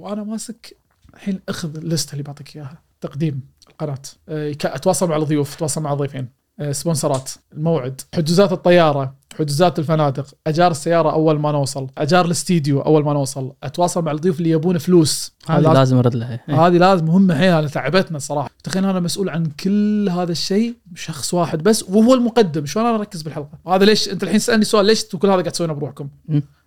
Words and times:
وأنا 0.00 0.24
ماسك 0.24 0.76
الحين 1.14 1.40
أخذ 1.48 1.76
الليسته 1.76 2.12
اللي 2.12 2.22
بعطيك 2.22 2.56
إياها. 2.56 2.82
تقديم 3.00 3.40
القناة. 3.70 3.98
آه، 4.28 4.52
أتواصل 4.64 5.08
مع 5.08 5.16
الضيوف 5.16 5.54
أتواصل 5.54 5.82
مع 5.82 5.92
الضيفين. 5.92 6.28
آه، 6.60 6.72
سبونسرات. 6.72 7.30
الموعد. 7.52 8.00
حجوزات 8.14 8.52
الطيارة 8.52 9.14
حجوزات 9.38 9.78
الفنادق. 9.78 10.26
أجار 10.46 10.70
السيارة 10.70 11.12
أول 11.12 11.38
ما 11.38 11.52
نوصل. 11.52 11.86
أجار 11.98 12.24
الاستديو 12.24 12.80
أول 12.80 13.04
ما 13.04 13.12
نوصل. 13.12 13.52
أتواصل 13.62 14.04
مع 14.04 14.12
الضيوف 14.12 14.38
اللي 14.38 14.50
يبون 14.50 14.78
فلوس. 14.78 15.32
هذه 15.48 15.72
لازم- 15.72 15.96
أرد 15.96 16.14
لها. 16.14 16.40
إيه. 16.48 16.66
هذه 16.66 16.76
لازم. 16.76 17.04
مهمه 17.04 17.34
حيل 17.38 17.52
انا 17.52 17.68
تعبتنا 17.68 18.16
الصراحة. 18.16 18.50
تخيل 18.64 18.84
أنا 18.84 19.00
مسؤول 19.00 19.28
عن 19.28 19.46
كل 19.46 20.08
هذا 20.08 20.32
الشيء 20.32 20.74
شخص 20.94 21.34
واحد 21.34 21.62
بس 21.62 21.82
وهو 21.82 22.14
المقدم. 22.14 22.66
شلون 22.66 22.86
أنا 22.86 22.96
أركز 22.96 23.22
بالحلقة؟ 23.22 23.58
وهذا 23.64 23.84
ليش؟ 23.84 24.08
أنت 24.08 24.22
الحين 24.22 24.38
تسالني 24.38 24.64
سؤال 24.64 24.86
ليش 24.86 25.04
كل 25.04 25.28
هذا 25.28 25.40
قاعد 25.40 25.52
تسوونه 25.52 25.72
بروحكم. 25.72 26.08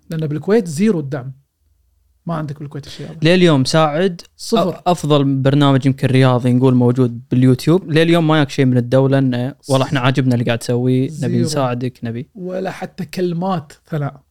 لأن 0.10 0.28
بالكويت 0.28 0.68
zero 0.68 1.00
الدعم. 1.00 1.32
ما 2.26 2.34
عندك 2.34 2.60
بالكويت 2.60 2.88
الشيء 2.88 3.08
هذا 3.08 3.18
لليوم 3.22 3.66
ساعد. 3.66 4.22
صفر. 4.38 4.82
أفضل 4.88 5.42
برنامج 5.42 5.86
يمكن 5.86 6.08
رياضي 6.08 6.54
نقول 6.54 6.74
موجود 6.74 7.22
باليوتيوب. 7.32 7.92
لليوم 7.92 8.28
ما 8.28 8.40
ياك 8.40 8.50
شيء 8.50 8.66
من 8.66 8.78
الدولة 8.78 9.18
إنه 9.18 9.56
والله 9.70 9.86
إحنا 9.86 10.00
عاجبنا 10.00 10.34
اللي 10.34 10.46
قاعد 10.46 10.60
تسويه. 10.60 11.10
نبي. 11.22 11.42
نساعدك 11.42 12.00
نبي. 12.04 12.30
ولا 12.36 12.72
حتى 12.72 13.06
كلمات 13.06 13.74
ثناء 13.90 14.22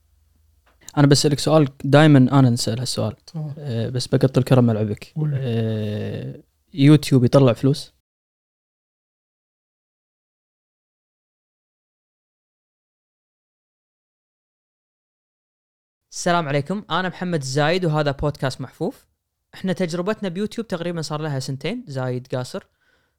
أنا 0.97 1.07
بسالك 1.07 1.39
سؤال 1.39 1.69
دائما 1.85 2.19
أنا 2.19 2.51
نسال 2.51 2.79
هالسؤال. 2.79 3.15
أه، 3.59 3.89
بس 3.89 4.07
بقط 4.07 4.39
الكره 4.39 4.61
ملعبك. 4.61 5.13
أه، 5.35 6.37
يوتيوب 6.75 7.25
يطلع 7.25 7.53
فلوس؟ 7.53 7.93
السلام 16.13 16.49
عليكم. 16.49 16.85
أنا 16.91 17.09
محمد 17.09 17.41
الزايد 17.41 17.85
وهذا 17.85 18.11
بودكاست 18.11 18.61
محفوف. 18.61 19.07
إحنا 19.55 19.73
تجربتنا 19.73 20.29
بيوتيوب 20.29 20.67
تقريبا 20.67 21.03
صار 21.03 21.21
لها 21.21 21.39
سنتين 21.39 21.85
زايد 21.89 22.27
قاصر. 22.35 22.67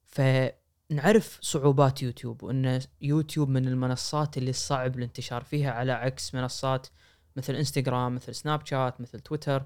فنعرف 0.05 1.37
صعوبات 1.41 2.01
يوتيوب 2.01 2.43
وإن 2.43 2.81
يوتيوب 3.01 3.49
من 3.49 3.67
المنصات 3.67 4.37
اللي 4.37 4.53
صعب 4.53 4.97
الانتشار 4.97 5.43
فيها 5.43 5.71
على 5.71 5.91
عكس 5.91 6.35
منصات 6.35 6.87
مثل 7.35 7.55
إنستغرام 7.55 8.15
مثل 8.15 8.35
سناب 8.35 8.65
شات 8.65 9.01
مثل 9.01 9.19
تويتر. 9.19 9.65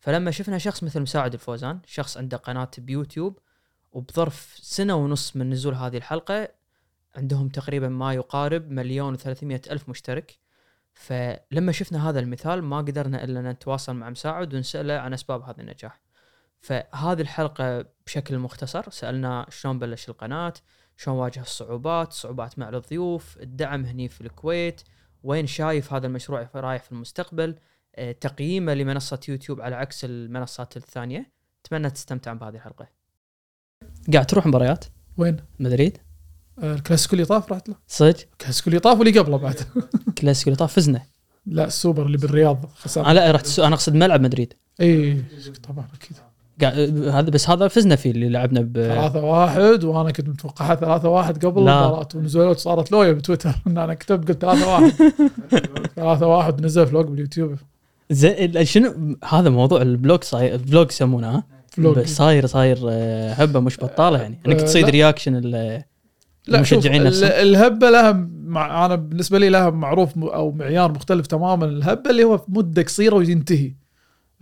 فلما 0.00 0.30
شفنا 0.30 0.58
شخص 0.58 0.82
مثل 0.82 1.00
مساعد 1.00 1.32
الفوزان 1.32 1.80
شخص 1.86 2.16
عنده 2.16 2.36
قناة 2.36 2.70
بيوتيوب 2.78 3.38
وبظرف 3.92 4.58
سنة 4.62 4.94
ونص 4.94 5.36
من 5.36 5.50
نزول 5.50 5.74
هذه 5.74 5.96
الحلقة 5.96 6.48
عندهم 7.16 7.48
تقريبا 7.48 7.88
ما 7.88 8.14
يقارب 8.14 8.70
مليون 8.70 9.14
وثلاثمية 9.14 9.60
ألف 9.70 9.88
مشترك. 9.88 10.41
فلما 10.94 11.72
شفنا 11.72 12.08
هذا 12.08 12.20
المثال 12.20 12.62
ما 12.62 12.78
قدرنا 12.78 13.24
أن 13.24 13.48
نتواصل 13.48 13.94
مع 13.94 14.10
مساعد 14.10 14.54
ونسأله 14.54 14.94
عن 14.94 15.12
أسباب 15.12 15.42
هذا 15.42 15.60
النجاح. 15.60 16.00
فهذه 16.60 17.20
الحلقة 17.20 17.84
بشكل 18.06 18.38
مختصر 18.38 18.90
سألنا 18.90 19.46
شلون 19.50 19.78
بلش 19.78 20.08
القناة 20.08 20.52
شلون 20.96 21.16
واجه 21.16 21.40
الصعوبات 21.40 22.12
صعوبات 22.12 22.58
مع 22.58 22.68
الضيوف 22.68 23.38
الدعم 23.40 23.84
هني 23.84 24.08
في 24.08 24.20
الكويت 24.20 24.82
وين 25.22 25.46
شايف 25.46 25.92
هذا 25.92 26.06
المشروع 26.06 26.50
رايح 26.54 26.82
في 26.82 26.92
المستقبل 26.92 27.56
آه، 27.96 28.12
تقييمه 28.12 28.74
لمنصة 28.74 29.20
يوتيوب 29.28 29.60
على 29.60 29.76
عكس 29.76 30.04
المنصات 30.04 30.76
الثانية. 30.76 31.32
أتمنى 31.64 31.90
تستمتعون 31.90 32.38
بهذه 32.38 32.54
الحلقة. 32.54 32.88
قاعد 34.12 34.26
تروح 34.26 34.46
مباريات؟ 34.46 34.84
وين؟ 35.16 35.36
مدريد. 35.58 35.98
الكلاسيكو 36.62 37.12
اللي 37.14 37.24
طاف 37.24 37.52
رحت 37.52 37.68
له. 37.68 37.74
صدق؟ 37.88 38.16
الكلاسيكو 38.32 38.70
اللي 38.70 38.80
طاف 38.80 38.98
واللي 38.98 39.18
قبله 39.18 39.36
بعد. 39.36 39.60
كلاسيكو 40.18 40.50
اللي 40.50 40.56
طاف 40.56 40.72
فزنا. 40.72 41.00
لا 41.46 41.64
السوبر 41.64 42.06
اللي 42.06 42.18
بالرياض 42.18 42.64
خسرنا 42.74 43.10
آه 43.10 43.12
لا 43.12 43.30
رحت 43.30 43.44
السو- 43.46 43.64
أنا 43.64 43.74
أقصد 43.74 43.94
ملعب 43.94 44.20
مدريد. 44.20 44.52
إي 44.80 45.22
طبعا 45.68 45.84
أكيد. 45.94 46.16
هذا 47.08 47.30
بس 47.30 47.50
هذا 47.50 47.68
فزنا 47.68 47.96
فيه 47.96 48.10
اللي 48.10 48.28
لعبنا 48.28 48.60
ب 48.60 48.72
ثلاثة 48.74 49.24
واحد 49.24 49.84
وأنا 49.84 50.10
كنت 50.10 50.28
متوقعها 50.28 50.74
ثلاثة 50.74 51.08
واحد 51.08 51.46
قبل. 51.46 51.64
لا. 51.64 51.84
المباراة 51.84 52.08
ونزلت 52.14 52.58
صارت 52.58 52.92
لويا 52.92 53.12
بتويتر. 53.12 53.54
ان 53.66 53.78
أنا 53.84 53.94
كتبت 53.94 54.28
قلت 54.28 54.40
ثلاثة 54.42 54.68
واحد. 54.72 54.92
ثلاثة 55.96 56.26
واحد 56.26 56.64
نزل 56.64 56.86
vlog 56.86 57.06
باليوتيوب. 57.06 57.54
زي 58.10 58.64
شنو؟ 58.64 59.16
هذا 59.24 59.50
موضوع 59.50 59.82
ال 59.82 59.90
vlog 59.90 60.24
صاير 60.24 60.54
ال 60.54 60.61
vlog 60.61 60.90
يسمونه. 60.90 61.36
ها 61.78 62.04
صاير 62.04 62.46
صاير 62.46 62.78
آه، 62.90 63.32
هبة 63.32 63.60
مش 63.60 63.76
بطالة 63.76 64.18
يعني. 64.22 64.38
أنك 64.46 64.60
آه، 64.60 64.64
تصيد 64.64 64.84
لا. 64.84 64.90
reaction 64.90 65.36
ال- 65.44 65.82
لا 66.46 66.62
شوف 66.62 66.86
نفسهم. 66.86 67.30
الهبة 67.32 67.90
لها 67.90 68.12
مع 68.44 68.86
أنا 68.86 68.94
بالنسبة 68.94 69.38
لي 69.38 69.48
لها 69.48 69.70
معروف 69.70 70.16
م- 70.16 70.22
أو 70.24 70.52
معيار 70.52 70.92
مختلف 70.92 71.26
تماما. 71.26 71.64
الهبة 71.64 72.10
اللي 72.10 72.24
هو 72.24 72.40
مدة 72.48 72.82
قصيرة 72.82 73.14
وينتهي. 73.14 73.72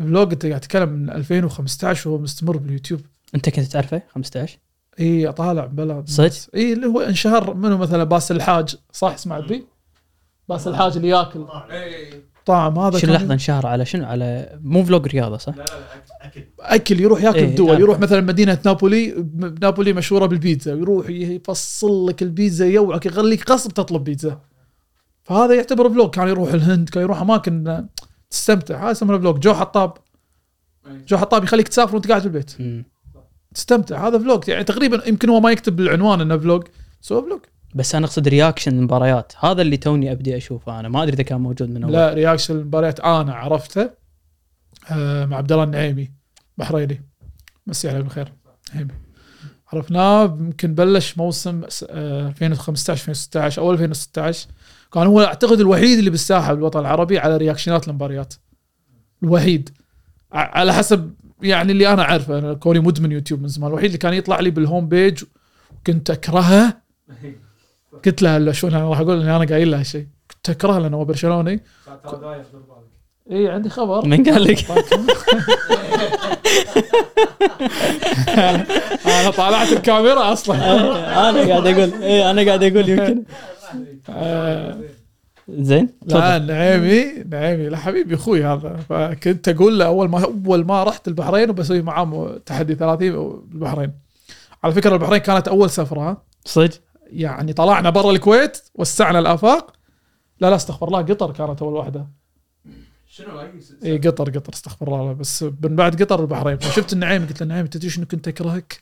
ال 0.00 0.07
vlog 0.07 0.32
أنت 0.32 0.46
قاعد 0.46 0.60
تتكلم 0.60 0.88
من 0.88 1.10
2015 1.10 2.10
وهو 2.10 2.18
مستمر 2.18 2.56
باليوتيوب. 2.56 3.00
أنت 3.34 3.48
كنت 3.48 3.64
تعرفه 3.66 4.02
15 4.14 4.58
إي 5.00 5.32
طالع 5.32 5.66
بلا. 5.66 6.04
صدق؟ 6.06 6.30
إي 6.54 6.72
اللي 6.72 6.86
هو 6.86 7.00
انشهر 7.00 7.54
منه 7.54 7.76
مثلا 7.76 8.04
باس 8.04 8.30
الحاج 8.30 8.76
صح؟ 8.92 9.16
سمعت 9.16 9.44
بي؟ 9.44 9.64
باس 10.48 10.68
الحاج 10.68 10.96
اللي 10.96 11.08
ياكل. 11.08 11.46
طعم 12.46 12.78
هذا 12.78 12.98
شنو 12.98 13.12
لحظة 13.12 13.34
انشهر 13.34 13.66
على 13.66 13.84
شنو؟ 13.84 14.06
على 14.06 14.58
مو 14.62 14.84
vlog 14.84 15.06
رياضة 15.06 15.36
صح؟ 15.36 15.54
أكل 16.60 17.00
يروح 17.00 17.22
ياكل 17.22 17.38
إيه، 17.38 17.44
الدول 17.44 17.66
تعرف. 17.66 17.80
يروح 17.80 17.98
مثلا 17.98 18.20
مدينة 18.20 18.58
نابولي 18.64 19.26
نابولي 19.62 19.92
مشهورة 19.92 20.26
بالبيتزا 20.26 20.72
يروح 20.72 21.10
يفصل 21.10 22.06
لك 22.06 22.22
البيتزا 22.22 22.66
يوعك 22.66 23.06
يخليك 23.06 23.50
غصب 23.50 23.70
تطلب 23.70 24.04
بيتزا. 24.04 24.40
فهذا 25.22 25.54
يعتبر 25.54 25.90
vlog 25.90 26.10
كان 26.10 26.28
يروح 26.28 26.52
الهند 26.52 26.88
كان 26.88 27.02
يروح 27.02 27.20
أماكن 27.20 27.68
آه، 27.68 27.88
تستمتع. 28.30 28.82
هذا 28.82 28.90
يسمونه 28.90 29.18
vlog. 29.18 29.38
جو 29.38 29.54
حطاب. 29.54 29.92
جو 31.08 31.16
حطاب 31.16 31.44
يخليك 31.44 31.68
تسافر 31.68 31.94
وانت 31.94 32.08
قاعد 32.08 32.20
في 32.20 32.26
البيت. 32.26 32.56
تستمتع. 33.54 34.08
هذا 34.08 34.18
vlog. 34.18 34.48
يعني 34.48 34.64
تقريبا 34.64 35.08
يمكن 35.08 35.28
هو 35.28 35.40
ما 35.40 35.50
يكتب 35.50 35.76
بالعنوان 35.76 36.20
إنه 36.20 36.38
vlog 36.38 36.62
بس 37.02 37.12
هو 37.12 37.22
vlog. 37.22 37.40
بس 37.74 37.94
أنا 37.94 38.06
أقصد 38.06 38.28
reaction 38.28 38.78
المباريات 38.78 39.32
هذا 39.40 39.62
اللي 39.62 39.76
توني 39.76 40.12
أبدي 40.12 40.36
أشوفه 40.36 40.80
أنا. 40.80 40.88
ما 40.88 41.02
أدري 41.02 41.14
إذا 41.14 41.22
كان 41.22 41.40
موجود 41.40 41.70
من 41.70 41.82
أول. 41.84 41.92
لا 41.92 42.14
reaction 42.14 42.56
المباريات 42.56 43.00
أنا 43.00 43.34
عرفته 43.34 43.90
آه، 44.90 45.24
مع 45.26 45.36
عبد 45.36 45.52
الله 45.52 45.64
النعيمي 45.64 46.10
بحريني. 46.58 47.02
مسي 47.66 47.88
عليه 47.88 48.00
بالخير. 48.00 48.32
نعيمي. 48.74 48.90
عرفناه 49.72 50.24
يمكن 50.24 50.74
بلش 50.74 51.18
موسم 51.18 51.62
س- 51.68 51.84
آه، 51.90 52.28
2015 52.28 52.92
2016 53.02 53.62
أو 53.62 53.72
2016 53.72 54.48
كان 54.92 55.06
هو 55.06 55.20
أعتقد 55.20 55.60
الوحيد 55.60 55.98
اللي 55.98 56.10
بالساحة 56.10 56.54
بالوطن 56.54 56.80
العربي 56.80 57.18
على 57.18 57.36
reactionات 57.36 57.88
المباريات 57.88 58.34
الوحيد. 59.22 59.70
على 60.32 60.72
حسب 60.72 61.14
يعني 61.42 61.72
اللي 61.72 61.92
أنا 61.92 62.02
عارفه 62.04 62.38
أنا 62.38 62.54
كوني 62.54 62.80
مدمن 62.80 63.12
يوتيوب 63.12 63.42
من 63.42 63.48
زمان. 63.48 63.68
الوحيد 63.70 63.86
اللي 63.86 63.98
كان 63.98 64.14
يطلع 64.14 64.40
لي 64.40 64.50
بال 64.50 64.63
home 64.63 64.88
page 64.88 65.24
كنت 65.86 66.10
أكرهه 66.10 66.80
قلت 68.04 68.22
له 68.22 68.36
هلا 68.36 68.52
شلون 68.52 68.74
أنا 68.74 68.88
راح 68.88 69.00
أقول 69.00 69.20
إني 69.20 69.36
أنا 69.36 69.44
قايل 69.44 69.70
له 69.70 69.78
هالشيء 69.78 70.06
كنت 70.30 70.50
اكرهه 70.50 70.78
لأنه 70.78 70.96
هو 70.96 71.04
برشلوني 71.04 71.62
اي 73.30 73.48
عندي 73.48 73.68
خبر. 73.68 74.06
من 74.06 74.24
قال 74.24 74.44
لك؟ 74.44 74.64
أنا 79.06 79.30
طالعت 79.30 79.72
الكاميرا 79.72 80.32
أصلا. 80.32 80.56
أنا 81.30 81.48
قاعد 81.48 81.66
أقول 81.66 82.02
إيه 82.02 82.30
أنا 82.30 82.44
قاعد 82.46 82.64
أقول 82.64 82.88
يمكن. 82.88 83.22
آه، 84.08 84.78
زين 85.48 85.88
لا. 86.06 86.38
نعيمي 86.38 87.24
نعيمي. 87.30 87.68
لا 87.68 87.76
حبيبي 87.76 88.14
أخوي 88.14 88.44
هذا. 88.44 88.76
فكنت 88.88 89.48
أقول 89.48 89.78
له 89.78 89.86
أول 89.86 90.08
ما 90.08 90.24
أول 90.24 90.64
ما 90.64 90.84
رحت 90.84 91.08
البحرين 91.08 91.50
وبسوي 91.50 91.82
معاه 91.82 92.40
تحدي 92.46 92.74
30 92.74 93.10
بالبحرين. 93.46 93.92
على 94.64 94.72
فكرة 94.72 94.94
البحرين 94.94 95.18
كانت 95.18 95.48
أول 95.48 95.70
سفرة؟ 95.70 96.22
صدق؟ 96.44 96.80
يعني 97.12 97.52
طلعنا 97.52 97.90
برا 97.90 98.10
الكويت 98.10 98.62
وسعنا 98.74 99.18
الآفاق. 99.18 99.72
لا 100.40 100.50
لا 100.50 100.56
استغفر 100.56 100.86
الله 100.86 101.02
قطر 101.02 101.32
كانت 101.32 101.62
أول 101.62 101.72
واحدة. 101.72 102.06
شنو 103.06 103.40
إي 103.84 103.98
قطر 103.98 104.30
قطر 104.30 104.52
استغفر 104.52 105.00
الله. 105.00 105.12
بس 105.12 105.42
من 105.42 105.76
بعد 105.76 106.02
قطر 106.02 106.20
البحرين. 106.20 106.58
فشفت 106.62 106.92
النعيمي؟ 106.92 107.26
قلت 107.26 107.40
له 107.40 107.42
النعيمي 107.42 107.64
أنت 107.64 107.74
تدري 107.76 107.90
شنو 107.90 108.06
كنت 108.06 108.28
أكرهك؟ 108.28 108.80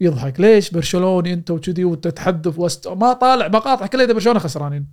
يضحك. 0.00 0.40
ليش؟ 0.40 0.70
برشلوني 0.70 1.32
أنت 1.32 1.50
وكذي 1.50 1.84
وتتحدث 1.84 2.58
وست... 2.58 2.88
ما 2.88 3.12
طالع 3.12 3.48
مقاطع 3.48 3.86
كلها 3.86 4.04
إذا 4.04 4.12
برشلونة 4.12 4.38
خسرانين. 4.38 4.86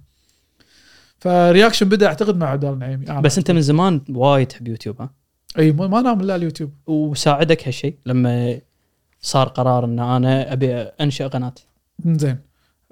ف 1.19 1.27
reaction 1.27 1.89
بدأ 1.89 2.07
أعتقد 2.07 2.37
مع 2.37 2.49
عبد 2.49 2.63
الله 2.63 2.73
النعيمي 2.73 3.09
أنا 3.09 3.21
بس 3.21 3.37
أنت 3.37 3.51
من 3.51 3.61
زمان 3.61 4.01
وايد 4.09 4.47
تحب 4.47 4.67
يوتيوب 4.67 5.01
ها؟ 5.01 5.09
إي 5.59 5.71
ما 5.71 5.87
ما 5.87 6.01
نام 6.01 6.21
إلا 6.21 6.35
اليوتيوب. 6.35 6.71
وساعدك 6.87 7.67
هالشيء 7.67 7.97
لما 8.05 8.61
صار 9.21 9.47
قرار 9.47 9.85
إن 9.85 9.99
أنا 9.99 10.53
أبي 10.53 10.73
انشا 10.75 11.27
قناة. 11.27 11.53
زين 12.05 12.48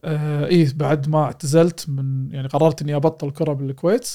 آه 0.08 0.48
اي 0.48 0.68
بعد 0.76 1.10
ما 1.10 1.24
اعتزلت 1.24 1.90
من 1.90 2.32
يعني 2.32 2.48
قررت 2.48 2.82
إني 2.82 2.96
أبطل 2.96 3.32
كرة 3.32 3.54
بالكويت. 3.54 4.10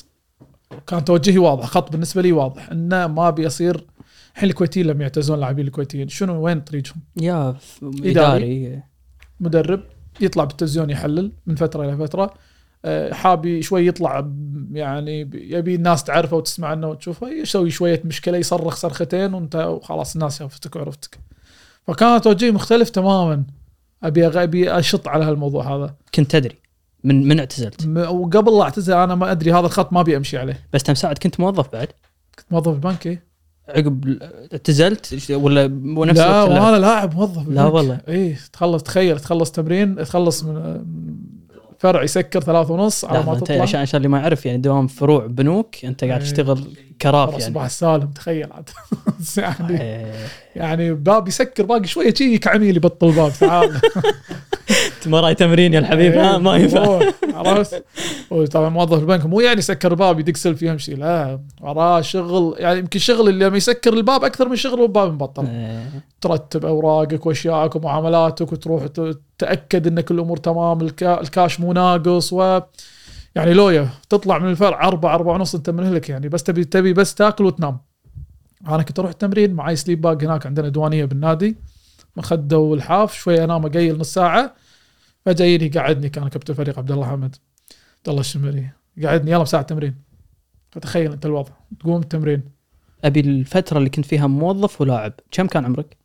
كان 0.86 1.04
توجهي 1.04 1.38
واضح 1.38 1.64
خط 1.64 1.92
بالنسبة 1.92 2.22
لي 2.22 2.32
واضح 2.32 2.70
إنه 2.70 3.06
ما 3.06 3.28
أبي 3.28 3.46
أصير. 3.46 3.86
الحين 4.34 4.48
الكويتيين 4.48 4.86
لما 4.86 5.02
يعتزلون 5.02 5.34
اللاعبين 5.34 5.66
الكويتيين. 5.66 6.08
شنو 6.08 6.44
وين 6.44 6.60
طريقهم؟ 6.60 7.00
يا. 7.16 7.56
إداري. 7.82 8.82
مدرب 9.40 9.82
يطلع 10.20 10.44
بالتلفزيون 10.44 10.90
يحلل 10.90 11.32
من 11.46 11.54
فترة 11.54 11.84
إلى 11.84 11.96
فترة. 11.96 12.34
آه، 12.84 13.12
حاب 13.12 13.60
شوي 13.60 13.86
يطلع 13.86 14.30
يعني 14.72 15.20
يبي 15.34 15.74
الناس 15.74 16.04
تعرفه 16.04 16.36
وتسمع 16.36 16.68
عنه 16.68 16.88
وتشوفه 16.88 17.28
يسوي 17.28 17.70
شوية 17.70 18.02
مشكلة 18.04 18.38
يصرخ 18.38 18.76
صرختين 18.76 19.34
وأنت 19.34 19.56
وخلاص 19.56 20.14
الناس 20.14 20.38
شافتك 20.38 20.76
وعرفتك 20.76 21.18
فكان 21.86 22.20
توجهي 22.20 22.50
مختلف 22.50 22.90
تماما. 22.90 23.44
أبي 24.04 24.26
أبي 24.26 24.78
أشط 24.78 25.08
على 25.08 25.25
هالموضوع 25.25 25.76
هذا 25.76 25.94
كنت 26.14 26.31
تدري 26.31 26.56
من 27.04 27.28
من 27.28 27.38
اعتزلت 27.38 27.87
وقبل 27.96 28.58
لا 28.58 28.62
اعتزل 28.62 28.94
أنا 28.94 29.14
ما 29.14 29.31
أدري 29.31 29.52
هذا 29.52 29.66
الخط 29.66 29.93
ما 29.93 30.00
أبي 30.00 30.16
أمشي 30.16 30.38
عليه 30.38 30.66
بس 30.72 30.82
تمساعد 30.82 31.19
كنت 31.19 31.40
موظف 31.40 31.72
بعد 31.72 31.88
كنت 32.38 32.46
موظف 32.50 32.69
بالبنك 32.69 33.06
إيه. 33.06 33.32
عقب 33.69 34.19
اعتزلت 34.52 35.31
ولا 35.31 35.64
ونفس 35.96 36.19
لا؟ 36.19 36.43
وأنا 36.43 36.76
لاعب 36.76 37.14
موظف 37.14 37.49
لا. 37.49 37.64
والله. 37.64 38.00
اي 38.08 38.37
تخلص 38.52 38.82
تخيل 38.82 39.20
تخلص 39.20 39.50
تمرين 39.50 39.96
تخلص 39.96 40.44
من 40.44 40.84
فرع 41.78 42.02
يسكر 42.02 42.40
ثلاثة 42.40 42.75
ونص 42.75 43.04
على 43.04 43.26
ما 43.26 43.34
تطلع 43.34 43.62
عشان 43.62 43.81
عشان 43.81 43.96
اللي 43.96 44.08
ما 44.08 44.19
يعرف 44.19 44.46
يعني 44.46 44.58
دوام 44.58 44.87
فروع 44.87 45.26
بنوك 45.26 45.84
انت 45.84 46.04
قاعد 46.04 46.20
إيه. 46.20 46.26
تشتغل 46.26 46.64
كراف 47.02 47.28
يعني. 47.31 47.43
صباح 47.43 47.64
السالم 47.64 48.06
تخيل 48.06 48.52
عاد. 48.52 48.69
يعني 49.37 49.81
إيه. 49.82 50.12
يعني 50.56 50.93
باب 50.94 51.28
يسكر 51.28 51.64
باقي 51.66 51.87
شوية 51.87 52.14
شي 52.14 52.38
كعميل 52.38 52.76
يبطل 52.76 53.06
الباب 53.08 53.32
تعال. 53.40 53.81
انت 54.96 55.08
ما 55.12 55.20
راي 55.20 55.34
تمرين 55.34 55.75
يا 55.75 55.78
الحبيب. 55.78 56.12
ها 56.14 56.38
ما 56.38 56.56
ينفع. 56.56 57.00
عرفت 57.34 57.84
وطبعا 58.31 58.69
موظف 58.69 58.99
البنك 58.99 59.26
مو 59.26 59.40
يعني 59.40 59.58
يسكر 59.58 59.90
الباب 59.90 60.20
يدق 60.20 60.37
سلف 60.37 60.62
يمشي 60.62 60.94
لا. 60.94 61.40
وراه 61.60 62.00
شغل 62.00 62.54
يعني 62.58 62.78
يمكن 62.78 62.99
شغل 62.99 63.28
اللي 63.28 63.44
لما 63.44 63.56
يسكر 63.56 63.93
الباب 63.93 64.25
أكثر 64.25 64.49
من 64.49 64.56
شغل 64.56 64.81
والباب 64.81 65.12
مبطل. 65.12 65.46
إيه. 65.46 65.82
ترتب 66.20 66.64
أوراقك 66.64 67.26
واشيائك 67.26 67.76
ومعاملاتك 67.76 68.52
وتروح 68.52 68.82
تأكد 69.38 69.87
إن 69.87 70.00
كل 70.00 70.14
الأمور 70.14 70.37
تمام 70.37 70.81
الكا- 70.88 71.20
الكاش 71.20 71.60
مو 71.60 71.72
ناقص 71.72 72.32
و 72.32 72.60
يعني 73.34 73.55
لويا 73.55 73.88
تطلع 74.08 74.38
من 74.38 74.49
الفرع 74.50 74.88
أربعة 74.88 75.14
أربعة 75.14 75.34
ونص 75.34 75.55
أنت 75.55 75.70
منهلك 75.70 76.08
يعني. 76.08 76.29
بس 76.29 76.43
تبي 76.43 76.64
تبي 76.64 76.93
بس 76.93 77.14
تاكل 77.14 77.44
وتنام. 77.44 77.79
أنا 78.69 78.82
كنت 78.82 78.99
أروح 78.99 79.11
التمرين 79.11 79.55
معي 79.55 79.76
sleep 79.76 80.00
bag 80.00 80.25
هناك 80.25 80.46
عندنا 80.46 80.69
ديوانية 80.69 81.05
بالنادي. 81.05 81.56
مخدة 82.17 82.58
ولحاف 82.58 83.14
شوي 83.14 83.44
أنام 83.44 83.67
أقيل 83.67 83.99
نص 83.99 84.14
ساعة. 84.14 84.55
فجأة 85.26 85.44
يجي 85.46 85.79
قعدني 85.79 86.08
كان 86.08 86.29
كابتن 86.29 86.52
الفريق 86.52 86.79
عبد 86.79 86.93
الله 86.93 87.06
حمد. 87.06 87.37
عبد 87.99 88.08
الله 88.08 88.20
الشمري. 88.20 88.70
قعدني 89.05 89.31
يلا 89.31 89.44
ساعة 89.44 89.62
تمرين. 89.62 89.94
فتخيل 90.70 91.12
أنت 91.12 91.26
الوضع. 91.26 91.52
تقوم 91.81 92.00
التمرين. 92.00 92.43
أبي 93.05 93.20
الفترة 93.20 93.78
اللي 93.78 93.90
كنت 93.90 94.05
فيها 94.06 94.26
موظف 94.26 94.81
ولاعب 94.81 95.12
كم 95.31 95.46
كان 95.46 95.64
عمرك؟ 95.64 95.96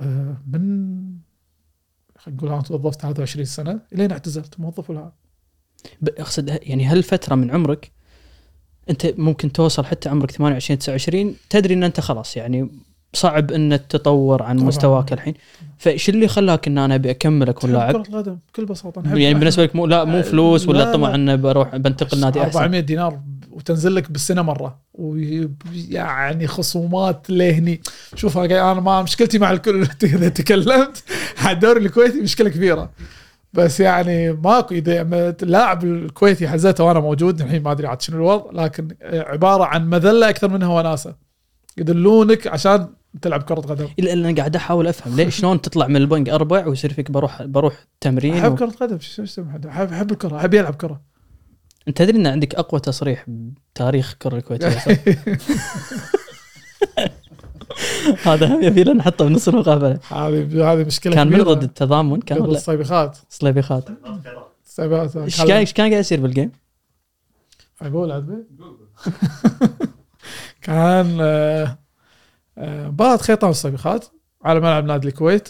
آه، 0.00 0.36
من 0.46 0.62
خلينا 2.18 2.38
نقول 2.38 2.52
أنا 2.52 2.62
توظفت 2.62 3.00
23 3.00 3.44
سنة. 3.44 3.80
إلين 3.92 4.12
اعتزلت 4.12 4.60
موظف 4.60 4.90
ولا 4.90 5.00
ب- 5.00 5.12
أقصد 6.18 6.58
يعني 6.62 6.84
هالفتره 6.84 7.34
من 7.34 7.50
عمرك 7.50 7.90
أنت 8.90 9.14
ممكن 9.18 9.52
توصل 9.52 9.84
حتى 9.84 10.08
عمرك 10.08 10.30
28 10.30 10.78
29 10.78 11.34
تدري 11.50 11.74
إن 11.74 11.84
أنت 11.84 12.00
خلاص 12.00 12.36
يعني 12.36 12.68
صعب 13.14 13.52
إن 13.52 13.80
تتطور 13.88 14.42
عن 14.42 14.56
طبعاً. 14.56 14.68
مستواك 14.68 15.12
الحين 15.12 15.34
فايش 15.78 16.08
اللي 16.08 16.28
خلاك 16.28 16.66
إن 16.66 16.78
أنا 16.78 16.94
أبي 16.94 17.10
اكمل 17.10 17.48
اكون 17.48 17.72
لاعب؟ 17.72 17.92
كرة 17.92 18.18
قدم 18.18 18.38
بكل 18.52 18.64
بساطة 18.64 19.02
يعني 19.06 19.34
بالنسبة 19.34 19.62
لك 19.62 19.76
مو 19.76 19.86
لا 19.86 20.04
مو 20.04 20.22
فلوس 20.22 20.64
لا، 20.64 20.70
ولا 20.70 20.78
لا. 20.78 20.92
طمع 20.92 21.14
انه 21.14 21.34
بروح 21.34 21.76
بنتقل 21.76 22.20
نادي 22.20 22.42
أحسن 22.42 22.58
400 22.58 22.80
دينار 22.80 23.20
وتنزل 23.50 23.94
لك 23.94 24.10
بالسنة 24.10 24.42
مرة 24.42 24.78
ويعني 24.94 26.46
خصومات 26.46 27.30
لهني 27.30 27.80
شوف 28.14 28.38
أنا 28.38 28.74
ما 28.74 29.02
مشكلتي 29.02 29.38
مع 29.38 29.50
الكل 29.52 29.82
إذا 30.02 30.28
تكلمت 30.28 31.04
على 31.38 31.54
الدوري 31.54 31.80
الكويتي 31.80 32.20
مشكلة 32.20 32.48
كبيرة 32.48 32.90
بس 33.52 33.80
يعني 33.80 34.32
ماكو 34.32 34.74
إذا 34.74 35.02
اللاعب 35.42 35.84
الكويتي 35.84 36.48
حزته 36.48 36.84
وأنا 36.84 37.00
موجود 37.00 37.40
الحين 37.40 37.62
ما 37.62 37.72
أدري 37.72 37.86
عاد 37.86 38.00
شنو 38.02 38.16
الوضع 38.16 38.64
لكن 38.64 38.88
عبارة 39.02 39.64
عن 39.64 39.90
مذلة 39.90 40.28
أكثر 40.28 40.48
منها 40.48 40.68
وناسه 40.68 41.14
يدلونك 41.78 42.46
عشان 42.46 42.88
تلعب 43.22 43.42
كرة 43.42 43.60
قدم. 43.60 43.88
إلا 43.98 44.12
أنا 44.12 44.36
قاعد 44.36 44.56
أحاول 44.56 44.86
أفهم 44.86 45.16
ليش 45.16 45.36
شلون 45.36 45.60
تطلع 45.60 45.86
من 45.86 45.96
البنك 45.96 46.28
أربع 46.28 46.66
ويصير 46.66 46.92
فيك 46.92 47.10
بروح 47.10 47.42
بروح 47.42 47.74
تمرين 48.00 48.34
أحب 48.36 48.52
و... 48.52 48.56
كرة 48.56 48.70
قدم 48.70 48.98
شو 49.00 49.22
اسمه؟ 49.22 49.50
احب 49.50 49.66
أحب 49.66 50.12
الكرة 50.12 50.36
أحب 50.36 50.54
يلعب 50.54 50.74
كرة. 50.74 51.00
أنت 51.88 51.98
تدري 51.98 52.18
إن 52.18 52.26
عندك 52.26 52.54
أقوى 52.54 52.80
تصريح 52.80 53.26
بتاريخ 53.28 54.12
الكرة 54.12 54.36
الكويتية؟ 54.36 54.78
هذا 58.28 58.54
هم 58.54 58.62
يبي 58.62 58.84
لنا 58.84 58.92
نحطه 58.92 59.24
بنص 59.24 59.48
المقابلة. 59.48 59.98
هذه 60.10 60.72
هذه 60.72 60.84
مشكلة 60.84 61.14
كان 61.14 61.28
من. 61.28 61.42
ضد 61.42 61.62
التضامن 61.62 62.20
كان 62.20 62.44
الصيبخات 62.44 63.18
صليبيخات 63.28 63.88
الصيبخات 64.64 65.16
إيش 65.16 65.42
كان 65.42 65.56
إيش 65.56 65.72
كان 65.72 65.90
قاعد 65.90 66.00
يصير 66.00 66.20
بالجيم؟ 66.20 66.52
أقول 67.82 68.12
عاد 68.12 68.46
كان 70.62 71.18
آه، 71.20 71.78
آه، 72.58 72.88
مباراة 72.88 73.16
خيطان 73.16 73.48
والصيبخات 73.48 74.06
على 74.44 74.60
ملعب 74.60 74.84
نادي 74.84 75.08
الكويت. 75.08 75.48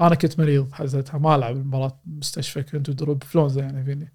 أنا 0.00 0.14
كنت 0.14 0.38
مريض 0.38 0.72
حزتها 0.72 1.18
ما 1.18 1.34
العب 1.34 1.56
المباراة 1.56 2.00
مستشفى 2.06 2.62
كنت 2.62 2.88
ودروب 2.88 3.24
فلونزا 3.24 3.60
يعني 3.60 3.84
فيني. 3.84 4.12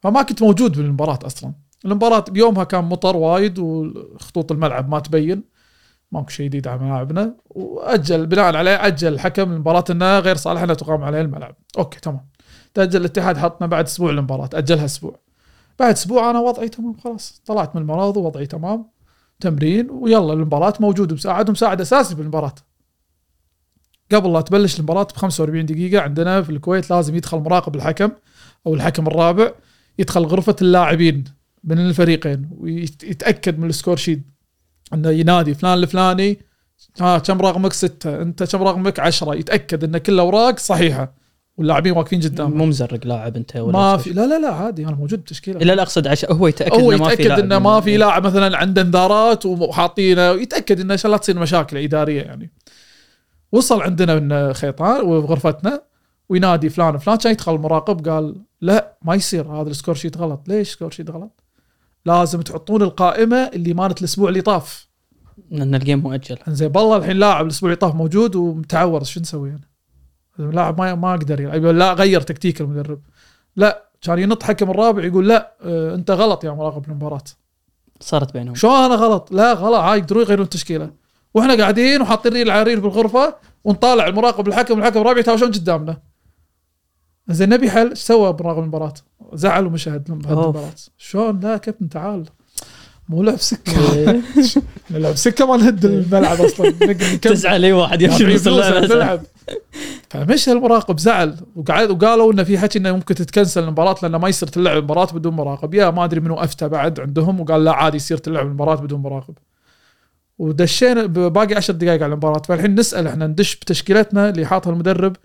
فما 0.00 0.22
كنت 0.22 0.42
موجود 0.42 0.76
بالمباراة 0.76 1.18
أصلا. 1.22 1.52
المباراة 1.84 2.24
بيومها 2.30 2.64
كان 2.64 2.84
مطر 2.84 3.16
وايد 3.16 3.58
وخطوط 3.58 4.52
الملعب 4.52 4.88
ما 4.88 4.98
تبين. 4.98 5.42
ماكو 6.12 6.28
شيء 6.28 6.46
جديد 6.46 6.68
على 6.68 6.80
ملاعبنا 6.80 7.34
وأجل 7.50 8.26
بناء 8.26 8.56
عليه 8.56 8.86
أجل 8.86 9.12
الحكم 9.12 9.52
المباراة 9.52 9.84
انها 9.90 10.20
غير 10.20 10.36
صالحه 10.36 10.64
انها 10.64 10.74
تقام 10.74 11.02
عليه 11.02 11.20
الملعب. 11.20 11.54
أوكي 11.78 12.00
تمام. 12.00 12.26
تأجل 12.74 13.00
الاتحاد 13.00 13.38
حطنا 13.38 13.66
بعد 13.66 13.84
أسبوع 13.84 14.10
المباراة 14.10 14.50
أجلها 14.54 14.84
أسبوع. 14.84 15.18
بعد 15.78 15.92
أسبوع 15.92 16.30
أنا 16.30 16.40
وضعي 16.40 16.68
تمام 16.68 16.96
خلاص. 16.96 17.42
طلعت 17.46 17.76
من 17.76 17.82
المرض 17.82 18.16
ووضعي 18.16 18.46
تمام. 18.46 18.86
تمرين 19.40 19.90
ويلا 19.90 20.32
المباراة 20.32 20.74
موجود 20.80 21.12
مساعد 21.12 21.48
ومساعد 21.48 21.80
أساسي 21.80 22.14
بالمباراة 22.14 22.54
قبل 24.12 24.32
لا 24.32 24.40
تبلش 24.40 24.78
المباراة 24.78 25.02
ب 25.02 25.16
45 25.16 25.66
دقيقة 25.66 26.02
عندنا 26.02 26.42
في 26.42 26.50
الكويت 26.50 26.90
لازم 26.90 27.14
يدخل 27.14 27.38
مراقب 27.38 27.74
الحكم 27.76 28.10
أو 28.66 28.74
الحكم 28.74 29.06
الرابع. 29.06 29.52
يدخل 29.98 30.24
غرفة 30.24 30.56
اللاعبين 30.62 31.24
من 31.64 31.78
الفريقين 31.78 32.50
ويتاكد 32.58 33.58
من 33.58 33.68
ال 33.68 33.73
score 33.73 33.96
sheet. 33.96 34.22
إنه 34.94 35.10
ينادي 35.10 35.54
فلان 35.54 35.78
الفلاني 35.78 36.38
ها 37.00 37.18
كم 37.18 37.40
رقمك؟ 37.40 37.72
ستة. 37.72 38.22
أنت 38.22 38.42
كم 38.42 38.62
رقمك؟ 38.62 39.00
عشرة. 39.00 39.34
يتأكد 39.34 39.84
إن 39.84 39.98
كل 39.98 40.12
الاوراق 40.12 40.58
صحيحة 40.58 41.14
واللاعبين 41.56 41.96
واقفين 41.96 42.20
قدامه. 42.20 42.56
مو 42.56 42.66
مزرق 42.66 43.06
لاعب 43.06 43.36
أنت 43.36 43.56
ولا 43.56 43.72
ما. 43.72 43.96
في. 43.96 44.10
لا 44.12 44.26
لا 44.26 44.38
لا 44.38 44.54
عادي 44.54 44.84
أنا 44.84 44.96
موجود 44.96 45.18
بالتشكيله 45.18 45.60
لا 45.60 45.72
لا 45.74 45.82
أقصد 45.82 46.06
عشان 46.06 46.32
هو 46.32 46.46
يتأكد 46.46 46.80
هو 46.80 46.92
إنه 46.92 47.04
ما 47.04 47.16
في 47.16 47.22
لاعب 47.22 47.38
إنه 47.38 47.58
ما 47.58 47.80
في 47.80 47.96
لاعب 47.96 48.26
مثلا 48.26 48.56
عنده 48.56 48.82
انذارات 48.82 49.46
وحاطينه 49.46 50.22
يتأكد 50.22 50.80
إنه 50.80 50.94
عشان 50.94 51.10
لا 51.10 51.16
تصير 51.16 51.38
مشاكل 51.38 51.76
إدارية 51.76 52.22
يعني. 52.22 52.50
وصل 53.52 53.82
عندنا 53.82 54.20
من 54.20 54.52
خيطان 54.52 55.04
وغرفتنا 55.04 55.82
وينادي 56.28 56.68
فلان 56.68 56.98
فلان 56.98 57.16
كان 57.16 57.32
يدخل 57.32 57.54
المراقب 57.54 58.08
قال 58.08 58.36
لا 58.60 58.96
ما 59.02 59.14
يصير 59.14 59.46
هذا 59.46 59.70
ال 59.70 59.74
score 59.74 59.94
sheet 59.94 60.16
غلط. 60.16 60.48
ليش 60.48 60.72
score 60.72 60.90
sheet 60.90 61.10
غلط؟ 61.10 61.42
لازم 62.06 62.40
تحطون 62.40 62.82
القائمة 62.82 63.36
اللي 63.36 63.74
مالت 63.74 63.98
الأسبوع 63.98 64.28
اللي 64.28 64.40
طاف. 64.40 64.88
ان 65.52 65.74
ال 65.74 65.79
game 65.79 65.98
مؤجل. 65.98 66.38
زين 66.48 66.68
بالله 66.68 66.96
الحين 66.96 67.16
لاعب 67.16 67.46
الأسبوع 67.46 67.70
اللي 67.70 67.76
طاف 67.76 67.94
موجود 67.94 68.36
ومتعور 68.36 69.04
شو 69.04 69.20
نسوي 69.20 69.50
أنا؟ 69.50 69.60
اللاعب 70.38 70.80
ما 70.80 70.94
ما 70.94 71.14
أقدر 71.14 71.40
يلعب. 71.40 71.64
لا 71.64 71.92
غير 71.92 72.20
تكتيك 72.20 72.60
المدرب. 72.60 73.00
لا 73.56 73.90
كان 74.02 74.18
ينط 74.18 74.42
حكم 74.42 74.70
الرابع 74.70 75.04
يقول 75.04 75.28
لا 75.28 75.52
آه، 75.62 75.94
أنت 75.94 76.10
غلط 76.10 76.44
يا 76.44 76.50
مراقب 76.50 76.84
المباراة. 76.88 77.24
صارت 78.00 78.32
بينهم. 78.32 78.54
شو 78.54 78.68
أنا 78.68 78.94
غلط؟ 78.94 79.32
لا 79.32 79.52
غلط. 79.52 79.80
عادي 79.80 80.00
يقدرون 80.00 80.22
يغيرون 80.22 80.44
التشكيلة. 80.44 80.90
وإحنا 81.34 81.54
قاعدين 81.54 82.02
وحاطين 82.02 82.32
ريل 82.32 82.50
على 82.50 82.62
ريل 82.62 82.80
بالغرفة 82.80 83.34
ونطالع 83.64 84.06
المراقب 84.06 84.48
الحكم 84.48 84.78
الحكم 84.78 85.00
الرابع 85.00 85.18
يتهاوشون 85.18 85.50
قدامنا. 85.52 86.09
زين 87.32 87.48
نبي 87.48 87.70
حل 87.70 87.88
إيش 87.88 87.98
سوى 87.98 88.36
مراقب 88.40 88.58
المباراة؟ 88.58 88.94
زعل 89.32 89.64
أوف. 89.64 89.88
المباراة. 89.88 90.70
شلون؟ 90.98 91.40
لا 91.40 91.56
كابتن 91.56 91.88
تعال. 91.88 92.24
مو 93.08 93.22
لعب 93.22 93.38
سكة. 93.38 93.72
إحنا 94.86 94.98
لعب 94.98 95.14
سكة 95.16 95.46
ما 95.46 95.56
نهد 95.56 95.84
الملعب 95.84 96.40
أصلا. 96.40 96.70
تزعل 97.22 97.64
أي 97.64 97.72
واحد 97.72 98.02
يمشي 98.02 98.24
نلعب 98.24 99.20
فمشى 100.10 100.52
المراقب 100.52 100.98
زعل. 100.98 101.36
وقعد 101.56 101.90
وقالوا 101.90 102.32
انه 102.32 102.42
في 102.42 102.58
حكي 102.58 102.78
إنه 102.78 102.92
ممكن 102.92 103.14
تتكنسل 103.14 103.62
المباراة 103.62 103.96
لأنه 104.02 104.18
ما 104.18 104.28
يصير 104.28 104.48
تلعب 104.48 104.76
المباراة 104.76 105.12
بدون 105.12 105.34
مراقب. 105.34 105.74
يا 105.74 105.90
ما 105.90 106.04
أدري 106.04 106.20
منو 106.20 106.34
أفتى 106.34 106.68
بعد 106.68 107.00
عندهم 107.00 107.40
وقال 107.40 107.64
لا 107.64 107.72
عادي 107.72 107.96
يصير 107.96 108.16
تلعب 108.16 108.46
المباراة 108.46 108.74
بدون 108.74 109.00
مراقب. 109.00 109.34
ودشينا 110.38 111.06
باقي 111.06 111.54
10 111.54 111.74
دقائق 111.74 112.02
على 112.02 112.12
المباراة. 112.12 112.42
فالحين 112.48 112.74
نسأل 112.74 113.06
إحنا 113.06 113.26
ندش 113.26 113.56
بتشكيلتنا 113.56 114.28
اللي 114.28 114.46
حاطها 114.46 114.70
المدرب. 114.70 115.16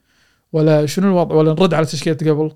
ولا 0.55 0.85
شنو 0.85 1.07
الوضع 1.07 1.35
ولا 1.35 1.51
نرد 1.51 1.73
على 1.73 1.85
تشكيلة 1.85 2.15
قبل. 2.15 2.51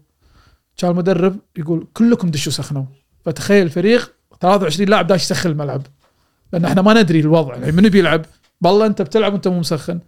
كان 0.78 0.92
المدرب 0.92 1.40
يقول 1.58 1.88
كلكم 1.94 2.32
دشوا 2.32 2.52
سخنوا. 2.52 2.86
فتخيل 3.26 3.66
الفريق 3.66 4.14
23 4.42 4.90
لاعب 4.90 5.08
داش 5.08 5.22
يسخن 5.22 5.50
الملعب. 5.50 5.82
لأن 6.54 6.66
إحنا 6.66 6.82
ما 6.82 7.02
ندري 7.02 7.20
الوضع 7.20 7.56
يعني 7.56 7.72
منو 7.72 7.90
بيلعب؟ 7.90 8.26
بالله 8.62 8.86
أنت 8.86 9.02
بتلعب 9.02 9.34
وأنت 9.34 9.48
مو 9.48 9.60
مسخن. 9.60 10.00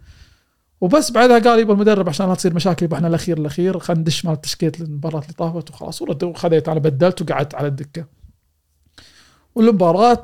وبس 0.80 1.10
بعدها 1.10 1.38
قال 1.38 1.60
يبا 1.60 1.72
المدرب 1.72 2.08
عشان 2.08 2.28
لا 2.28 2.34
تصير 2.34 2.54
مشاكل 2.54 2.84
يبا 2.84 2.96
إحنا 2.96 3.08
الأخير 3.08 3.38
الأخير 3.38 3.78
خلينا 3.78 4.00
ندش 4.00 4.24
مال 4.24 4.40
تشكيلة 4.40 4.72
المباراة 4.80 5.20
اللي 5.20 5.32
طافت 5.32 5.70
وخلاص. 5.70 6.02
وخذيت 6.02 6.68
أنا 6.68 6.80
بدلت 6.80 7.22
وقعدت 7.22 7.54
على 7.54 7.68
الدكة. 7.68 8.04
والمباراة 9.54 10.22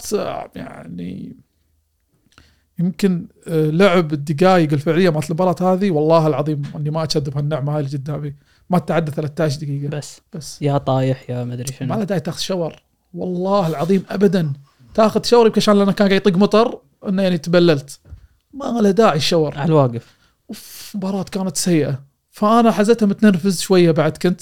يعني 0.56 1.36
يمكن 2.78 3.26
آه، 3.48 3.70
لعب 3.70 4.12
الدقائق 4.12 4.72
الفعلية 4.72 5.10
مالت 5.10 5.26
المباراة 5.30 5.74
هذه 5.74 5.90
والله 5.90 6.26
العظيم 6.26 6.62
إني 6.76 6.90
ما 6.90 7.02
اكذب 7.02 7.36
هالنعمه 7.36 7.76
هاي 7.76 7.80
اللي 7.80 7.96
قدامي. 7.96 8.34
ما 8.70 8.78
تعدى 8.78 9.10
13 9.10 9.60
دقيقة. 9.60 9.88
بس. 9.88 10.20
بس. 10.34 10.62
يا 10.62 10.78
طايح 10.78 11.30
يا 11.30 11.44
مدري 11.44 11.64
ما 11.70 11.78
شنو. 11.78 11.94
له 11.94 12.04
داعي 12.04 12.20
تاخذ 12.20 12.38
شاور. 12.38 12.82
والله 13.14 13.66
العظيم 13.66 14.04
ابدا. 14.10 14.52
تاخذ 14.94 15.24
شاور 15.24 15.46
يمكن 15.46 15.60
عشان 15.60 15.78
لأنه 15.78 15.92
كان 15.92 16.08
قاعد 16.08 16.20
يطق 16.26 16.36
مطر 16.36 16.78
إنه 17.08 17.22
يعني 17.22 17.38
تبللت. 17.38 18.00
ما 18.54 18.80
له 18.80 18.90
داعي 18.90 19.16
الشاور. 19.16 19.58
على 19.58 19.68
الواقف. 19.68 20.16
أوف 20.50 20.92
مباراة 20.94 21.22
كانت 21.22 21.56
سيئة. 21.56 22.02
فأنا 22.30 22.70
حزتها 22.70 23.06
متنرفز 23.06 23.60
شوية 23.60 23.90
بعد 23.90 24.16
كنت 24.16 24.40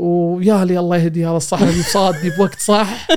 ويا 0.00 0.64
لي 0.64 0.78
الله 0.78 0.96
يهدي 0.96 1.26
هذا 1.26 1.36
الصحفي 1.36 1.82
صادني 1.82 2.30
بوقت 2.30 2.60
صح. 2.60 3.08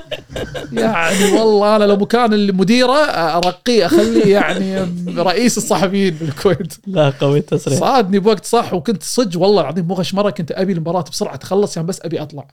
يعني 0.73 1.31
والله 1.31 1.75
أنا 1.75 1.83
لو 1.83 1.95
مكان 1.95 2.33
المديرة 2.33 2.97
أرقيه 3.37 3.85
أخليه 3.85 4.33
يعني 4.33 4.79
رئيس 5.17 5.57
الصحفيين 5.57 6.13
بالكويت. 6.13 6.73
لا 6.87 7.09
قوي 7.09 7.39
التصريح. 7.39 7.79
صادني 7.79 8.19
بوقت 8.19 8.45
صح 8.45 8.73
وكنت 8.73 9.03
صدق 9.03 9.41
والله 9.41 9.61
العظيم 9.61 9.87
مو 9.87 9.93
غش 9.93 10.13
مره 10.13 10.29
كنت 10.29 10.51
أبي 10.51 10.73
المباراة 10.73 11.01
بسرعة 11.01 11.35
تخلص 11.35 11.77
يعني 11.77 11.87
بس 11.87 12.01
أبي 12.01 12.21
أطلع. 12.21 12.47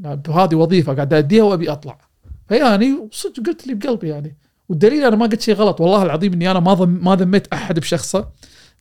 يعني 0.00 0.22
هذه 0.28 0.54
وظيفة 0.54 0.94
قاعد 0.94 1.14
أديها 1.14 1.44
وأبي 1.44 1.72
أطلع. 1.72 1.98
فيعني 2.48 3.08
صدق 3.12 3.46
قلت 3.46 3.66
لي 3.66 3.74
بقلبي 3.74 4.08
يعني. 4.08 4.36
والدليل 4.68 5.04
أنا 5.04 5.16
ما 5.16 5.26
قلت 5.26 5.40
شيء 5.40 5.54
غلط 5.54 5.80
والله 5.80 6.02
العظيم 6.02 6.32
إني 6.32 6.50
أنا 6.50 6.60
ما 6.60 6.74
ما 6.84 7.16
ذميت 7.16 7.46
أحد 7.52 7.78
بشخصه. 7.78 8.28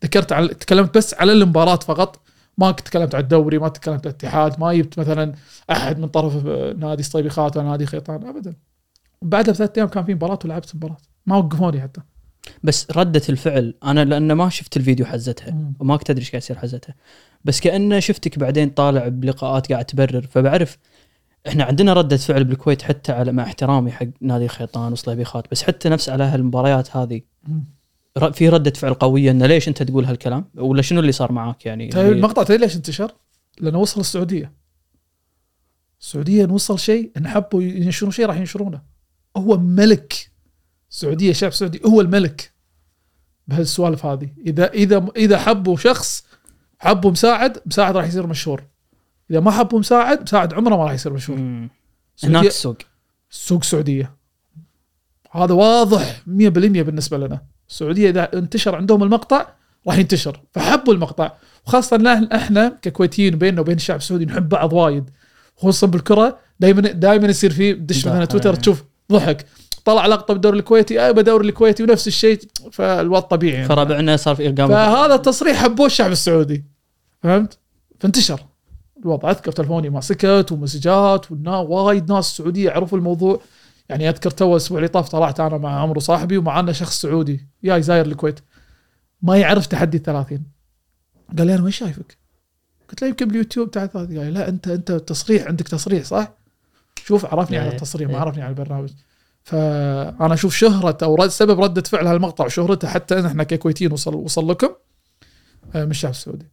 ذكرت 0.03 0.31
على 0.31 0.47
تكلمت 0.47 0.97
بس 0.97 1.13
على 1.13 1.31
المباراة 1.31 1.75
فقط. 1.75 2.19
ما 2.61 2.71
تكلمت 2.71 3.15
على 3.15 3.23
الدوري 3.23 3.59
ما 3.59 3.69
تكلمت 3.69 4.07
على 4.07 4.11
الاتحاد 4.11 4.59
ما 4.59 4.73
جبت 4.73 4.99
مثلا 4.99 5.33
أحد 5.71 5.99
من 5.99 6.07
طرف 6.07 6.45
نادي 6.77 7.03
صيبيخات 7.03 7.57
ولا 7.57 7.65
نادي 7.69 7.85
خيطان 7.85 8.27
ابدا. 8.27 8.55
بعدها 9.21 9.53
بثلاث 9.53 9.77
أيام 9.77 9.87
كان 9.87 10.05
في 10.05 10.13
مباراة 10.13 10.39
ولعبت 10.45 10.75
مباراة. 10.75 10.97
ما 11.25 11.37
وقفوني 11.37 11.81
حتى. 11.81 12.01
بس 12.63 12.87
ردة 12.91 13.21
الفعل 13.29 13.73
أنا 13.83 14.05
لأن 14.05 14.31
ما 14.31 14.49
شفت 14.49 14.77
الفيديو 14.77 15.05
حزتها 15.05 15.57
وما 15.79 15.97
كنت 15.97 16.09
أدري 16.09 16.21
إيش 16.21 16.31
قاعد 16.31 16.41
يصير 16.41 16.57
حزتها. 16.57 16.95
بس 17.45 17.59
كأنه 17.59 17.99
شفتك 17.99 18.39
بعدين 18.39 18.69
طالع 18.69 19.07
بلقاءات 19.07 19.71
قاعد 19.71 19.85
تبرر. 19.85 20.21
فبعرف 20.21 20.77
إحنا 21.47 21.63
عندنا 21.63 21.93
ردة 21.93 22.17
فعل 22.17 22.43
بالكويت 22.43 22.81
حتى 22.81 23.11
على 23.11 23.31
مع 23.31 23.43
احترامي 23.43 23.91
حق 23.91 24.07
نادي 24.21 24.47
خيطان 24.47 24.91
وصليبيخات 24.91 25.51
بس 25.51 25.63
حتى 25.63 25.89
نفس 25.89 26.09
على 26.09 26.23
هالمباريات 26.23 26.97
هذه. 26.97 27.21
في 28.33 28.49
ردة 28.49 28.71
فعل 28.71 28.93
قوية 28.93 29.31
إنه 29.31 29.45
ليش 29.45 29.67
أنت 29.67 29.83
تقول 29.83 30.05
هالكلام 30.05 30.45
ولا 30.55 30.81
شنو 30.81 30.99
اللي 30.99 31.11
صار 31.11 31.31
معاك 31.31 31.65
يعني 31.65 31.89
طيب 31.89 32.11
المقطع 32.11 32.43
تدري 32.43 32.57
ليش 32.57 32.75
انتشر؟ 32.75 33.11
لأنه 33.59 33.77
وصل 33.79 34.01
السعودية. 34.01 34.53
السعودية 36.01 36.45
نوصل 36.45 36.79
شيء 36.79 37.11
إن 37.17 37.27
حبوا 37.27 37.61
ينشرون 37.61 38.11
شيء 38.11 38.25
راح 38.25 38.37
ينشرونه. 38.37 38.81
هو 39.37 39.57
ملك 39.57 40.31
السعوديه 40.91 41.33
شعب 41.33 41.51
سعودي 41.51 41.81
هو 41.85 42.01
الملك 42.01 42.53
بهالسوالف 43.47 44.05
هذه، 44.05 44.29
إذا 44.45 44.73
إذا 44.73 45.07
إذا 45.15 45.37
حبوا 45.37 45.77
شخص 45.77 46.25
حبوا 46.79 47.11
مساعد، 47.11 47.57
مساعد 47.65 47.97
راح 47.97 48.05
يصير 48.05 48.27
مشهور. 48.27 48.63
إذا 49.31 49.39
ما 49.39 49.51
حبوا 49.51 49.79
مساعد، 49.79 50.21
مساعد 50.21 50.53
عمره 50.53 50.75
ما 50.75 50.83
راح 50.83 50.93
يصير 50.93 51.13
مشهور. 51.13 51.67
هناك 52.23 52.45
السوق 52.45 52.77
سوق 53.29 53.63
سعودية 53.63 54.15
هذا 55.31 55.53
واضح 55.53 56.19
100% 56.19 56.23
بالنسبة 56.81 57.17
لنا 57.17 57.50
السعودية 57.71 58.09
إذا 58.09 58.29
انتشر 58.33 58.75
عندهم 58.75 59.03
المقطع 59.03 59.45
راح 59.87 59.97
ينتشر 59.97 60.41
فحبوا 60.51 60.93
المقطع. 60.93 61.31
وخاصة 61.67 62.27
إحنا 62.35 62.77
ككويتيين 62.81 63.35
بيننا 63.37 63.61
وبين 63.61 63.75
الشعب 63.75 63.97
السعودي 63.97 64.25
نحب 64.25 64.49
بعض 64.49 64.73
وايد 64.73 65.09
خصوصا 65.57 65.87
بالكرة. 65.87 66.37
دائما 66.59 66.81
دائما 66.81 67.27
يصير 67.27 67.51
في 67.51 67.73
دش 67.73 68.07
مثلا 68.07 68.25
تويتر 68.25 68.49
يعني. 68.49 68.61
تشوف 68.61 68.83
ضحك. 69.11 69.45
طلع 69.85 70.05
لقطة 70.05 70.33
بالدوري 70.33 70.59
الكويتي 70.59 70.99
آه 70.99 71.11
بدوري 71.11 71.49
الكويتي 71.49 71.83
ونفس 71.83 72.07
الشيء 72.07 72.39
فالوضع 72.71 73.19
طبيعي 73.19 73.53
يعني. 73.55 73.67
فربعنا 73.67 74.17
صار 74.17 74.35
في 74.35 74.49
اقامه 74.49 74.67
فهذا 74.67 75.15
التصريح 75.15 75.63
حبوه 75.63 75.85
الشعب 75.85 76.11
السعودي. 76.11 76.65
فهمت؟ 77.23 77.57
فانتشر 77.99 78.39
الوضع. 79.01 79.31
أذكر 79.31 79.51
تلفوني 79.51 79.89
ما 79.89 80.01
سكت 80.01 80.51
ومسجات 80.51 81.25
وايد 81.45 82.11
ناس 82.11 82.37
سعودية 82.37 82.71
عرفوا 82.71 82.97
الموضوع. 82.97 83.41
يعني 83.91 84.09
أذكر 84.09 84.31
تو 84.31 84.51
الأسبوع 84.51 84.77
اللي 84.77 84.87
طاف 84.87 85.09
طلعت 85.09 85.39
أنا 85.39 85.57
مع 85.57 85.81
عمرو 85.81 85.99
صاحبي 85.99 86.37
ومعنا 86.37 86.71
شخص 86.71 87.01
سعودي 87.01 87.47
جاي 87.63 87.81
زاير 87.81 88.05
الكويت 88.05 88.39
ما 89.21 89.37
يعرف 89.37 89.65
تحدي 89.65 89.97
الثلاثين 89.97 90.43
قال 91.37 91.47
لي 91.47 91.55
أنا 91.55 91.63
وين 91.63 91.71
شايفك؟ 91.71 92.17
قلت 92.89 93.01
له 93.01 93.07
يمكن 93.07 93.27
باليوتيوب 93.27 93.77
هذا 93.77 93.87
قال 93.87 94.13
لي 94.13 94.31
لا 94.31 94.49
أنت 94.49 94.67
أنت 94.67 94.91
تصريح 94.91 95.47
عندك 95.47 95.67
تصريح 95.67 96.03
صح؟ 96.03 96.33
شوف 97.05 97.25
عرفني 97.25 97.57
على 97.57 97.67
إيه، 97.67 97.75
التصريح 97.75 98.09
ما 98.09 98.15
إيه. 98.15 98.21
عرفني 98.21 98.43
على 98.43 98.49
البرنامج 98.49 98.89
فأنا 99.43 100.33
أشوف 100.33 100.55
شهرة 100.55 100.97
أو 101.03 101.27
سبب 101.27 101.59
رده 101.61 101.81
فعل 101.81 102.07
هالمقطع 102.07 102.45
وشهرته 102.45 102.87
حتى 102.87 103.27
إحنا 103.27 103.43
ككويتيين 103.43 103.91
وصل 103.91 104.15
وصل 104.15 104.49
لكم 104.49 104.69
آه، 105.75 105.85
من 105.85 105.91
الشعب 105.91 106.11
السعودي 106.11 106.45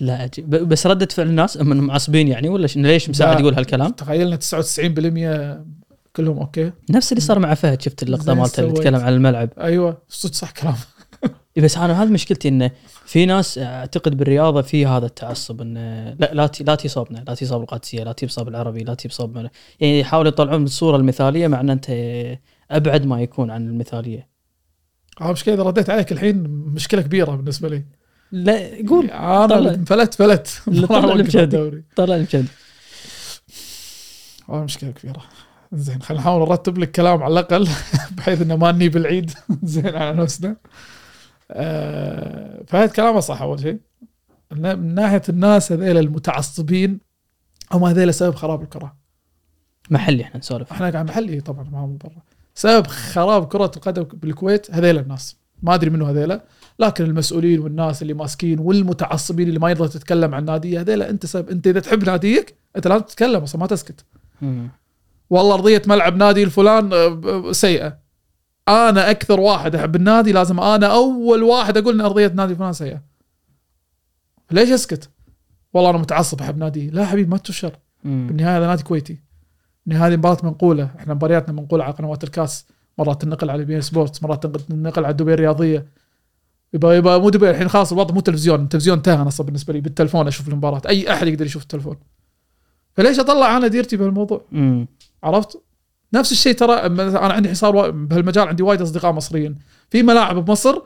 لا 0.00 0.14
عجيب 0.14 0.50
بس 0.50 0.86
ردة 0.86 1.06
فعل 1.06 1.26
الناس 1.26 1.56
معصبين 1.56 2.28
يعني 2.28 2.48
ولا 2.48 2.66
ليش 2.76 3.10
مساعد. 3.10 3.40
يقول 3.40 3.54
هالكلام؟ 3.54 3.90
تخيلنا 3.90 4.36
99% 4.36 4.40
كلهم 6.16 6.38
أوكي؟ 6.38 6.72
نفس 6.90 7.12
اللي 7.12 7.20
صار 7.20 7.38
مع 7.38 7.54
فهد 7.54 7.82
شفت 7.82 8.02
اللقطة 8.02 8.34
مالته 8.34 8.60
اللي. 8.60 8.70
يتكلم 8.78 9.00
عن 9.00 9.12
الملعب. 9.12 9.50
أيوه 9.58 9.98
صدق 10.08 10.34
صح 10.34 10.50
كلام. 10.50 10.74
بس 11.64 11.76
أنا 11.76 12.02
هذه 12.02 12.08
مشكلتي 12.08 12.48
إنه 12.48 12.70
في 13.06 13.26
ناس 13.26 13.58
أعتقد 13.58 14.16
بالرياضة 14.16 14.62
في 14.62 14.86
هذا 14.86 15.06
التعصب 15.06 15.60
إنه 15.60 16.16
لا 16.20 16.30
لا 16.34 16.46
تي- 16.46 16.64
لا 16.64 16.74
تصابنا 16.74 17.24
لا 17.28 17.34
تصاب 17.34 17.60
القادسية 17.60 18.04
لا 18.04 18.12
تصاب 18.12 18.48
العربي 18.48 18.84
لا 18.84 18.94
تصاب 18.94 19.50
يعني 19.80 20.00
يحاولوا 20.00 20.28
يطلعون 20.28 20.64
الصورة 20.64 20.96
المثالية 20.96 21.46
مع 21.48 21.60
إن 21.60 21.70
أنت 21.70 21.86
أبعد 22.70 23.06
ما 23.06 23.22
يكون 23.22 23.50
عن 23.50 23.68
المثالية. 23.68 24.28
آه، 25.20 25.32
مشكلة 25.32 25.54
إذا 25.54 25.62
رديت 25.62 25.90
عليك 25.90 26.12
الحين 26.12 26.36
مشكلة 26.48 27.02
كبيرة 27.02 27.30
بالنسبة 27.30 27.68
لي. 27.68 27.84
لا 28.32 28.86
قول. 28.88 29.10
أنا. 29.10 29.84
فلت. 29.84 30.14
فلت 30.14 30.62
طلع 30.88 31.12
المشاهد. 31.14 31.54
الدوري 31.54 31.84
طلع 31.96 32.16
المشهد 32.16 32.46
آه، 34.48 34.64
مشكلة 34.64 34.90
كبيرة. 34.90 35.22
زين 35.72 36.02
خلينا 36.02 36.22
نحاول 36.22 36.48
نرتب 36.48 36.78
لك 36.78 36.90
كلام 36.90 37.22
على 37.22 37.32
الأقل 37.32 37.68
بحيث 38.16 38.42
إنه 38.42 38.56
ما 38.56 38.72
نجيب 38.72 38.96
العيد 38.96 39.30
زين 39.62 39.96
على 39.96 40.16
نفسنا. 40.16 40.56
آه، 41.50 42.62
فهد 42.66 42.90
كلامه 42.90 43.20
صح 43.20 43.42
أول 43.42 43.60
شيء. 43.60 43.78
من 44.52 44.94
ناحية 44.94 45.22
الناس 45.28 45.72
هذيل 45.72 45.98
المتعصبين 45.98 47.00
هم 47.72 47.84
هذيل 47.84 48.14
سبب 48.14 48.34
خراب 48.34 48.62
الكرة. 48.62 48.96
محلي 49.90 50.22
إحنا 50.22 50.38
نسولف. 50.38 50.72
إحنا 50.72 50.90
قاعد 50.90 51.08
محلي 51.08 51.40
طبعا 51.40 51.64
ما 51.64 51.86
من 51.86 51.98
برا. 51.98 52.22
سبب 52.54 52.86
خراب 52.86 53.46
كرة 53.46 53.70
القدم 53.76 54.02
بالكويت 54.02 54.70
هذيل 54.70 54.98
الناس. 54.98 55.36
ما 55.62 55.74
أدري 55.74 55.90
منو 55.90 56.06
هذيلا 56.06 56.44
لكن 56.78 57.04
المسؤولين 57.04 57.60
والناس 57.60 58.02
اللي 58.02 58.14
ماسكين 58.14 58.58
والمتعصبين 58.58 59.48
اللي 59.48 59.58
ما 59.58 59.70
يرضى 59.70 59.88
تتكلم 59.88 60.34
عن 60.34 60.44
ناديه 60.44 60.80
هذيلا 60.80 61.10
أنت 61.10 61.26
سبب 61.26 61.48
أنت 61.50 61.66
إذا 61.66 61.80
تحب 61.80 62.04
ناديك 62.04 62.54
أنت 62.76 62.86
لازم 62.86 63.04
تتكلم 63.04 63.42
أصلا 63.42 63.60
ما 63.60 63.66
تسكت. 63.66 64.04
والله 65.30 65.54
ارضيه 65.54 65.82
ملعب 65.86 66.16
نادي 66.16 66.42
الفلان 66.42 66.92
آه، 66.92 67.08
ب- 67.08 67.52
سيئة. 67.52 67.98
أنا 68.68 69.10
أكثر 69.10 69.40
واحد 69.40 69.74
أحب 69.74 69.96
النادي 69.96 70.32
لازم 70.32 70.60
أنا 70.60 70.86
أول 70.86 71.42
واحد 71.42 71.76
أقول 71.76 71.94
إن 71.94 72.00
ارضيه 72.00 72.32
نادي 72.34 72.54
فلان 72.54 72.72
سيئة. 72.72 73.02
ليش 74.50 74.70
أسكت؟ 74.70 75.10
والله 75.74 75.90
أنا 75.90 75.98
متعصب 75.98 76.40
أحب 76.40 76.58
نادي. 76.58 76.90
لا 76.90 77.06
حبيبي 77.06 77.30
ما 77.30 77.36
تستر. 77.36 77.76
بالنهاية 78.04 78.58
هذا 78.58 78.66
نادي 78.66 78.82
كويتي. 78.82 79.20
بالنهايه 79.86 80.12
هذه 80.12 80.16
مباراه 80.16 80.38
منقولة. 80.42 80.90
إحنا 80.98 81.14
مبارياتنا 81.14 81.54
منقولة 81.54 81.84
على 81.84 81.92
قنوات 81.92 82.24
الكاس. 82.24 82.66
مرات 82.98 83.22
تنقل 83.22 83.50
على 83.50 83.64
بي 83.64 83.80
سبورتس 83.80 84.22
مرات 84.22 84.46
تنقل 84.46 85.04
على 85.04 85.14
دبي 85.14 85.34
الرياضية. 85.34 85.86
يبقى 86.72 86.96
يبقى 86.96 87.20
مو 87.20 87.30
دبي 87.30 87.50
الحين 87.50 87.68
خلاص 87.68 87.92
الوضع 87.92 88.14
مو 88.14 88.20
تلفزيون. 88.20 88.62
التلفزيون 88.62 88.96
انتهى 88.96 89.14
أنا 89.14 89.30
بالنسبة 89.38 89.72
لي 89.72 89.80
بالتلفون 89.80 90.26
أشوف 90.26 90.48
المباراة. 90.48 90.82
أي 90.88 91.12
أحد 91.12 91.26
يقدر 91.26 91.46
يشوف 91.46 91.62
التلفون. 91.62 91.96
فليش 92.92 93.18
أطلع 93.18 93.56
أنا 93.56 93.66
ديرتي 93.66 93.96
بهالموضوع. 93.96 94.44
عرفت؟ 95.22 95.62
نفس 96.14 96.32
الشيء 96.32 96.54
ترى 96.54 96.72
أنا 96.74 97.32
عندي 97.32 97.48
حصار 97.48 97.90
بهالمجال 97.90 98.48
عندي 98.48 98.62
وايد 98.62 98.82
أصدقاء 98.82 99.12
مصريين. 99.12 99.58
في 99.90 100.02
ملاعب 100.02 100.44
بمصر 100.44 100.82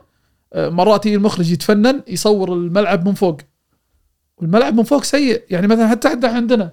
آه، 0.53 0.69
مرات 0.69 1.05
يجي 1.05 1.15
المخرج 1.15 1.51
يتفنن 1.51 2.01
يصور 2.07 2.53
الملعب 2.53 3.07
من 3.07 3.13
فوق. 3.13 3.37
والملعب 4.37 4.73
من 4.73 4.83
فوق 4.83 5.03
سيء. 5.03 5.43
يعني 5.49 5.67
مثلا 5.67 5.87
حتى 5.87 6.09
حتى 6.09 6.27
عندنا 6.27 6.71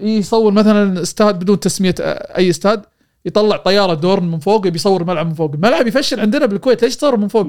يصور 0.00 0.52
مثلا 0.52 1.02
استاد 1.02 1.38
بدون 1.38 1.60
تسمية 1.60 1.94
آه، 2.00 2.36
أي 2.36 2.50
استاد 2.50 2.82
يطلع 3.24 3.56
طيارة 3.56 3.94
دورن 3.94 4.30
من 4.30 4.38
فوق 4.38 4.66
يبي 4.66 4.76
يصور 4.76 5.00
الملعب 5.00 5.26
من 5.26 5.34
فوق. 5.34 5.52
الملعب 5.54 5.86
يفشل 5.86 6.20
عندنا 6.20 6.46
بالكويت. 6.46 6.82
ليش 6.82 6.96
تصور 6.96 7.16
من 7.16 7.28
فوق. 7.28 7.46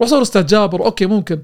روح 0.00 0.10
صور 0.10 0.22
استاد 0.22 0.46
جابر. 0.46 0.84
أوكي 0.84 1.06
ممكن. 1.06 1.40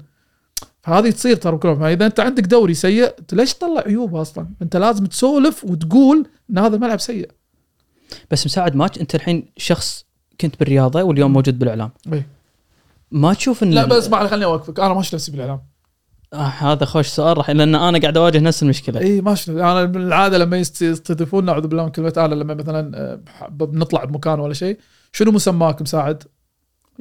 فهذه 0.83 1.09
تصير 1.09 1.35
ترى 1.35 1.55
بكره 1.55 1.73
فإذا 1.75 2.05
أنت 2.05 2.19
عندك 2.19 2.43
دوري 2.43 2.73
سيء 2.73 3.13
ليش 3.33 3.53
تطلع 3.53 3.81
عيوبه 3.85 4.21
أصلا؟ 4.21 4.47
أنت 4.61 4.77
لازم 4.77 5.05
تسولف 5.05 5.63
وتقول 5.63 6.27
إن 6.49 6.57
هذا 6.57 6.75
الملعب 6.75 6.99
سيء. 6.99 7.29
بس 8.31 8.45
مساعد 8.45 8.75
ماتش 8.75 9.01
أنت 9.01 9.15
الحين 9.15 9.45
شخص 9.57 10.05
كنت 10.41 10.59
بالرياضة 10.59 11.03
واليوم 11.03 11.33
موجود 11.33 11.59
بالإعلام. 11.59 11.91
إيه. 12.13 12.27
ما 13.11 13.33
تشوف 13.33 13.63
إن 13.63 13.71
لا 13.71 13.85
بس 13.85 13.97
اسمع 14.03 14.27
خليني 14.27 14.45
أوقفك. 14.45 14.79
أنا 14.79 14.93
ما 14.93 14.99
أشوف 14.99 15.13
نفسي 15.13 15.31
بالإعلام. 15.31 15.61
آه 16.33 16.37
هذا 16.37 16.85
خوش 16.85 17.07
سؤال 17.07 17.37
راح 17.37 17.49
لأن 17.49 17.75
أنا 17.75 17.99
قاعد 17.99 18.17
أواجه 18.17 18.39
نفس 18.39 18.63
المشكلة. 18.63 18.99
إي 19.01 19.21
ما 19.21 19.33
أشوف 19.33 19.49
أنا 19.49 19.85
بالعادة 19.85 20.37
لما 20.37 20.57
يستضيفونا 20.57 21.51
أعوذ 21.51 21.67
بالله 21.67 21.83
من 21.83 21.89
كلمة 21.89 22.13
أنا 22.17 22.35
لما 22.35 22.53
مثلا 22.53 22.91
آه، 22.95 23.47
بنطلع 23.49 24.03
بمكان 24.03 24.39
ولا 24.39 24.53
شيء 24.53 24.77
شنو 25.11 25.31
مسماك 25.31 25.81
مساعد؟ 25.81 26.23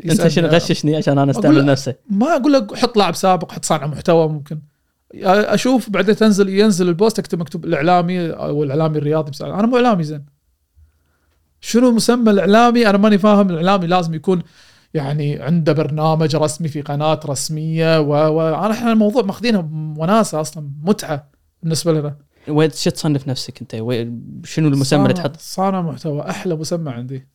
أنت 0.05 0.29
شنو. 0.29 0.49
غششني 0.49 0.97
عشان 0.97 1.19
أنا 1.19 1.31
أستعمل 1.31 1.65
نفسه 1.65 1.95
ما 2.11 2.37
أقول 2.37 2.53
لك 2.53 2.75
حط 2.75 2.97
لاعب 2.97 3.15
سابق 3.15 3.53
حط 3.53 3.65
صانع 3.65 3.87
محتوى 3.87 4.29
ممكن. 4.29 4.59
أشوف 5.15 5.91
بعدين 5.91 6.17
تنزل 6.17 6.49
ينزل 6.49 6.89
البوست 6.89 7.19
أكتب 7.19 7.41
مكتوب 7.41 7.65
الإعلامي 7.65 8.31
أو 8.31 8.63
الإعلامي 8.63 8.99
الرياضي 8.99 9.31
بس. 9.31 9.43
أنا 9.43 9.67
مو 9.67 9.77
إعلامي 9.77 10.05
زين. 10.05 10.25
شنو 11.61 11.91
مسمى 11.91 12.31
الإعلامي؟ 12.31 12.91
أنا 12.91 12.99
ماني 12.99 13.19
فاهم 13.19 13.51
الإعلامي. 13.51 13.87
لازم 13.87 14.15
يكون 14.15 14.43
يعني 14.95 15.43
عنده 15.43 15.73
برنامج 15.73 16.37
رسمي 16.37 16.69
في 16.69 16.83
قناة 16.83 17.21
رسمية 17.27 18.01
و, 18.01 18.37
و... 18.37 18.49
أنا 18.49 18.73
إحنا 18.73 18.93
الموضوع 18.93 19.23
ماخذينه 19.23 19.71
وناسة 19.99 20.41
أصلا 20.41 20.71
متعة 20.83 21.31
بالنسبة 21.63 21.93
لنا. 21.93 22.17
وين 22.49 22.71
شو 22.71 22.91
تصنف 22.91 23.29
نفسك 23.29 23.61
أنت؟ 23.61 23.75
شنو 24.45 24.69
المسمى 24.69 25.03
اللي 25.03 25.15
تحط؟ 25.15 25.37
صانع 25.37 25.83
محتوى 25.83 26.31
أحلى 26.31 26.55
مسمى 26.57 26.91
عندي. 26.91 27.29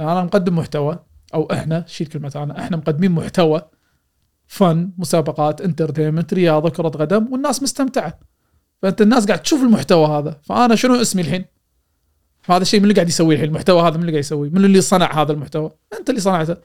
أنا 0.00 0.24
مقدم 0.24 0.58
محتوى. 0.58 0.98
أو 1.34 1.48
إحنا 1.52 1.84
شيل 1.86 2.06
كلمة 2.06 2.32
أنا 2.36 2.60
إحنا 2.60 2.76
مقدمين 2.76 3.10
محتوى 3.10 3.62
فن 4.46 4.90
مسابقات 4.98 5.60
إنترتينمنت 5.60 6.34
رياضة 6.34 6.70
كرة 6.70 6.88
قدم 6.88 7.32
والناس 7.32 7.62
مستمتعة. 7.62 8.18
فأنت 8.82 9.02
الناس 9.02 9.26
قاعد 9.26 9.42
تشوف 9.42 9.62
المحتوى 9.62 10.06
هذا. 10.06 10.40
فأنا 10.42 10.74
شنو 10.74 10.94
اسمي 10.94 11.22
الحين؟ 11.22 11.44
هذا 12.50 12.62
الشيء 12.62 12.80
من 12.80 12.84
اللي 12.84 12.94
قاعد 12.94 13.08
يسويه 13.08 13.34
الحين 13.34 13.48
المحتوى 13.48 13.82
هذا 13.82 13.96
من 13.96 14.00
اللي 14.00 14.12
قاعد 14.12 14.24
يسويه 14.24 14.50
من 14.50 14.64
اللي 14.64 14.80
صنع 14.80 15.22
هذا 15.22 15.32
المحتوى؟ 15.32 15.70
أنت 15.98 16.10
اللي 16.10 16.20
صنعته. 16.20 16.56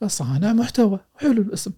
فصانع 0.00 0.52
محتوى. 0.52 0.98
حلو 1.16 1.42
الاسم. 1.42 1.72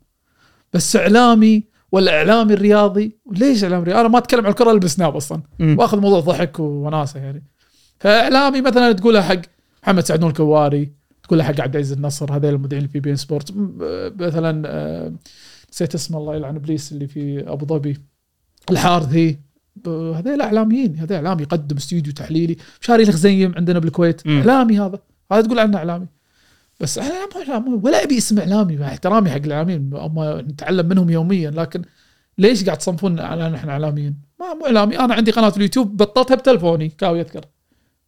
بس 0.72 0.96
إعلامي 0.96 1.64
ولا 1.92 2.16
اعلامي 2.16 2.54
الرياضي 2.54 3.18
ليش 3.32 3.64
اعلامي 3.64 3.84
رياضي؟ 3.84 4.00
أنا 4.00 4.08
ما 4.08 4.18
أتكلم 4.18 4.44
عن 4.44 4.50
الكرة 4.50 4.70
البس 4.70 4.98
ناب 4.98 5.16
أصلا. 5.16 5.42
وأخذ 5.60 6.00
موضوع 6.00 6.20
ضحك 6.20 6.60
وناسة 6.60 7.20
يعني. 7.20 7.44
فإعلامي 8.00 8.60
مثلا 8.60 8.92
تقولها 8.92 9.22
حق 9.22 9.40
محمد 9.82 10.04
سعد 10.04 10.20
نور 10.20 10.30
الكواري 10.30 10.99
تقولها 11.30 11.46
حق 11.46 11.60
عبد 11.60 11.76
العزيز 11.76 11.92
النصر 11.92 12.36
هذول 12.36 12.54
المذيعين 12.54 12.86
في 12.88 13.00
beIN 13.00 13.16
Sport. 13.16 13.52
م- 13.52 13.78
مثلا 14.18 14.62
آه، 14.66 15.12
نسيت 15.72 15.94
اسمه 15.94 16.18
الله 16.18 16.36
يلعن 16.36 16.56
إبليس 16.56 16.92
اللي 16.92 17.06
في 17.06 17.40
أبو 17.52 17.66
ظبي. 17.66 17.96
الحارثي. 18.70 19.38
ب- 19.76 19.88
هذول 19.88 20.40
إعلاميين 20.40 20.96
هذا 20.96 21.16
اعلامي 21.16 21.42
يقدم 21.42 21.76
استوديو 21.76 22.12
تحليلي. 22.12 22.56
شاري 22.80 23.02
الخزيم 23.02 23.54
عندنا 23.56 23.78
بالكويت. 23.78 24.26
مم. 24.26 24.38
إعلامي 24.38 24.80
هذا. 24.80 24.98
هذا 25.32 25.40
تقول 25.40 25.58
عنه 25.58 25.78
إعلامي. 25.78 26.06
بس 26.80 26.98
إحنا 26.98 27.14
مو 27.34 27.42
إعلامي، 27.42 27.80
ولا 27.84 28.04
أبي 28.04 28.18
اسم 28.18 28.38
إعلامي. 28.38 28.76
مع 28.76 28.86
احترامي 28.86 29.30
حق 29.30 29.36
الإعلاميين 29.36 29.90
نتعلم 30.48 30.88
منهم 30.88 31.10
يوميا 31.10 31.50
لكن 31.50 31.82
ليش 32.38 32.64
قاعد 32.64 32.78
تصنفون 32.78 33.20
على 33.20 33.48
نحن 33.48 33.68
إعلاميين؟ 33.68 34.16
ما 34.40 34.54
مو 34.54 34.66
إعلامي. 34.66 34.98
أنا 34.98 35.14
عندي 35.14 35.30
قناة 35.30 35.48
في 35.48 35.56
اليوتيوب 35.56 35.96
بطلتها 35.96 36.34
بتلفوني. 36.34 36.88
كاوي 36.88 37.20
أذكر. 37.20 37.44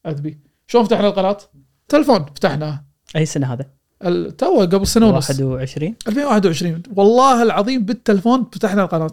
أذبي. 0.07 0.39
شلون 0.67 0.85
فتحنا 0.85 1.09
القناة؟ 1.09 1.39
تلفون 1.89 2.25
فتحناها. 2.25 2.92
أي 3.17 3.27
سنة 3.27 3.53
هذا؟ 3.53 3.67
تو 4.31 4.61
قبل 4.61 4.87
سنة 4.87 5.07
ونص 5.07 5.31
21 5.31 5.95
2021 6.09 6.83
والله 6.97 7.43
العظيم 7.43 7.85
بالتلفون 7.85 8.47
فتحنا 8.53 8.83
القناة 8.83 9.13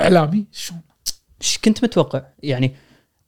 إعلامي 0.00 0.44
شلون؟ 0.52 0.80
إيش 1.42 1.58
كنت 1.58 1.84
متوقع؟ 1.84 2.22
يعني 2.42 2.74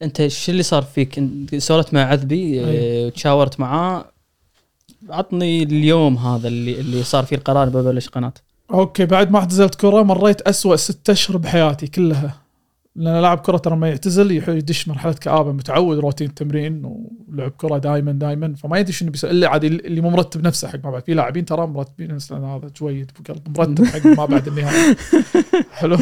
أنت 0.01 0.27
شو 0.27 0.51
اللي 0.51 0.63
صار 0.63 0.81
فيك؟ 0.81 1.23
سولت 1.57 1.93
مع 1.93 2.01
عذبي 2.01 2.65
أي. 2.65 3.07
آه، 3.07 3.09
تشاورت 3.09 3.59
معاه 3.59 4.05
عطني 5.09 5.63
اليوم 5.63 6.17
هذا 6.17 6.47
اللي 6.47 6.79
اللي 6.79 7.03
صار 7.03 7.23
فيه 7.23 7.35
القرار 7.35 7.69
ببلش 7.69 8.09
قناة 8.09 8.33
أوكي 8.71 9.05
بعد 9.05 9.31
ما 9.31 9.39
اعتزلت 9.39 9.75
كره 9.75 10.03
مريت 10.03 10.41
أسوأ 10.41 10.75
ست 10.75 11.09
أشهر 11.09 11.37
بحياتي 11.37 11.87
كلها 11.87 12.41
لأن 12.99 13.21
لاعب 13.21 13.39
كرة 13.39 13.57
ترى 13.57 13.75
لما 13.75 13.89
يعتزل 13.89 14.31
يدش 14.31 14.87
مرحلة 14.87 15.13
كآبة 15.13 15.51
متعود 15.51 15.97
روتين 15.97 16.33
تمرين 16.33 16.85
ولعب 16.85 17.51
كرة 17.51 17.77
دائما 17.77 18.11
دائما 18.11 18.55
فما 18.55 18.79
يدري 18.79 18.93
شنو 18.93 19.11
بيسوي 19.11 19.31
إلا 19.31 19.49
عادي 19.49 19.67
اللي 19.67 20.01
مو 20.01 20.09
مرتب 20.09 20.47
نفسه 20.47 20.67
حق 20.67 20.79
ما 20.83 20.91
بعد. 20.91 21.03
في 21.03 21.13
لاعبين 21.13 21.45
ترى 21.45 21.67
مرتبين 21.67 22.17
لأن 22.31 22.43
هذا 22.43 22.71
جويد 22.81 23.11
بقلب 23.19 23.57
مرتب 23.57 23.85
حق 23.85 24.05
ما 24.05 24.25
بعد 24.25 24.47
النهايه 24.47 24.95
حلو؟ 25.79 25.97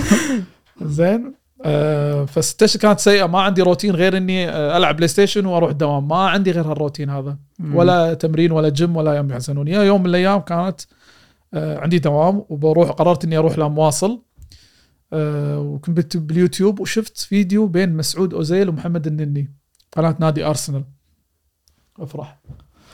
زين. 0.81 1.33
آه 1.65 2.25
فست 2.25 2.63
اشهر 2.63 2.81
كانت 2.81 2.99
سيئة. 2.99 3.25
ما 3.25 3.41
عندي 3.41 3.61
روتين 3.61 3.95
غير 3.95 4.17
إني 4.17 4.49
آه 4.49 4.77
ألعب 4.77 4.95
PlayStation 4.95 5.45
وأروح 5.45 5.69
الدوام 5.69 6.07
ما 6.07 6.29
عندي 6.29 6.51
غير 6.51 6.71
هالروتين 6.71 7.09
هذا. 7.09 7.37
ولا 7.73 8.13
تمرين 8.13 8.51
ولا 8.51 8.69
جيم 8.69 8.97
ولا 8.97 9.13
هم 9.13 9.31
يحزنون 9.31 9.67
يا 9.67 9.83
يوم 9.83 10.01
من 10.01 10.09
الأيام 10.09 10.39
كانت 10.39 10.81
آه، 11.53 11.79
عندي 11.79 11.99
دوام 11.99 12.45
وبروح 12.49 12.89
قررت 12.89 13.25
إني 13.25 13.37
أروح 13.37 13.59
لمواصل. 13.59 14.21
وكنت 15.13 15.97
بت- 15.97 16.17
باليوتيوب 16.17 16.79
وشفت 16.79 17.17
فيديو 17.17 17.67
بين 17.67 17.93
مسعود 17.97 18.33
أوزيل 18.33 18.69
ومحمد 18.69 19.07
النني. 19.07 19.53
قناة 19.91 20.15
نادي 20.19 20.45
أرسنال. 20.45 20.83
أفرح. 21.99 22.39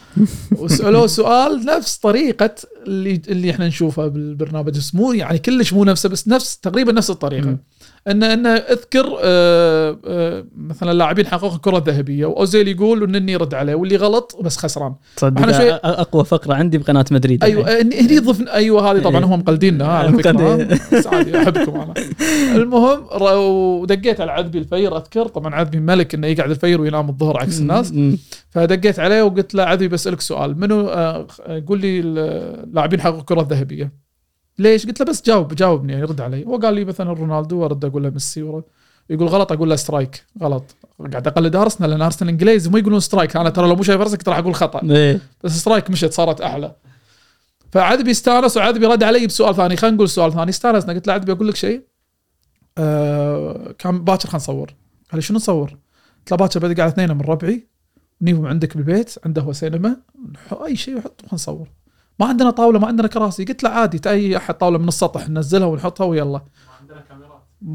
وسألوه 0.59 1.07
سؤال 1.07 1.65
نفس 1.65 1.97
طريقة 1.97 2.55
اللي 2.87 3.21
اللي 3.27 3.51
إحنا 3.51 3.67
نشوفها 3.67 4.07
بالبرنامج 4.07 4.77
بس 4.77 4.95
مو 4.95 5.13
يعني 5.13 5.37
كلش 5.37 5.73
مو 5.73 5.83
نفسه 5.83 6.09
بس 6.09 6.27
نفس 6.27 6.57
تقريبا 6.57 6.91
نفس 6.91 7.09
الطريقة. 7.09 7.57
إن 8.07 8.23
انه 8.23 8.49
أذكر 8.49 9.17
آه، 9.23 9.97
آه، 10.07 10.45
مثلا 10.57 10.93
لاعبين 10.93 11.27
حققوا 11.27 11.55
الكرة 11.55 11.77
الذهبية 11.77 12.25
وأوزيل 12.25 12.67
يقول 12.67 13.01
والنني 13.01 13.31
يرد 13.31 13.53
عليه 13.53 13.75
واللي 13.75 13.95
غلط 13.95 14.37
بس 14.43 14.57
خسران. 14.57 14.93
إحنا 15.23 15.51
شوي- 15.57 15.71
أقوى 15.73 16.25
فقرة 16.25 16.53
عندي 16.53 16.77
بقناة 16.77 17.05
مدريد 17.11 17.43
أيوه 17.43 17.81
هني 17.81 18.19
ضفنا 18.19 18.53
أيوه 18.53 18.91
هذه 18.91 19.01
طبعا 19.01 19.19
إيه. 19.19 19.25
هم 19.25 19.39
مقلديننا 19.39 19.85
على 19.87 20.13
فكرة. 20.13 20.55
بس 20.93 21.07
عادي 21.07 21.37
أحبكم 21.37 21.79
أنا. 21.79 21.93
المهم 22.61 23.03
ودقيت 23.81 24.21
على 24.21 24.31
عذبي 24.31 24.57
الفير 24.57 24.97
أذكر. 24.97 25.27
طبعا 25.27 25.55
عذبي 25.55 25.79
ملك 25.79 26.13
إنه 26.13 26.27
يقعد 26.27 26.49
الفير 26.49 26.81
وينام 26.81 27.09
الظهر 27.09 27.37
عكس 27.41 27.59
الناس. 27.59 27.93
فدقيت 28.49 28.99
عليه 28.99 29.23
وقلت 29.23 29.55
له 29.55 29.63
عذبي 29.63 29.87
بسألك 29.87 30.21
سؤال 30.21 30.59
منو؟ 30.59 30.87
آه، 30.87 31.27
قول 31.67 31.81
لي 31.81 32.01
اللاعبين 32.73 33.01
حققوا 33.01 33.19
الكرة 33.19 33.41
الذهبية. 33.41 33.93
ليش؟ 34.59 34.85
قلت 34.85 34.99
له 34.99 35.05
بس 35.05 35.21
جاوب 35.25 35.55
جاوبني 35.55 35.93
يعني 35.93 36.05
رد 36.05 36.21
علي. 36.21 36.45
هو 36.45 36.57
قال 36.57 36.73
لي 36.73 36.85
مثلا 36.85 37.13
رونالدو 37.13 37.57
وارد 37.57 37.85
أقول 37.85 38.03
له 38.03 38.09
ميسي 38.09 38.43
ورد 38.43 38.63
يقول 39.09 39.27
غلط 39.27 39.51
أقول 39.51 39.69
له 39.69 39.75
strike. 39.75 40.25
غلط. 40.41 40.75
قاعد 41.11 41.27
أقلد 41.27 41.55
أرسنال 41.55 41.89
لأن 41.89 42.01
أرسنال 42.01 42.29
إنجليزي 42.29 42.69
مو 42.69 42.77
يقولون 42.77 42.99
strike. 42.99 43.37
أنا 43.37 43.49
ترى 43.49 43.67
لو 43.67 43.75
مو 43.75 43.83
شايف 43.83 44.01
أرسنال 44.01 44.27
راح 44.27 44.37
أقول 44.37 44.55
خطأ. 44.55 44.81
إيه. 44.83 45.21
بس 45.43 45.51
strike 45.51 45.89
مشت 45.89 46.13
صارت 46.13 46.41
أحلى. 46.41 46.75
فعذبي 47.71 48.11
استانس 48.11 48.57
وعذبي 48.57 48.85
رد 48.85 49.03
علي 49.03 49.27
بسؤال 49.27 49.55
ثاني. 49.55 49.75
خلينا 49.77 49.95
نقول 49.95 50.09
سؤال 50.09 50.33
ثاني. 50.33 50.49
استانسنا. 50.49 50.93
قلت 50.93 51.07
له 51.07 51.13
عذبي 51.13 51.31
أقول 51.31 51.47
لك 51.47 51.55
شيء. 51.55 51.81
آه 52.77 53.75
كان 53.79 54.03
باكر 54.03 54.29
خلينا 54.29 54.37
نصور. 54.37 54.67
قال 55.11 55.15
لي 55.15 55.21
شنو 55.21 55.37
نصور؟ 55.37 55.69
قلت 56.19 56.31
له 56.31 56.37
باكر 56.37 56.59
بدي 56.59 56.73
قاعد 56.73 56.91
اثنين 56.91 57.17
من 57.17 57.21
ربعي 57.21 57.67
نجيبهم 58.21 58.45
عندك 58.45 58.77
بالبيت 58.77 59.15
عنده 59.25 59.41
هو 59.41 59.53
سينما. 59.53 59.97
أي 60.65 60.75
شيء 60.75 60.97
يحط 60.97 61.21
خلينا 61.21 61.33
نصور. 61.33 61.67
ما 62.19 62.25
عندنا 62.25 62.49
طاولة 62.49 62.79
ما 62.79 62.87
عندنا 62.87 63.07
كراسي. 63.07 63.43
قلت 63.45 63.63
له 63.63 63.69
عادي 63.69 64.09
اي 64.09 64.37
أحد 64.37 64.53
طاولة 64.57 64.77
من 64.77 64.87
السطح 64.87 65.29
ننزلها 65.29 65.67
ونحطها 65.67 66.05
ويلا. 66.05 66.41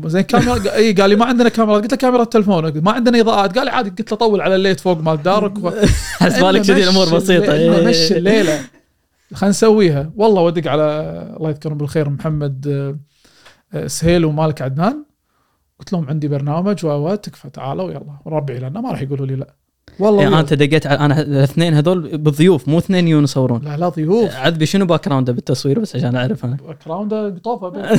زين 0.05 0.21
كاميرا 0.23 0.75
إي 0.77 0.93
قال 0.93 1.11
لي 1.11 1.17
ما 1.17 1.25
عندنا 1.25 1.49
كاميرات 1.49 1.83
قلت 1.83 1.93
له 1.93 1.99
كاميرا 1.99 2.23
التلفون. 2.23 2.79
ما 2.83 2.93
عندنا 2.93 3.21
إضاءات. 3.21 3.59
قال 3.59 3.65
لي 3.65 3.71
عادي 3.71 3.91
قلت 3.91 4.11
له 4.13 4.19
طول 4.19 4.41
على 4.41 4.55
ال 4.55 4.59
light 4.59 4.81
فوق 4.81 4.99
مال 5.01 5.23
دارك 5.23 5.65
و... 5.65 5.71
حسب 6.21 6.41
بالك 6.43 6.61
كذي 6.67 6.83
الأمور 6.85 7.15
بسيطة. 7.15 7.47
الليلة- 7.47 7.51
إيه. 7.79 7.87
مشي 7.87 8.17
الليلة. 8.19 8.61
خلينا 9.35 9.51
نسويها. 9.51 10.11
والله 10.17 10.43
ودق 10.43 10.71
على 10.71 10.83
الله 11.37 11.51
يذكرهم 11.51 11.79
بالخير 11.79 12.11
محمد 12.11 12.67
آه، 13.75 13.87
سهيل 13.87 14.25
ومالك 14.25 14.63
عدنان. 14.63 15.05
قلت 15.79 15.93
لهم 15.93 16.09
عندي 16.09 16.29
برنامج 16.29 16.87
و 16.87 17.15
تكفى 17.15 17.51
تعالوا 17.51 17.91
يلا. 17.91 18.19
ربعي 18.27 18.59
لنا 18.59 18.81
ما 18.81 18.91
راح 18.91 19.03
يقولوا 19.03 19.27
لي 19.27 19.35
لا. 19.37 19.55
والله 19.99 20.23
يعني 20.23 20.35
ويا- 20.35 20.41
انت 20.41 20.55
دقيت 20.55 20.87
على 20.87 20.99
أنا 20.99 21.21
الاثنين 21.23 21.75
هذول 21.75 22.19
بالضيوف 22.19 22.69
مو 22.69 22.79
اثنين 22.79 23.09
يجون 23.09 23.25
يصورون 23.25 23.65
لا 23.65 23.77
لا 23.77 23.89
ضيوف. 23.89 24.35
عذبي 24.37 24.67
شنو 24.67 24.87
background 24.87 25.09
ه 25.09 25.33
بالتصوير 25.33 25.79
بس 25.79 25.97
عشان 25.97 26.17
أعرف 26.17 26.45
أنا. 26.45 26.57
كراوندا 26.85 27.35
قطوفه 27.35 27.69
بيه. 27.69 27.99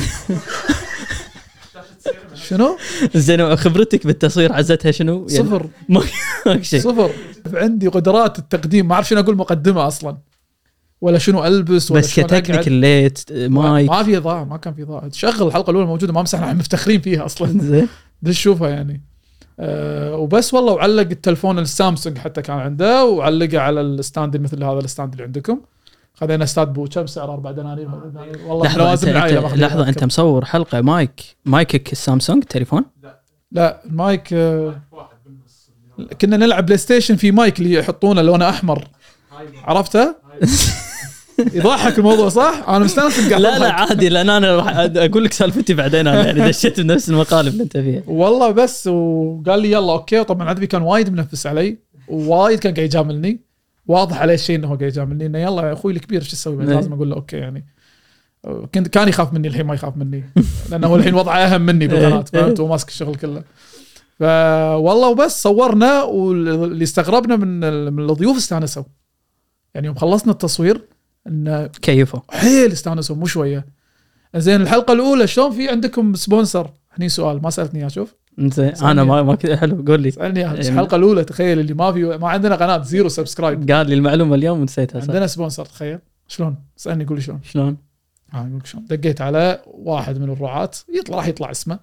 شنو؟ 2.48 2.76
زين 3.14 3.56
خبرتك 3.56 4.06
بالتصوير 4.06 4.52
عزتها 4.52 4.90
شنو؟ 4.92 5.14
يعني 5.16 5.28
صفر. 5.48 5.66
ماك 6.46 6.62
شيء. 6.62 6.80
صفر. 6.80 7.10
عندي 7.54 7.88
قدرات 7.88 8.38
التقديم. 8.38 8.88
ما 8.88 8.94
أعرف 8.94 9.08
شنو 9.08 9.20
أقول 9.20 9.36
مقدمة 9.36 9.86
أصلا. 9.86 10.18
ولا 11.00 11.18
شنو 11.18 11.44
ألبس 11.46 11.90
ولا 11.90 12.00
بس. 12.00 12.20
كتكنيك 12.20 12.68
ال 12.68 12.76
light 12.76 13.18
mic. 13.32 13.90
ما 13.90 14.02
في 14.02 14.16
اضاءه 14.16 14.44
ما 14.44 14.56
كان 14.56 14.74
في 14.74 14.82
اضاءه 14.82 15.08
تشغل 15.08 15.46
الحلقة 15.46 15.70
الأولى 15.70 15.86
موجودة 15.86 16.12
ما 16.12 16.22
مسحنا 16.22 16.46
إحنا 16.46 16.58
مفتخرين 16.58 17.00
فيها 17.00 17.24
أصلا. 17.26 17.60
زين. 17.60 17.88
دش 18.22 18.40
شوفها 18.42 18.68
يعني. 18.68 19.02
أه 19.60 20.16
وبس 20.16 20.54
والله 20.54 20.72
وعلق 20.72 21.08
التلفون 21.10 21.58
السامسونج 21.58 22.18
حتى 22.18 22.42
كان 22.42 22.58
عنده 22.58 23.04
وعلقه 23.04 23.58
على 23.58 23.80
ال 23.80 23.89
stand 23.89 24.36
مثل 24.36 24.64
هذا 24.64 24.78
ال 24.78 24.84
stand 24.84 25.12
اللي 25.12 25.24
عندكم 25.24 25.60
خذينا 26.14 26.44
stand 26.44 26.72
بو 26.72 26.84
كم 26.84 27.06
سعر 27.06 27.32
4 27.34 27.52
دنانير 27.52 27.88
والله 28.46 28.66
لحظة 28.66 29.10
العائله 29.10 29.36
انت 29.38 29.44
ماخذينها. 29.44 29.68
لحظة 29.68 29.88
أنت 29.88 30.04
مصور 30.04 30.44
حلقة 30.44 30.80
mic 30.80 31.20
mic 31.44 31.80
ك 31.80 31.92
السامسونج 31.92 32.44
تليفون 32.44 32.84
لا 33.52 33.84
المايك 33.86 34.32
آه، 34.32 34.80
كنا 36.20 36.36
نلعب 36.36 36.66
PlayStation 36.66 37.16
في 37.16 37.30
مايك 37.32 37.58
اللي 37.58 37.72
يحطونه 37.72 38.22
لونه 38.22 38.48
أحمر 38.48 38.88
عرفته؟ 39.64 40.14
يضحك 41.54 41.98
الموضوع 41.98 42.28
صح؟ 42.28 42.64
أنا 42.68 42.78
مستانس 42.78 43.28
قاعد 43.28 43.40
لا 43.40 43.58
لا. 43.58 43.72
عادي 43.72 44.08
لأن 44.08 44.30
أنا 44.30 44.56
راح 44.56 44.68
أقول 44.76 45.24
لك 45.24 45.32
سالفتي 45.32 45.74
بعدين 45.74 46.06
أنا 46.06 46.26
يعني 46.26 46.48
دشيت 46.48 46.80
بنفس 46.80 47.10
المقالب 47.10 47.52
اللي 47.52 47.62
أنت 47.62 47.76
فيها 47.76 48.02
والله 48.06 48.50
بس 48.50 48.86
وقال 48.86 49.60
لي 49.60 49.72
يلا 49.72 49.92
أوكي 49.92 50.24
طبعا 50.24 50.48
عذبي 50.48 50.66
كان 50.66 50.82
وايد 50.82 51.12
منفس 51.12 51.46
علي 51.46 51.78
ووايد 52.08 52.58
كان 52.58 52.74
قاعد 52.74 52.86
يجاملني 52.86 53.40
واضح 53.86 54.20
عليه 54.20 54.34
الشيء 54.34 54.56
إنه 54.56 54.68
هو 54.68 54.74
قاعد 54.74 54.90
يجاملني 54.90 55.26
إنه 55.26 55.38
يلا 55.38 55.68
يا 55.68 55.72
أخوي 55.72 55.92
الكبير 55.92 56.22
شو 56.22 56.32
أسوي 56.32 56.56
بعد؟ 56.56 56.68
إيه. 56.68 56.76
لازم 56.76 56.92
أقول 56.92 57.10
له 57.10 57.16
أوكي 57.16 57.36
يعني 57.36 57.64
كنت 58.74 58.88
كان 58.88 59.08
يخاف 59.08 59.32
مني 59.32 59.48
الحين 59.48 59.66
ما 59.66 59.74
يخاف 59.74 59.96
مني 59.96 60.24
لأنه 60.70 60.86
هو 60.86 60.96
الحين 60.96 61.14
وضعه 61.14 61.36
أهم 61.36 61.62
مني 61.62 61.86
بالقناة 61.86 62.24
إيه. 62.34 62.40
فهمت 62.42 62.60
هو 62.60 62.68
ماسك 62.68 62.88
الشغل 62.88 63.14
كله 63.14 63.42
فوالله 64.18 65.08
وبس 65.08 65.42
صورنا 65.42 66.02
واللي 66.02 66.84
استغربنا 66.84 67.36
من 67.36 67.60
من 67.92 68.10
الضيوف 68.10 68.36
استانسوا 68.36 68.82
يعني 69.74 69.86
يوم 69.86 69.96
خلصنا 69.96 70.32
التصوير 70.32 70.80
انه 71.26 71.66
كيفه؟ 71.66 72.22
حيل 72.30 72.72
استانسوا 72.72 73.16
مو 73.16 73.26
شوية. 73.26 73.66
زين 74.36 74.60
الحلقة 74.60 74.92
الأولى 74.92 75.26
شلون 75.26 75.50
في 75.50 75.68
عندكم 75.68 76.14
sponsor؟ 76.14 76.70
هني 76.92 77.08
سؤال 77.08 77.42
ما 77.42 77.50
سألتني 77.50 77.80
إياه 77.80 77.88
شوف. 77.88 78.14
زين 78.38 78.72
أنا 78.82 79.04
ما 79.04 79.22
ما 79.22 79.34
كنت 79.34 79.50
حلو 79.50 79.84
قول 79.88 80.00
لي. 80.02 80.10
سألني 80.10 80.40
اياها 80.40 80.54
إيه. 80.54 80.60
الحلقة 80.60 80.96
الأولى 80.96 81.24
تخيل 81.24 81.58
اللي 81.58 81.74
ما 81.74 81.92
في 81.92 82.04
ما 82.04 82.28
عندنا 82.28 82.56
قناة 82.56 82.82
zero 82.82 83.08
subscribe. 83.08 83.70
قال 83.70 83.88
لي 83.88 83.94
المعلومة 83.94 84.34
اليوم 84.34 84.60
ونسيتها 84.60 85.00
عندنا 85.00 85.26
sponsor 85.26 85.64
تخيل. 85.64 85.98
شلون؟ 86.28 86.56
سألني 86.76 87.04
قول 87.04 87.16
لي 87.16 87.22
شلون. 87.22 87.40
شلون؟ 87.42 87.76
آه 88.34 88.36
أقول 88.36 88.58
لك 88.58 88.66
شلون. 88.66 88.84
دقيت 88.86 89.20
على 89.20 89.62
واحد 89.66 90.18
من 90.18 90.30
الرعاة 90.30 90.70
يطلع 90.94 91.16
راح 91.16 91.26
يطلع 91.26 91.50
اسمه. 91.50 91.74
آه، 91.74 91.80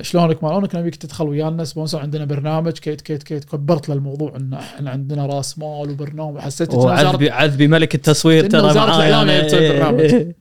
شلونك 0.00 0.44
مالونك؟ 0.44 0.74
نبيك 0.74 0.96
تدخل 0.96 1.28
ويانا 1.28 1.64
sponsor 1.64 1.98
عندنا 2.00 2.24
برنامج. 2.24 2.72
كيت 2.72 3.00
كيت 3.00 3.22
كيت 3.22 3.44
كبرت 3.44 3.88
له 3.88 3.94
الموضوع 3.94 4.36
ان 4.36 4.54
إحنا 4.54 4.90
عندنا 4.90 5.26
راس 5.26 5.58
مال 5.58 5.90
وبرنامج. 5.90 6.38
حسيت 6.38 6.74
وعذبي 6.74 7.30
عذبي 7.30 7.68
ملك 7.68 7.94
التصوير 7.94 8.50
ترى 8.50 8.70
تسوي 8.70 9.60
إيه. 9.60 9.72
برنامج. 9.72 10.34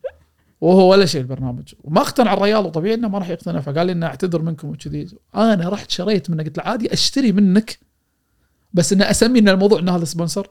وهو 0.61 0.91
ولا 0.91 1.05
شيء 1.05 1.21
البرنامج. 1.21 1.73
وما 1.83 2.01
اقتنع 2.01 2.33
الريال 2.33 2.65
وطبيعي 2.65 2.95
إنه 2.95 3.07
ما 3.07 3.17
راح 3.19 3.29
يقتنع. 3.29 3.59
فقال 3.59 3.87
لي 3.87 3.91
انه 3.91 4.05
أعتذر 4.05 4.41
منكم 4.41 4.69
وكذي. 4.69 5.07
أنا 5.35 5.69
رحت 5.69 5.91
شريت 5.91 6.29
منه. 6.29 6.43
قلت 6.43 6.57
له 6.57 6.63
عادي 6.63 6.93
أشتري 6.93 7.31
منك 7.31 7.79
بس 8.73 8.93
إنه 8.93 9.09
أسمي 9.09 9.39
إن 9.39 9.49
الموضوع 9.49 9.79
إن 9.79 9.89
هذا 9.89 10.05
sponsor 10.05 10.47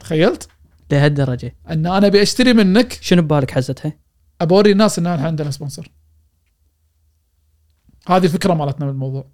تخيلت؟ 0.00 0.48
لهالدرجة. 0.90 1.56
إن 1.70 1.86
أنا 1.86 2.06
أبي 2.06 2.22
أشتري 2.22 2.52
منك. 2.52 2.92
شنو 2.92 3.22
ببالك 3.22 3.50
حزتها؟ 3.50 3.92
أبوري 4.40 4.72
الناس 4.72 4.98
إن 4.98 5.06
إحنا 5.06 5.26
عندنا 5.26 5.50
sponsor 5.50 5.90
هذه 8.06 8.24
الفكرة 8.24 8.54
مالتنا 8.54 8.86
بالموضوع 8.86 9.24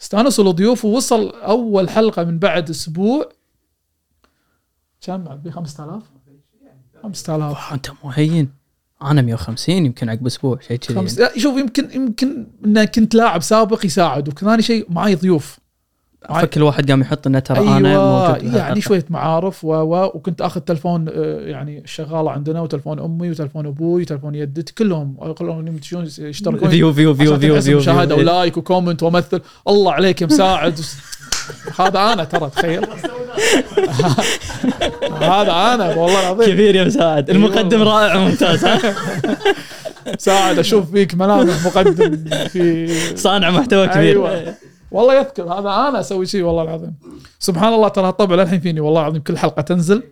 استأنسوا 0.00 0.50
الضيوف 0.50 0.84
ووصل 0.84 1.30
أول 1.30 1.90
حلقة 1.90 2.24
من 2.24 2.38
بعد 2.38 2.70
أسبوع. 2.70 3.28
كم 5.00 5.24
بعد؟ 5.24 5.42
ب 5.42 5.50
5000 5.50 6.02
5000 7.02 7.56
wow، 7.56 7.74
أنت 7.74 7.90
مو 7.90 8.10
هين. 8.10 8.52
أنا 9.02 9.22
150 9.22 9.86
يمكن 9.86 10.08
عقب 10.08 10.26
أسبوع 10.26 10.58
شيء 10.60 10.76
كذي 10.76 10.96
خمس 10.96 11.18
لا، 11.18 11.38
شوف 11.38 11.58
يمكن 11.58 11.90
يمكن 11.94 12.46
ان 12.64 12.84
كنت 12.84 13.14
لاعب 13.14 13.42
سابق 13.42 13.86
يساعد 13.86 14.28
وثاني 14.28 14.62
شيء 14.62 14.92
معي 14.92 15.14
ضيوف. 15.14 15.58
فكل 16.34 16.62
واحد 16.62 16.90
قام 16.90 17.00
يحط 17.00 17.26
إنه 17.26 17.38
ترى 17.38 17.58
أنا 17.58 17.88
أيوه 17.90 18.36
موجود. 18.38 18.54
يعني. 18.54 18.80
شوية 18.80 19.04
معارف 19.10 19.64
و 19.64 19.72
و 19.74 20.04
وكنت 20.04 20.42
آخذ 20.42 20.60
تلفون 20.60 21.08
آه، 21.08 21.40
يعني 21.40 21.78
الشغاله 21.78 22.30
عندنا 22.30 22.60
وتلفون 22.60 23.00
أمي 23.00 23.30
وتلفون 23.30 23.66
أبوي 23.66 24.02
وتلفون 24.02 24.34
يدتي 24.34 24.74
كلهم 24.74 25.32
كلهم 25.32 25.80
يشتركون 26.18 26.68
view 26.70 26.92
view 26.92 27.14
view 27.14 27.38
view 27.38 27.60
view 27.60 27.78
مشاهدة. 27.78 28.14
و 28.16 28.24
like 28.24 28.56
و 28.56 28.62
comment 28.62 29.02
وأمثل. 29.02 29.40
الله 29.68 29.92
عليك 29.92 30.22
يا 30.22 30.26
مساعد. 30.26 30.80
هذا 31.78 31.98
أنا 32.12 32.24
ترى 32.24 32.50
تخيل. 32.50 32.86
هذا 35.20 35.52
أنا 35.52 35.94
والله 35.94 36.20
العظيم. 36.20 36.48
كبير 36.48 36.74
يا 36.74 36.84
مساعد. 36.84 37.30
المقدم 37.30 37.82
رائع 37.82 38.16
وممتاز. 38.16 38.64
ها 38.64 38.94
مساعد 40.16 40.58
أشوف 40.58 40.90
فيك 40.90 41.14
ملامح 41.14 41.66
مقدم 41.66 42.24
في 42.48 42.88
صانع 43.16 43.50
محتوى 43.50 43.88
كبير. 43.88 44.28
أيوة. 44.28 44.54
والله 44.90 45.14
يذكر 45.18 45.42
هذا 45.42 45.68
أنا 45.88 46.00
أسوي 46.00 46.26
شيء 46.26 46.42
والله 46.42 46.62
العظيم. 46.62 46.94
سبحان 47.38 47.72
الله 47.72 47.88
ترى 47.88 48.08
الطبع 48.08 48.34
للحين 48.34 48.60
فيني 48.60 48.80
والله 48.80 49.00
العظيم 49.00 49.22
كل 49.22 49.38
حلقة 49.38 49.62
تنزل 49.62 50.02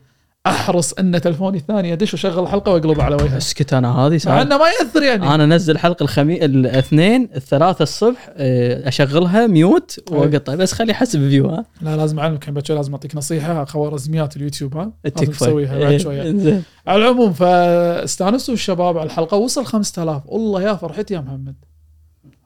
أحرص 0.46 0.92
أن 0.92 1.20
تلفوني 1.20 1.58
الثاني 1.58 1.92
ادش 1.92 2.14
وأشغل 2.14 2.42
الحلقة 2.42 2.72
وأقلب 2.72 3.00
على 3.00 3.14
وجهها 3.14 3.36
أسكت 3.36 3.72
أنا 3.72 3.98
هذه 3.98 4.20
مع. 4.26 4.42
إنه 4.42 4.58
ما 4.58 4.64
يأثر 4.68 5.02
يعني. 5.02 5.34
أنا 5.34 5.44
أنزل 5.44 5.78
حلقة 5.78 6.02
الخميس 6.02 6.42
الاثنين 6.42 7.28
الثلاثة 7.36 7.82
الصبح 7.82 8.30
آه، 8.36 8.88
أشغلها 8.88 9.46
mute 9.46 10.00
واقطع 10.10 10.54
بس 10.54 10.72
خلي 10.72 10.94
حسب 10.94 11.28
view 11.28 11.46
ها. 11.46 11.64
لا 11.82 11.96
لازم 11.96 12.18
أعلمك 12.18 12.48
الحين 12.48 12.76
لازم 12.76 12.92
أعطيك 12.92 13.16
نصيحة 13.16 13.64
خوارزميات 13.64 14.36
اليوتيوب 14.36 14.76
ها. 14.76 14.92
لازم 15.04 15.16
تكفى 15.16 15.44
تسويها 15.44 15.78
بعد 15.78 15.90
إيه، 15.90 15.98
شوية. 15.98 16.62
على 16.86 17.02
العموم 17.04 17.32
فاستانسوا 17.32 18.54
الشباب 18.54 18.98
على 18.98 19.06
الحلقة 19.06 19.36
وصل 19.36 19.64
5000 19.66 20.22
والله 20.26 20.62
يا 20.62 20.74
فرحتي 20.74 21.14
يا 21.14 21.20
محمد. 21.20 21.54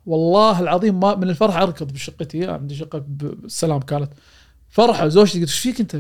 والله 0.09 0.61
العظيم 0.61 1.01
ما 1.01 1.15
من 1.15 1.31
الفرح 1.31 1.57
أركض 1.57 1.93
بشقتي. 1.93 2.47
عندي 2.47 2.75
شقة 2.75 3.05
بالسلام 3.09 3.81
كانت. 3.81 4.11
فرحة 4.69 5.09
زوجتي 5.09 5.41
قلت 5.41 5.49
إيش 5.49 5.59
فيك 5.59 5.81
أنت؟ 5.81 5.97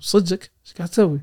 صدقك؟ 0.00 0.50
إيش 0.66 0.74
قاعد 0.76 0.88
تسوي؟ 0.88 1.20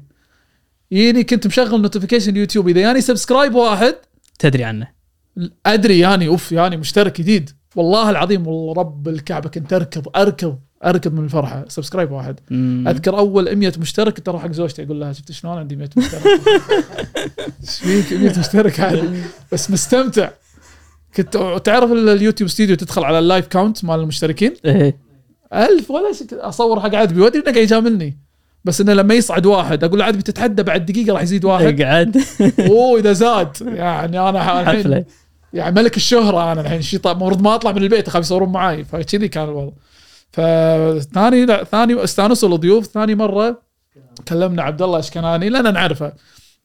يجيني 0.92 1.24
كنت 1.24 1.48
مشغل 1.48 1.82
notification 1.82 2.32
اليوتيوب 2.32 2.68
إذا 2.68 2.82
ياني 2.82 3.02
subscribe 3.02 3.56
واحد 3.56 3.96
تدري 4.40 4.64
عنه. 4.64 4.88
أدري 5.66 6.00
ياني 6.00 6.28
أوف 6.28 6.52
ياني 6.52 6.78
مشترك 6.78 7.22
جديد. 7.22 7.50
والله 7.76 8.10
العظيم 8.10 8.48
والله 8.48 8.74
رب 8.74 9.08
الكعبة 9.08 9.50
كنت 9.50 9.74
أركض 9.74 10.08
أركض 10.16 10.60
أركض 10.86 11.14
من 11.14 11.24
الفرحة. 11.24 11.66
subscribe 11.68 12.12
واحد. 12.12 12.40
مم. 12.50 12.88
أذكر 12.88 13.18
أول 13.18 13.56
100 13.56 13.74
مشترك 13.78 14.18
كنت 14.18 14.30
أروح 14.30 14.44
حق 14.44 14.52
زوجتي 14.52 14.84
أقول 14.84 15.00
لها 15.00 15.14
شفت 15.14 15.32
شلون 15.32 15.58
عندي 15.58 15.76
100 15.76 15.90
مشترك؟ 15.98 16.24
إيش 17.62 17.80
فيك؟ 17.80 18.14
100 18.14 18.40
مشترك 18.40 18.80
عادي. 18.80 19.22
بس 19.52 19.72
مستمتع. 19.72 20.30
كنت 21.18 21.60
تعرف 21.64 21.92
ال- 21.92 22.10
اليوتيوب 22.10 22.50
ستوديو 22.50 22.76
تدخل 22.76 23.04
على 23.04 23.20
ال 23.20 23.25
live 23.25 23.48
count 23.48 23.86
مال 23.86 24.00
المشتركين؟ 24.00 24.54
إيه. 24.66 24.98
ألف 25.54 25.92
ولا 25.92 26.14
شيء 26.14 26.28
أصور 26.32 26.80
حق 26.80 26.96
عذبي 26.96 27.22
وادري 27.22 27.38
إنه 27.40 27.46
قاعد 27.52 27.58
يجاملني. 27.64 28.18
بس 28.66 28.82
إنه 28.82 28.94
لما 28.94 29.14
يصعد 29.14 29.46
واحد 29.46 29.84
أقول 29.84 30.00
له 30.00 30.06
عذبي 30.06 30.22
تتحدى 30.22 30.64
بعد 30.64 30.86
دقيقة 30.86 31.14
راح 31.14 31.22
يزيد 31.22 31.46
واحد. 31.46 31.82
اقعد. 31.82 32.18
أوه 32.70 33.00
إذا 33.00 33.14
زاد. 33.14 33.58
يعني 33.62 34.20
أنا 34.30 34.62
الحين 34.62 35.06
يعني 35.54 35.76
ملك 35.76 35.98
الشهرة 35.98 36.52
أنا 36.52 36.62
الحين 36.62 36.82
شيء 36.82 37.00
المفروض 37.06 37.42
ما 37.42 37.56
أطلع 37.56 37.72
من 37.72 37.84
البيت 37.84 38.08
اخاف 38.08 38.24
يصورون 38.24 38.50
معاي. 38.50 38.84
فكذي 38.84 39.28
كان 39.28 39.44
الوضع. 39.44 39.72
فثاني 40.32 41.46
لا 41.46 41.64
ثاني 41.64 42.04
استانسوا 42.04 42.56
الضيوف. 42.56 42.86
ثاني 42.88 43.16
مرة 43.16 43.62
كلمنا 44.28 44.64
عبد 44.64 44.82
الله 44.82 45.00
اشكناني 45.00 45.50
لأن 45.50 45.74
نعرفه. 45.74 46.14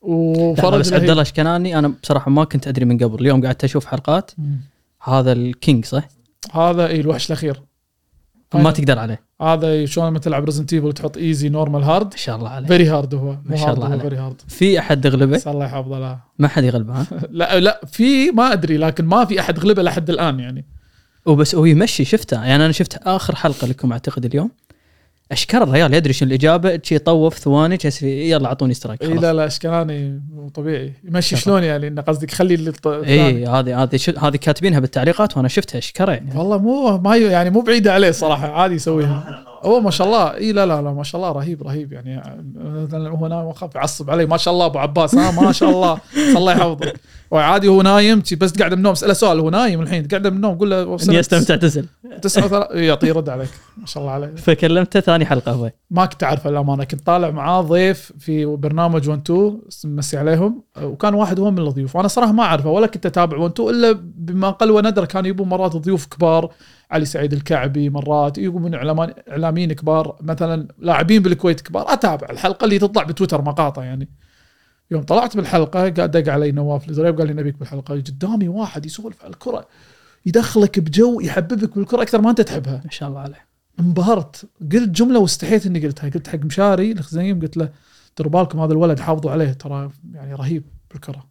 وفرج 0.04 0.80
بس 0.80 0.92
عبد. 0.92 1.10
الله 1.10 1.22
اشكناني 1.22 1.78
أنا 1.78 1.88
بصراحة 2.02 2.30
ما 2.30 2.44
كنت 2.44 2.68
أدري 2.68 2.84
من 2.84 2.98
قبل. 2.98 3.20
اليوم 3.20 3.46
قعدت 3.46 3.64
أشوف 3.64 3.86
حلقات. 3.86 4.30
مم. 4.38 4.60
هذا 5.02 5.32
ال 5.32 5.43
king 5.43 5.84
صح؟ 5.84 6.08
هذا 6.52 6.86
إي 6.86 7.00
الوحش 7.00 7.26
الأخير. 7.26 7.62
ما 8.54 8.60
أيوة. 8.60 8.70
تقدر 8.70 8.98
عليه. 8.98 9.20
هذا 9.42 9.86
شلون 9.86 10.08
لما 10.08 10.18
تلعب 10.18 10.44
Resident 10.44 10.72
Evil 10.72 10.92
تحط 10.92 11.16
easy 11.16 11.48
normal 11.48 11.82
hard 11.82 12.06
ما 12.06 12.16
شاء 12.16 12.36
الله 12.36 12.48
عليه. 12.48 12.66
very 12.66 12.88
hard 12.88 13.14
هو. 13.14 13.36
ما 13.44 13.56
شاء 13.56 13.74
الله 13.74 13.84
عليه. 13.88 14.02
very 14.02 14.16
hard 14.16 14.42
في 14.48 14.78
أحد 14.78 15.06
غلبه؟ 15.06 15.36
بس 15.36 15.48
الله 15.48 15.64
يحفظه 15.64 15.98
لا. 15.98 16.18
ما 16.38 16.48
حد 16.48 16.64
يغلبه 16.64 16.94
ها؟ 16.94 17.06
لا 17.30 17.60
لا 17.60 17.80
في 17.86 18.30
ما 18.30 18.52
أدري 18.52 18.76
لكن 18.76 19.04
ما 19.04 19.24
في 19.24 19.40
أحد 19.40 19.58
غلبه 19.58 19.82
لحد 19.82 20.10
الآن 20.10 20.40
يعني. 20.40 20.64
وبس 21.26 21.54
هو 21.54 21.64
يمشي 21.64 22.04
شفته. 22.04 22.44
يعني 22.44 22.64
أنا 22.64 22.72
شفت 22.72 22.96
آخر 22.96 23.34
حلقة 23.34 23.66
لكم 23.66 23.92
أعتقد 23.92 24.24
اليوم. 24.24 24.50
اشكر 25.32 25.62
الرجال 25.62 25.94
يدري 25.94 26.12
شنو 26.12 26.28
الإجابة. 26.28 26.80
شي 26.82 26.94
يطوف 26.94 27.38
ثواني 27.38 27.78
يلا 28.02 28.46
أعطوني 28.46 28.74
سترايك 28.74 29.02
إي. 29.02 29.14
لا 29.14 29.32
لا 29.32 29.46
اشكالاني 29.46 30.22
مو 30.34 30.48
طبيعي. 30.48 30.92
يمشي. 31.04 31.36
شلون 31.36 31.62
يعني؟ 31.62 31.88
انه 31.88 32.02
قصدك 32.02 32.30
خلي 32.30 32.54
اللي 32.54 32.70
الط- 32.70 32.86
إي 32.86 33.46
هذه 33.46 33.82
هذه 33.82 33.96
شو- 33.96 34.18
هذه 34.18 34.36
كاتبينها 34.36 34.78
بالتعليقات 34.80 35.36
وأنا 35.36 35.48
شفتها 35.48 35.78
اشكره 35.78 36.12
يعني. 36.12 36.38
والله 36.38 36.58
مو 36.58 36.98
ما 36.98 37.16
يعني 37.16 37.50
مو 37.50 37.60
بعيدة 37.60 37.92
عليه 37.92 38.10
صراحة 38.10 38.48
عادي 38.52 38.74
يسويها. 38.74 39.44
هو 39.62 39.80
ما 39.80 39.90
شاء 39.90 40.06
الله. 40.06 40.34
إي 40.36 40.52
لا 40.52 40.66
لا 40.66 40.82
لا 40.82 40.92
ما 40.92 41.02
شاء 41.02 41.20
الله 41.20 41.32
رهيب 41.32 41.62
رهيب 41.62 41.92
يعني. 41.92 42.22
مثلا 42.56 43.10
هو 43.10 43.26
نايم 43.26 43.48
اخاف 43.48 43.74
يعصب 43.74 44.10
علي. 44.10 44.26
ما 44.26 44.36
شاء 44.36 44.54
الله 44.54 44.66
أبو 44.66 44.78
عباس. 44.78 45.14
ها 45.14 45.30
ما 45.42 45.52
شاء 45.52 45.70
الله. 45.70 45.98
الله 46.36 46.52
يحفظك 46.52 47.00
وعادي 47.34 47.68
هو 47.68 47.82
نايم 47.82 48.22
بس 48.40 48.52
قاعد 48.58 48.72
من 48.72 48.78
النوم 48.78 48.92
اساله 48.92 49.12
سؤال 49.12 49.40
هو 49.40 49.50
نايم 49.50 49.80
الحين 49.82 50.08
قاعد 50.08 50.26
من 50.26 50.36
النوم 50.36 50.58
قول 50.58 50.70
له 50.70 50.82
إني 50.82 51.20
استمتع 51.20 51.56
تسال 51.56 51.86
تسعة 52.22 52.44
وثلا- 52.44 52.68
يعطيه 52.72 53.12
رد 53.12 53.28
عليك 53.28 53.48
ما 53.76 53.86
شاء 53.86 54.02
الله 54.02 54.12
عليه. 54.14 54.34
فكلمته 54.34 55.00
ثاني 55.00 55.24
حلقة 55.26 55.52
هو 55.52 55.70
ما 55.90 56.06
كنت 56.06 56.22
اعرف 56.24 56.46
الأمانة 56.46 56.84
كنت 56.84 57.06
طالع 57.06 57.30
معاه 57.30 57.60
ضيف 57.60 58.12
في 58.18 58.44
برنامج 58.46 59.08
1 59.08 59.20
2 59.30 59.60
مسي 59.84 60.16
عليهم 60.16 60.62
وكان 60.82 61.14
واحد 61.14 61.40
هو 61.40 61.50
من 61.50 61.58
الضيوف 61.58 61.96
وأنا 61.96 62.08
صراحة 62.08 62.32
ما 62.32 62.42
أعرفه 62.42 62.70
ولا 62.70 62.86
كنت 62.86 63.06
أتابع 63.06 63.36
1 63.38 63.52
2 63.52 63.68
إلا 63.70 63.92
بما 64.16 64.50
قل 64.50 64.70
وندر 64.70 65.04
كانوا 65.04 65.28
يبون 65.28 65.48
مرات 65.48 65.76
ضيوف 65.76 66.06
كبار 66.06 66.52
علي 66.90 67.04
سعيد 67.04 67.32
الكعبي 67.32 67.90
مرات 67.90 68.38
اعلاميين 68.38 69.14
إعلاميين 69.30 69.72
كبار 69.72 70.16
مثلا 70.20 70.68
لاعبين 70.78 71.22
بالكويت 71.22 71.60
كبار 71.60 71.92
أتابع 71.92 72.26
الحلقة 72.30 72.64
اللي 72.64 72.78
تطلع 72.78 73.02
بتويتر 73.02 73.42
مقاطع 73.42 73.84
يعني. 73.84 74.08
يوم 74.90 75.02
طلعت 75.02 75.36
بالحلقة 75.36 75.90
قاعد 75.90 76.10
دق 76.10 76.32
علي 76.32 76.52
نواف 76.52 76.88
الزريب 76.88 77.18
قال 77.18 77.26
لي 77.26 77.32
نبيك 77.32 77.58
بالحلقة 77.58 77.94
قدامي 77.94 78.48
واحد 78.48 78.86
يسولف 78.86 79.24
على 79.24 79.32
الكرة 79.32 79.66
يدخلك 80.26 80.78
بجو 80.78 81.20
يحببك 81.20 81.78
بالكرة 81.78 82.02
أكثر 82.02 82.20
ما 82.20 82.30
أنت 82.30 82.40
تحبها. 82.40 82.80
ما 82.84 82.90
شاء 82.90 83.08
الله 83.08 83.20
عليه. 83.20 83.46
انبهرت. 83.80 84.48
قلت 84.72 84.88
جملة 84.88 85.18
واستحيت 85.18 85.66
إني 85.66 85.86
قلتها 85.86 86.10
قلت 86.10 86.28
حق 86.28 86.38
مشاري 86.38 86.92
الخزيم 86.92 87.40
قلت 87.40 87.56
له 87.56 87.68
ديروا 88.18 88.32
بالكم 88.32 88.60
هذا 88.60 88.72
الولد 88.72 89.00
حافظوا 89.00 89.30
عليه 89.30 89.52
ترى 89.52 89.90
يعني 90.12 90.34
رهيب 90.34 90.64
بالكرة. 90.90 91.26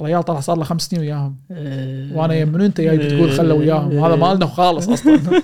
الريال 0.00 0.22
طلع 0.22 0.40
صار 0.40 0.56
له 0.56 0.64
خمس 0.64 0.82
سنين 0.82 1.02
وياهم. 1.02 1.36
وأنا 2.16 2.34
يم 2.34 2.48
من 2.48 2.60
أنت 2.60 2.80
جاي 2.80 3.08
تقول 3.08 3.32
خلوا 3.32 3.58
وياهم 3.58 4.04
هذا 4.04 4.16
مالنا 4.16 4.46
خالص 4.46 4.88
أصلا. 4.88 5.12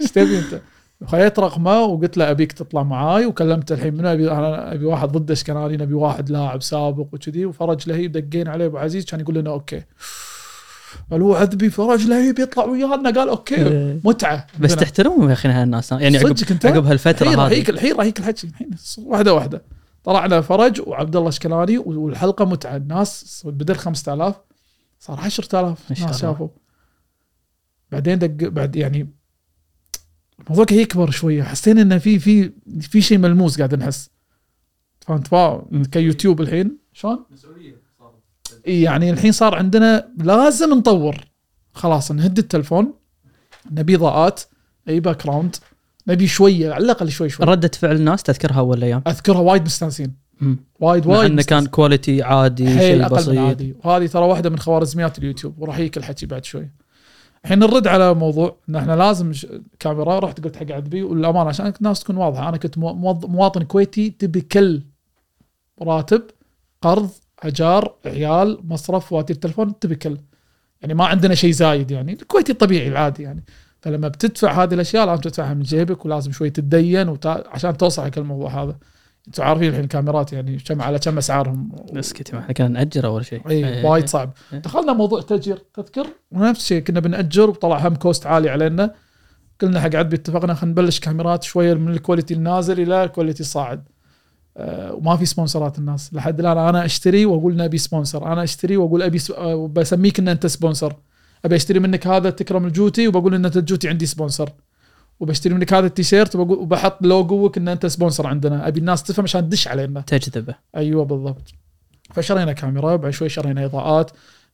إيش 0.00 0.10
تبي 0.10 0.38
أنت؟ 0.38 0.60
خذيت 1.06 1.38
رقمه 1.38 1.80
وقلت 1.80 2.16
له 2.16 2.30
أبيك 2.30 2.52
تطلع 2.52 2.82
معاي 2.82 3.26
وكلمته 3.26 3.72
الحين 3.72 3.94
منو؟ 3.94 4.08
ابي 4.08 4.30
أنا 4.30 4.74
أبي 4.74 4.84
واحد 4.84 5.08
ضد 5.08 5.30
اشكناني 5.30 5.76
نبي 5.76 5.94
واحد 5.94 6.30
لاعب 6.30 6.62
سابق 6.62 7.06
وكذي. 7.12 7.46
وفرج 7.46 7.88
لهيب 7.88 8.12
دقينا 8.12 8.50
عليه 8.50 8.66
أبو 8.66 8.78
عزيز 8.78 9.04
كان 9.04 9.20
يقول 9.20 9.34
لنا 9.34 9.50
أوكي. 9.50 9.82
قالوا 11.10 11.36
عذبي 11.36 11.70
فرج 11.70 12.06
لهيب 12.06 12.38
يطلع 12.38 12.64
ويانا. 12.64 13.10
قال 13.10 13.28
أوكي 13.28 13.54
إيه. 13.54 14.00
متعة. 14.04 14.46
بس. 14.60 14.76
تحترمهم 14.76 15.28
يا 15.28 15.32
أخي 15.32 15.48
هالناس 15.48 15.92
يعني 15.92 16.18
عقب 16.18 16.36
عقب 16.64 16.86
هالفترة 16.86 17.28
هذه. 17.28 17.34
رهيك 17.34 17.70
الحين 17.70 17.96
رهيك 17.96 18.18
الحكي. 18.18 18.46
الحين 18.46 18.70
واحدة 18.98 19.34
واحدة. 19.34 19.62
طلعنا 20.04 20.40
فرج 20.40 20.80
وعبد 20.86 21.16
الله 21.16 21.28
اشكناني 21.28 21.78
والحلقة 21.78 22.44
متعة. 22.44 22.76
الناس 22.76 23.42
بدل 23.46 23.76
5000 23.76 24.34
صار 24.98 25.20
10000 25.20 25.78
ما 25.90 25.96
شاء 25.96 26.06
ناس. 26.06 26.20
شافوا. 26.20 26.48
بعدين 27.92 28.18
دق 28.18 28.48
بعد 28.48 28.76
يعني 28.76 29.23
الموضوع 30.44 30.64
قاعد 30.64 30.80
يكبر 30.80 31.10
شوية 31.10 31.42
حسينا 31.42 31.82
إنه 31.82 31.98
في 31.98 32.18
في 32.18 32.52
في 32.80 33.00
شيء 33.00 33.18
ملموس 33.18 33.56
قاعد 33.56 33.74
نحس. 33.74 34.10
فهمت. 35.00 35.86
كيوتيوب 35.92 36.40
الحين 36.40 36.78
شلون؟ 36.92 37.24
مسؤوليه 37.30 37.84
يعني 38.64 39.10
الحين 39.10 39.32
صار 39.32 39.54
عندنا 39.54 40.08
لازم 40.18 40.74
نطور. 40.74 41.16
خلاص 41.72 42.12
نهد 42.12 42.38
التلفون 42.38 42.94
نبي 43.70 43.96
اضاءات 43.96 44.40
أي 44.88 45.00
background 45.00 45.56
نبي 46.06 46.26
شوية 46.26 46.72
على 46.72 46.84
الأقل 46.84 47.10
شوي 47.10 47.28
شوي. 47.28 47.46
ردة 47.46 47.70
فعل 47.74 47.96
الناس 47.96 48.22
تذكرها 48.22 48.58
اول 48.58 48.84
أيام 48.84 49.02
أذكرها 49.06 49.40
وايد 49.40 49.62
مستانسين. 49.62 50.14
وايد 50.80 51.06
وايد 51.06 51.30
إنه 51.30 51.42
كان 51.42 51.66
quality 51.66 52.22
عادي 52.22 52.78
شيء 52.78 53.08
بسيط. 53.08 53.38
عادي. 53.38 53.74
وهذه 53.84 54.06
ترى 54.06 54.24
واحدة 54.24 54.50
من 54.50 54.58
خوارزميات 54.58 55.18
اليوتيوب 55.18 55.58
وراح 55.58 55.78
يجيك 55.78 55.96
الحكي 55.96 56.26
بعد 56.26 56.44
شوي. 56.44 56.70
الحين 57.44 57.58
نرد 57.58 57.86
على 57.86 58.14
موضوع 58.14 58.56
إن 58.68 58.76
إحنا 58.76 58.92
لازم. 58.96 59.32
كاميرا 59.78 60.18
رحت 60.18 60.44
قلت 60.44 60.56
حق 60.56 60.72
عذبي 60.72 61.02
والأمانة 61.02 61.48
عشان 61.48 61.72
الناس 61.80 62.00
تكون 62.00 62.16
واضحة 62.16 62.48
أنا 62.48 62.56
كنت 62.56 62.78
مواطن 62.78 63.62
كويتي 63.62 64.10
تبي 64.10 64.40
كل 64.40 64.82
راتب 65.82 66.22
قرض 66.82 67.10
أجار 67.42 67.94
عيال 68.06 68.58
مصرف 68.64 69.06
فواتير 69.06 69.36
تلفون 69.36 69.78
تبي 69.78 69.94
كل 69.94 70.18
يعني 70.82 70.94
ما 70.94 71.06
عندنا 71.06 71.34
شيء 71.34 71.50
زايد 71.50 71.90
يعني 71.90 72.12
الكويتي 72.12 72.52
الطبيعي 72.52 72.88
العادي 72.88 73.22
يعني 73.22 73.44
فلما 73.80 74.08
بتدفع 74.08 74.62
هذه 74.62 74.74
الأشياء 74.74 75.06
لازم 75.06 75.20
تدفعها 75.22 75.54
من 75.54 75.62
جيبك 75.62 76.04
ولازم 76.04 76.32
شوي 76.32 76.50
تتدين. 76.50 77.16
عشان 77.26 77.76
توصل 77.76 78.02
حق 78.02 78.18
الموضوع 78.18 78.62
هذا 78.62 78.76
أنتم 79.26 79.42
عارفين 79.42 79.68
الحين 79.68 79.84
الكاميرات 79.84 80.32
يعني 80.32 80.58
كم 80.58 80.82
على 80.82 80.98
كم 80.98 81.18
أسعارهم؟ 81.18 81.72
اسكتي 81.96 82.32
ما 82.32 82.42
إحنا 82.42 82.52
كنا 82.52 82.68
نأجر 82.68 83.06
أول 83.06 83.24
شيء. 83.24 83.48
اي 83.48 83.68
إيه. 83.68 83.84
وايد 83.84 84.08
صعب. 84.08 84.32
إيه. 84.52 84.58
دخلنا 84.58 84.92
موضوع 84.92 85.20
تاجير 85.20 85.62
تذكر؟ 85.74 86.06
ونفس 86.32 86.60
الشيء 86.60 86.82
كنا 86.82 87.00
بنأجر 87.00 87.50
وطلع 87.50 87.88
هم 87.88 87.94
cost 87.94 88.26
عالي 88.26 88.50
علينا. 88.50 88.94
قلنا 89.60 89.80
حق 89.80 89.94
عذبي 89.94 90.16
اتفقنا 90.16 90.54
خلينا 90.54 90.72
نبلش 90.72 91.00
كاميرات 91.00 91.42
شوية 91.42 91.74
من 91.74 91.92
ال 91.92 91.97
quality 91.97 92.34
النازل 92.34 92.80
إلى 92.80 93.04
ال 93.04 93.09
quality 93.09 93.40
الصاعد. 93.40 93.88
أه 94.56 94.94
وما 94.94 95.16
في 95.16 95.26
sponsorات 95.26 95.78
الناس. 95.78 96.14
لحد 96.14 96.40
الآن 96.40 96.58
أنا 96.58 96.84
أشتري 96.84 97.26
وأقول 97.26 97.56
نبي 97.56 97.78
sponsor 97.78 98.32
أنا 98.32 98.42
أشتري 98.42 98.76
وأقول 98.76 99.02
أبي 99.02 99.18
س... 99.18 99.30
أه 99.30 99.68
بسميك 99.74 100.18
إن 100.18 100.28
أنت 100.28 100.46
sponsor 100.46 100.96
أبي 101.44 101.56
أشتري 101.56 101.78
منك 101.78 102.06
هذا 102.06 102.30
تكرم 102.30 102.66
الجوتي 102.66 103.08
وبقول 103.08 103.34
إن 103.34 103.44
أنت 103.44 103.56
الجوتي 103.56 103.88
عندي 103.88 104.06
sponsor 104.06 104.50
وبشتري 105.20 105.54
منك 105.54 105.72
هذا 105.72 105.86
التيشيرت 105.86 106.36
وبحط 106.36 107.02
logoك 107.02 107.58
ان 107.58 107.68
أنت 107.68 107.86
sponsor 107.86 108.26
عندنا. 108.26 108.68
أبي 108.68 108.80
الناس 108.80 109.02
تفهم 109.02 109.22
عشان 109.22 109.48
تدش 109.48 109.68
علينا. 109.68 110.00
تجذبه. 110.00 110.54
أيوه 110.76 111.04
بالضبط. 111.04 111.54
فشرينا 112.14 112.52
كاميرا 112.52 112.96
بعد 112.96 113.10
شوي 113.10 113.28
شرينا 113.28 113.64
إضاءات. 113.64 114.10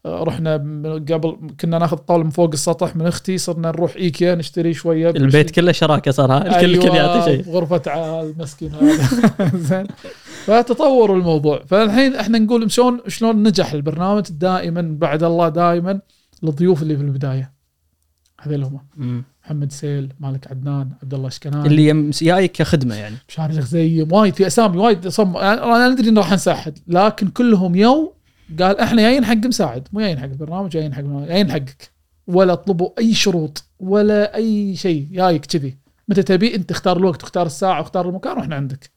آه، 0.06 0.22
رحنا 0.22 0.56
من 0.56 1.04
قبل 1.04 1.36
كنا 1.60 1.78
ناخذ 1.78 1.96
طاولة 1.96 2.24
من 2.24 2.30
فوق 2.30 2.50
السطح 2.52 2.96
من 2.96 3.06
أختي 3.06 3.38
صرنا 3.38 3.68
نروح 3.68 3.96
إيكيا 3.96 4.34
نشتري 4.34 4.74
شوية. 4.74 5.10
البيت 5.10 5.50
كله 5.50 5.72
شراكة 5.72 6.10
صار 6.10 6.32
ها؟ 6.32 6.46
الكل 6.46 6.74
الكل 6.74 6.96
يعطي 6.96 7.24
شيء. 7.24 7.44
أيوة، 7.46 7.56
غرفة 7.56 7.82
عال 7.86 8.34
مسكين 8.38 8.74
هذا. 8.74 9.08
زين. 9.68 9.86
فتطور 10.44 11.16
الموضوع. 11.16 11.62
فالحين 11.66 12.14
إحنا 12.14 12.38
نقول 12.38 12.70
شلون 12.70 13.00
شلون 13.08 13.42
نجح 13.42 13.72
البرنامج 13.72 14.24
دائما 14.30 14.96
بعد 14.98 15.22
الله 15.22 15.48
دائما 15.48 16.00
الضيوف 16.44 16.82
اللي 16.82 16.96
في 16.96 17.02
البداية. 17.02 17.59
هذول 18.40 18.64
هم 18.64 18.80
مم. 18.96 19.24
محمد 19.44 19.72
سيل 19.72 20.12
مالك 20.20 20.50
عدنان 20.50 20.90
عبد 21.02 21.14
الله 21.14 21.28
اشكناني 21.28 21.66
اللي 21.66 22.10
جايك 22.10 22.52
كخدمة 22.52 22.94
يعني. 22.94 23.16
شاري 23.28 23.52
الغزيم 23.52 24.12
وايد 24.12 24.34
في 24.34 24.46
أسامي 24.46 24.76
وايد 24.76 25.08
صم 25.08 25.36
أنا 25.36 25.88
ندري 25.88 26.08
إنه 26.08 26.20
راح 26.20 26.32
نساعد 26.32 26.78
لكن 26.86 27.28
كلهم 27.28 27.74
يو 27.74 28.14
قال 28.60 28.78
إحنا 28.78 29.02
جايين 29.02 29.24
حق 29.24 29.46
مساعد 29.46 29.88
مو 29.92 30.00
جايين 30.00 30.18
حق 30.18 30.24
البرنامج 30.24 30.70
جايين 30.70 30.94
حق 30.94 31.02
جايين 31.02 31.50
حقك. 31.50 31.90
ولا 32.26 32.54
طلبوا 32.54 32.90
أي 32.98 33.14
شروط 33.14 33.64
ولا 33.80 34.34
أي 34.34 34.76
شيء 34.76 35.08
جايك 35.12 35.46
كذي. 35.46 35.78
متى 36.08 36.22
تبي 36.22 36.54
أنت 36.54 36.70
اختار 36.70 36.96
الوقت 36.96 37.22
اختار 37.22 37.46
الساعة 37.46 37.78
واختار 37.78 38.08
المكان 38.08 38.36
وإحنا 38.36 38.56
عندك. 38.56 38.90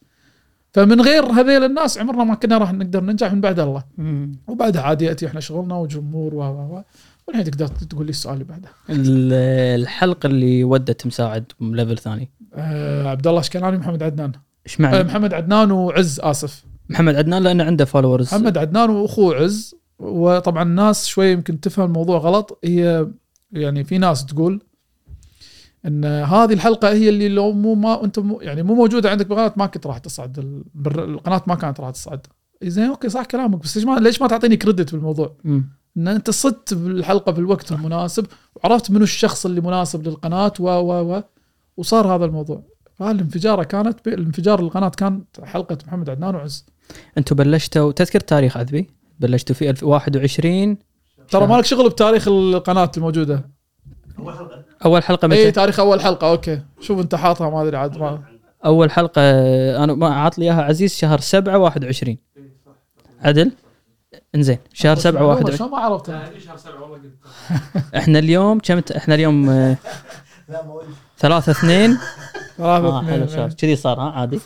فمن 0.71 1.01
غير 1.01 1.23
هذيل 1.23 1.63
الناس 1.63 1.97
عمرنا 1.97 2.23
ما 2.23 2.35
كنا 2.35 2.57
راح 2.57 2.73
نقدر 2.73 3.03
ننجح 3.03 3.33
من 3.33 3.41
بعد 3.41 3.59
الله. 3.59 3.83
وبعدها 4.47 4.81
عاد 4.81 5.01
يأتي 5.01 5.27
إحنا 5.27 5.39
شغلنا 5.39 5.75
وجمهور 5.75 6.35
و 6.35 6.83
والحين 7.27 7.43
تقدر 7.45 7.67
تقول 7.67 8.05
لي 8.05 8.09
السؤال 8.09 8.33
اللي 8.33 8.45
بعده؟ 8.45 8.69
ال- 8.89 9.33
الحلقة 9.81 10.27
اللي 10.27 10.63
ودت 10.63 11.07
مساعد 11.07 11.51
level 11.61 11.97
ثاني. 11.97 12.31
أه 12.53 13.07
عبد 13.07 13.27
الله 13.27 13.39
اشكناني 13.39 13.77
محمد 13.77 14.03
عدنان؟ 14.03 14.31
إيش 14.67 14.79
أه 14.79 14.83
معنى 14.83 15.03
محمد 15.03 15.33
عدنان 15.33 15.71
وعز 15.71 16.19
آسف. 16.19 16.63
محمد 16.89 17.15
عدنان 17.15 17.43
لأنه 17.43 17.63
عنده 17.63 17.85
followers 17.85 18.27
محمد 18.33 18.57
عدنان 18.57 18.89
وأخوه 18.89 19.35
عز 19.35 19.75
وطبعا 19.99 20.63
الناس 20.63 21.05
شوي 21.07 21.31
يمكن 21.31 21.59
تفهم 21.59 21.85
الموضوع 21.85 22.17
غلط. 22.17 22.59
هي 22.63 23.07
يعني 23.51 23.83
في 23.83 23.97
ناس 23.97 24.25
تقول 24.25 24.61
إن 25.85 26.05
هذه 26.05 26.53
الحلقة 26.53 26.91
هي 26.93 27.09
اللي 27.09 27.29
لو 27.29 27.51
مو 27.51 27.75
ما 27.75 28.03
أنت 28.03 28.19
مو 28.19 28.41
يعني 28.41 28.63
مو 28.63 28.75
موجودة 28.75 29.09
عندك 29.11 29.27
بالقناه 29.27 29.53
ما 29.57 29.65
كنت 29.65 29.87
راح 29.87 29.97
تصعد. 29.97 30.63
القناة 30.87 31.41
ما 31.47 31.55
كانت 31.55 31.79
راح 31.79 31.89
تصعد. 31.89 32.27
إيه 32.61 32.69
زين 32.69 32.83
أوكي 32.89 33.09
صح 33.09 33.25
كلامك 33.25 33.59
بس 33.63 33.77
ليش 33.77 33.85
ما 33.85 33.99
ليش 33.99 34.21
ما 34.21 34.27
تعطيني 34.27 34.57
كريدت 34.57 34.91
بالموضوع؟ 34.91 35.35
إن 35.97 36.07
أنت 36.07 36.29
صدت 36.29 36.73
بالحلقة 36.73 37.31
في 37.31 37.39
الوقت 37.39 37.71
المناسب 37.71 38.25
وعرفت 38.55 38.91
منو 38.91 39.03
الشخص 39.03 39.45
اللي 39.45 39.61
مناسب 39.61 40.07
للقناة 40.07 40.53
و 40.59 40.69
و 40.69 41.15
و 41.15 41.23
وصار 41.77 42.15
هذا 42.15 42.25
الموضوع. 42.25 42.63
فالانفجاره 42.95 43.63
كانت 43.63 44.07
الانفجار 44.07 44.59
القناة 44.59 44.89
كانت 44.89 45.41
حلقة 45.43 45.77
محمد 45.87 46.09
عدنان 46.09 46.35
وعز. 46.35 46.65
أنتم 47.17 47.35
بلشتوا 47.35 47.91
تذكر 47.91 48.19
تاريخ 48.19 48.57
عذبي 48.57 48.89
بلشتوا 49.19 49.55
في 49.55 49.69
2021 49.69 50.77
ترى 51.29 51.47
مالك 51.47 51.65
شغل 51.65 51.89
بتاريخ 51.89 52.27
القناة 52.27 52.91
الموجودة. 52.97 53.49
أول 54.19 54.33
حلقة. 54.33 54.63
أول 54.85 55.03
حلقة 55.03 55.25
اي 55.25 55.29
متى؟ 55.29 55.51
تاريخ 55.51 55.79
أول 55.79 56.01
حلقة 56.01 56.29
أوكي. 56.29 56.61
شوف 56.79 56.99
أنت 56.99 57.15
حاطها 57.15 57.49
ما 57.49 57.63
أدري 57.63 57.77
عاد 57.77 57.97
ما. 57.97 58.23
أول 58.65 58.91
حلقة 58.91 59.21
أنا 59.83 59.93
ما 59.93 60.07
عاط 60.07 60.37
لي 60.37 60.45
إياها 60.45 60.61
عزيز 60.61 60.95
شهر 60.95 61.19
7 61.19 61.57
21 61.57 62.17
عدل؟ 63.21 63.51
إنزين 64.35 64.57
شهر 64.73 64.95
7 64.95 65.11
معلومة، 65.11 65.33
21 65.35 65.57
شلون 65.57 65.71
ما 65.71 65.77
عرفتها 65.77 66.29
لا 66.29 66.39
شهر 66.39 66.57
سبعة 66.57 66.81
والله 66.81 66.97
قلت. 66.97 67.13
إحنا 67.97 68.19
اليوم 68.19 68.59
كم؟ 68.59 68.81
إحنا 68.97 69.15
اليوم 69.15 69.49
آه، 69.49 69.77
لا 70.49 70.63
ما 70.65 70.81
ثلاثة 71.17 71.51
اثنين. 71.51 71.97
ثلاثة 72.57 73.01
حلو 73.01 73.23
اثنين 73.23 73.27
شهر. 73.27 73.49
كذي 73.49 73.75
صار 73.75 73.99
ها 73.99 74.11
عادي. 74.11 74.39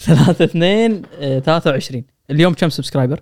ثلاثة 0.00 0.44
اثنين 0.44 1.02
آه، 1.20 1.38
23 1.38 2.04
اليوم 2.30 2.54
كم 2.54 2.68
subscriber؟ 2.68 3.20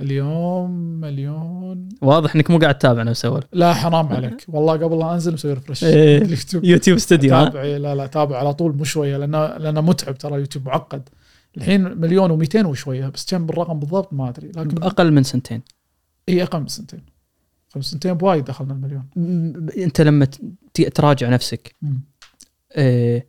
اليوم 0.00 0.70
مليون. 1.00 1.88
واضح 2.02 2.34
إنك 2.34 2.50
مو 2.50 2.58
قاعد 2.58 2.78
تتابعنا 2.78 3.10
وسوالف 3.10 3.46
لا 3.52 3.74
حرام 3.74 4.06
عليك. 4.12 4.44
والله 4.48 4.72
قبل 4.72 4.98
لا 4.98 5.14
أنزل 5.14 5.32
مسوي 5.32 5.52
refresh 5.52 5.84
إيه. 5.84 6.18
اليوتيوب. 6.18 6.64
يوتيوب 6.64 6.96
استوديو 6.96 7.34
ها؟ 7.34 7.44
تابع 7.44 7.62
إيه، 7.62 7.76
لا 7.78 7.94
لا 7.94 8.06
تابع 8.06 8.38
على 8.38 8.54
طول 8.54 8.76
مو 8.76 8.84
شوية 8.84 9.16
لأنه 9.16 9.46
لأنه 9.46 9.80
متعب 9.80 10.18
ترى 10.18 10.40
يوتيوب 10.40 10.66
معقد. 10.66 11.08
الحين 11.56 11.98
مليون 11.98 12.46
و200 12.46 12.64
وشويه 12.64 13.08
بس 13.08 13.26
كم 13.30 13.46
بالرقم 13.46 13.80
بالضبط 13.80 14.12
ما 14.12 14.28
أدري 14.28 14.48
لكن 14.48 14.68
بأقل 14.68 15.12
من 15.12 15.22
سنتين. 15.22 15.62
إي 16.28 16.42
أقل 16.42 16.60
من 16.60 16.68
سنتين. 16.68 17.02
خمس 17.68 17.84
سنتين 17.84 18.14
بوايد 18.14 18.44
دخلنا 18.44 18.72
المليون. 18.72 19.04
أنت 19.78 20.00
لما 20.00 20.28
تراجع 20.94 21.28
نفسك. 21.28 21.76
آه، 22.72 23.22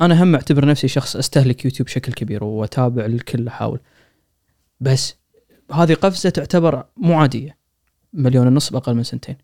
أنا 0.00 0.22
هم 0.22 0.34
أعتبر 0.34 0.66
نفسي 0.66 0.88
شخص 0.88 1.16
أستهلك 1.16 1.64
يوتيوب 1.64 1.86
بشكل 1.86 2.12
كبير 2.12 2.44
وأتابع 2.44 3.04
الكل 3.04 3.48
أحاول. 3.48 3.80
بس 4.80 5.14
هذه 5.72 5.94
قفزة 5.94 6.30
تعتبر 6.30 6.84
مو 6.96 7.14
عادية. 7.14 7.58
مليون 8.12 8.46
ونص 8.46 8.70
بأقل 8.70 8.94
من 8.94 9.02
سنتين. 9.02 9.36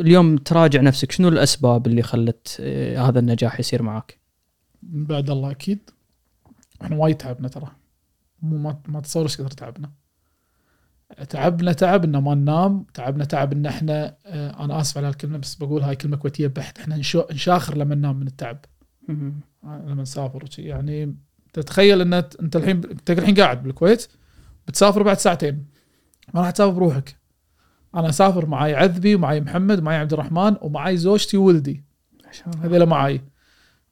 اليوم 0.00 0.36
تراجع 0.36 0.80
نفسك 0.80 1.12
شنو 1.12 1.28
الأسباب 1.28 1.86
اللي 1.86 2.02
خلت 2.02 2.56
آه، 2.60 3.08
هذا 3.08 3.18
النجاح 3.18 3.60
يصير 3.60 3.82
معك 3.82 4.18
بعد 4.82 5.30
الله 5.30 5.50
أكيد. 5.50 5.90
إحنا 6.82 6.96
وايد 6.96 7.16
تعبنا 7.16 7.48
ترى. 7.48 7.68
مو 8.42 8.56
ما, 8.56 8.80
ما 8.88 9.00
تصور 9.00 9.22
إيش 9.22 9.36
كثر 9.36 9.50
تعبنا. 9.50 9.90
تعبنا 11.28 11.72
تعب 11.72 12.04
انه 12.04 12.20
ما 12.20 12.34
ننام 12.34 12.86
تعبنا 12.94 13.24
تعب 13.24 13.52
ان 13.52 13.66
إحنا 13.66 14.16
آه 14.26 14.64
أنا 14.64 14.80
آسف 14.80 14.98
على 14.98 15.08
الكلمة 15.08 15.38
بس 15.38 15.54
بقول 15.54 15.82
هاي 15.82 15.96
كلمة 15.96 16.16
كويتية 16.16 16.46
بحت. 16.46 16.78
إحنا 16.78 16.96
نشاخر 17.30 17.76
لما 17.76 17.94
ننام 17.94 18.16
من 18.16 18.26
التعب. 18.26 18.64
لما 19.64 20.02
نسافر 20.02 20.44
وشي. 20.44 20.62
يعني 20.62 21.16
تتخيل 21.52 22.00
إن 22.00 22.14
أنت 22.14 22.56
الحين 22.56 22.76
أنت 22.76 23.10
الحين 23.10 23.34
قاعد 23.34 23.62
بالكويت 23.62 24.08
بتسافر 24.68 25.02
بعد 25.02 25.18
ساعتين. 25.18 25.66
ما 26.34 26.40
راح 26.40 26.50
تسافر 26.50 26.72
بروحك. 26.72 27.16
أنا 27.94 28.08
أسافر 28.08 28.46
معي 28.46 28.74
عذبي 28.74 29.14
ومعي 29.14 29.40
محمد 29.40 29.78
ومعي 29.78 29.96
عبد 29.96 30.12
الرحمن 30.12 30.56
ومعي 30.60 30.96
زوجتي 30.96 31.36
وولدي. 31.36 31.84
هذول 32.62 32.86
معاي. 32.86 33.20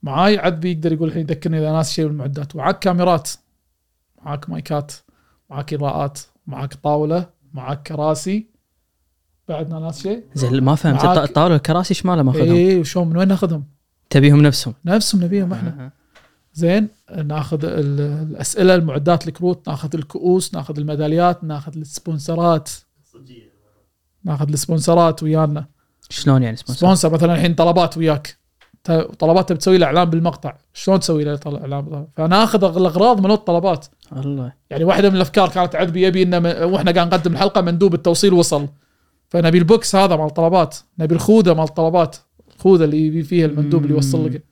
معاي 0.05 0.39
عذبي 0.39 0.73
يقدر 0.73 0.93
يقول 0.93 1.09
الحين 1.09 1.23
يذكرني 1.23 1.59
إذا 1.59 1.73
ناس 1.73 1.93
شيء 1.93 2.07
بالمعدات 2.07 2.57
وعاك 2.57 2.79
كاميرات. 2.79 3.31
معاك 4.25 4.51
مايكات. 4.51 4.93
معاك 5.51 5.75
إضاءات. 5.75 6.19
معاك 6.47 6.75
طاولة. 6.75 7.27
معاك 7.53 7.83
كراسي. 7.83 8.47
بعدنا 9.49 9.79
ناس 9.79 10.03
شيء. 10.03 10.25
زين 10.35 10.61
ما 10.65 10.75
فهمت. 10.75 11.05
معاك- 11.05 11.19
الط- 11.19 11.29
الطاولة 11.29 11.57
الكراسي 11.57 11.95
شماله 11.95 12.23
ماخذهم 12.23 12.55
اي 12.55 12.81
وشلون 12.81 13.09
من 13.09 13.17
وين 13.17 13.29
ناخذهم؟ 13.29 13.65
تبيهم 14.11 14.43
نفسهم. 14.43 14.75
نفسهم 14.85 15.25
نبيهم 15.25 15.53
إحنا. 15.53 15.91
زين 16.55 16.89
ناخذ 17.25 17.65
ال- 17.65 18.01
الأسئلة 18.01 18.75
المعدات 18.75 19.29
الكروت 19.29 19.69
ناخذ 19.69 19.91
الكؤوس 19.95 20.55
ناخذ 20.55 20.79
الميداليات 20.79 21.45
ناخذ 21.45 21.77
السبونسرات. 21.77 22.71
ناخذ 24.25 24.49
السبونسرات 24.53 25.23
ويانا. 25.23 25.67
شلون 26.11 26.43
يعني 26.43 26.57
sponsor؟ 26.57 26.81
sponsor 26.81 27.13
مثلا 27.13 27.35
الحين 27.35 27.55
طلبات 27.55 27.97
وياك. 27.99 28.37
طلبات 29.19 29.49
تبي 29.49 29.59
تسوي 29.59 29.79
له 29.79 29.87
إعلان 29.87 30.05
بالمقطع. 30.05 30.57
شلون 30.73 31.01
تسوي 31.01 31.25
له 31.25 31.41
إعلان 31.47 32.07
فناخذ 32.17 32.65
الأغراض 32.77 33.25
من 33.25 33.31
الطلبات. 33.31 33.87
الله. 34.17 34.53
يعني 34.71 34.85
واحدة 34.85 35.11
من 35.11 35.17
الأفكار 35.17 35.49
كانت 35.49 35.77
عذبي 35.77 36.03
يبي 36.03 36.23
إنه 36.23 36.67
وإحنا 36.67 36.91
قاعد 36.93 37.07
نقدم 37.07 37.33
الحلقة 37.33 37.61
مندوب 37.61 37.95
التوصيل 37.95 38.33
وصل. 38.33 38.69
فنبي 39.29 39.59
ال 39.59 39.68
box 39.68 39.97
هذا 39.97 40.17
مال 40.17 40.27
الطلبات. 40.27 40.77
نبي 40.99 41.15
الخوذة 41.15 41.55
مال 41.55 41.65
الطلبات. 41.65 42.17
الخوذة 42.57 42.85
اللي 42.85 43.07
يبي 43.07 43.23
فيها 43.23 43.47
المندوب 43.47 43.83
اللي 43.83 43.95
يوصل 43.95 44.27
لك. 44.27 44.45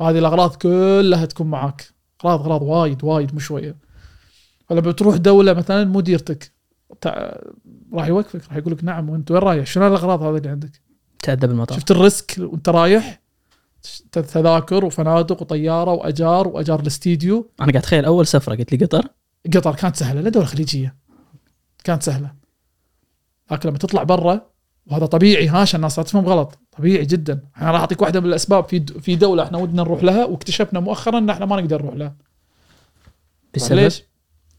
هذه 0.00 0.18
الأغراض 0.18 0.54
كلها 0.54 1.24
تكون 1.24 1.46
معك 1.46 1.84
اغراض 2.24 2.40
أغراض 2.40 2.62
وايد 2.62 3.04
وايد 3.04 3.34
مو 3.34 3.40
شوية. 3.40 3.76
فلما 4.68 4.80
بتروح 4.80 5.16
دولة 5.16 5.52
مثلا 5.52 5.84
مديرتك 5.84 6.52
تع- 7.00 7.36
راح 7.92 8.06
يوقفك 8.06 8.48
راح 8.48 8.56
يقول 8.56 8.72
لك 8.72 8.84
نعم 8.84 9.10
وأنت 9.10 9.30
وين 9.30 9.40
رايح؟ 9.40 9.66
شنو 9.66 9.86
الأغراض 9.86 10.22
هذه 10.22 10.36
اللي 10.36 10.48
عندك؟ 10.48 10.80
تأدب 11.22 11.50
المطار 11.50 11.78
شفت 11.78 11.90
ال 11.90 11.99
risk 11.99 12.34
وأنت 12.38 12.68
رايح؟ 12.68 13.20
تذاكر 14.12 14.84
وفنادق 14.84 15.42
وطيارة 15.42 15.92
وأجار 15.92 16.48
وأجار 16.48 16.80
الاستديو. 16.80 17.50
أنا 17.60 17.72
قاعد 17.72 17.76
أتخيل 17.76 18.04
أول 18.04 18.26
سفرة 18.26 18.54
قلت 18.54 18.72
لي 18.72 18.84
قطر. 18.84 19.08
قطر 19.54 19.74
كانت 19.74 19.96
سهلة 19.96 20.20
لا 20.20 20.30
دولة 20.30 20.46
خليجية. 20.46 20.96
كانت 21.84 22.02
سهلة. 22.02 22.32
لكن 23.50 23.68
لما 23.68 23.78
تطلع 23.78 24.02
برا 24.02 24.46
وهذا 24.86 25.06
طبيعي 25.06 25.48
ها 25.48 25.58
عشان 25.58 25.78
الناس 25.78 25.96
تفهم 25.96 26.26
غلط. 26.26 26.58
طبيعي 26.78 27.04
جدا. 27.04 27.40
أنا 27.60 27.70
راح 27.70 27.80
أعطيك 27.80 28.02
واحدة 28.02 28.20
من 28.20 28.26
الأسباب. 28.26 28.68
في 28.68 28.80
في 28.80 29.16
دولة 29.16 29.42
إحنا 29.42 29.58
ودنا 29.58 29.82
نروح 29.82 30.04
لها 30.04 30.24
واكتشفنا 30.24 30.80
مؤخرا 30.80 31.18
إن 31.18 31.30
إحنا 31.30 31.46
ما 31.46 31.60
نقدر 31.60 31.82
نروح 31.82 31.94
لها. 31.94 32.16
بسبب؟ 33.54 33.78
ليش؟ 33.78 34.02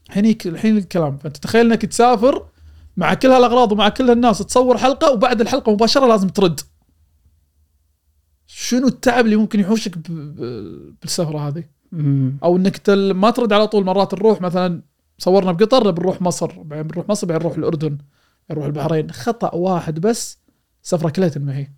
الحين 0.08 0.36
الحين 0.46 0.76
الكلام. 0.76 1.18
فأنت 1.18 1.36
تخيل 1.36 1.66
إنك 1.66 1.82
تسافر 1.82 2.46
مع 2.96 3.14
كل 3.14 3.28
هالأغراض 3.28 3.72
ومع 3.72 3.88
كل 3.88 4.10
الناس 4.10 4.38
تصور 4.38 4.78
حلقة 4.78 5.12
وبعد 5.12 5.40
الحلقة 5.40 5.72
مباشرة 5.72 6.06
لازم 6.06 6.28
ترد. 6.28 6.60
شنو 8.62 8.86
التعب 8.86 9.24
اللي 9.24 9.36
ممكن 9.36 9.60
يحوشك 9.60 9.98
بالسفرة 11.02 11.48
هذه. 11.48 11.64
أو 12.42 12.56
إنك 12.56 12.76
تل 12.76 13.10
ما 13.10 13.30
ترد 13.30 13.52
على 13.52 13.66
طول 13.66 13.84
مرات 13.84 14.14
نروح 14.14 14.40
مثلا 14.40 14.82
صورنا 15.18 15.52
بقطر 15.52 15.90
بنروح 15.90 16.22
مصر 16.22 16.62
بعدين 16.62 16.86
بنروح 16.86 17.08
مصر 17.08 17.26
بعدين 17.26 17.42
نروح 17.42 17.58
الأردن 17.58 17.98
نروح 18.50 18.64
البحرين. 18.64 19.10
خطأ 19.10 19.54
واحد 19.54 20.00
بس 20.00 20.38
سفرة 20.82 21.10
كلها 21.10 21.28
تنمحي 21.28 21.68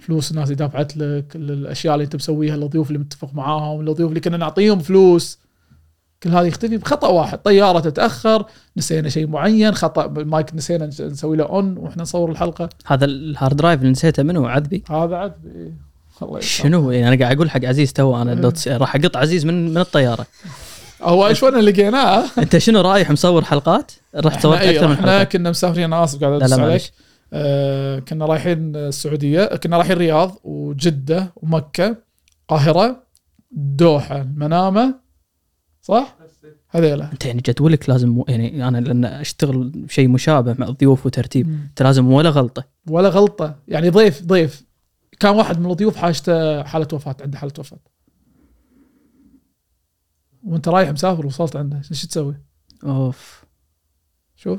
فلوس 0.00 0.30
الناس 0.30 0.44
اللي 0.44 0.56
دافعت 0.56 0.96
لك 0.96 1.36
الاشياء 1.36 1.94
اللي 1.94 2.04
أنت 2.04 2.16
مسويها 2.16 2.54
الضيوف 2.54 2.88
اللي 2.88 2.98
متفق 2.98 3.34
معاهم 3.34 3.88
الضيوف 3.88 4.08
اللي 4.08 4.20
كنا 4.20 4.36
نعطيهم 4.36 4.78
فلوس. 4.78 5.38
كل 6.22 6.30
هذا 6.30 6.42
يختفي 6.46 6.76
بخطأ 6.76 7.08
واحد. 7.08 7.38
طيارة 7.38 7.80
تتأخر 7.80 8.44
نسينا 8.76 9.08
شيء 9.08 9.26
معين 9.26 9.74
خطأ 9.74 10.06
المايك 10.06 10.54
نسينا 10.54 10.90
نس- 10.90 11.00
نسوي 11.00 11.36
له 11.36 11.44
on 11.44 11.76
وإحنا 11.78 12.02
نصور 12.02 12.30
الحلقة. 12.30 12.68
هذا 12.86 13.04
ال 13.04 13.14
hard 13.14 13.56
drive 13.56 13.80
اللي 13.80 13.92
نسيته 13.92 14.22
منه 14.22 14.48
عذبي. 14.48 14.84
هذا 14.90 15.34
إيه. 15.56 15.72
الله. 16.22 16.40
شنو؟ 16.40 16.90
يعني 16.90 17.08
أنا 17.14 17.24
قاعد 17.24 17.36
أقول 17.36 17.50
حق 17.50 17.64
عزيز 17.64 17.92
تو 17.92 18.22
أنا 18.22 18.32
إيه. 18.32 18.38
دوت- 18.38 18.68
راح 18.68 18.96
أقط 18.96 19.16
عزيز 19.16 19.46
من 19.46 19.68
من 19.70 19.78
الطيارة. 19.78 20.26
هو 21.02 21.32
شلون 21.32 21.58
لقيناه؟ 21.60 22.24
أنت 22.38 22.58
شنو 22.58 22.80
رايح 22.80 23.10
مصور 23.10 23.44
حلقات؟ 23.44 23.92
رحت 24.16 24.42
صورت 24.42 24.56
إحنا, 24.58 24.70
أكثر 24.70 24.80
إيه 24.82 24.86
من 24.86 24.92
إحنا 24.92 25.12
حلقة. 25.12 25.24
كنا 25.24 25.50
مسافرين 25.50 25.84
أنا 25.84 26.04
آسف 26.04 26.20
قاعد 26.24 26.42
لا 26.42 26.62
عليك. 26.62 26.82
آه 27.32 27.98
كنا 27.98 28.26
رايحين 28.26 28.76
السعودية 28.76 29.44
كنا 29.44 29.76
رايحين 29.76 29.92
الرياض 29.92 30.38
وجدة 30.44 31.32
ومكة 31.36 31.96
القاهرة 32.42 33.02
الدوحه 33.56 34.20
المنامة 34.22 34.94
صح؟ 35.86 36.16
هذيلا 36.68 37.12
أنت 37.12 37.26
يعني 37.26 37.42
جدولك 37.48 37.88
لازم 37.88 38.08
مو- 38.08 38.24
يعني 38.28 38.68
أنا 38.68 38.78
لأن 38.78 39.04
أشتغل 39.04 39.86
شيء 39.88 40.08
مشابه 40.08 40.56
مع 40.58 40.66
الضيوف 40.68 41.06
وترتيب 41.06 41.48
أنت 41.48 41.82
لازم 41.82 42.12
ولا 42.12 42.30
غلطة. 42.30 42.64
ولا 42.90 43.08
غلطة. 43.08 43.58
يعني 43.68 43.88
ضيف 43.88 44.22
ضيف. 44.22 44.64
كان 45.20 45.34
واحد 45.36 45.58
من 45.60 45.70
الضيوف 45.70 45.96
حاجته 45.96 46.62
حالة 46.62 46.88
وفاة 46.92 47.16
عنده 47.20 47.38
حالة 47.38 47.52
وفاة. 47.58 47.78
وأنت 50.42 50.68
رايح 50.68 50.90
مسافر 50.90 51.26
وصلت 51.26 51.56
عنده 51.56 51.76
إيش 51.90 52.06
تسوي؟ 52.06 52.34
أوف. 52.84 53.44
شوف. 54.36 54.58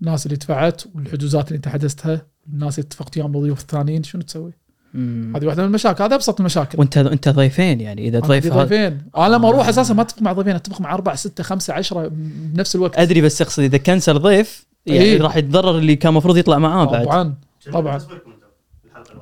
الناس 0.00 0.26
اللي 0.26 0.36
دفعت 0.36 0.82
والحجوزات 0.94 1.48
اللي 1.48 1.56
أنت 1.56 1.68
حجزتها 1.68 2.26
الناس 2.46 2.78
اللي 2.78 2.86
اتفقت 2.86 3.16
وياهم 3.16 3.36
الضيوف 3.36 3.60
الثانيين 3.60 4.02
شنو 4.02 4.22
تسوي؟ 4.22 4.52
مم. 4.94 5.32
هذه 5.36 5.46
واحدة 5.46 5.62
من 5.62 5.68
المشاكل 5.68 6.04
هذا 6.04 6.14
أبسط 6.14 6.40
المشاكل. 6.40 6.78
وأنت 6.78 6.98
أنت 6.98 7.28
ضيفين 7.28 7.80
يعني 7.80 8.08
إذا 8.08 8.18
ضيف 8.18 8.52
ضيفين. 8.52 9.02
أنا 9.16 9.34
لما 9.34 9.48
أروح 9.48 9.68
أساسا 9.68 9.94
ما 9.94 10.02
أتفق 10.02 10.22
مع 10.22 10.32
ضيفين 10.32 10.54
أتفق 10.54 10.80
مع 10.80 10.94
أربع 10.94 11.14
ستة 11.14 11.44
خمسة 11.44 11.74
عشرة 11.74 12.10
بنفس 12.12 12.76
الوقت. 12.76 12.98
أدري 12.98 13.20
بس 13.20 13.42
اقصد 13.42 13.62
إذا 13.62 13.78
كنسل 13.78 14.18
ضيف 14.18 14.66
يعني 14.86 15.00
إيه. 15.00 15.22
راح 15.22 15.36
يتضرر 15.36 15.78
اللي 15.78 15.96
كان 15.96 16.10
المفروض 16.10 16.36
يطلع 16.36 16.58
معاه 16.58 16.84
بعد. 16.84 17.04
طبعا 17.04 17.34
طبعاً. 17.72 18.00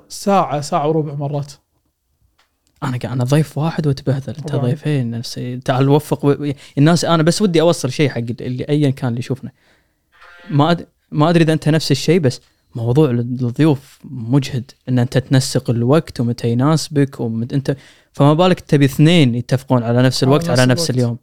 ساعة 0.08 0.60
ساعة 0.60 0.88
وربع 0.88 1.14
مرات. 1.14 1.52
أنا 2.82 2.98
قاعد 2.98 3.12
أنا 3.12 3.24
ضيف 3.24 3.58
واحد 3.58 3.86
وأتبهذل. 3.86 4.34
أنت. 4.38 4.56
ضيفين 4.56 5.10
نفس 5.10 5.40
تعال 5.64 5.88
وفق 5.88 6.24
و... 6.24 6.52
الناس 6.78 7.04
أنا 7.04 7.22
بس 7.22 7.42
ودي 7.42 7.60
أوصل 7.60 7.92
شيء 7.92 8.08
حق 8.08 8.22
اللي 8.40 8.64
ايا 8.68 8.90
كان 8.90 9.08
اللي 9.08 9.18
يشوفنا. 9.18 9.50
ما 10.50 10.70
أد... 10.70 10.86
ما 11.10 11.30
أدري 11.30 11.44
إذا 11.44 11.52
أنت 11.52 11.68
نفس 11.68 11.90
الشيء 11.90 12.20
بس 12.20 12.40
موضوع 12.76 13.10
الضيوف 13.10 13.98
مجهد 14.04 14.70
إن 14.88 14.98
أنت 14.98 15.18
تنسق 15.18 15.70
الوقت 15.70 16.20
ومتى 16.20 16.50
يناسبك 16.50 17.20
ومت... 17.20 17.52
أنت 17.52 17.76
فما 18.12 18.34
بالك 18.34 18.60
تبي 18.60 18.84
اثنين 18.84 19.34
يتفقون 19.34 19.82
على 19.82 20.02
نفس 20.02 20.24
على 20.24 20.28
الوقت 20.28 20.50
نفس 20.50 20.60
على 20.60 20.72
نفس 20.72 20.90
الوقت. 20.90 20.98
اليوم؟ 20.98 21.18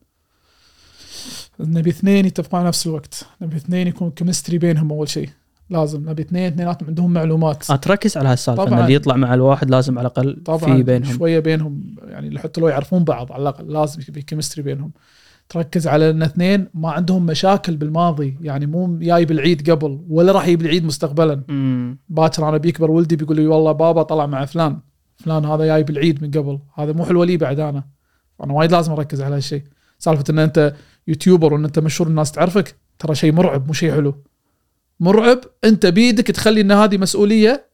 نبي 1.60 1.90
اثنين 1.90 2.26
يتفقون 2.26 2.60
على 2.60 2.68
نفس 2.68 2.88
الوقت. 2.88 3.26
نبي 3.42 3.56
اثنين 3.56 3.88
يكون 3.88 4.12
كيمستري 4.12 4.58
بينهم 4.58 4.92
أول 4.92 5.10
شيء. 5.10 5.30
لازم. 5.70 6.10
نبي 6.10 6.22
اثنين 6.22 6.54
اثنيناتهم 6.54 6.88
عندهم 6.88 7.14
معلومات. 7.14 7.72
آه 7.72 7.76
تركز 7.76 8.18
على 8.18 8.30
هالسالفة 8.30 8.64
إن 8.64 8.68
طبعاً. 8.68 8.82
اللي 8.82 8.94
يطلع 8.94 9.16
مع 9.16 9.34
الواحد 9.34 9.70
لازم 9.70 10.00
على 10.00 10.08
الأقل 10.08 10.42
طبعا. 10.46 10.76
في 10.76 10.84
بينهم. 10.84 11.18
شوية 11.18 11.40
بينهم 11.40 11.96
يعني 12.08 12.40
حتى 12.40 12.62
لو 12.62 12.68
يعرفون 12.68 13.04
بعض. 13.04 13.32
على 13.32 13.42
الأقل 13.42 13.74
لازم 13.74 14.02
يكون 14.02 14.14
في 14.16 14.22
chemistry 14.22 14.64
بينهم. 14.64 14.92
تركز 15.54 15.88
على 15.88 16.10
إن 16.10 16.24
اثنين 16.24 16.68
ما 16.74 16.92
عندهم 16.92 17.26
مشاكل 17.26 17.78
بالماضي 17.78 18.38
يعني 18.42 18.66
مو 18.66 18.98
جاي 19.00 19.26
بالعيد 19.26 19.72
قبل 19.72 20.06
ولا 20.10 20.32
راح 20.32 20.48
يجيب 20.48 20.62
العيد 20.62 20.86
مستقبلا. 20.86 21.44
باكر 22.10 22.50
أنا 22.50 22.58
بيكبر 22.58 22.92
ولدي 22.92 23.16
بيقول 23.16 23.36
لي 23.36 23.48
والله 23.48 23.72
بابا 23.72 24.04
طلع 24.04 24.26
مع 24.26 24.46
فلان 24.46 24.80
فلان 25.16 25.46
هذا 25.46 25.66
جاي 25.66 25.84
بالعيد 25.84 26.24
من 26.24 26.32
قبل 26.32 26.60
هذا 26.76 26.94
مو 26.94 27.06
حلوة 27.06 27.26
لي 27.26 27.38
بعد 27.38 27.60
أنا. 27.60 27.84
أنا 28.44 28.54
وايد 28.54 28.72
لازم 28.72 28.92
أركز 28.92 29.22
على 29.22 29.36
هالشيء 29.36 29.64
سالفة 30.00 30.24
إن 30.30 30.40
أنت 30.40 30.74
يوتيوبر 31.08 31.54
وإن 31.54 31.66
أنت 31.66 31.80
مشهور 31.80 32.10
الناس 32.10 32.32
تعرفك 32.32 32.76
ترى 33.00 33.16
شيء 33.16 33.32
مرعب 33.32 33.68
مو 33.68 33.74
شيء 33.74 33.92
حلو. 33.92 34.24
مرعب 35.00 35.40
أنت 35.64 35.86
بيدك 35.86 36.28
تخلي 36.28 36.62
إن 36.62 36.72
هذه 36.72 36.98
مسؤولية 36.98 37.70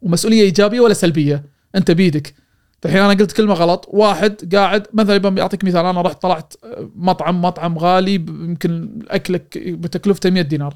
ومسؤولية 0.00 0.42
إيجابية 0.42 0.80
ولا 0.80 0.94
سلبية؟ 0.94 1.44
أنت 1.74 1.90
بيدك. 1.90 2.34
الحين 2.84 3.00
أنا 3.00 3.12
قلت 3.14 3.32
كلمة 3.32 3.54
غلط. 3.54 3.86
واحد 3.88 4.54
قاعد 4.54 4.86
مثلا 4.92 5.14
يبغى 5.14 5.42
اعطيك 5.42 5.64
مثال 5.64 5.86
أنا 5.86 6.02
رحت 6.02 6.22
طلعت 6.22 6.54
مطعم 6.96 7.42
مطعم 7.42 7.78
غالي 7.78 8.14
يمكن 8.14 8.98
أكلك 9.08 9.58
بتكلفته 9.58 10.30
100 10.30 10.42
دينار. 10.42 10.74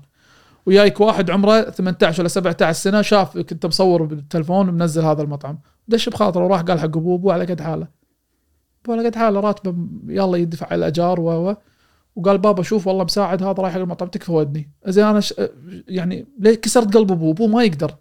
وياك 0.67 1.01
واحد 1.01 1.31
عمره 1.31 1.61
18 1.61 2.21
ولا 2.21 2.29
17 2.29 2.73
سنة 2.73 3.03
شافك 3.03 3.53
انت 3.53 3.67
مصور 3.67 4.03
بالتلفون 4.03 4.69
ومنزل 4.69 5.03
هذا 5.03 5.23
المطعم. 5.23 5.59
دش 5.89 6.09
بخاطره 6.09 6.45
وراح 6.45 6.61
قال 6.61 6.81
حق 6.81 6.85
أبوه 6.85 7.15
أبوه 7.15 7.33
على 7.33 7.45
قد 7.45 7.61
حاله. 7.61 7.89
أبوه 8.85 8.97
على 8.97 9.09
قد 9.09 9.17
حاله 9.17 9.41
راتبه 9.41 9.75
يلا 10.09 10.37
يدفع 10.37 10.67
على 10.67 10.79
الاجار 10.79 11.21
و 11.21 11.57
وقال 12.17 12.39
بابا 12.39 12.63
شوف 12.63 12.87
والله 12.87 13.05
مساعد 13.05 13.43
هذا 13.43 13.63
رايح 13.63 13.75
المطعم 13.75 14.09
تكفى 14.09 14.33
ودني. 14.33 14.71
زين 14.87 15.05
أنا 15.05 15.21
ش... 15.21 15.35
يعني 15.89 16.27
ليه 16.39 16.55
كسرت 16.55 16.97
قلب 16.97 17.13
أبوه؟ 17.13 17.31
أبوه 17.31 17.49
ما 17.49 17.65
يقدر. 17.65 17.95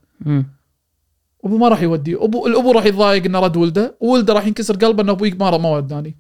مم. 1.44 1.50
ابوه 1.50 1.60
ما 1.60 1.68
راح 1.68 1.82
يوديه 1.82 2.24
ابو 2.24 2.48
الأبو 2.48 2.72
راح 2.72 2.86
يتضايق 2.86 3.26
إنه 3.26 3.40
رد 3.40 3.58
ولده 3.58 3.98
وولده 4.00 4.34
راح 4.34 4.48
ينكسر 4.48 4.76
قلبه 4.76 5.04
إنه 5.04 5.12
أبوي 5.12 5.32
ما 5.32 5.58
ما 5.58 5.70
وداني. 5.70 6.18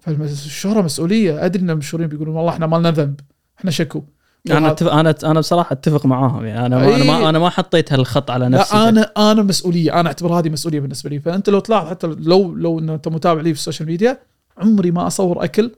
فالشهرة 0.00 0.82
مسؤولية؟ 0.82 1.44
أدري 1.44 1.62
إن 1.62 1.70
المشهورين 1.70 2.08
بيقولون 2.08 2.36
والله 2.36 2.52
إحنا 2.52 2.66
ما 2.66 2.76
لنا 2.76 2.90
ذنب. 2.90 3.20
إحنا 3.58 3.70
شكو. 3.70 4.02
أنا 4.50 4.70
أتفق 4.70 4.92
أنا 4.92 5.14
أنا 5.24 5.40
بصراحة 5.40 5.72
أتفق 5.72 6.06
معاهم. 6.06 6.44
يعني 6.44 6.66
أنا 6.66 6.78
ما 6.78 6.96
أنا 6.96 7.04
ما 7.04 7.18
إيه. 7.18 7.28
أنا 7.28 7.38
ما 7.38 7.50
حطيت 7.50 7.92
هالخط 7.92 8.30
على 8.30 8.48
نفسي. 8.48 8.76
لا 8.76 8.88
أنا 8.88 9.02
أنا 9.02 9.42
مسؤولية. 9.42 10.00
أنا 10.00 10.08
أعتبر 10.08 10.38
هذه 10.38 10.48
مسؤولية 10.48 10.80
بالنسبة 10.80 11.10
لي. 11.10 11.20
فأنت 11.20 11.50
لو 11.50 11.58
تلاحظ 11.58 11.88
حتى 11.88 12.06
لو 12.06 12.54
لو 12.54 12.78
إن 12.78 12.90
أنت 12.90 13.08
متابع 13.08 13.40
لي 13.40 13.54
في 13.54 13.60
ال 13.60 13.64
social 13.64 13.88
media 13.88 14.18
عمري 14.58 14.90
ما 14.90 15.06
أصور 15.06 15.44
أكل 15.44 15.70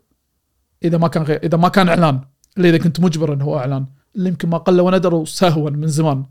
إذا 0.85 0.99
ما 0.99 1.09
كان 1.09 1.23
غير 1.23 1.41
إذا 1.45 1.57
ما 1.59 1.69
كان 1.69 1.89
إعلان. 1.89 2.21
إلا 2.59 2.69
إذا 2.69 2.79
كنت 2.79 3.01
مجبر 3.01 3.33
انه 3.33 3.45
هو 3.45 3.59
إعلان. 3.59 3.87
اللي 4.17 4.29
يمكن 4.29 4.49
ما 4.49 4.59
قل 4.59 4.81
وندر 4.81 5.25
سهوا 5.25 5.71
من 5.71 5.89
زمان. 5.89 6.25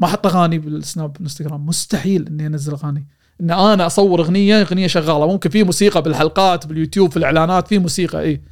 ما 0.00 0.06
أحط 0.06 0.26
أغاني 0.26 0.58
بالسناب 0.58 1.12
بالانستغرام 1.12 1.66
مستحيل 1.66 2.26
إني 2.26 2.46
أنزل 2.46 2.72
أغاني. 2.72 3.06
إن 3.40 3.50
أنا 3.50 3.86
أصور 3.86 4.20
أغنية 4.20 4.60
أغنية 4.60 4.86
شغالة. 4.86 5.26
ممكن 5.26 5.50
في 5.50 5.64
موسيقى 5.64 6.02
بالحلقات 6.02 6.66
باليوتيوب 6.66 7.10
في 7.10 7.16
الإعلانات 7.16 7.68
في 7.68 7.78
موسيقى 7.78 8.22
إي. 8.22 8.42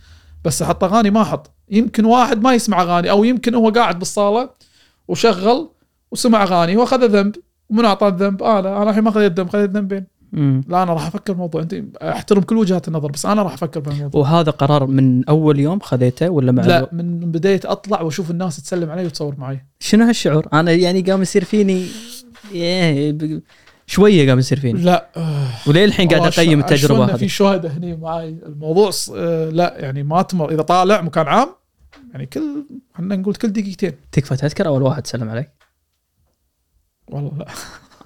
بس 0.45 0.63
أحط 0.63 0.85
أغاني 0.85 1.11
ما 1.11 1.23
أحط. 1.23 1.51
يمكن 1.71 2.05
واحد 2.05 2.43
ما 2.43 2.55
يسمع 2.55 2.83
أغاني 2.83 3.11
أو 3.11 3.25
يمكن 3.25 3.55
هو 3.55 3.71
قاعد 3.71 3.99
بالصالة 3.99 4.51
وشغل 5.09 5.71
وسمع 6.11 6.43
أغاني 6.43 6.77
وأخذ 6.77 7.07
ذنب 7.07 7.35
ومن 7.69 7.85
أعطاه 7.85 8.09
الذنب 8.09 8.43
أنا 8.43 8.83
أنا 8.83 8.91
الحين 8.91 9.05
ما 9.05 9.11
خذيت 9.11 9.33
ذنب 9.41 9.51
خذيت 9.51 9.71
ذنبين 9.71 10.07
مم. 10.33 10.61
لا 10.69 10.83
أنا 10.83 10.93
راح 10.93 11.07
أفكر 11.07 11.33
بالموضوع 11.33 11.63
أنت 11.63 11.75
أحترم 12.03 12.43
كل 12.43 12.57
وجهات 12.57 12.89
النظر 12.89 13.11
بس 13.11 13.27
أنا 13.27 13.43
راح 13.43 13.53
أفكر 13.53 13.81
بالموضوع 13.81 14.21
وهذا 14.21 14.51
قرار 14.51 14.87
من 14.87 15.25
أول 15.29 15.59
يوم 15.59 15.81
خذيته 15.81 16.31
ولا 16.31 16.53
مع 16.53 16.63
لا 16.67 16.79
الو- 16.79 16.89
من 16.93 17.21
بديت 17.33 17.67
أطلع 17.67 18.01
وأشوف 18.01 18.31
الناس 18.31 18.57
تسلم 18.57 18.91
علي 18.91 19.07
وتصور 19.07 19.35
معي. 19.39 19.67
شنو 19.81 20.05
هالشعور؟ 20.05 20.47
أنا 20.53 20.73
يعني 20.73 21.01
قام 21.01 21.23
يصير 21.23 21.45
فيني 21.45 21.87
إيه، 22.53 23.41
شوية 23.87 24.29
قام 24.29 24.39
يصير 24.39 24.61
فيني. 24.61 24.81
لا 24.81 25.09
آه، 25.17 25.49
وليه 25.67 25.85
الحين 25.85 26.09
قاعد 26.09 26.23
أقيم 26.27 26.61
التجربة 26.61 26.95
شلون 26.95 27.17
في 27.17 27.25
هذه؟ 27.25 27.29
شهداء 27.29 27.73
هني 27.73 27.97
معي. 27.97 28.29
الموضوع 28.47 28.91
آه، 29.17 29.51
لا 29.51 29.75
يعني 29.79 30.03
ما 30.03 30.23
تمر. 30.23 30.51
إذا 30.51 30.63
طالع 30.63 31.01
مكان 31.01 31.27
عام 31.27 31.49
يعني 32.13 32.27
كل 32.27 32.65
خلينا 32.95 33.17
نقول 33.17 33.35
كل 33.35 33.49
دقيقتين. 33.53 33.93
تكفى 34.13 34.37
تذكر 34.37 34.67
أول 34.67 34.83
واحد 34.83 35.07
سلم 35.07 35.29
عليك؟ 35.29 35.51
والله 37.09 37.39
لا. 37.39 37.47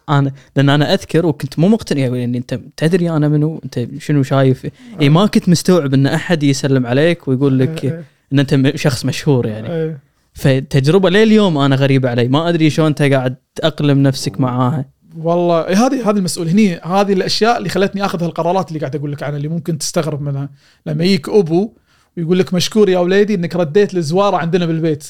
أنا 0.09 0.33
لأن 0.57 0.69
أنا 0.69 0.95
أذكر 0.95 1.27
وكنت 1.27 1.59
مو 1.59 1.69
مقتنع 1.69 2.01
يعني 2.01 2.39
أنت 2.39 2.61
تدري 2.77 3.11
أنا 3.11 3.29
منو؟ 3.29 3.61
أنت 3.65 3.89
شنو 3.99 4.23
شايف؟ 4.23 4.67
اي 5.01 5.09
ما 5.09 5.27
كنت 5.27 5.49
مستوعب 5.49 5.95
إن 5.95 6.07
أحد 6.07 6.43
يسلم 6.43 6.87
عليك 6.87 7.29
ويقول 7.29 7.59
لك 7.59 7.85
آه، 7.85 8.05
إن 8.33 8.39
أنت 8.39 8.77
شخص 8.77 9.05
مشهور 9.05 9.47
يعني. 9.47 9.69
آه، 9.69 9.99
فتجربة 10.33 11.11
لليوم 11.11 11.59
أنا 11.59 11.77
غريبة 11.77 12.11
علي. 12.11 12.29
ما 12.29 12.49
أدري 12.49 12.71
شلون 12.71 12.89
أنت 12.89 13.03
قاعد 13.03 13.37
تأقلم 13.55 14.03
نفسك 14.03 14.41
معاها. 14.41 14.85
والله 15.17 15.69
إيه 15.69 15.87
هذه 15.87 16.11
هذه 16.11 16.17
المسؤول. 16.17 16.49
هني 16.49 16.75
هذه 16.75 17.13
الأشياء 17.13 17.59
اللي 17.59 17.69
خلتني 17.69 18.05
آخذ 18.05 18.23
هالقرارات 18.25 18.69
اللي 18.69 18.79
قاعد 18.79 18.97
أقول 18.97 19.13
لك 19.13 19.23
عنها 19.23 19.37
اللي 19.37 19.49
ممكن 19.49 19.79
تستغرب 19.79 20.23
منها. 20.23 20.51
لما 20.87 21.05
يجيك 21.05 21.29
أبو 21.29 21.73
ويقول 22.17 22.39
لك 22.39 22.55
مشكور 22.55 22.89
يا 22.89 22.99
وليدي 22.99 23.35
إنك 23.35 23.57
رديت 23.57 23.97
الزواره 23.97 24.37
عندنا 24.37 24.67
بالبيت. 24.67 25.07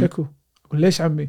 شكو. 0.00 0.26
أقول 0.66 0.80
ليش 0.80 1.00
عمي؟ 1.00 1.28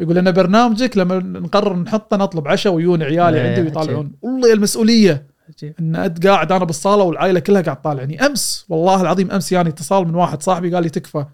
يقول 0.00 0.16
لنا 0.16 0.30
برنامجك 0.30 0.96
لما 0.96 1.18
نقرر 1.18 1.76
نحطه 1.76 2.16
نطلب 2.16 2.48
عشاء 2.48 2.72
ويجون 2.72 3.02
عيالي 3.02 3.40
إيه، 3.40 3.48
عندي 3.48 3.60
ويطالعون. 3.62 4.12
والله 4.22 4.48
يا 4.48 4.54
المسؤولية. 4.54 5.26
عجيب. 5.56 5.74
إن 5.80 5.96
أد 5.96 6.26
قاعد 6.26 6.52
أنا 6.52 6.64
بالصالة 6.64 7.02
والعائلة 7.04 7.40
كلها 7.40 7.62
قاعد 7.62 7.76
تطالعني 7.80 8.26
أمس 8.26 8.64
والله 8.68 9.00
العظيم 9.00 9.30
أمس 9.30 9.52
يعني 9.52 9.68
اتصال 9.68 10.08
من 10.08 10.14
واحد 10.14 10.42
صاحبي 10.42 10.74
قال 10.74 10.82
لي 10.82 10.88
تكفى. 10.88 11.24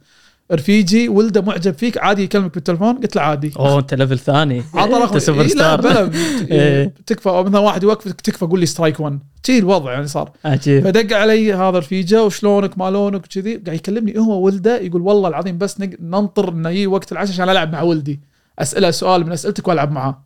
رفيجي 0.53 1.09
ولده 1.09 1.41
معجب 1.43 1.75
فيك 1.75 1.99
عادي 1.99 2.23
يكلمك 2.23 2.55
بالتلفون؟ 2.55 2.95
قلت 2.97 3.17
له 3.17 3.23
عادي. 3.23 3.53
أوه 3.59 3.79
أنت 3.79 3.95
level 3.95 4.19
ثاني. 4.19 4.63
عطى 4.75 4.95
أنت 4.95 5.03
رقم 5.03 5.19
سوبر 5.19 5.41
إيه 5.41 5.49
star 5.49 5.87
إيه. 6.51 6.93
تكفى. 7.07 7.29
أو 7.29 7.45
مثلا 7.45 7.59
واحد 7.59 7.83
يوقفك 7.83 8.21
تكفى 8.21 8.45
قول 8.47 8.61
لي 8.61 8.67
strike 8.67 9.01
1 9.01 9.19
شي 9.47 9.59
الوضع 9.59 9.93
يعني 9.93 10.07
صار. 10.07 10.31
عجيب. 10.45 10.85
فدق 10.85 11.17
علي 11.17 11.53
هذا 11.55 11.79
رفيجة 11.79 12.25
وشلونك؟ 12.25 12.79
ما 12.79 12.91
لونك 12.91 13.25
وكذي. 13.25 13.57
قاعد 13.57 13.77
يكلمني. 13.77 14.19
هو 14.19 14.41
ولده 14.41 14.81
يقول 14.81 15.03
والله 15.03 15.29
العظيم 15.29 15.59
بس 15.59 15.81
ننطر 16.01 16.49
إنه 16.49 16.69
يجي 16.71 16.87
وقت 16.87 17.13
العشاء 17.13 17.33
عشان 17.33 17.49
ألعب 17.49 17.73
مع 17.73 17.83
ولدي. 17.83 18.21
اساله 18.59 18.91
سؤال 18.91 19.27
من 19.27 19.33
أسئلتك 19.33 19.69
وألعب 19.69 19.93
معاه. 19.93 20.25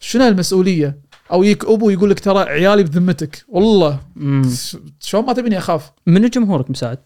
شنو 0.00 0.28
المسؤولية؟ 0.28 0.98
أو 1.32 1.42
يجيك 1.42 1.64
أبو 1.64 1.90
يقول 1.90 2.10
لك 2.10 2.20
ترى 2.20 2.38
عيالي 2.38 2.82
بذمتك. 2.82 3.44
والله. 3.48 4.00
شلون 5.00 5.24
ما 5.24 5.32
تبيني 5.32 5.58
أخاف؟ 5.58 5.92
منو 6.06 6.28
جمهورك 6.28 6.70
مساعد؟ 6.70 6.98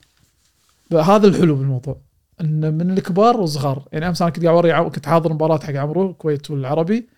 هذا 0.92 1.26
الحلو 1.26 1.54
بالموضوع. 1.54 2.00
إن 2.40 2.74
من 2.74 2.90
الكبار 2.90 3.36
والصغار. 3.36 3.88
يعني 3.92 4.08
أمس 4.08 4.22
أنا 4.22 4.30
كنت 4.30 4.44
قاعد 4.44 4.56
اوري 4.56 4.90
كنت 4.90 5.06
حاضر 5.06 5.32
مباراة 5.32 5.58
حق 5.58 5.74
عمرو 5.74 6.10
الكويت 6.10 6.50
والعربي. 6.50 7.08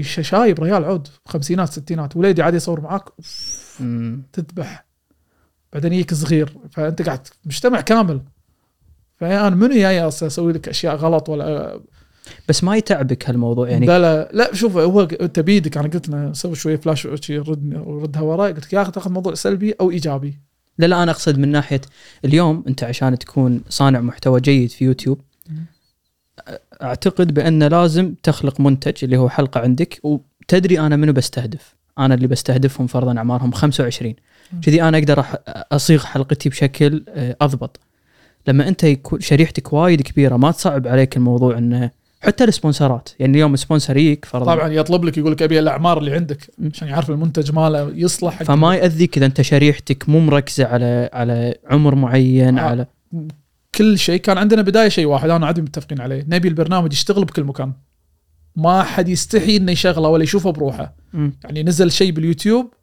شايب 0.00 0.60
ريال 0.60 0.84
عود. 0.84 1.08
خمسينات 1.26 1.72
ستينات. 1.72 2.16
وليدي 2.16 2.42
عادي 2.42 2.56
يصور 2.56 2.80
معاك. 2.80 3.04
تذبح. 4.32 4.86
بعدين 5.72 5.92
يجيك 5.92 6.14
صغير. 6.14 6.56
فأنت 6.70 7.02
قاعد 7.02 7.28
مجتمع 7.44 7.80
كامل. 7.80 8.20
فأنا 9.16 9.50
منو 9.50 9.74
جاي 9.74 10.08
أسوي 10.08 10.52
لك 10.52 10.68
أشياء 10.68 10.96
غلط 10.96 11.28
ولا 11.28 11.80
بس 12.48 12.64
ما 12.64 12.76
يتعبك 12.76 13.28
هالموضوع 13.28 13.68
يعني؟ 13.68 13.86
بلا 13.86 14.28
لا 14.32 14.54
شوف 14.54 14.76
هو 14.76 15.00
انت 15.00 15.40
بيدك 15.40 15.78
أنا 15.78 15.88
قلت 15.88 16.08
له 16.08 16.32
سوي 16.32 16.54
شوية 16.54 16.76
فلاش 16.76 17.06
رد 17.30 17.82
ردها 17.86 18.22
وراي. 18.22 18.52
قلت 18.52 18.72
يا 18.72 18.82
أخي 18.82 18.92
تاخذ 18.92 19.12
موضوع 19.12 19.34
سلبي 19.34 19.72
أو 19.80 19.90
إيجابي. 19.90 20.34
لا 20.78 20.86
لا 20.86 21.02
أنا 21.02 21.12
أقصد 21.12 21.38
من 21.38 21.48
ناحية 21.48 21.80
اليوم 22.24 22.64
أنت 22.68 22.84
عشان 22.84 23.18
تكون 23.18 23.60
صانع 23.68 24.00
محتوى 24.00 24.40
جيد 24.40 24.70
في 24.70 24.84
يوتيوب 24.84 25.20
أعتقد 26.82 27.34
بأن 27.34 27.62
لازم 27.62 28.14
تخلق 28.22 28.60
منتج 28.60 29.04
اللي 29.04 29.16
هو 29.16 29.28
حلقة 29.28 29.60
عندك 29.60 30.00
وتدري 30.02 30.80
أنا 30.80 30.96
منو 30.96 31.12
بستهدف. 31.12 31.74
أنا 31.98 32.14
اللي 32.14 32.26
بستهدفهم 32.26 32.86
فرضا 32.86 33.18
أعمارهم 33.18 33.52
25 33.52 34.14
كذي 34.62 34.82
أنا 34.82 34.98
أقدر 34.98 35.24
أصيغ 35.48 36.04
حلقتي 36.04 36.48
بشكل 36.48 37.04
آه، 37.08 37.36
أضبط. 37.40 37.80
لما 38.48 38.68
أنت 38.68 38.84
يكون 38.84 39.20
شريحتك 39.20 39.72
وايد 39.72 40.02
كبيرة 40.02 40.36
ما 40.36 40.50
تصعب 40.50 40.86
عليك 40.86 41.16
الموضوع 41.16 41.58
إنه 41.58 41.90
حتى 42.20 42.44
ال 42.44 42.50
sponsorات. 42.50 43.08
يعني 43.18 43.32
اليوم 43.32 43.56
sponsor 43.56 43.96
يجيك 43.96 44.24
فرضا. 44.24 44.54
طبعا 44.54 44.68
يطلب 44.68 45.04
لك 45.04 45.18
يقول 45.18 45.32
لك 45.32 45.42
أبي 45.42 45.58
الأعمار 45.58 45.98
اللي 45.98 46.14
عندك 46.14 46.50
عشان 46.72 46.88
يعرف 46.88 47.10
المنتج 47.10 47.52
ماله 47.52 47.92
يصلح 47.94 48.34
حق 48.34 48.42
فما 48.42 48.74
ياذيك 48.74 49.16
اذا 49.16 49.26
أنت 49.26 49.40
شريحتك 49.40 50.08
مو 50.08 50.20
مركزة 50.20 50.64
على 50.64 51.10
على 51.12 51.54
عمر 51.70 51.94
معين 51.94 52.58
آه. 52.58 52.62
على 52.62 52.86
كل 53.74 53.98
شيء. 53.98 54.20
كان 54.20 54.38
عندنا 54.38 54.62
بداية 54.62 54.88
شيء 54.88 55.06
واحد 55.06 55.30
أنا 55.30 55.46
عادي 55.46 55.62
متفقين 55.62 56.00
عليه. 56.00 56.24
نبي 56.28 56.48
البرنامج 56.48 56.92
يشتغل 56.92 57.24
بكل 57.24 57.44
مكان. 57.44 57.72
ما 58.56 58.82
حد 58.82 59.08
يستحي 59.08 59.56
إنه 59.56 59.72
يشغله 59.72 60.08
ولا 60.08 60.22
يشوفه 60.24 60.50
بروحه. 60.50 60.94
مم. 61.12 61.32
يعني 61.44 61.62
نزل 61.62 61.92
شيء 61.92 62.12
باليوتيوب 62.12 62.74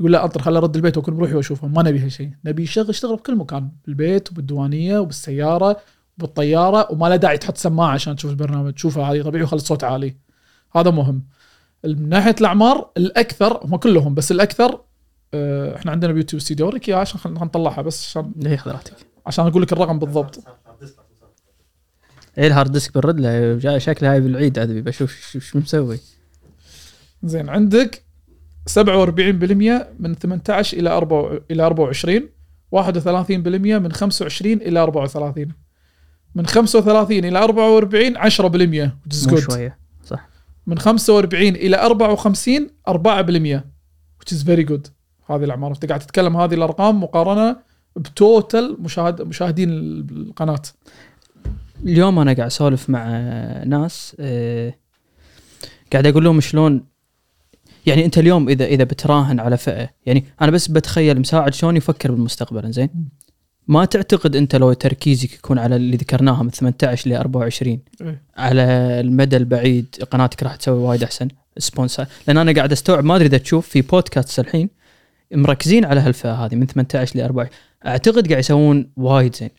يقول 0.00 0.12
لا 0.12 0.24
أنطر 0.24 0.42
خل 0.42 0.56
ارد 0.56 0.76
البيت 0.76 0.96
وأكون 0.96 1.16
بروحي 1.16 1.34
وأشوفه. 1.34 1.68
ما 1.68 1.82
نبي 1.82 1.98
هالشيء. 1.98 2.30
نبي 2.44 2.62
يشغل 2.62 2.90
يشتغل 2.90 3.16
بكل 3.16 3.36
مكان. 3.36 3.70
بالبيت 3.86 4.30
وبالديوانية 4.30 4.98
وبالسيارة. 4.98 5.76
وبالطياره 6.18 6.92
وما 6.92 7.06
له 7.08 7.16
داعي 7.16 7.38
تحط 7.38 7.56
سماعة 7.56 7.90
عشان 7.90 8.16
تشوف 8.16 8.30
البرنامج. 8.30 8.72
تشوفه 8.72 9.04
عادي 9.04 9.22
طبيعي 9.22 9.44
وخلي 9.44 9.56
الصوت 9.60 9.84
عالي. 9.84 10.16
هذا 10.76 10.90
مهم. 10.90 11.24
من 11.84 12.08
ناحية 12.08 12.34
الأعمار 12.40 12.90
الأكثر 12.96 13.60
هم 13.66 13.76
كلهم 13.76 14.14
بس 14.14 14.32
الأكثر 14.32 14.80
آه، 15.34 15.76
إحنا 15.76 15.90
عندنا 15.92 16.12
ب 16.12 16.16
YouTube 16.16 16.42
Studio 16.42 16.66
أوريك 16.66 16.88
إياها 16.88 16.98
عشان 16.98 17.20
خلينا 17.20 17.44
نطلعها 17.44 17.82
بس 17.82 18.06
عشان 18.06 18.32
ليه 18.36 18.56
حضرتك 18.56 18.92
عشان 19.26 19.46
أقول 19.46 19.62
لك 19.62 19.72
الرقم 19.72 19.98
بالضبط. 19.98 20.44
إيه 22.38 22.46
ال 22.46 22.51
hard 22.51 22.72
disk 22.72 22.94
برد 22.94 23.20
له 23.20 23.78
شكله 23.78 24.12
هاي 24.12 24.20
بالعيد 24.20 24.58
هذا 24.58 24.80
بشوف 24.80 25.30
شو 25.30 25.38
شو 25.38 25.58
مسوي. 25.58 25.98
زين 27.22 27.48
عندك 27.48 28.02
47% 28.68 28.80
من 29.98 30.14
18 30.14 30.78
إلى 30.78 30.90
4 30.90 31.40
إلى 31.50 31.62
24 31.66 32.28
31% 32.70 33.30
من 33.78 33.92
25 33.92 34.52
إلى 34.52 34.80
34 34.80 35.52
من 36.38 36.46
35 36.46 37.24
إلى 37.24 37.38
44 37.38 38.16
10% 38.16 38.90
which 38.90 39.14
is 39.14 39.28
مو 39.28 39.36
good. 39.36 39.40
شوية. 39.40 39.78
صح. 40.04 40.28
من 40.66 40.78
45 40.78 41.48
إلى 41.48 41.76
54 41.76 42.70
4% 42.88 43.62
which 44.20 44.34
is 44.36 44.42
very 44.42 44.64
good. 44.70 44.90
هذه 45.30 45.44
الأعمار. 45.44 45.70
أنت 45.70 45.86
قاعد 45.86 46.00
تتكلم 46.00 46.36
هذه 46.36 46.54
الأرقام 46.54 47.02
مقارنة 47.02 47.56
بتوتل 47.96 48.76
مشاهد 48.80 49.22
مشاهدين 49.22 49.70
القناة. 50.10 50.62
اليوم 51.84 52.18
أنا 52.18 52.32
قاعد 52.32 52.46
أسولف 52.46 52.90
مع 52.90 53.08
ناس 53.66 54.16
آه، 54.20 54.74
قاعد 55.92 56.06
أقول 56.06 56.24
لهم 56.24 56.40
شلون 56.40 56.84
يعني 57.86 58.04
أنت 58.04 58.18
اليوم 58.18 58.48
اذا 58.48 58.64
إذا 58.64 58.84
بتراهن 58.84 59.40
على 59.40 59.56
فئة 59.56 59.88
يعني 60.06 60.24
أنا 60.42 60.50
بس 60.50 60.68
بتخيل 60.68 61.20
مساعد 61.20 61.54
شلون 61.54 61.76
يفكر 61.76 62.12
بالمستقبل 62.12 62.72
زين 62.72 62.90
ما 63.68 63.84
تعتقد 63.84 64.36
أنت 64.36 64.56
لو 64.56 64.72
تركيزك 64.72 65.34
يكون 65.34 65.58
على 65.58 65.76
اللي 65.76 65.96
ذكرناها 65.96 66.42
من 66.42 66.50
18 66.50 67.10
ل 67.10 67.14
24 67.14 67.78
إيه. 68.00 68.22
على 68.36 68.62
المدى 69.00 69.36
البعيد 69.36 69.86
قناتك 70.10 70.42
راح 70.42 70.56
تسوي 70.56 70.78
وايد 70.78 71.02
أحسن 71.02 71.28
سبونسر 71.58 72.06
لأن 72.26 72.38
أنا 72.38 72.52
قاعد 72.52 72.72
أستوعب 72.72 73.04
ما 73.04 73.16
أدري 73.16 73.26
إذا 73.26 73.38
تشوف 73.38 73.68
في 73.68 73.82
بودكاست 73.82 74.38
الحين 74.38 74.68
مركزين 75.32 75.84
على 75.84 76.00
هالفئة 76.00 76.32
هذه 76.32 76.54
من 76.54 76.66
18 76.66 77.18
ل 77.18 77.22
24 77.22 77.58
أعتقد 77.86 78.28
قاعد 78.28 78.38
يسوون 78.38 78.90
وايد 78.96 79.36
زين. 79.36 79.50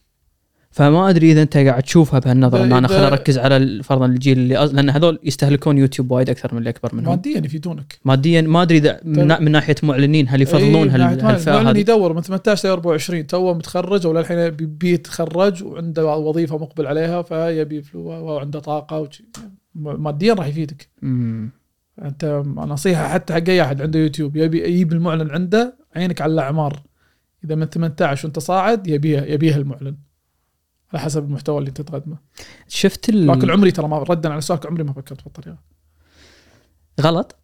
فما 0.80 1.10
أدري 1.10 1.32
إذا 1.32 1.42
أنت 1.42 1.58
قاعد 1.58 1.84
تشوفها 1.84 2.20
بهالنظرة 2.20 2.64
ان 2.64 2.74
أنا 2.74 2.88
خليني 2.88 3.08
أركز 3.08 3.38
على 3.38 3.84
فرضا 3.84 4.06
الجيل 4.06 4.38
اللي 4.38 4.64
أز... 4.64 4.74
لأن 4.74 4.90
هذول 4.90 5.20
يستهلكون 5.24 5.78
يوتيوب 5.78 6.12
وايد 6.12 6.30
أكثر 6.30 6.50
من 6.54 6.58
اللي 6.60 6.70
أكبر 6.70 6.96
منهم. 6.96 7.10
ماديا 7.10 7.42
يفيدونك. 7.46 8.00
ماديا 8.06 8.42
ما 8.42 8.62
أدري 8.62 8.78
إذا 8.78 9.00
من, 9.04 9.28
من 9.28 9.52
ناحية 9.52 9.76
معلنين 9.84 10.26
هل 10.30 10.42
يفضلون 10.42 10.90
هالفئة 10.90 11.50
المعلن 11.52 11.68
هذه؟ 11.68 11.78
يدور 11.78 12.14
من 12.14 12.22
18 12.22 12.68
ل 12.70 12.72
24 12.72 13.28
توه 13.28 13.54
متخرج 13.54 14.08
ولا 14.08 14.20
الحين 14.20 14.50
بي- 14.50 14.66
بيتخرج 14.66 15.64
وعنده 15.64 16.16
وظيفة 16.16 16.58
مقبل 16.58 16.88
عليها 16.88 17.22
فيبي 17.22 17.84
وعنده 17.94 18.60
طاقة 18.60 19.00
وشي. 19.00 19.26
ماديا 19.76 20.34
راح 20.34 20.48
يفيدك. 20.48 20.90
مم. 21.02 21.50
أنت 22.02 22.42
نصيحة 22.56 23.08
حتى 23.08 23.34
حق 23.34 23.50
أي 23.50 23.62
أحد 23.62 23.82
عنده 23.82 24.00
يوتيوب 24.00 24.36
يبي 24.36 24.64
يجيب 24.64 24.94
المعلن 24.94 25.30
عنده 25.32 25.78
عينك 25.96 26.22
على 26.22 26.34
الأعمار. 26.34 26.80
إذا 27.46 27.56
من 27.56 27.66
18 27.66 28.26
وأنت 28.28 28.40
صاعد 28.40 28.88
يبيها 28.88 29.26
يبيها 29.26 29.58
المعلن. 29.58 29.96
على 30.94 31.02
حسب 31.02 31.24
المحتوى 31.24 31.58
اللي 31.58 31.70
انت 31.70 31.82
تقدمه. 31.82 32.18
شفت 32.68 33.10
ال... 33.10 33.28
لكن 33.28 33.50
عمري 33.50 33.72
ترى 33.72 33.88
ما 33.88 33.98
ردا 33.98 34.32
على 34.32 34.42
سؤالك 34.42 34.66
عمري 34.66 34.84
ما 34.84 34.94
فكرت 34.94 35.24
بالطريقة. 35.24 35.58
غلط؟ 37.02 37.36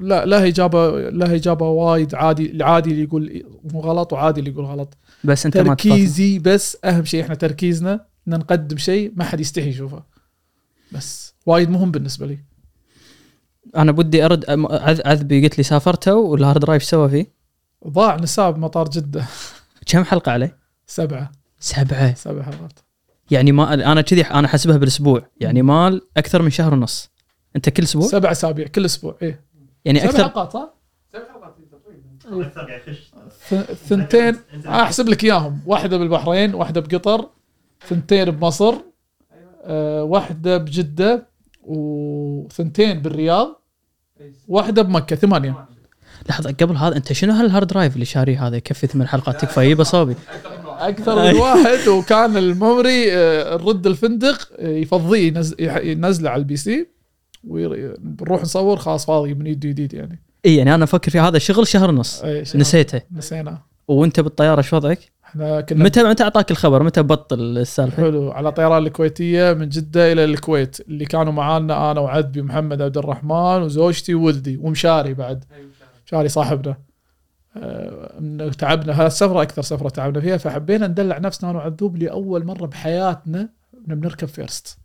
لا 0.00 0.26
لا 0.26 0.46
إجابة 0.46 1.10
لا 1.10 1.34
إجابة 1.34 1.68
وايد 1.68 2.14
عادي 2.14 2.50
العادي 2.50 2.90
اللي 2.90 3.02
يقول 3.02 3.44
مو 3.72 3.80
غلط 3.80 4.12
وعادي 4.12 4.40
اللي 4.40 4.50
يقول 4.50 4.64
غلط. 4.64 4.96
بس 5.24 5.46
انت 5.46 5.58
ما. 5.58 5.74
تركيزي 5.74 6.38
بس 6.38 6.76
أهم 6.84 7.04
شيء 7.04 7.22
إحنا 7.22 7.34
تركيزنا 7.34 8.06
إن 8.28 8.38
نقدم 8.38 8.76
شيء 8.76 9.12
ما 9.16 9.24
حد 9.24 9.40
يستحي 9.40 9.68
يشوفه. 9.68 10.02
بس 10.92 11.34
وايد 11.46 11.70
مهم 11.70 11.90
بالنسبة 11.90 12.26
لي. 12.26 12.38
أنا 13.76 13.92
بدي 13.92 14.24
أرد 14.24 14.44
عذبي 15.06 15.42
قلت 15.42 15.58
لي 15.58 15.64
سافرته 15.64 16.14
وال 16.14 16.29
hard 16.29 16.60
drive 16.60 16.84
سوى 16.84 17.08
فيه؟ 17.08 17.32
ضاع 17.88 18.16
نسى 18.16 18.58
بمطار 18.58 18.88
جدة. 18.88 19.24
كم 19.86 20.04
حلقة 20.04 20.32
عليه؟ 20.32 20.58
سبعة. 20.90 21.32
سبعة. 21.60 22.14
سبع 22.14 22.42
حلقات 22.42 22.78
يعني 23.30 23.52
ما 23.52 23.74
أنا 23.74 24.00
كذي 24.00 24.22
أنا 24.22 24.48
حاسبها 24.48 24.76
بالأسبوع. 24.76 25.22
يعني 25.40 25.62
مال 25.62 26.02
أكثر 26.16 26.42
من 26.42 26.50
شهر 26.50 26.74
ونص. 26.74 27.10
أنت 27.56 27.68
كل 27.68 27.82
أسبوع؟ 27.82 28.06
سبع 28.06 28.30
أسابيع 28.30 28.66
كل 28.66 28.84
أسبوع 28.84 29.16
إيه. 29.22 29.44
يعني 29.84 29.98
سبع 30.00 30.08
أكثر 30.08 30.22
حلقات 30.22 30.52
صح؟ 30.52 30.74
قاعد 31.14 32.70
يخش. 32.88 33.12
ث- 33.50 33.72
ثنتين. 33.72 34.36
أحسب 34.66 35.08
لك 35.08 35.24
إياهم. 35.24 35.60
واحدة 35.66 35.96
بالبحرين 35.98 36.54
واحدة 36.54 36.80
بقطر 36.80 37.28
ثنتين 37.88 38.30
بمصر 38.30 38.74
آه، 39.64 40.02
واحدة 40.02 40.56
بجدة 40.58 41.26
وثنتين 41.62 43.02
بالرياض 43.02 43.62
واحدة 44.48 44.82
بمكة 44.82 45.16
ثمانية. 45.16 45.66
لحظة 46.28 46.50
قبل 46.60 46.76
هذا 46.76 46.96
أنت 46.96 47.12
شنو 47.12 47.32
هال 47.32 47.43
hard 47.43 47.66
drive 47.66 47.94
اللي 47.94 48.04
شاريه 48.04 48.46
هذا؟ 48.46 48.56
يكفي 48.56 48.86
ثمان 48.86 49.08
حلقات 49.08 49.40
تكفى. 49.40 49.60
يجيب 49.60 49.80
اصابي 49.80 50.16
أكثر 50.78 51.32
من 51.32 51.38
واحد 51.38 51.88
وكان 51.88 52.36
ال 52.36 52.47
memory 52.47 53.12
آه، 53.12 53.56
نرد 53.56 53.86
الفندق 53.86 54.48
آه، 54.58 54.68
يفضيه 54.68 55.32
ينزله 55.60 56.30
على 56.30 56.40
ال 56.40 56.56
PC 56.56 56.86
ونروح 57.44 58.42
نصور 58.42 58.76
خلاص 58.76 59.06
فاضي 59.06 59.34
من 59.34 59.46
يد 59.46 59.60
جديد 59.60 59.94
يعني 59.94 60.22
إي 60.46 60.56
يعني 60.56 60.74
أنا 60.74 60.84
أفكر 60.84 61.10
في 61.10 61.18
هذا 61.18 61.38
شغل 61.38 61.66
شهر 61.66 61.88
ونص. 61.88 62.24
نسيته 62.54 63.00
نسينا 63.12 63.58
وأنت 63.88 64.20
بالطيارة 64.20 64.58
إيش 64.58 64.72
وضعك؟ 64.72 64.98
إحنا 65.24 65.60
كنا 65.60 65.84
متى 65.84 66.02
متى 66.02 66.22
أعطاك 66.22 66.50
الخبر؟ 66.50 66.82
متى 66.82 67.02
بطل 67.02 67.40
السالفة؟ 67.40 67.96
حلو 67.96 68.30
على 68.30 68.52
طيران 68.52 68.86
الكويتية 68.86 69.52
من 69.52 69.68
جدة 69.68 70.12
إلى 70.12 70.24
الكويت 70.24 70.80
اللي 70.80 71.04
كانوا 71.04 71.32
معانا 71.32 71.90
أنا 71.90 72.00
وعذبي 72.00 72.42
محمد 72.42 72.82
عبد 72.82 72.98
الرحمن 72.98 73.62
وزوجتي 73.62 74.14
وولدي 74.14 74.56
ومشاري 74.56 75.14
بعد 75.14 75.44
مشاري 76.06 76.28
صاحبنا 76.28 76.76
آه، 77.62 78.50
تعبنا 78.58 79.04
هالسفره 79.04 79.42
أكثر 79.42 79.62
سفرة 79.62 79.88
تعبنا 79.88 80.20
فيها 80.20 80.36
فحبينا 80.36 80.86
ندلع 80.86 81.18
نفسنا 81.18 81.50
أنا 81.50 81.58
وعذوب 81.58 81.96
لأول 81.96 82.44
مرة 82.44 82.66
بحياتنا 82.66 83.48
بنركب 83.86 84.28
first 84.28 84.78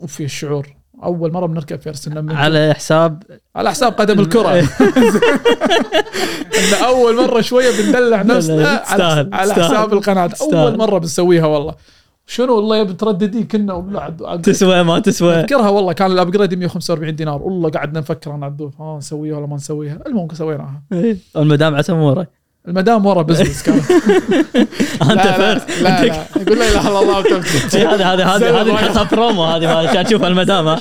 وفي 0.00 0.24
الشعور 0.24 0.76
أول 1.02 1.32
مرة 1.32 1.46
بنركب 1.46 1.80
first 1.80 2.12
على 2.30 2.74
حساب 2.74 3.22
على 3.56 3.70
حساب 3.70 3.92
قدم 3.92 4.20
الكرة. 4.20 4.50
ان 6.58 6.84
أول 6.84 7.16
مرة 7.16 7.40
شوية 7.40 7.82
بندلع 7.82 8.22
نفسنا 8.22 8.68
على, 8.68 9.30
على 9.32 9.54
حساب 9.54 9.92
القناة. 9.92 10.30
أول 10.40 10.78
مرة 10.78 10.98
بنسويها 10.98 11.46
والله. 11.46 11.74
شنو 12.26 12.56
والله 12.56 12.82
مترددين 12.84 13.44
كنا 13.46 13.72
والله 13.72 14.00
عد- 14.00 14.22
عد- 14.22 14.42
تسوى 14.42 14.82
ما 14.82 14.98
تسوى. 14.98 15.34
أذكرها 15.34 15.68
والله 15.68 15.92
كان 15.92 16.12
ال 16.12 16.17
upgrade 16.17 16.54
145 16.54 17.16
دينار. 17.16 17.42
والله 17.42 17.70
قعدنا 17.70 18.00
نفكر 18.00 18.34
أنا 18.34 18.46
وعذوب 18.46 18.80
ها 18.80 18.98
نسويها 18.98 19.36
ولا 19.36 19.46
ما 19.46 19.56
نسويها؟ 19.56 19.98
المهم 20.06 20.28
سويناها. 20.32 20.82
إيه. 20.92 21.16
المدام 21.36 21.74
عسى 21.74 21.92
اموره 21.92 22.26
المدام 22.68 23.06
ورا 23.06 23.22
business 23.28 23.62
كانت 23.62 23.90
أنت 25.02 25.10
لا 25.10 25.14
لا, 25.14 25.32
first 25.32 25.82
لا, 25.82 26.04
لا. 26.04 26.24
يقول 26.42 26.58
لا 26.58 26.68
إله 26.68 26.88
إلا 26.88 27.00
الله. 27.00 27.18
إيه، 27.74 27.94
هذه 27.94 28.14
هذه 28.14 28.36
هذه 28.36 28.90
هذه 29.00 29.08
برومو 29.12 29.44
هذه 29.44 29.66
عشان 29.68 30.04
تشوف 30.04 30.24
المدام 30.24 30.76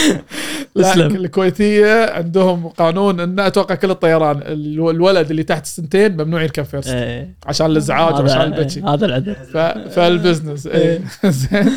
لا 0.74 0.92
اسلم 0.92 1.16
الكويتية 1.16 2.10
عندهم 2.10 2.68
قانون 2.68 3.20
إن 3.20 3.40
أتوقع 3.40 3.74
كل 3.74 3.90
الطيران 3.90 4.42
الو- 4.46 4.90
الولد 4.90 5.30
اللي 5.30 5.42
تحت 5.42 5.64
السنتين 5.64 6.12
ممنوع 6.22 6.42
يركب 6.42 6.62
first 6.62 6.88
إيه. 6.88 7.34
عشان 7.46 7.66
الإزعاج 7.66 8.14
هذا- 8.14 8.20
وعشان 8.22 8.40
البتشي 8.52 8.80
هذا 8.82 9.06
العذر. 9.06 9.34
ف... 9.34 9.56
فال 9.94 10.08
business 10.08 10.66
إيه. 10.66 11.00
زين. 11.30 11.70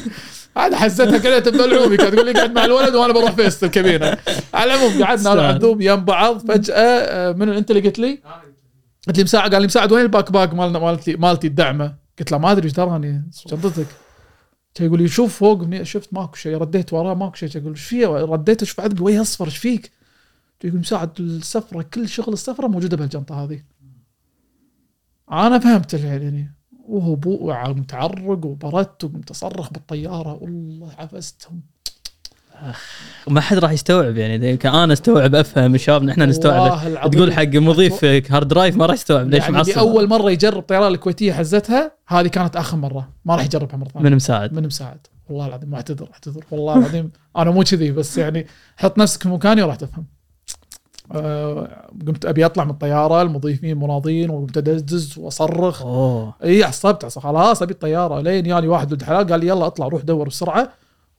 هذا 0.57 0.77
حسيتها 0.77 1.17
كذا 1.17 1.39
تبلعوبي 1.39 1.97
كانت 1.97 2.13
تقول 2.13 2.25
لي 2.25 2.31
قاعد 2.33 2.51
مع 2.55 2.65
الولد 2.65 2.95
وأنا 2.95 3.13
بروح 3.13 3.31
first 3.31 3.63
الكابينة. 3.63 4.17
على 4.53 4.73
العموم 4.73 5.03
قعدنا 5.03 5.33
أنا. 5.33 5.41
وعذوب 5.41 5.81
يم 5.81 6.05
بعض 6.05 6.37
فجأة 6.51 6.75
آه، 6.75 7.31
من 7.31 7.49
أنت 7.49 7.71
اللي 7.71 7.81
قلت 7.81 7.99
لي؟ 7.99 8.19
قلت 9.07 9.17
لي 9.17 9.23
مساعد 9.23 9.53
قال 9.53 9.61
لي 9.61 9.67
مساعد 9.67 9.91
وين 9.91 10.03
ال 10.03 10.31
backpack 10.31 10.53
مالنا 10.53 10.79
مالتي 10.79 11.15
مالتي 11.15 11.47
الدعمة؟ 11.47 11.93
قلت 12.19 12.31
له 12.31 12.37
ما 12.37 12.51
أدري 12.51 12.65
إيش 12.65 12.73
دراني 12.73 13.23
شنطتك 13.49 13.85
يقول 14.81 15.01
لي 15.01 15.07
شوف 15.07 15.37
فوق 15.37 15.83
شفت 15.83 16.13
ماكو 16.13 16.35
شيء 16.35 16.57
رديت 16.57 16.93
وراه 16.93 17.13
ماكو 17.13 17.35
شيء. 17.35 17.61
أقول 17.61 17.71
إيش 17.71 17.83
فيه؟ 17.83 18.07
رديت 18.07 18.61
أشوف 18.61 18.79
عذب 18.79 19.01
وجهي 19.01 19.21
اصفر 19.21 19.45
إيش 19.45 19.57
فيك؟ 19.57 19.91
يقول 20.63 20.79
مساعد 20.79 21.19
السفره 21.19 21.81
كل 21.81 22.09
شغل 22.09 22.33
السفره 22.33 22.67
موجودة 22.67 22.97
بهالجنطه 22.97 23.43
هذه. 23.43 23.63
أنا 25.31 25.59
فهمت 25.59 25.93
يعني. 25.93 26.53
وهو 26.87 27.15
بو 27.15 27.53
متعرق 27.53 28.45
وبردت 28.45 29.03
وقمت 29.03 29.31
اصرخ 29.31 29.73
بالطيارة 29.73 30.33
والله 30.33 30.91
عفستهم. 30.97 31.61
ما 33.27 33.41
حد 33.41 33.57
راح 33.57 33.71
يستوعب 33.71 34.17
يعني. 34.17 34.57
كان 34.57 34.75
أنا 34.75 34.93
استوعب 34.93 35.35
أفهم 35.35 35.75
الشباب 35.75 36.09
إحنا 36.09 36.25
نستوعب. 36.25 37.11
تقول 37.11 37.33
حق 37.33 37.55
مضيف 37.55 38.05
hard 38.05 38.47
drive 38.47 38.75
ما 38.75 38.85
راح 38.85 38.95
يستوعب 38.95 39.29
ليش 39.29 39.43
يعني 39.43 39.53
معصب. 39.53 39.77
اول 39.77 40.07
مرة 40.07 40.31
يجرب 40.31 40.63
طيران 40.63 40.93
الكويتية 40.93 41.33
حزتها 41.33 41.91
هذه 42.07 42.27
كانت 42.27 42.55
آخر 42.55 42.77
مرة. 42.77 43.09
ما 43.25 43.35
راح 43.35 43.45
يجربها 43.45 43.77
مرة 43.77 43.89
ثانية. 43.89 44.09
من 44.09 44.15
مساعد. 44.15 44.53
من 44.53 44.65
مساعد. 44.67 45.07
والله 45.29 45.47
العظيم 45.47 45.69
ما 45.69 45.75
أعتذر 45.75 46.09
أعتذر. 46.13 46.43
والله 46.51 46.77
العظيم 46.77 47.11
أنا 47.37 47.51
مو 47.51 47.63
كذي 47.63 47.91
بس 47.91 48.17
يعني 48.17 48.47
حط 48.77 48.97
نفسك 48.97 49.23
في 49.23 49.29
مكاني 49.29 49.61
وراح 49.63 49.75
تفهم. 49.75 50.05
آه، 51.11 51.87
قمت 52.07 52.25
أبي 52.25 52.45
أطلع 52.45 52.63
من 52.63 52.69
الطيارة 52.69 53.21
المضيفين 53.21 53.77
مناضين 53.77 54.29
وقمت 54.29 54.57
ادزدز 54.57 55.17
وأصرخ. 55.17 55.83
إي 56.43 56.63
عصبت 56.63 57.05
عصب 57.05 57.21
خلاص 57.21 57.61
أبي 57.61 57.73
الطيارة. 57.73 58.21
لين 58.21 58.45
ياني 58.45 58.67
واحد 58.67 58.91
ولد 58.91 59.03
حلال 59.03 59.27
قال 59.27 59.39
لي 59.39 59.47
يلا 59.47 59.67
أطلع 59.67 59.87
روح 59.87 60.01
دور 60.01 60.27
بسرعة. 60.27 60.69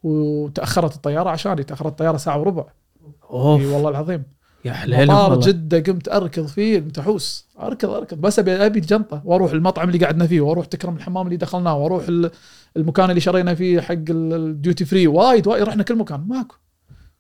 وتأخرت 0.05 0.95
الطيارة 0.95 1.31
عشاني 1.31 1.63
تاخرت 1.63 1.91
الطيارة 1.91 2.17
ساعة 2.17 2.41
وربع. 2.41 2.63
إي 2.63 3.13
اوه 3.31 3.75
والله 3.75 3.89
العظيم. 3.89 4.23
يا 4.65 4.73
حليل 4.73 5.07
مطار. 5.07 5.41
جدة 5.41 5.81
قمت 5.93 6.09
أركض 6.09 6.47
فيه 6.47 6.81
قمت 6.81 6.99
أحوس. 6.99 7.49
أركض 7.61 7.91
أركض. 7.91 8.21
بس 8.21 8.39
أبي 8.39 8.67
أبي 8.67 8.81
جنطة. 8.81 9.23
وأروح 9.25 9.53
المطعم 9.53 9.89
اللي 9.89 10.05
قعدنا 10.05 10.27
فيه 10.27 10.41
وأروح 10.41 10.67
تكرم 10.67 10.97
الحمام 10.97 11.27
اللي 11.27 11.37
دخلناه 11.37 11.77
وأروح 11.77 12.09
ال- 12.09 12.31
المكان 12.77 13.11
اللي 13.11 13.21
شرينا 13.21 13.55
فيه 13.55 13.81
حق 13.81 13.93
ال- 13.93 14.35
ال 14.35 14.45
duty 14.45 14.85
free 14.85 15.07
وايد 15.07 15.47
وايد. 15.47 15.63
رحنا 15.63 15.83
كل 15.83 15.97
مكان. 15.97 16.25
ماكو. 16.29 16.57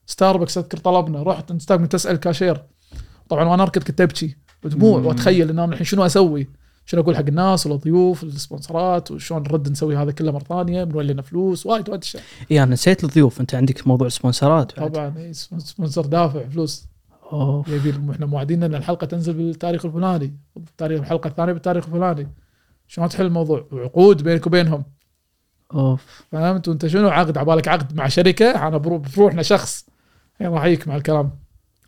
ستاربكس 0.07 0.59
أذكر 0.59 0.79
طلبنا. 0.79 1.23
رحت 1.23 1.53
نستقبل 1.53 1.87
تسأل 1.87 2.17
كاشير. 2.17 2.65
طبعا 3.29 3.45
وأنا 3.49 3.63
أركض 3.63 3.83
كنت 3.83 4.01
أبكي. 4.01 4.37
ودموع. 4.65 5.01
وأتخيل 5.01 5.51
إن 5.51 5.59
أنا 5.59 5.73
الحين 5.73 5.85
شنو 5.87 6.07
أسوي؟ 6.07 6.49
شنو 6.87 7.01
أقول 7.01 7.17
حق 7.17 7.27
الناس 7.29 7.67
والضيوف 7.67 8.25
والسبونسرات 8.25 9.11
وشلون 9.11 9.43
نرد 9.43 9.69
نسوي 9.69 9.97
هذا 9.97 10.11
كله 10.11 10.33
مرة 10.33 10.45
ثانية 10.45 10.85
بنولي 10.85 11.13
لنا 11.13 11.23
فلوس 11.23 11.67
وايد 11.67 11.89
وايد 11.89 12.01
أشياء. 12.03 12.23
اي 12.51 12.63
أنا 12.63 12.73
نسيت 12.73 13.05
الضيوف 13.05 13.41
أنت 13.41 13.55
عندك 13.55 13.87
موضوع 13.87 14.09
سبونسرات. 14.09 14.73
طبعا 14.73 15.15
إي، 15.19 15.33
sponsor 15.33 16.07
دافع 16.07 16.49
فلوس. 16.49 16.87
اوه 17.33 17.65
يبي 17.69 17.91
إحنا 18.13 18.27
موعدين 18.27 18.63
إن 18.63 18.75
الحلقة 18.75 19.05
تنزل 19.05 19.33
بالتاريخ 19.33 19.87
الفلاني 19.87 20.37
التاريخ 20.57 21.01
الحلقة 21.01 21.29
الثانية 21.29 21.53
بالتاريخ 21.53 21.87
الفلاني. 21.87 22.29
شلون 22.89 23.09
تحل 23.09 23.27
الموضوع؟ 23.27 23.67
وعقود 23.73 24.23
بينك 24.23 24.47
وبينهم. 24.47 24.85
أوف. 25.75 26.25
فهمت؟ 26.33 26.69
وأنت 26.69 26.87
شنو 26.87 27.09
عقد؟ 27.09 27.39
عبالك 27.39 27.69
عقد 27.69 27.95
مع 27.95 28.09
شركة؟ 28.09 28.69
أنا 28.69 28.77
برو- 28.77 29.03
بروحنا 29.17 29.43
شخص 29.43 29.87
يعني 30.41 30.55
راح 30.55 30.65
اجيك 30.65 30.89
مع 30.89 30.97
الكلام. 30.97 31.31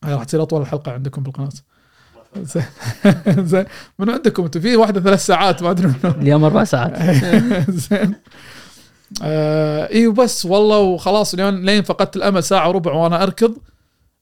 هاي 0.05 0.15
راح 0.15 0.25
تصير 0.25 0.43
أطول 0.43 0.67
حلقه 0.67 0.93
عندكم 0.93 1.23
بالقناة. 1.23 1.49
زين. 2.43 2.65
زين. 3.47 3.65
من 3.99 4.11
عندكم 4.11 4.45
أنتم؟ 4.45 4.61
في 4.61 4.77
واحدة 4.77 5.01
ثلاث 5.01 5.27
ساعات 5.27 5.63
ما 5.63 5.71
أدري 5.71 5.87
منو. 5.87 6.15
اليوم 6.15 6.45
أربع 6.45 6.65
ساعات. 6.65 7.03
زين. 7.71 8.15
آه 9.23 9.89
إي 9.93 10.07
وبس 10.07 10.47
والله 10.47 10.79
وخلاص 10.79 11.35
لين 11.35 11.65
لين 11.65 11.83
فقدت 11.83 12.17
الأمل 12.17 12.43
ساعة 12.43 12.69
وربع 12.69 12.93
وأنا 12.93 13.23
أركض. 13.23 13.57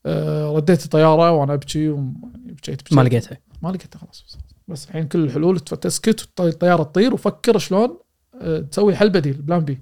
آه 0.06 0.52
رديت 0.56 0.84
الطيارة 0.84 1.30
وأنا 1.30 1.54
أبكي 1.54 1.88
وبكيت 1.88 2.80
بكيت 2.82 2.92
ما 2.92 3.02
لقيتها. 3.02 3.38
ما 3.62 3.68
لقيتها 3.68 3.98
خلاص. 3.98 4.24
بس- 4.28 4.38
بس 4.68 4.86
الحين 4.88 5.08
كل 5.08 5.24
الحلول 5.24 5.60
تسكت 5.60 6.40
والطياره 6.40 6.82
تطير 6.82 7.14
وفكر 7.14 7.58
شلون 7.58 7.98
آه، 8.40 8.58
تسوي 8.58 8.96
حل 8.96 9.10
بديل 9.10 9.32
بلان 9.32 9.60
بي. 9.60 9.78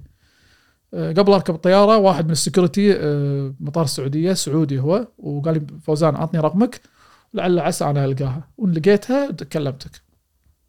آه، 0.93 1.11
قبل 1.11 1.33
أركب 1.33 1.55
الطيارة 1.55 1.97
واحد 1.97 2.25
من 2.25 2.31
السكيورتي 2.31 2.93
آه، 2.97 3.53
مطار 3.59 3.83
السعوديه 3.83 4.33
سعودي 4.33 4.79
هو 4.79 5.07
وقال 5.17 5.53
لي 5.53 5.61
فوزان 5.85 6.15
عطني 6.15 6.39
رقمك. 6.39 6.81
لعل 7.33 7.59
عسى 7.59 7.85
أنا 7.85 8.05
ألقاها. 8.05 8.47
وإن 8.57 8.71
لقيتها 8.71 9.31
كلمتك 9.31 9.91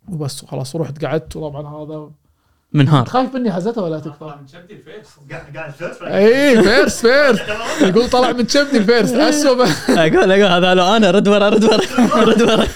وبس 0.08 0.44
وخلاص 0.44 0.74
ورحت 0.74 1.04
قعدت. 1.04 1.36
وطبعا 1.36 1.84
هذا 1.84 2.10
منهار. 2.72 3.04
خايف 3.06 3.34
مني 3.34 3.50
هزتها 3.50 3.82
ولا 3.82 3.98
طلع 3.98 4.12
تكفى 4.12 4.24
من 4.40 4.46
شبدي 4.48 4.74
الفيس 4.74 5.08
قاعد 5.30 5.56
قاعد 5.56 5.72
فيرست 5.72 6.02
اي 6.02 6.62
فيرس 6.62 7.00
فيرس. 7.00 7.40
يقول 7.88 8.10
طلع 8.10 8.32
من 8.32 8.48
شبني 8.48 8.78
الفيرس. 8.78 9.12
اسوء 9.28 9.66
أقول 9.88 10.32
أقول 10.32 10.42
هذا 10.42 10.74
لو 10.74 10.84
أنا 10.84 11.10
رد 11.10 11.28
ورا 11.28 11.48
رد 11.48 11.64
ورا 11.64 11.80
رد 12.30 12.42
ورا. 12.42 12.66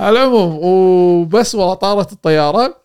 على 0.00 0.18
العموم 0.18 0.58
وبس 0.62 1.54
والله 1.54 1.74
طارت 1.74 2.12
الطيارة. 2.12 2.82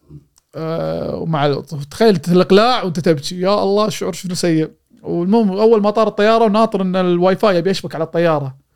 آه، 0.55 1.15
ومع 1.15 1.61
تخيل 1.91 2.19
الاقلاع 2.27 2.83
وانت 2.83 2.99
تبكي 2.99 3.39
يا 3.39 3.63
الله 3.63 3.85
الشعور 3.85 4.13
شنو 4.13 4.35
سيء. 4.35 4.69
والمهم 5.03 5.51
أول 5.51 5.81
ما 5.81 5.89
طار 5.89 6.07
الطيارة 6.07 6.43
وناطر 6.45 6.81
إن 6.81 6.95
الواي 6.95 7.35
فاي 7.35 7.57
يبي 7.57 7.69
يشبك 7.69 7.95
على 7.95 8.03
الطيارة. 8.03 8.66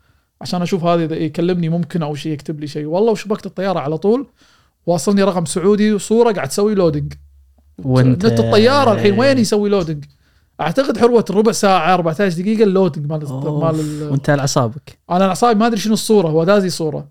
عشان 0.42 0.62
أشوف 0.62 0.84
هذا 0.84 1.04
إذا 1.04 1.16
يكلمني 1.16 1.70
ممكن 1.70 2.04
أو 2.04 2.16
شيء 2.16 2.32
يكتب 2.32 2.60
لي 2.60 2.68
شيء. 2.68 2.86
والله 2.86 3.12
وشبكت 3.12 3.46
الطيارة 3.46 3.80
على 3.80 3.98
طول 3.98 4.28
واصلني 4.86 5.24
رقم 5.24 5.46
سعودي 5.46 5.94
وصوره 5.94 6.32
قاعد 6.32 6.48
تسوي 6.48 6.76
loading 6.76 7.14
وأنت 7.84 8.26
نت 8.26 8.40
الطيارة 8.40 8.92
الحين 8.92 9.20
وين 9.20 9.38
يسوي 9.38 9.70
loading 9.70 10.06
أعتقد 10.62 10.98
حروة 10.98 11.26
الربع 11.30 11.52
ساعة 11.52 11.94
14 11.94 12.42
دقيقة 12.42 12.64
ال 12.64 12.69
loading 12.69 13.06
مال 13.06 13.20
مال 13.60 13.80
ال- 13.80 14.10
وأنت 14.12 14.30
على 14.30 14.42
أعصابك. 14.42 15.00
أنا 15.10 15.18
الاعصابي 15.24 15.60
ما 15.60 15.68
أدري 15.68 15.80
شنو 15.80 15.94
الصورة 15.94 16.28
هو 16.28 16.44
دازي 16.44 16.70
صورة. 16.70 17.08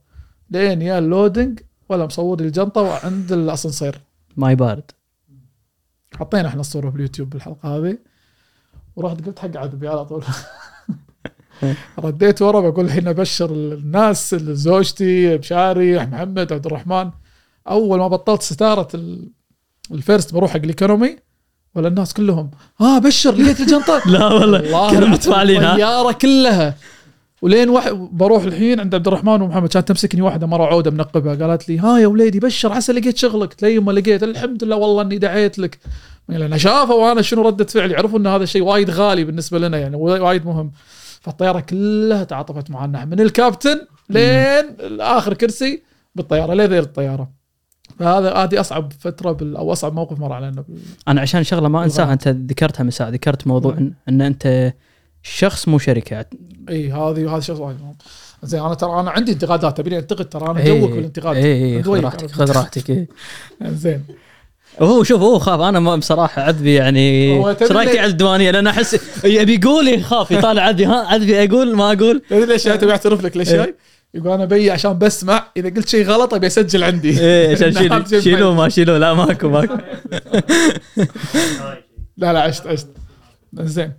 لين 0.50 0.82
يا 0.82 0.98
ال 0.98 1.06
loading 1.06 1.60
ولا 1.88 2.06
مصور 2.06 2.40
لي 2.40 2.46
الجنطة 2.46 2.80
وعند 2.80 3.32
الأسانسير. 3.32 4.00
ماي 4.36 4.54
بارد. 4.56 4.90
حطينا 6.16 6.48
إحنا 6.48 6.60
الصورة 6.60 6.90
في 6.90 6.96
اليوتيوب 6.96 7.30
بالحلقة 7.30 7.76
هذه. 7.76 7.98
ورحت 8.96 9.26
قلت 9.26 9.38
حق 9.38 9.56
عذبي 9.56 9.88
على 9.88 10.04
طول. 10.04 10.24
رديت 11.98 12.42
ورا 12.42 12.60
بقول 12.70 12.84
الحين 12.84 13.08
ابشر 13.08 13.50
الناس 13.50 14.34
زوجتي 14.34 15.36
مشاري 15.36 15.98
محمد 15.98 16.52
عبد 16.52 16.66
الرحمن. 16.66 17.10
أول 17.68 17.98
ما 17.98 18.08
بطلت 18.08 18.42
ستارة 18.42 18.88
ال- 18.94 19.28
ال 19.92 19.99
first 19.99 20.34
بروح 20.34 20.50
حق 20.50 20.56
ال 20.56 20.64
economy 20.64 21.16
ولا 21.74 21.88
الناس 21.88 22.14
كلهم 22.14 22.50
ها 22.80 22.98
بشر 22.98 23.34
لقيت 23.34 23.60
الجنطة. 23.60 24.02
لا 24.12 24.26
والله 24.26 24.90
كانوا 24.90 25.08
متفاعلين 25.08 25.62
ها؟ 25.62 25.70
الطياره 25.72 26.12
كلها. 26.12 26.74
ولين 27.42 27.68
واحد 27.68 27.92
بروح 27.92 28.42
الحين 28.42 28.80
عند 28.80 28.94
عبد 28.94 29.06
الرحمن 29.06 29.42
ومحمد 29.42 29.68
كانت 29.68 29.88
تمسكني 29.88 30.22
واحدة 30.22 30.46
مرة 30.46 30.64
عودة 30.66 30.90
منقبه 30.90 31.46
قالت 31.46 31.68
لي 31.68 31.78
ها 31.78 31.98
يا 31.98 32.06
وليدي 32.06 32.40
بشر 32.40 32.72
عسى 32.72 32.92
لقيت 32.92 33.16
شغلك. 33.16 33.54
تلاقي 33.54 33.78
ما 33.78 33.92
لقيت 33.92 34.22
الحمد 34.22 34.64
لله 34.64 34.76
والله 34.76 35.02
إني 35.02 35.18
دعيت 35.18 35.58
لك. 35.58 35.78
لأن 36.28 36.58
شافوا 36.58 36.94
وأنا 36.94 37.22
شنو 37.22 37.42
ردة 37.42 37.64
فعلي 37.64 37.96
عرفوا 37.96 38.18
إن 38.18 38.26
هذا 38.26 38.42
الشيء 38.42 38.62
وايد 38.62 38.90
غالي 38.90 39.24
بالنسبة 39.24 39.58
لنا 39.58 39.78
يعني 39.78 39.96
وايد 39.96 40.46
مهم. 40.46 40.72
فالطيارة 41.20 41.60
كلها 41.60 42.24
تعاطفت 42.24 42.70
معنا 42.70 43.04
من 43.04 43.20
الكابتن 43.20 43.86
لين 44.08 44.76
اخر 45.00 45.34
كرسي 45.34 45.82
بالطيارة 46.14 46.54
لين 46.54 46.72
الطيارة؟ 46.78 47.30
فهذا 47.98 48.32
هذه 48.34 48.60
أصعب 48.60 48.92
فترة 48.92 49.32
بال 49.32 49.56
أو 49.56 49.72
أصعب 49.72 49.94
موقف 49.94 50.18
مر 50.20 50.32
علينا 50.32 50.60
بال- 50.68 50.78
أنا 51.08 51.20
عشان 51.20 51.44
شغلة 51.44 51.68
ما 51.68 51.84
أنساها 51.84 52.12
أنت 52.12 52.28
ذكرتها 52.28 52.84
من 52.84 52.90
ساعه 52.90 53.08
ذكرت 53.08 53.46
موضوع 53.46 53.72
ان, 53.78 53.92
إن 54.08 54.20
أنت 54.22 54.72
شخص 55.22 55.68
مو 55.68 55.78
شركة. 55.78 56.26
إي 56.68 56.92
هذه 56.92 57.36
هذا 57.36 57.54
وايد 57.54 57.80
مهم. 57.80 57.96
زين 58.42 58.60
أنا 58.60 58.74
ترى 58.74 59.00
أنا 59.00 59.10
عندي 59.10 59.32
انتقادات 59.32 59.76
تبيني 59.78 59.98
أنتقد 59.98 60.28
ترى 60.28 60.50
أنا 60.50 60.64
جوك 60.64 60.90
بالانتقاد. 60.90 61.36
إي 61.36 61.76
إي 61.76 61.82
خذ. 61.82 62.00
راحتك 62.00 62.30
خذ 62.30 62.52
راحتك. 62.52 63.08
زين. 63.64 64.04
هو 64.78 65.02
شوف 65.02 65.20
هو 65.20 65.38
خاف. 65.38 65.60
أنا 65.60 65.80
ما 65.80 65.96
بصراحة 65.96 66.42
عذبي 66.42 66.74
يعني 66.74 67.36
إيش 67.48 67.72
رايك 67.72 67.98
على 67.98 68.06
الديوانية؟ 68.06 68.50
لأن 68.50 68.66
أحس 68.66 69.00
يبي 69.24 69.54
يقول 69.54 69.88
يخاف 69.88 70.30
يطالع 70.30 70.62
عذبي. 70.62 70.86
ها 70.86 71.06
عذبي 71.06 71.44
أقول 71.44 71.76
ما 71.76 71.92
أقول. 71.92 72.22
تدري 72.30 72.46
ليش 72.46 72.64
تبي 72.64 72.90
أعترف 72.90 73.24
لك؟ 73.24 73.36
ليش 73.36 73.48
إيه. 73.48 73.56
جاي؟ 73.56 73.76
يقول 74.14 74.32
أنا 74.32 74.44
بي 74.44 74.70
عشان 74.70 74.98
بسمع. 74.98 75.46
إذا 75.56 75.68
قلت 75.68 75.88
شيء 75.88 76.06
غلط 76.06 76.34
أبي 76.34 76.46
أسجل 76.46 76.84
عندي. 76.84 77.20
إيه 77.20 77.52
عشان 77.52 77.74
نعم، 77.88 78.04
شيلوه 78.20 78.54
ما 78.54 78.68
شيلوه. 78.68 78.98
لا 78.98 79.14
ماكو 79.14 79.48
ماكو. 79.48 79.74
لا 82.16 82.32
لا 82.32 82.40
عشت 82.40 82.66
عشت. 82.66 82.88
زين. 83.52 83.92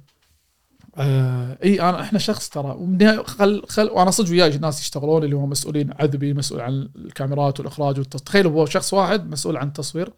آه 0.98 1.58
إي 1.64 1.82
أنا 1.82 2.02
إحنا 2.02 2.20
شخص 2.20 2.50
ترى. 2.50 2.78
خل 3.26 3.62
خل 3.68 3.90
وأنا 3.90 4.12
صدق 4.12 4.32
وياي 4.32 4.58
ناس 4.58 4.82
يشتغلون 4.82 5.24
اللي 5.24 5.36
هم 5.36 5.50
مسؤولين 5.50 5.94
عذبي 6.00 6.34
مسؤول 6.34 6.62
عن 6.62 6.90
الكاميرات 6.96 7.60
والإخراج 7.60 8.00
والتص... 8.00 8.22
تخيل 8.22 8.48
هو 8.48 8.66
شخص 8.66 8.94
واحد 8.94 9.32
مسؤول 9.32 9.58
عن 9.58 9.68
التصوير 9.68 10.10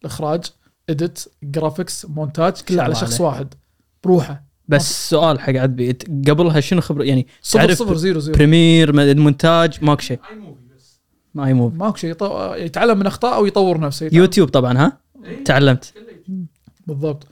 الاخراج 0.00 0.44
edit 0.90 1.24
graphics 1.42 2.06
مونتاج 2.06 2.52
كله 2.52 2.82
على 2.82 2.94
شخص 2.94 3.20
عليه. 3.20 3.24
واحد 3.24 3.54
بروحه. 4.04 4.46
بس 4.68 5.10
سؤال 5.10 5.40
حق 5.40 5.52
عذبي 5.52 5.90
إنت 5.90 6.30
قبلها 6.30 6.60
شنو 6.60 6.80
خبره 6.80 7.04
يعني 7.04 7.26
صفر 7.42 7.58
تعرف 7.58 7.78
صفر 7.78 7.96
zero 7.96 8.20
zero. 8.20 8.38
Premiere 8.38 9.16
مونتاج 9.16 9.84
ماكو 9.84 10.00
شيء. 10.00 10.20
ما 11.34 11.46
iMovie 11.46 11.76
ماكو 11.76 11.96
شيء 11.96 12.10
يطو... 12.10 12.54
يتعلم 12.54 12.98
من 12.98 13.06
اخطائه 13.06 13.38
ويطور 13.40 13.80
نفسه. 13.80 14.06
يتعلم. 14.06 14.22
يوتيوب 14.22 14.48
طبعا 14.48 14.78
ها؟ 14.78 15.00
تعلمت. 15.44 15.94
بالضبط. 16.86 17.26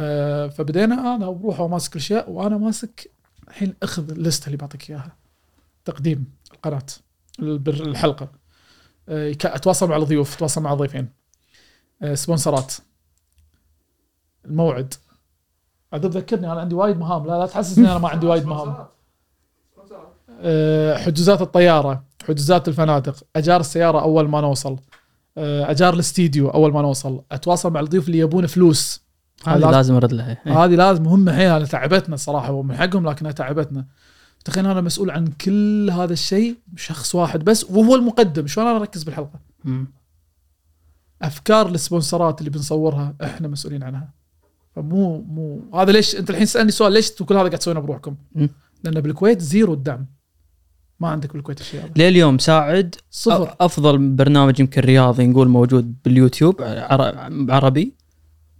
آه 0.00 0.48
فبدينا 0.48 1.16
أنا 1.16 1.30
بروح 1.30 1.60
وماسك 1.60 1.92
الاشياء 1.92 2.30
وأنا 2.30 2.58
ماسك 2.58 3.10
الحين 3.48 3.74
أخذ 3.82 4.10
ال 4.10 4.16
list 4.16 4.40
ه 4.40 4.46
اللي 4.46 4.56
بعطيك 4.56 4.90
إياها. 4.90 5.16
تقديم 5.84 6.24
القناة 6.52 6.86
الحلقة. 7.40 8.32
آه 9.08 9.36
أتواصل 9.44 9.88
مع 9.88 9.96
الضيوف 9.96 10.36
أتواصل 10.36 10.62
مع 10.62 10.72
الضيفين. 10.72 11.00
آه 11.00 11.23
سبونسرات. 12.14 12.74
الموعد. 14.44 14.94
عاد 15.92 16.06
ذكرني 16.06 16.52
أنا 16.52 16.60
عندي 16.60 16.74
وايد 16.74 16.96
مهام. 16.98 17.26
لا 17.26 17.38
لا 17.38 17.46
تحسسني 17.46 17.90
أنا 17.90 17.98
ما 17.98 18.08
عندي 18.08 18.26
وايد 18.26 18.46
مهام. 18.46 18.86
آه، 20.40 20.96
حجوزات 20.96 21.42
الطيارة 21.42 22.04
حجوزات 22.28 22.68
الفنادق 22.68 23.16
أجار 23.36 23.60
السيارة 23.60 24.00
أول 24.02 24.28
ما 24.28 24.40
نوصل. 24.40 24.76
آه، 25.38 25.70
أجار 25.70 25.94
الاستديو 25.94 26.48
أول 26.48 26.72
ما 26.72 26.82
نوصل. 26.82 27.22
أتواصل 27.32 27.72
مع 27.72 27.80
الضيوف 27.80 28.06
اللي 28.06 28.18
يبون 28.18 28.46
فلوس. 28.46 29.04
هذه 29.46 29.58
لازم- 29.58 29.70
لازم 29.70 29.94
أرد 29.94 30.12
لها 30.12 30.38
إيه. 30.46 30.64
هذه 30.64 30.74
لازم. 30.74 31.02
مهمه 31.02 31.32
حيل 31.36 31.50
أنا 31.50 31.64
تعبتنا 31.64 32.14
الصراحة 32.14 32.48
هو 32.48 32.62
من 32.62 32.76
حقهم 32.76 33.08
لكنها 33.08 33.32
تعبتنا. 33.32 33.86
تخيل 34.44 34.66
أنا 34.66 34.80
مسؤول 34.80 35.10
عن 35.10 35.26
كل 35.26 35.90
هذا 35.90 36.12
الشيء 36.12 36.56
شخص 36.76 37.14
واحد 37.14 37.44
بس 37.44 37.64
وهو 37.64 37.94
المقدم. 37.94 38.46
شلون 38.46 38.66
أنا 38.66 38.76
أركز 38.76 39.02
بالحلقة؟ 39.02 39.40
مم. 39.64 39.86
أفكار 41.26 41.68
ال 41.68 41.76
sponsor 41.76 42.32
ات 42.32 42.40
اللي 42.40 42.50
بنصورها 42.50 43.14
إحنا 43.22 43.48
مسؤولين 43.48 43.82
عنها. 43.82 44.12
فمو 44.76 45.20
مو 45.20 45.60
هذا 45.74 45.92
ليش 45.92 46.16
أنت 46.16 46.30
الحين 46.30 46.44
تسالني 46.46 46.70
سؤال 46.70 46.92
ليش 46.92 47.12
كل 47.12 47.34
هذا 47.34 47.42
قاعد 47.48 47.58
تسوونه 47.58 47.80
بروحكم؟ 47.80 48.16
لأن 48.84 49.00
بالكويت 49.00 49.40
zero 49.40 49.72
الدعم. 49.74 50.06
ما 51.00 51.08
عندك 51.08 51.32
بالكويت 51.32 51.60
الشيء 51.60 51.80
هذا. 51.80 51.90
لليوم 51.96 52.38
ساعد 52.38 52.94
صفر. 53.10 53.56
أفضل 53.60 53.98
برنامج 54.16 54.60
يمكن 54.60 54.80
رياضي 54.80 55.26
نقول 55.26 55.48
موجود 55.48 55.94
باليوتيوب 56.04 56.62
عر- 56.62 57.30
عربي. 57.50 57.94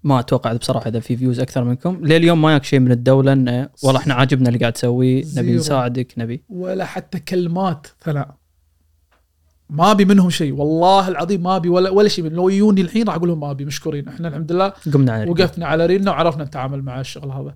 ما 0.02 0.20
أتوقع 0.20 0.52
بصراحة 0.52 0.88
إذا 0.88 1.00
في 1.00 1.16
views 1.16 1.40
أكثر 1.40 1.64
منكم. 1.64 2.04
لليوم 2.06 2.42
ما 2.42 2.52
ياك 2.52 2.64
شيء 2.64 2.80
من 2.80 2.92
الدولة 2.92 3.32
انه 3.32 3.68
والله 3.82 4.00
إحنا 4.00 4.14
عاجبنا 4.14 4.48
اللي 4.48 4.58
قاعد 4.58 4.72
تسويه. 4.72 5.24
نبي. 5.36 5.56
نساعدك 5.56 6.14
نبي. 6.18 6.42
ولا 6.48 6.84
حتى 6.84 7.20
كلمات 7.20 7.86
ثناء 8.04 8.36
ما 9.76 9.90
أبي 9.90 10.04
منهم 10.04 10.30
شيء 10.30 10.52
والله 10.52 11.08
العظيم 11.08 11.42
ما 11.42 11.56
أبي 11.56 11.68
ولا 11.68 11.90
ولا 11.90 12.08
شيء 12.08 12.24
من 12.24 12.32
لو 12.32 12.48
يجوني 12.48 12.80
الحين 12.80 13.06
راح 13.06 13.14
أقول 13.14 13.28
لهم 13.28 13.40
ما 13.40 13.50
أبي 13.50 13.64
مشكورين. 13.64 14.08
إحنا 14.08 14.28
الحمد 14.28 14.52
لله 14.52 14.72
قمنا 14.94 15.12
عليه 15.12 15.30
وقفنا 15.30 15.66
على 15.66 15.86
ريلنا 15.86 16.10
وعرفنا 16.10 16.44
نتعامل 16.44 16.82
مع 16.82 17.00
الشغل 17.00 17.30
هذا. 17.30 17.54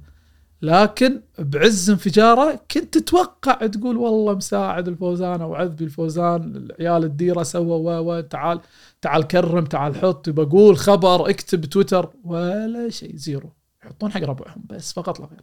لكن 0.62 1.20
بعز 1.38 1.90
انفجاره 1.90 2.60
كنت 2.70 2.98
تتوقع 2.98 3.66
تقول 3.66 3.96
والله 3.96 4.34
مساعد 4.34 4.88
الفوزان 4.88 5.40
أو 5.40 5.54
عذبي 5.54 5.84
الفوزان 5.84 6.56
العيال 6.56 7.04
الديرة 7.04 7.42
سووا 7.42 7.98
و 7.98 8.10
و 8.10 8.20
تعال 8.20 8.60
تعال 9.02 9.22
كرم 9.22 9.64
تعال 9.64 9.96
حط 9.96 10.28
بقول 10.28 10.76
خبر 10.76 11.30
اكتب 11.30 11.64
تويتر 11.64 12.10
ولا 12.24 12.90
شيء 12.90 13.16
زيرو. 13.16 13.52
يحطون 13.84 14.12
حق 14.12 14.20
ربعهم 14.20 14.64
بس 14.70 14.92
فقط 14.92 15.20
لا 15.20 15.26
غير. 15.26 15.42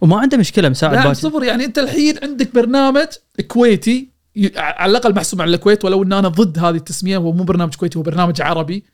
وما 0.00 0.16
عنده 0.16 0.38
مشكلة 0.38 0.68
مساعد 0.68 0.94
نعم 0.94 1.08
باشا 1.08 1.20
صفر 1.20 1.44
يعني 1.44 1.64
أنت 1.64 1.78
الحين 1.78 2.18
عندك 2.22 2.54
برنامج 2.54 3.06
كويتي 3.48 4.11
على 4.56 4.90
الأقل 4.90 5.14
محسوب 5.14 5.42
على 5.42 5.54
الكويت 5.54 5.84
ولو 5.84 6.02
إن 6.02 6.12
أنا 6.12 6.28
ضد 6.28 6.58
هذه 6.58 6.76
التسمية 6.76 7.16
هو 7.16 7.32
مو 7.32 7.44
برنامج 7.44 7.74
كويتي 7.74 7.98
هو 7.98 8.02
برنامج 8.02 8.42
عربي. 8.42 8.84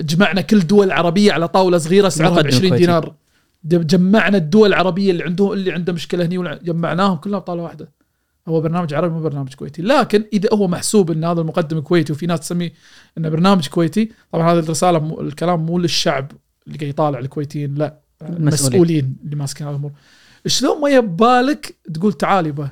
جمعنا 0.00 0.40
كل 0.40 0.56
الدول 0.56 0.86
العربيه 0.86 1.32
على 1.32 1.48
طاولة 1.48 1.78
صغيرة 1.78 2.08
سعرها 2.08 2.30
ب 2.30 2.32
مقدم 2.32 2.46
20 2.46 2.68
كويتي. 2.68 2.86
دينار 2.86 3.14
جمعنا 3.64 4.36
الدول 4.36 4.68
العربية 4.68 5.10
اللي 5.10 5.24
عندهم 5.24 5.52
اللي 5.52 5.72
عنده 5.72 5.92
مشكلة 5.92 6.24
هني 6.24 6.58
جمعناهم 6.62 7.16
كلهم 7.16 7.40
بطاولة 7.40 7.62
واحدة. 7.62 7.92
هو 8.48 8.60
برنامج 8.60 8.94
عربي 8.94 9.14
مو 9.14 9.20
برنامج 9.20 9.54
كويتي. 9.54 9.82
لكن 9.82 10.24
إذا 10.32 10.48
هو 10.52 10.68
محسوب 10.68 11.10
إن 11.10 11.24
هذا 11.24 11.40
المقدم 11.40 11.80
كويتي 11.80 12.12
وفي 12.12 12.26
ناس 12.26 12.40
تسميه 12.40 12.72
إنه 13.18 13.28
برنامج 13.28 13.68
كويتي 13.68 14.12
طبعا 14.32 14.52
هذه 14.52 14.58
الرسالة 14.58 14.98
مو 14.98 15.20
الكلام 15.20 15.66
مو 15.66 15.78
للشعب 15.78 16.32
اللي 16.66 16.78
قاعد 16.78 16.90
يطالع 16.90 17.18
الكويتيين 17.18 17.74
لا 17.74 18.00
المسؤولين. 18.22 19.16
اللي 19.24 19.36
ماسكين 19.36 19.66
هذه 19.66 19.74
الأمور. 19.74 19.92
شلون 20.46 20.80
ما 20.80 20.88
يبالك 20.88 21.76
تقول 21.94 22.12
تعال 22.12 22.46
يبا 22.46 22.70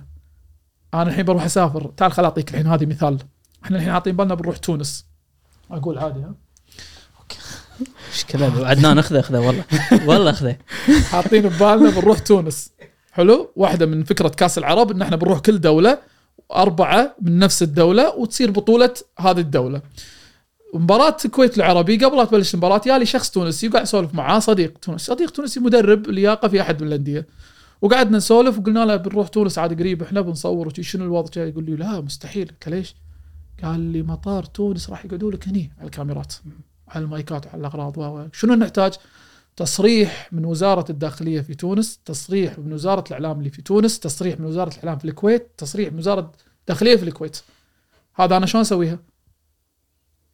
أنا 0.94 1.02
الحين 1.02 1.24
بروح 1.24 1.44
أسافر. 1.44 1.92
تعال 1.96 2.12
خل 2.12 2.24
أعطيك 2.24 2.50
الحين 2.50 2.66
هذه 2.66 2.86
مثال. 2.86 3.18
إحنا 3.64 3.76
الحين 3.76 3.92
حاطين 3.92 4.16
بالنا 4.16 4.34
بنروح 4.34 4.56
تونس. 4.56 5.06
أقول 5.70 5.98
عادي 5.98 6.20
ها؟ 6.20 6.34
إيش 8.12 8.24
كذا 8.24 8.66
عدنان 8.66 8.98
أخذه 8.98 9.20
أخذه. 9.20 9.38
والله 9.38 9.64
والله 10.06 10.30
أخذه. 10.30 10.56
حاطين 11.12 11.42
ببالنا 11.42 11.90
بنروح 11.90 12.18
تونس. 12.18 12.70
حلو؟ 13.12 13.52
واحدة 13.56 13.86
من 13.86 14.04
فكرة 14.04 14.28
كأس 14.28 14.58
العرب 14.58 14.90
إن 14.90 15.02
إحنا 15.02 15.16
بنروح 15.16 15.38
كل 15.38 15.60
دولة 15.60 15.98
اربعه 16.52 17.16
من 17.22 17.38
نفس 17.38 17.62
الدولة 17.62 18.14
وتصير 18.16 18.50
بطولة 18.50 18.94
هذه 19.18 19.40
الدولة. 19.40 19.82
مباراة 20.74 21.16
الكويت 21.24 21.56
العربي 21.56 21.96
قبل 22.04 22.16
لا 22.16 22.24
تبلش 22.24 22.54
المباراة 22.54 22.80
يالي 22.86 23.06
شخص 23.06 23.30
تونسي 23.30 23.68
وقاعد 23.68 23.82
اسولف 23.82 24.14
معاه 24.14 24.38
صديق 24.38 24.78
تونسي. 24.78 25.04
صديق 25.04 25.30
تونسي 25.30 25.60
مدرب 25.60 26.06
لياقة 26.06 26.48
في 26.48 26.60
أحد 26.60 26.82
من 26.82 26.88
الأندية. 26.88 27.26
وقعدنا 27.82 28.16
نسولف 28.16 28.58
وقلنا 28.58 28.84
له 28.84 28.96
بنروح 28.96 29.28
تونس 29.28 29.58
عاد 29.58 29.80
قريب 29.80 30.02
إحنا 30.02 30.20
بنصور 30.20 30.66
وشي 30.66 30.82
شنو 30.82 31.04
الوضع 31.04 31.42
يقول 31.42 31.64
لي 31.64 31.76
لا 31.76 32.00
مستحيل 32.00 32.52
ليش؟ 32.66 32.94
قال 33.62 33.80
لي 33.80 34.02
مطار 34.02 34.44
تونس 34.44 34.90
راح 34.90 35.04
يقعدوا 35.04 35.32
لك 35.32 35.48
هني 35.48 35.72
على 35.78 35.86
الكاميرات 35.86 36.34
على 36.88 37.04
المايكات 37.04 37.46
وعلى 37.46 37.60
الأغراض 37.60 37.98
و. 37.98 38.28
شنو 38.32 38.54
نحتاج؟ 38.54 38.92
تصريح 39.56 40.28
من 40.32 40.44
وزارة 40.44 40.90
الداخلية 40.90 41.40
في 41.40 41.54
تونس 41.54 41.98
تصريح 42.04 42.58
من 42.58 42.72
وزارة 42.72 43.04
الإعلام 43.08 43.38
اللي 43.38 43.50
في 43.50 43.62
تونس 43.62 44.00
تصريح 44.00 44.40
من 44.40 44.46
وزارة 44.46 44.74
الإعلام 44.74 44.98
في 44.98 45.04
الكويت 45.04 45.50
تصريح 45.56 45.92
من 45.92 45.98
وزارة 45.98 46.32
الداخلية 46.60 46.96
في 46.96 47.02
الكويت 47.02 47.40
هذا 48.14 48.36
أنا 48.36 48.46
شلون 48.46 48.60
أسويها 48.60 48.98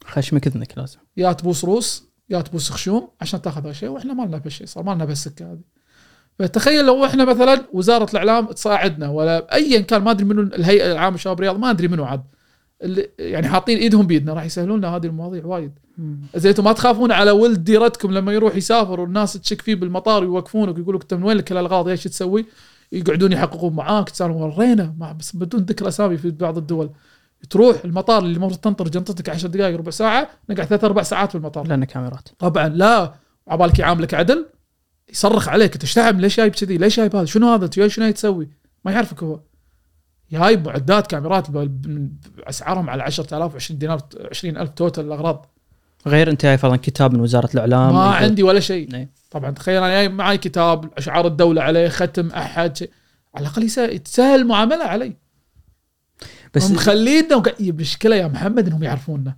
خشمك 0.05 0.47
إذنك 0.47 0.79
لازم 0.79 0.99
يا 1.17 1.33
تبوس 1.33 1.65
روس 1.65 2.05
يا 2.31 2.41
تبوس 2.41 2.71
خشوم 2.71 3.09
عشان 3.21 3.43
تاخذ 3.43 3.67
هالشيء 3.67 3.89
وإحنا 3.89 4.15
ما 4.15 4.23
لنا 4.23 4.39
بهالشيء 4.39 4.67
صار 4.67 4.85
ما 4.85 4.95
لنا 4.95 5.05
بهالسكة 5.05 5.53
هذه 5.53 5.61
فتخيل 6.39 6.87
لو 6.87 7.05
إحنا 7.05 7.25
مثلا 7.25 7.65
وزارة 7.73 8.11
الإعلام 8.13 8.47
تساعدنا 8.47 9.09
ولا 9.09 9.55
ايا 9.55 9.81
كان 9.81 10.03
ما 10.03 10.11
أدري 10.11 10.25
منو 10.25 10.43
الهيئة 10.43 10.93
العامة 10.93 11.17
للشباب 11.17 11.39
الرياض 11.39 11.59
ما 11.59 11.71
أدري 11.71 11.89
منو 11.89 12.05
عاد 12.05 12.23
اللي 12.83 13.09
يعني 13.19 13.49
حاطين 13.49 13.79
إيدهم 13.79 14.07
بيدنا 14.07 14.33
راح 14.33 14.45
يسهلون 14.45 14.79
لنا 14.79 14.97
هذه 14.97 15.07
المواضيع 15.07 15.47
وايد. 15.47 15.79
زين 16.35 16.51
أنتم 16.51 16.65
ما 16.65 16.73
تخافون 16.73 17.13
على 17.13 17.31
ولد 17.31 17.65
ديرتكم 17.65 18.13
لما 18.13 18.33
يروح 18.33 18.57
يسافر 18.57 19.01
والناس 19.01 19.33
تشك 19.33 19.63
فيه 19.63 19.75
بالمطار 19.75 20.23
ويوقفونك 20.23 20.77
ويقولوا 20.77 21.01
انت 21.01 21.15
من 21.15 21.23
وين 21.23 21.37
لك 21.37 21.53
الألغاز؟ 21.53 21.89
إيش 21.89 22.05
تسوي؟ 22.05 22.47
يقعدون 22.93 23.33
يحققون 23.33 23.73
معاك 23.73 24.11
تسالهم 24.11 24.37
ورينا 24.37 24.95
مع 24.99 25.13
بس 25.13 25.37
بدون 25.37 25.61
ذكر 25.61 25.89
أسامي 25.89 26.17
في 26.17 26.31
بعض 26.31 26.59
الدول. 26.59 26.91
تروح 27.51 27.77
المطار 27.85 28.23
اللي 28.23 28.37
المفروض 28.37 28.61
تنطر 28.61 28.89
جنطتك 28.89 29.29
10 29.29 29.49
دقائق 29.49 29.77
ربع 29.77 29.91
ساعة 29.91 30.29
نقعد 30.51 30.67
ثلاث 30.67 30.85
أربع 30.85 31.03
ساعات 31.03 31.29
في 31.31 31.35
المطار. 31.35 31.67
لأن 31.67 31.85
كاميرات. 31.85 32.29
طبعا 32.39 32.69
لا 32.69 33.15
عبالك 33.49 33.79
يعاملك 33.79 34.15
عدل 34.15 34.47
يصرخ 35.11 35.49
عليك 35.49 35.73
أنت 35.73 35.83
إيش 35.83 35.99
ليش 35.99 36.37
جايب 36.37 36.53
كذي؟ 36.53 36.79
ليش 36.79 36.97
جايب 36.97 37.17
هذا؟ 37.17 37.25
شنو 37.25 37.53
هذا؟ 37.53 37.65
انت 37.65 37.87
شنو 37.87 38.11
تسوي 38.11 38.49
ما 38.85 38.93
يعرفك 38.93 39.23
هو. 39.23 39.41
جايب 40.33 40.67
معدات 40.67 41.07
كاميرات 41.07 41.47
أسعارهم 42.39 42.91
على 42.91 43.03
10000 43.03 43.55
20 43.55 43.79
دينار 43.79 44.01
20000 44.31 44.69
توتال 44.69 45.05
الأغراض. 45.05 45.47
غير 46.07 46.31
أنت 46.31 46.43
جاي 46.43 46.59
فرضا 46.59 46.77
كتاب 46.77 47.15
من 47.15 47.21
وزارة 47.21 47.51
الإعلام. 47.55 47.95
ما 47.95 48.05
عندي 48.05 48.43
ولا 48.43 48.61
شيء. 48.61 49.09
طبعا 49.31 49.51
تخيل 49.51 49.77
أنا 49.77 49.89
جاي 49.89 50.09
معي 50.09 50.39
كتاب 50.39 50.91
أشعار 50.99 51.27
الدولة 51.27 51.63
عليه 51.63 51.89
ختم 51.89 52.31
أحد 52.31 52.77
شيء. 52.77 52.91
على 53.35 53.47
الأقل 53.47 53.63
يسهل 53.63 53.99
تسهل 53.99 54.41
المعامله 54.41 54.85
علي. 54.85 55.17
بس 56.55 56.65
هم 56.65 56.75
مخلينا 56.75 57.43
المشكلة 57.61 58.17
يا 58.17 58.27
محمد 58.27 58.67
إنهم 58.67 58.83
يعرفوننا 58.83 59.37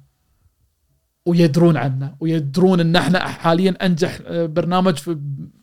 ويدرون 1.27 1.77
عنا 1.77 2.17
ويدرون 2.21 2.81
إن 2.81 2.97
إحنا 2.97 3.29
حاليا 3.29 3.87
أنجح 3.87 4.19
آه، 4.27 4.47
برنامج 4.47 4.97
في 4.97 5.19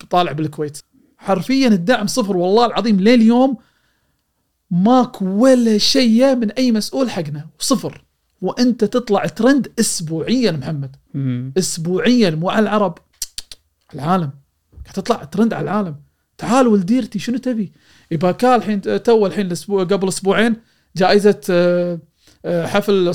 طالع 0.09 0.31
بالكويت. 0.31 0.77
حرفيا 1.17 1.67
الدعم 1.67 2.07
صفر 2.07 2.37
والله 2.37 2.65
العظيم 2.65 2.99
لليوم 2.99 3.57
ماكو 4.71 5.25
ولا 5.25 5.77
شيء 5.77 6.35
من 6.35 6.51
أي 6.51 6.71
مسؤول 6.71 7.09
حقنا 7.09 7.47
صفر. 7.59 8.03
وأنت 8.41 8.83
تطلع 8.83 9.25
ترند 9.25 9.71
اسبوعيا 9.79 10.51
محمد. 10.51 10.95
مم. 11.13 11.53
اسبوعيا 11.57 12.29
مو 12.29 12.49
على 12.49 12.63
العرب 12.63 12.97
العالم. 13.93 14.31
قاعد 14.85 14.93
تطلع 14.93 15.23
ترند 15.23 15.53
على 15.53 15.63
العالم. 15.63 15.95
تعال 16.37 16.67
ولديرتي 16.67 17.19
شنو 17.19 17.37
تبي؟ 17.37 17.71
يبقى 18.11 18.33
كان 18.33 18.55
الحين 18.55 18.81
تو 19.03 19.25
الحين 19.25 19.45
الأسبوع 19.45 19.83
قبل 19.83 20.07
أسبوعين 20.07 20.55
جائزة 20.95 21.41
آه، 21.49 21.99
آه، 22.45 22.65
حفل 22.65 23.11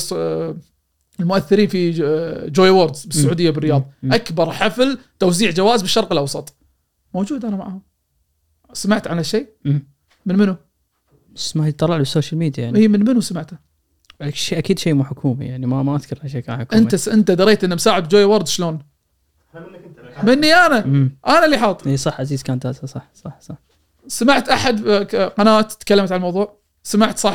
المؤثرين 1.20 1.68
في 1.68 2.04
آه، 2.04 2.48
Joy 2.48 2.70
Awards 2.70 3.04
بالسعودية 3.04 3.50
بالرياض. 3.50 3.90
مم. 4.02 4.12
أكبر 4.12 4.52
حفل 4.52 4.98
توزيع 5.18 5.50
جوائز 5.50 5.82
بالشرق 5.82 6.12
الأوسط. 6.12 6.54
موجود 7.14 7.44
أنا 7.44 7.56
معهم. 7.56 7.82
سمعت 8.72 9.08
عن 9.08 9.18
الشيء 9.18 9.48
مم. 9.64 9.86
من 10.26 10.36
منو؟ 10.36 10.56
بس 11.34 11.56
ما 11.56 11.68
يطلع 11.68 11.96
له 11.96 12.02
ال 12.02 12.07
social 12.07 12.38
media 12.38 12.64
يعني. 12.64 12.78
هي 12.78 12.88
من 12.88 13.04
منو 13.04 13.20
سمعته؟ 13.20 13.56
شيء 14.28 14.58
أكيد 14.58 14.78
شيء 14.78 14.94
مو 14.94 15.04
حكومي 15.04 15.46
يعني 15.46 15.66
ما 15.66 15.82
ما 15.82 15.96
أذكر 15.96 16.28
شيء 16.28 16.40
كان 16.40 16.58
حكومي. 16.58 16.82
أنت 16.82 17.08
أنت 17.08 17.30
دريت 17.30 17.64
إنه 17.64 17.74
مساعد 17.74 18.08
Joy 18.08 18.24
Award 18.24 18.46
شلون؟ 18.48 18.78
إحنا 19.48 19.66
منك 19.66 19.80
انت 19.84 20.24
مني 20.24 20.54
أنا. 20.54 20.84
امم 20.84 21.16
أنا 21.26 21.44
اللي 21.44 21.58
حاط. 21.58 21.86
اي 21.86 21.96
صح 21.96 22.20
عزيز 22.20 22.42
كان 22.42 22.60
تاسع 22.60 22.86
صح 22.86 23.10
صح 23.14 23.40
صح. 23.40 23.56
سمعت 24.08 24.48
أحد 24.48 24.88
قناة 25.38 25.60
تكلمت 25.60 26.12
عن 26.12 26.16
الموضوع؟ 26.18 26.61
سمعت 26.82 27.18
صح 27.18 27.34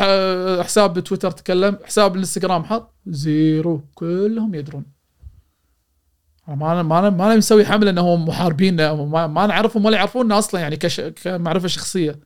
حساب 0.64 0.94
بتويتر 0.94 1.32
تكلم 1.32 1.78
حساب 1.84 2.14
الانستغرام 2.16 2.64
حط 2.64 2.96
zero 3.08 3.82
كلهم 3.96 4.56
يدرون. 4.56 4.86
ما 6.48 6.84
ما 6.84 7.10
ما 7.10 7.36
مسوي 7.36 7.66
حملة 7.66 7.90
انهم 7.90 8.26
محاربين 8.26 8.76
ما, 8.76 9.28
ما 9.28 9.48
نعرفهم 9.48 9.86
ولا 9.86 9.98
يعرفونا 9.98 10.40
أصلا 10.40 10.62
يعني 10.62 10.76
كش 10.76 11.02
كمعرفة 11.02 11.68
شخصية. 11.68 12.20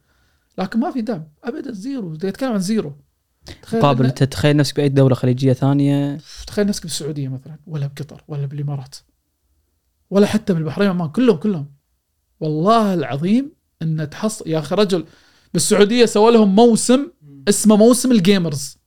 لكن 0.58 0.80
ما 0.80 0.92
في 0.92 1.02
دعم 1.02 1.28
ابدا 1.44 1.72
zero. 1.72 2.14
يتكلم 2.14 2.52
عن 2.52 2.60
zero 2.60 2.94
تخيل 3.62 3.80
مقابل 3.80 4.04
إن- 4.04 4.08
أنت 4.08 4.24
تتخيل 4.24 4.58
نفسك 4.58 4.76
بأي 4.78 4.90
دولة 4.90 5.16
خليجية 5.16 5.54
ثانية؟ 5.54 6.18
تخيل 6.48 6.68
نفسك 6.68 6.84
بالسعودية 6.84 7.28
مثلا 7.28 7.60
ولا 7.68 7.88
بقطر 7.88 8.24
ولا 8.28 8.46
بالإمارات 8.46 8.96
ولا 10.10 10.28
حتى 10.28 10.54
بالبحرين 10.54 10.90
عمان 10.90 11.10
كلهم 11.10 11.38
كلهم. 11.38 11.72
والله 12.40 12.94
العظيم 12.94 13.52
إن 13.82 14.10
تحصل 14.10 14.50
يا 14.50 14.60
أخي 14.60 14.76
رجل 14.76 15.06
بالسعودية 15.54 16.06
سوى 16.06 16.32
لهم 16.32 16.56
موسم 16.56 17.12
اسمه 17.50 17.76
موسم 17.76 18.12
الجيمرز. 18.12 18.78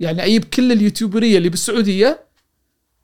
يعني 0.00 0.24
أجيب 0.24 0.44
كل 0.44 0.72
اليوتيوبرية 0.72 1.38
اللي 1.38 1.48
بالسعودية 1.48 2.26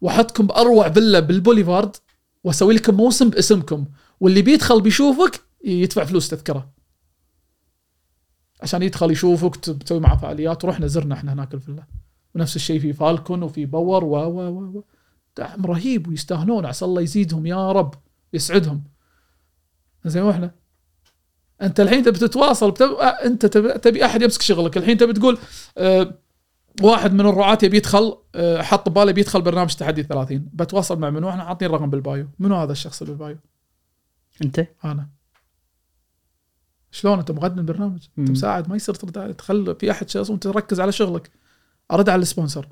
وأحطكم 0.01 0.47
بأروع 0.47 0.91
فيلا 0.91 1.21
بالبوليفارد 1.21 1.97
وأسوي 2.45 2.75
لكم 2.75 2.95
موسم 2.95 3.31
باسمكم. 3.31 3.87
واللي 4.21 4.43
بيدخل 4.43 4.81
بيشوفك 4.81 5.41
يدفع 5.65 6.05
فلوس 6.05 6.29
تذكرة. 6.29 6.73
عشان 8.63 8.83
يدخل 8.83 9.11
يشوفك 9.11 9.57
تسوي 9.57 10.01
معه 10.01 10.17
فعاليات. 10.17 10.65
ورحنا 10.65 10.87
زرنا 10.87 11.15
إحنا 11.15 11.33
هناك 11.33 11.55
الفيلا. 11.55 11.87
ونفس 12.35 12.57
الشيء 12.57 12.81
في 12.81 12.93
فالكون 12.93 13.43
وفي 13.43 13.67
باور 13.67 14.05
و 14.05 14.17
و 14.17 14.41
و 14.41 14.79
و. 14.79 14.85
دعم 15.37 15.67
رهيب 15.67 16.09
ويستاهلون. 16.09 16.67
عسى 16.67 16.85
الله 16.85 17.03
يزيدهم 17.03 17.47
يا 17.47 17.73
رب. 17.73 17.95
يسعدهم. 18.33 18.85
زين 20.05 20.23
وإحنا؟ 20.23 20.60
أنت 21.63 21.81
الحين 21.81 22.03
تبي 22.03 22.19
تتواصل 22.19 22.71
بتب... 22.71 22.93
أنت 23.25 23.47
تبي, 23.47 24.05
أحد 24.05 24.23
يمسك 24.23 24.43
شغلك. 24.43 24.77
الحين 24.77 24.99
تبي 24.99 25.13
تقول 25.13 25.39
آه 25.79 26.15
واحد 26.83 27.13
من 27.13 27.21
الرعاة 27.21 27.59
يبي 27.63 27.77
يدخل 27.77 28.17
آه 28.35 28.63
حط 28.63 28.89
بباله 28.89 29.13
بيدخل 29.13 29.43
برنامج 29.43 29.75
تحدي 29.75 30.03
30 30.03 30.49
بتواصل 30.53 30.99
مع 30.99 31.11
منو؟ 31.11 31.29
إحنا 31.29 31.45
حاطين 31.45 31.71
رقم 31.71 31.91
بال 31.91 32.03
bio. 32.03 32.29
منو 32.39 32.57
هذا 32.57 32.73
الشخص 32.73 33.03
اللي 33.03 33.15
بال 33.15 33.22
bio؟ 33.22 33.37
أنت. 34.43 34.67
أنا. 34.85 35.09
شلون 36.91 37.19
أنت 37.19 37.31
مقدم 37.31 37.67
برنامج 37.67 38.07
أنت. 38.19 38.31
مساعد 38.31 38.69
ما 38.69 38.77
يصير 38.77 38.95
ترد 38.95 39.35
تدخل 39.35 39.77
في 39.81 39.91
أحد 39.91 40.09
شخص 40.09 40.31
وأنت 40.31 40.45
تركز 40.45 40.81
على 40.81 40.93
شغلك. 40.93 41.31
أرد 41.93 42.09
على 42.09 42.23
ال 42.23 42.28
sponsor. 42.28 42.69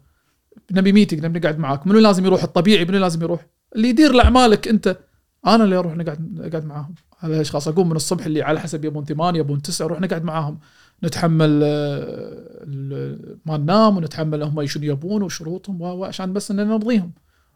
نبي 0.71 0.93
meeting 0.93 1.25
نبي 1.25 1.39
نقعد 1.39 1.59
معاك. 1.59 1.87
منو 1.87 1.99
لازم 1.99 2.27
يروح؟ 2.27 2.43
الطبيعي 2.43 2.85
منو 2.85 2.99
لازم 2.99 3.23
يروح؟ 3.23 3.47
اللي 3.77 3.89
يدير 3.89 4.13
لأعمالك 4.13 4.69
أنت. 4.69 4.99
أنا 5.47 5.65
اللي 5.65 5.77
أروح 5.77 5.97
نقعد 5.97 6.33
نقعد 6.35 6.65
معاهم. 6.65 6.95
هذا 7.19 7.35
الاشخاص 7.35 7.69
أقوم 7.69 7.89
من 7.89 7.97
الصبح 7.97 8.27
اللي 8.27 8.43
على 8.43 8.61
حسب 8.61 8.85
يبون 8.85 9.05
ثمانية 9.05 9.41
يبون 9.41 9.63
تسعة 9.63 9.87
نروح 9.87 10.01
نقعد 10.01 10.25
معاهم. 10.25 10.59
نتحمل 11.05 11.61
آه، 11.65 13.39
ما 13.47 13.57
ننام 13.57 13.97
ونتحمل 13.97 14.43
هم 14.43 14.67
شنو 14.67 14.85
يبون 14.85 15.23
وشروطهم 15.23 16.03
عشان 16.05 16.33
بس 16.33 16.51
ان 16.51 16.57
نرضيهم. 16.57 17.13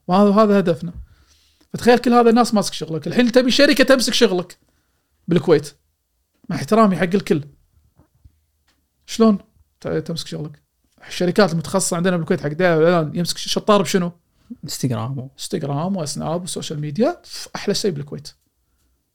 وهذا 0.09 0.30
هذا 0.30 0.59
هدفنا. 0.59 0.93
فتخيل 1.72 1.99
كل 1.99 2.12
هذا 2.12 2.30
الناس 2.30 2.55
ماسك 2.55 2.72
شغلك. 2.72 3.07
الحين 3.07 3.33
تبي 3.33 3.51
شركة 3.51 3.85
تمسك 3.85 4.14
شغلك 4.14 4.59
بالكويت. 5.28 5.74
مع 6.49 6.57
احترامي 6.57 6.97
حق 6.97 7.03
الكل. 7.03 7.45
شلون 9.07 9.39
تمسك 9.80 10.26
شغلك؟ 10.26 10.62
الشركات 11.09 11.53
المتخصصة 11.53 11.97
عندنا 11.97 12.16
بالكويت 12.16 12.41
حق 12.41 12.49
دعايه 12.49 12.76
والاعلان 12.76 13.16
يمسك 13.16 13.39
شطار 13.39 13.83
بشنو؟ 13.83 14.12
انستغرام 14.64 15.28
انستغرام 15.32 15.96
وسناب 15.96 16.42
و 16.43 16.48
social 16.48 16.80
media 16.80 17.22
أحلى 17.57 17.74
شيء 17.74 17.90
بالكويت. 17.90 18.28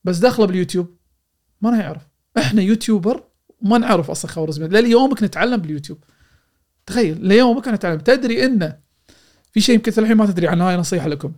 بس 0.03 0.17
داخله 0.17 0.45
باليوتيوب 0.45 0.97
ما 1.61 1.69
راح 1.69 1.79
يعرف. 1.79 2.07
إحنا 2.37 2.61
YouTuber 2.61 3.23
وما 3.61 3.77
نعرف 3.77 4.11
أصلا 4.11 4.31
خوارزميات 4.31 4.71
ليومك 4.71 5.23
نتعلم 5.23 5.57
باليوتيوب. 5.57 6.03
تخيل 6.85 7.25
ليومك 7.25 7.67
نتعلم. 7.67 7.99
تدري 7.99 8.45
انه 8.45 8.79
في 9.51 9.61
شيء 9.61 9.75
يمكن 9.75 9.91
الحين 9.97 10.17
ما 10.17 10.25
تدري 10.25 10.47
عنه 10.47 10.69
هاي 10.69 10.77
نصيحة 10.77 11.07
لكم. 11.07 11.33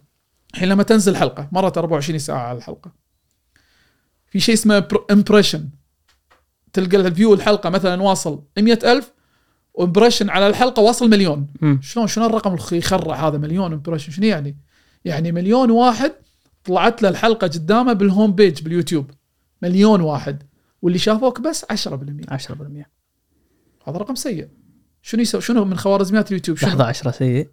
الحين 0.54 0.70
لما 0.70 0.84
تنزل 0.84 1.16
حلقة 1.16 1.50
مرت 1.52 1.78
24 1.78 2.20
ساعة 2.20 2.40
على 2.40 2.58
الحلقة. 2.58 2.92
في 4.28 4.40
شيء 4.40 4.56
اسمه 4.56 4.88
impression 5.12 5.70
تلقى 6.74 6.98
ال 6.98 7.05
view 7.05 7.34
الحلقة 7.34 7.70
مثلا 7.70 8.02
واصل 8.02 8.44
100000 8.58 9.14
و 9.80 9.84
impression 9.84 10.30
على 10.30 10.48
الحلقة 10.48 10.82
واصل 10.82 11.10
مليون. 11.10 11.48
شلون 11.82 12.08
شنو 12.08 12.26
الرقم 12.26 12.58
يخرع 12.72 13.28
هذا 13.28 13.38
مليون 13.38 13.74
impression 13.74 14.12
شنو 14.12 14.26
يعني؟ 14.26 14.58
يعني 15.06 15.32
مليون 15.32 15.72
واحد 15.72 16.12
طلعت 16.64 17.02
له 17.02 17.10
الحلقة 17.10 17.48
قدامه 17.48 17.94
بال 17.94 18.07
home 18.07 18.34
page 18.34 18.62
باليوتيوب. 18.62 19.12
مليون 19.62 20.02
واحد. 20.02 20.44
واللي 20.82 21.00
شافوك 21.00 21.42
بس 21.42 21.66
10% 21.66 22.26
10% 22.32 22.86
هذا 23.88 23.98
رقم 23.98 24.16
سيء. 24.16 24.48
شنو 25.02 25.22
يسوي 25.22 25.42
شنو 25.42 25.66
من 25.66 25.78
خوارزميات 25.78 26.28
اليوتيوب؟ 26.28 26.58
شنو؟ 26.58 26.70
لحظة 26.70 26.84
10 26.84 27.12
سيء؟ 27.12 27.48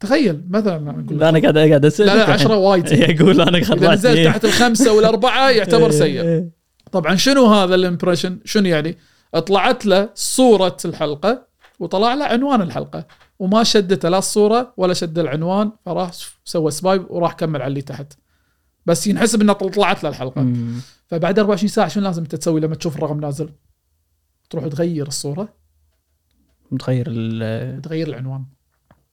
تخيل 0.00 0.44
مثلا 0.48 1.04
لا 1.10 1.28
أنا 1.28 1.40
قاعد 1.40 1.58
قاعد 1.58 1.84
أسأل. 1.84 2.06
لا 2.06 2.16
لا 2.16 2.32
10 2.32 2.56
وايد. 2.56 2.92
يقول 3.10 3.40
أنا 3.40 3.58
إذا 3.58 3.94
نزلت. 3.94 4.26
تحت 4.26 4.44
الخمسة 4.44 4.92
والأربعة 4.92 5.50
يعتبر 5.58 5.90
سيء. 5.90 6.22
إيه. 6.22 6.50
طبعا 6.92 7.16
شنو 7.16 7.46
هذا 7.46 7.74
ال 7.74 7.80
impression 7.80 8.40
شنو 8.44 8.68
يعني؟ 8.68 8.98
طلعت 9.46 9.86
له 9.86 10.10
صورة 10.14 10.76
الحلقة. 10.84 11.47
وطلع 11.78 12.14
له 12.14 12.24
عنوان 12.24 12.62
الحلقة. 12.62 13.06
وما 13.38 13.62
شدته 13.64 14.08
لا 14.08 14.18
الصورة 14.18 14.74
ولا 14.76 14.94
شد 14.94 15.18
العنوان 15.18 15.72
فراح 15.84 16.10
سوى 16.44 16.70
swipe 16.70 17.10
وراح 17.10 17.32
كمل 17.32 17.62
على 17.62 17.68
اللي 17.68 17.82
تحت. 17.82 18.12
بس 18.86 19.06
ينحسب 19.06 19.40
انه 19.40 19.52
طلعت 19.52 20.04
له 20.04 20.10
الحلقة. 20.10 20.40
مم. 20.42 20.80
فبعد 21.06 21.38
24 21.38 21.68
ساعة 21.68 21.88
شنو 21.88 22.04
لازم 22.04 22.22
أنت 22.22 22.34
تسوي 22.34 22.60
لما 22.60 22.74
تشوف 22.74 22.96
الرقم 22.96 23.20
نازل؟ 23.20 23.50
تروح 24.50 24.66
تغير 24.66 25.06
الصورة. 25.06 25.48
متغير 26.70 27.06
ال- 27.10 27.82
تغير 27.82 28.08
العنوان. 28.08 28.44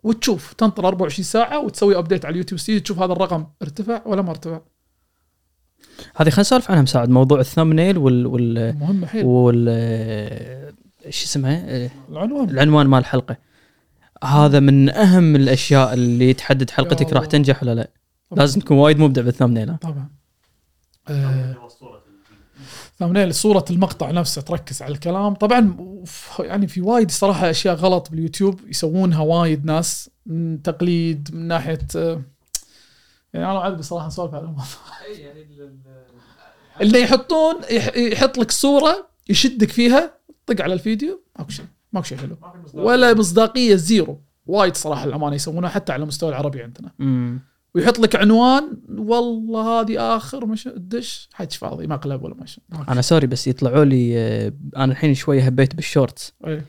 وتشوف 0.03 0.53
تنطر 0.53 0.87
24 0.87 1.23
ساعة 1.23 1.59
وتسوي 1.65 1.97
update 1.97 2.25
على 2.25 2.33
ال 2.33 2.36
YouTube 2.36 2.59
Studio 2.59 2.81
تشوف 2.81 2.99
هذا 2.99 3.13
الرقم 3.13 3.45
ارتفع 3.61 4.01
ولا 4.05 4.21
ما 4.21 4.29
ارتفع. 4.29 4.61
هذه 6.15 6.29
خلينا 6.29 6.41
نسولف 6.41 6.71
عنها 6.71 6.81
مساعد 6.81 7.09
موضوع 7.09 7.39
الثامنيل 7.39 7.97
وال 7.97 8.27
وال 8.27 9.07
حيل. 9.07 9.25
وال 9.25 10.75
إيش 11.05 11.23
اسمها؟ 11.23 11.89
العنوان 12.09 12.49
العنوان 12.49 12.87
مال 12.87 12.99
الحلقة 12.99 13.37
هذا 14.23 14.59
من 14.59 14.89
أهم 14.89 15.35
الأشياء 15.35 15.93
اللي 15.93 16.33
تحدد 16.33 16.69
حلقتك 16.69 17.13
راح. 17.13 17.25
تنجح 17.25 17.63
ولا 17.63 17.75
لا 17.75 17.89
طبعاً. 18.29 18.39
لازم 18.39 18.61
تكون 18.61 18.77
وايد 18.77 18.99
مبدع 18.99 19.21
بالثامنيل؟ 19.21 19.77
طبعا 19.77 20.09
آه، 21.09 21.55
ثامنيل 22.99 23.33
صورة 23.35 23.65
المقطع 23.69 24.11
نفسه 24.11 24.41
تركز 24.41 24.81
على 24.81 24.91
الكلام 24.93 25.33
طبعا 25.33 25.77
يعني 26.39 26.67
في 26.67 26.81
وايد 26.81 27.11
صراحة 27.11 27.49
أشياء 27.49 27.75
غلط 27.75 28.09
باليوتيوب 28.09 28.59
يسوونها 28.67 29.21
وايد 29.21 29.65
ناس 29.65 30.09
من 30.25 30.61
تقليد 30.61 31.29
من 31.33 31.47
ناحية 31.47 31.87
آه، 31.95 32.21
يعني 33.33 33.45
أنا 33.45 33.53
وعد 33.53 33.77
بصراحة 33.77 34.07
نسولف 34.07 34.33
على 34.33 34.43
الموضوع 34.43 34.63
اللي 36.81 37.01
يحطون 37.01 37.55
يح- 37.71 37.95
يحط 37.97 38.37
لك 38.37 38.51
صورة 38.51 39.07
يشدك 39.29 39.71
فيها 39.71 40.13
طق 40.45 40.61
على 40.61 40.73
الفيديو 40.73 41.23
ماكو 41.39 41.51
شيء 41.51 41.65
ماكو 41.93 42.07
شيء 42.07 42.17
حلو. 42.17 42.37
ولا 42.73 43.13
مصداقية 43.13 43.75
زيرو. 43.75 44.21
وايد 44.45 44.75
صراحة 44.75 45.03
الأمانة 45.03 45.35
يسوونها 45.35 45.69
حتى 45.69 45.93
على 45.93 46.03
المستوى 46.03 46.29
العربي 46.29 46.63
عندنا. 46.63 46.91
مم. 46.99 47.39
ويحط 47.75 47.99
لك 47.99 48.15
عنوان 48.15 48.77
والله 48.97 49.81
هذه 49.81 50.15
آخر 50.17 50.45
مش 50.45 50.67
الدش 50.67 51.29
حج 51.33 51.51
فاضي 51.51 51.87
مقلب 51.87 52.23
ولا 52.23 52.35
مش 52.35 52.59
أنا 52.89 53.01
سوري 53.01 53.27
بس 53.27 53.47
يطلعوا 53.47 53.85
لي 53.85 54.17
آه، 54.17 54.53
أنا 54.77 54.91
الحين 54.91 55.13
شوية 55.13 55.45
هبيت 55.45 55.75
بالشورتس. 55.75 56.33
إيه. 56.47 56.65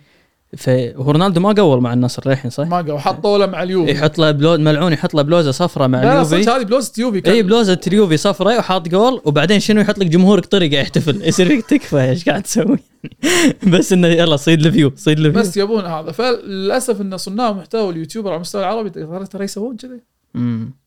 فهو 0.57 1.11
رونالدو 1.11 1.40
ما 1.40 1.53
قول 1.53 1.80
مع 1.80 1.92
النصر 1.92 2.28
للحين 2.28 2.51
صح؟ 2.51 2.66
ما 2.66 2.76
قالوا 2.76 2.99
حطوا 2.99 3.38
له 3.38 3.47
مع 3.47 3.62
اليوفي. 3.62 3.90
يحط 3.92 4.18
له 4.18 4.30
بلو... 4.30 4.57
ملعون 4.57 4.92
يحط 4.92 5.14
له 5.14 5.22
بلوزة 5.22 5.51
صفراء 5.51 5.88
مع 5.88 6.01
لا 6.01 6.07
لا 6.07 6.12
اليوفي. 6.12 6.42
صدق 6.42 6.53
هذه 6.55 6.62
بلوزة 6.64 6.92
يوفي 6.99 7.20
كان- 7.20 7.34
إي 7.34 7.42
بلوزة 7.42 7.80
اليوفي 7.86 8.16
صفراء 8.16 8.59
وحاط 8.59 8.88
جول 8.88 9.20
وبعدين 9.24 9.61
شنو 9.61 9.80
يحط 9.80 9.99
لك 9.99 10.07
جمهورك 10.07 10.47
طريقة 10.47 10.80
يحتفل؟ 10.80 11.22
يصير 11.28 11.47
فيك 11.49 11.66
تكفى 11.66 12.01
إيش 12.11 12.28
قاعد 12.28 12.42
تسوي؟ 12.42 12.78
بس 13.72 13.92
إنه 13.92 14.09
يلا 14.09 14.36
صيد 14.36 14.66
ال 14.66 14.72
view 14.72 14.92
صيد 14.97 15.18
ال 15.18 15.23
view 15.23 15.40
بس 15.42 15.57
يبون 15.57 15.84
هذا. 15.84 16.12
فللأسف 16.12 17.01
إن 17.01 17.16
صناع 17.16 17.53
محتوى 17.53 17.90
ال 17.90 17.95
YouTuber 17.95 18.28
على 18.28 18.36
المستوى 18.36 18.62
العربي 18.62 18.90
ترى 19.26 19.44
يسوون 19.44 19.76
كذي. 19.76 20.01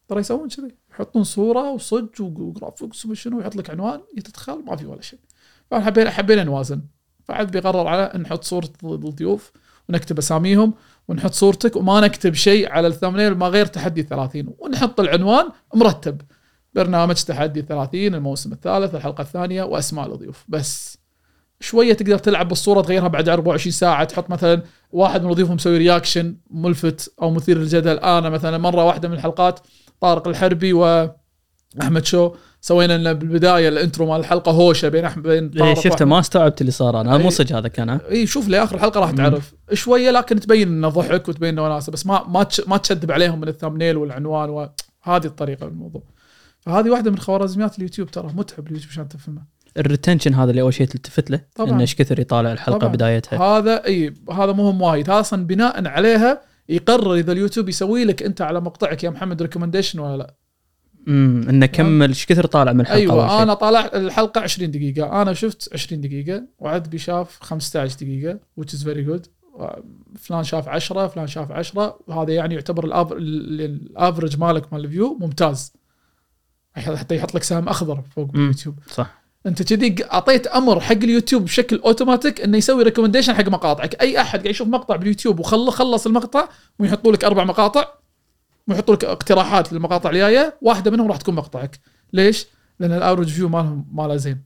ترى 0.07 0.19
يسوون 0.19 0.49
كذي. 0.49 0.71
يحطون 0.91 1.23
صورة 1.23 1.71
وصج 1.71 2.07
و 2.21 2.30
graphics 2.30 3.05
وما 3.05 3.15
شنو 3.15 3.39
يحط 3.39 3.55
لك 3.55 3.69
عنوان 3.69 3.99
تتخيل 4.25 4.55
ما 4.67 4.75
في 4.75 4.85
ولا 4.85 5.01
شيء. 5.01 5.19
فحبينا 5.71 6.09
حبينا 6.09 6.43
نوازن. 6.43 6.81
فعد 7.29 7.51
بيقرر 7.51 7.87
على 7.87 8.11
نحط 8.19 8.43
صورة 8.43 8.69
الضيوف 8.83 9.51
ونكتب 9.89 10.17
أساميهم 10.17 10.73
ونحط 11.07 11.33
صورتك 11.33 11.75
وما 11.75 12.01
نكتب 12.01 12.33
شيء 12.33 12.71
على 12.71 12.87
ال 12.87 12.92
thumbnail 12.92 13.37
ما 13.37 13.47
غير 13.47 13.65
تحدي 13.65 14.03
30 14.03 14.53
ونحط 14.59 14.99
العنوان 14.99 15.45
مرتب. 15.75 16.21
برنامج 16.73 17.15
تحدي 17.15 17.61
30 17.61 18.15
الموسم 18.15 18.51
الثالث 18.51 18.95
الحلقة 18.95 19.21
الثانية 19.21 19.63
وأسماء 19.63 20.13
الضيوف. 20.13 20.45
بس 20.47 20.97
شوية 21.59 21.93
تقدر 21.93 22.17
تلعب 22.17 22.47
بالصورة 22.47 22.81
تغيرها 22.81 23.07
بعد 23.07 23.29
24 23.29 23.71
ساعة 23.71 24.03
تحط 24.03 24.29
مثلا 24.29 24.63
واحد 24.91 25.23
من 25.23 25.29
الضيوف 25.29 25.51
مسوي 25.51 25.77
reaction 25.77 26.35
ملفت 26.51 27.13
أو 27.21 27.31
مثير 27.31 27.57
للجدل. 27.57 27.99
أنا 27.99 28.29
مثلا 28.29 28.57
مرة 28.57 28.83
واحدة 28.83 29.07
من 29.07 29.13
الحلقات 29.13 29.59
طارق 30.01 30.27
الحربي 30.27 30.73
وأحمد 30.73 32.05
شو 32.05 32.35
سوينا 32.61 32.97
لنا 32.97 33.13
بالبداية 33.13 33.69
ال 33.69 33.75
intro 33.75 34.05
مال 34.05 34.19
الحلقة 34.19 34.51
هوشة 34.51 34.89
بين 34.89 35.05
احمد 35.05 35.23
بين 35.23 35.61
إيه 35.61 35.73
شفته. 35.73 36.05
ما 36.05 36.19
استوعبت 36.19 36.61
اللي 36.61 36.71
صار 36.71 37.01
أنا 37.01 37.17
مو 37.17 37.23
إيه. 37.23 37.29
صدق 37.29 37.55
هذا 37.55 37.67
كان؟ 37.67 37.89
اي 37.89 38.27
شوف 38.27 38.47
لآخر 38.47 38.75
الحلقة 38.75 38.99
راح 38.99 39.11
تعرف 39.11 39.53
شوية 39.73 40.11
لكن 40.11 40.39
تبين 40.39 40.67
انه 40.67 40.89
ضحك 40.89 41.27
وتبين 41.27 41.49
انه 41.49 41.63
وناسة 41.63 41.91
بس 41.91 42.05
ما 42.05 42.23
ما 42.27 42.47
ما 42.67 42.77
تجذب 42.77 43.11
عليهم 43.11 43.39
من 43.41 43.47
ال 43.47 43.52
thumbnail 43.52 43.97
والعنوان 43.97 44.49
وهذه 44.49 45.25
الطريقة 45.25 45.65
من 45.65 45.71
الموضوع 45.71 46.03
فهذه 46.59 46.89
واحدة 46.89 47.11
من 47.11 47.19
خوارزميات 47.19 47.77
اليوتيوب 47.77 48.11
ترى 48.11 48.31
متعب 48.35 48.67
اليوتيوب 48.67 48.91
عشان 48.91 49.07
تفهمه 49.07 49.41
ال 49.77 49.83
retention 49.83 50.33
هذا 50.33 50.49
اللي 50.51 50.61
أول 50.61 50.73
شيء 50.73 50.87
تلتفت 50.87 51.31
له 51.31 51.41
طبعاً. 51.55 51.71
إنه 51.71 51.81
إيش 51.81 51.95
كثر 51.95 52.19
يطالع 52.19 52.51
الحلقة 52.51 52.77
طبعاً. 52.77 52.93
بدايتها 52.93 53.39
هذا 53.39 53.85
إي 53.85 54.13
هذا 54.31 54.51
مهم 54.51 54.81
وايد 54.81 55.09
هذا 55.09 55.19
أصلا 55.19 55.47
بناء 55.47 55.87
عليها 55.87 56.41
يقرر 56.69 57.15
إذا 57.15 57.31
اليوتيوب 57.31 57.69
يسوي 57.69 58.05
لك 58.05 58.23
أنت 58.23 58.41
على 58.41 58.61
مقطعك 58.61 59.03
يا 59.03 59.09
محمد 59.09 59.41
recommendation 59.41 59.99
ولا 59.99 60.17
لا 60.17 60.35
امم 61.07 61.49
إنه 61.49 61.65
كمل. 61.65 62.07
إيش 62.09 62.25
كثر 62.25 62.45
طالع 62.45 62.73
من 62.73 62.81
الحلقة 62.81 62.97
أيوه. 62.97 63.43
أنا 63.43 63.53
طالع 63.53 63.89
الحلقة 63.93 64.41
20 64.41 64.71
دقيقة. 64.71 65.21
أنا 65.21 65.33
شفت 65.33 65.69
20 65.73 66.01
دقيقة 66.01 66.43
وعذبي 66.59 66.89
شاف 66.89 67.37
15 67.41 67.95
دقيقة 67.95 68.39
which 68.61 68.69
is 68.69 68.83
very 68.83 69.09
good. 69.09 69.29
فلان 70.19 70.43
شاف 70.43 70.67
10 70.67 71.07
فلان 71.07 71.27
شاف 71.27 71.51
10 71.51 71.99
وهذا 72.07 72.33
يعني 72.33 72.55
يعتبر 72.55 72.85
ال 73.11 73.27
average 73.27 74.39
مالك 74.39 74.73
مال 74.73 74.85
ال 74.85 74.91
view 74.91 75.17
ممتاز. 75.21 75.73
حتى 76.75 77.15
يحط 77.15 77.35
لك 77.35 77.43
سهم 77.43 77.69
أخضر 77.69 78.01
فوق 78.15 78.25
مم. 78.25 78.31
باليوتيوب 78.31 78.75
صح. 78.91 79.19
أنت 79.45 79.63
كذي 79.63 79.95
أعطيت 80.13 80.47
أمر 80.47 80.79
حق 80.79 80.91
اليوتيوب 80.91 81.43
بشكل 81.43 81.81
اوتوماتيك 81.85 82.41
إنه 82.41 82.57
يسوي 82.57 82.83
recommendation 82.83 83.33
حق 83.33 83.47
مقاطعك. 83.47 84.01
أي 84.01 84.21
أحد 84.21 84.39
قاعد 84.39 84.49
يشوف 84.49 84.67
مقطع 84.67 84.95
باليوتيوب 84.95 85.39
وخلص 85.39 85.75
خلص 85.75 86.05
المقطع 86.05 86.47
ويحطوا 86.79 87.11
لك 87.11 87.23
أربع 87.23 87.43
مقاطع 87.43 87.87
ويحطوا 88.69 88.95
لك 88.95 89.05
اقتراحات 89.05 89.73
للمقاطع 89.73 90.09
الجاية 90.09 90.57
واحدة 90.61 90.91
منهم 90.91 91.07
راح 91.07 91.17
تكون 91.17 91.35
مقطعك. 91.35 91.79
ليش؟ 92.13 92.47
لأن 92.79 92.91
ال 92.91 92.96
average 92.96 93.27
view 93.29 93.49
مالهم 93.49 93.87
ماله 93.91 94.15
زين. 94.15 94.43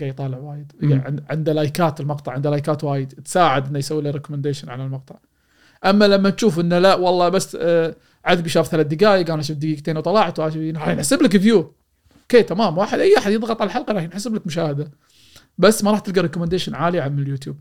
قاعد 0.00 0.10
يطالع 0.10 0.38
وايد. 0.38 0.72
يعني 0.80 1.24
عنده 1.30 1.52
like 1.52 1.90
ات 1.90 2.00
المقطع 2.00 2.32
عنده 2.32 2.50
like 2.50 2.77
ات 2.77 2.84
وايد. 2.84 3.08
تساعد 3.08 3.66
إنه 3.68 3.78
يسوي 3.78 4.02
له 4.02 4.10
recommendation 4.10 4.70
على 4.70 4.84
المقطع. 4.84 5.14
أما 5.84 6.04
لما 6.04 6.30
تشوف 6.30 6.60
إنه 6.60 6.78
لا 6.78 6.94
والله 6.94 7.28
بس 7.28 7.56
آه 7.60 7.96
عذبي 8.24 8.48
شاف 8.48 8.68
ثلاث 8.68 8.86
دقائق 8.86 9.30
أنا 9.30 9.42
شفت 9.42 9.58
دقيقتين 9.58 9.96
وطلعت 9.96 10.40
راح 10.40 10.56
يحسب 10.56 11.22
لك 11.22 11.36
view 11.36 11.74
okay 12.22 12.42
تمام. 12.42 12.78
واحد 12.78 12.98
أي 12.98 13.18
أحد 13.18 13.32
يضغط 13.32 13.60
على 13.60 13.68
الحلقة 13.68 13.92
راح 13.92 14.02
ينحسب 14.02 14.34
لك 14.34 14.46
مشاهدة. 14.46 14.90
بس 15.58 15.84
ما 15.84 15.90
راح 15.90 16.00
تلقى 16.00 16.20
recommendation 16.20 16.74
عالي 16.74 17.00
عن 17.00 17.18
اليوتيوب. 17.18 17.56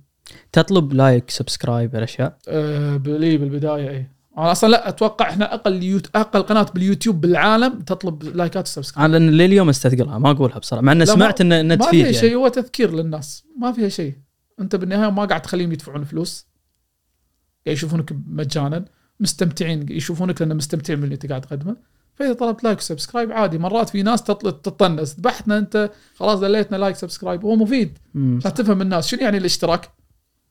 تطلب 0.51 0.93
like 0.93 1.29
subscribe 1.29 1.95
الأشياء. 1.95 2.37
أه 2.47 2.97
بلي 2.97 3.37
بالبداية 3.37 3.89
اي 3.89 4.09
أنا 4.37 4.51
أصلا 4.51 4.69
لا 4.69 4.89
أتوقع 4.89 5.29
إحنا 5.29 5.53
أقل 5.53 5.83
يوت... 5.83 6.15
أقل 6.15 6.41
قناة 6.41 6.63
باليوتيوب 6.73 7.21
بالعالم 7.21 7.79
تطلب 7.79 8.23
like 8.23 8.59
ات 8.59 8.67
و 8.67 8.72
subscribe 8.72 9.13
أنا 9.13 9.31
لليوم 9.31 9.69
أستثقلها 9.69 10.17
ما 10.17 10.31
أقولها 10.31 10.59
بصراحة 10.59 10.83
مع 10.83 10.91
ان 10.91 11.05
سمعت 11.05 11.41
انه 11.41 11.59
انه 11.59 11.75
ما 11.75 11.85
فيها 11.89 12.05
يعني. 12.05 12.17
شيء 12.17 12.35
هو 12.35 12.47
تذكير 12.47 12.91
للناس 12.93 13.43
ما 13.57 13.71
فيها 13.71 13.89
شيء. 13.89 14.13
أنت 14.59 14.75
بالنهاية 14.75 15.11
ما 15.11 15.25
قاعد 15.25 15.41
تخليهم 15.41 15.71
يدفعون 15.71 16.03
فلوس. 16.03 16.47
قاعد 17.65 17.77
يشوفونك 17.77 18.15
مجانا 18.27 18.85
مستمتعين 19.19 19.85
يشوفونك 19.91 20.41
لأن 20.41 20.57
مستمتعين 20.57 20.99
باللي 21.01 21.13
أنت 21.15 21.25
قاعد 21.25 21.41
تقدمه. 21.41 21.75
فإذا 22.15 22.33
طلبت 22.33 22.63
like 22.63 22.77
و 22.77 22.83
subscribe 22.83 23.31
عادي 23.31 23.57
مرات 23.57 23.89
في 23.89 24.03
ناس 24.03 24.23
تطل- 24.23 24.61
تطنز. 24.61 25.13
ذبحتنا 25.13 25.57
أنت 25.57 25.91
خلاص 26.15 26.39
دليتنا 26.39 26.77
like 26.77 26.95
subscribe 26.95 27.45
هو 27.45 27.55
مفيد. 27.55 27.97
عشان 28.15 28.53
تفهم 28.53 28.81
الناس 28.81 29.07
شنو 29.07 29.21
يعني 29.21 29.37
الاشتراك؟ 29.37 29.89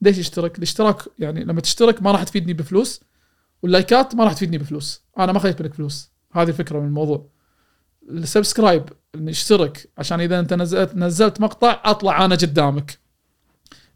ليش 0.02 0.18
اشترك 0.18 0.58
الاشتراك 0.58 0.96
يعني 1.18 1.44
لما 1.44 1.60
تشترك 1.60 2.02
ما 2.02 2.12
راح 2.12 2.22
تفيدني 2.22 2.52
بفلوس. 2.52 3.00
وال 3.62 3.77
like 3.77 4.07
ات 4.07 4.14
ما 4.14 4.24
راح 4.24 4.32
تفيدني 4.32 4.58
بفلوس. 4.58 5.02
أنا 5.18 5.32
ما 5.32 5.38
خذيت 5.38 5.62
منك 5.62 5.74
فلوس. 5.74 6.10
هذه 6.32 6.48
الفكرة 6.48 6.78
من 6.78 6.86
الموضوع. 6.86 7.28
ال 8.10 8.17
subscribe 8.17 8.84
نشترك 9.16 9.90
عشان 9.98 10.20
إذا 10.20 10.40
أنت 10.40 10.54
نزلت 10.54 10.96
نزلت 10.96 11.40
مقطع 11.40 11.82
أطلع 11.84 12.24
أنا 12.24 12.34
قدامك. 12.34 12.98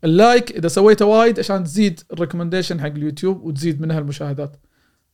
ال 0.04 0.14
like 0.14 0.52
إذا 0.52 0.68
سويته 0.68 1.04
وايد 1.06 1.38
عشان 1.38 1.64
تزيد 1.64 2.00
ال 2.12 2.17
recommendation 2.17 2.80
حق 2.80 2.86
اليوتيوب 2.86 3.42
وتزيد 3.42 3.80
منها 3.80 3.98
المشاهدات. 3.98 4.56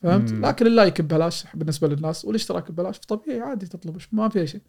فهمت؟ 0.02 0.32
مم. 0.32 0.46
لكن 0.46 0.66
ال 0.66 0.73
like 0.73 1.00
ببلاش 1.00 1.44
بالنسبة 1.54 1.88
للناس 1.88 2.24
والاشتراك 2.24 2.70
ببلاش. 2.70 2.98
طبيعي 2.98 3.40
عادي 3.40 3.66
تطلب 3.66 3.98
ما 4.12 4.28
فيها 4.28 4.44
شيء. 4.44 4.60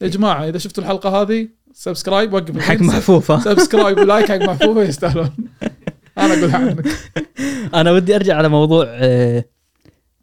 يا 0.00 0.08
جماعة 0.08 0.48
إذا 0.48 0.58
شفتوا 0.58 0.82
الحلقة 0.82 1.22
هذه 1.22 1.48
subscribe 1.72 2.32
وقف 2.32 2.50
حق 2.50 2.56
الحين. 2.56 2.86
محفوف 2.86 3.30
ها 3.30 3.40
subscribe 3.40 3.98
و 4.02 4.07
like 4.07 4.28
حق 4.28 4.36
محفوفة 4.36 4.82
يستاهلون. 4.82 5.30
أنا 6.18 6.34
اقولها 6.34 6.56
عنك. 6.58 6.86
أنا 7.74 7.92
ودي 7.92 8.16
أرجع 8.16 8.36
على 8.36 8.48
موضوع 8.48 8.86
آه، 8.88 9.44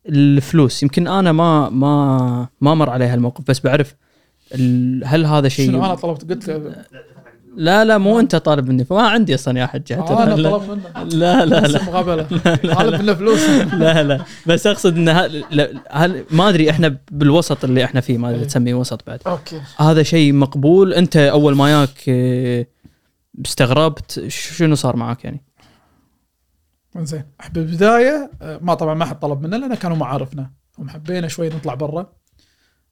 الفلوس. 0.09 0.83
يمكن 0.83 1.07
أنا 1.07 1.31
ما 1.31 1.69
ما 1.69 2.47
ما 2.61 2.73
مر 2.75 2.89
علي 2.89 3.05
هالموقف 3.05 3.43
بس 3.47 3.59
بعرف 3.59 3.95
هل 5.05 5.25
هذا 5.25 5.47
شيء 5.47 5.67
شنو 5.67 5.85
أنا 5.85 5.95
طلبت؟ 5.95 6.31
قلت 6.31 6.47
له. 6.47 6.75
لا 7.55 7.85
لا 7.85 7.97
مو 7.97 8.19
أنت 8.19 8.35
طالب 8.35 8.69
مني. 8.69 8.85
ما 8.91 9.01
عندي 9.01 9.35
أصلا 9.35 9.59
يا 9.59 9.65
حجة. 9.65 9.93
أنا 10.23 10.35
لا 10.35 10.57
طلب 10.57 10.69
منه 10.71 11.03
لا 11.03 11.45
لا, 11.45 11.59
لا. 11.67 11.83
مقابلة. 11.83 12.23
طالب 12.75 13.01
منه 13.01 13.13
فلوس. 13.13 13.49
لا 13.83 14.03
لا. 14.03 14.21
بس 14.47 14.67
أقصد 14.67 14.97
إن 14.97 15.09
ه- 15.09 15.27
لا- 15.27 15.69
هل 15.91 16.23
ما 16.31 16.49
أدري 16.49 16.69
إحنا 16.69 16.97
بالوسط 17.11 17.63
اللي 17.63 17.83
إحنا 17.83 18.01
فيه 18.01 18.17
ما 18.17 18.29
أدري 18.29 18.39
إيه. 18.41 18.47
تسميه 18.47 18.73
وسط 18.73 19.01
بعد. 19.07 19.19
أوكي. 19.27 19.61
هذا 19.77 20.03
شيء 20.03 20.33
مقبول؟ 20.33 20.93
أنت 20.93 21.17
أول 21.17 21.55
ما 21.55 21.71
ياك 21.71 22.03
آه، 22.09 22.65
استغربت 23.45 24.25
شنو 24.27 24.75
صار 24.75 24.95
معك 24.95 25.25
يعني؟ 25.25 25.43
زين 26.97 27.23
بالبدايه 27.53 28.31
آه، 28.41 28.59
ما 28.61 28.73
طبعا 28.73 28.93
ما 28.93 29.05
حد 29.05 29.19
طلب 29.19 29.41
منا 29.41 29.55
لأن 29.55 29.75
كانوا 29.75 29.97
معارفنا. 29.97 30.51
هم 30.79 30.89
حبينا 30.89 31.27
شوي 31.27 31.49
نطلع 31.49 31.73
برا. 31.73 32.13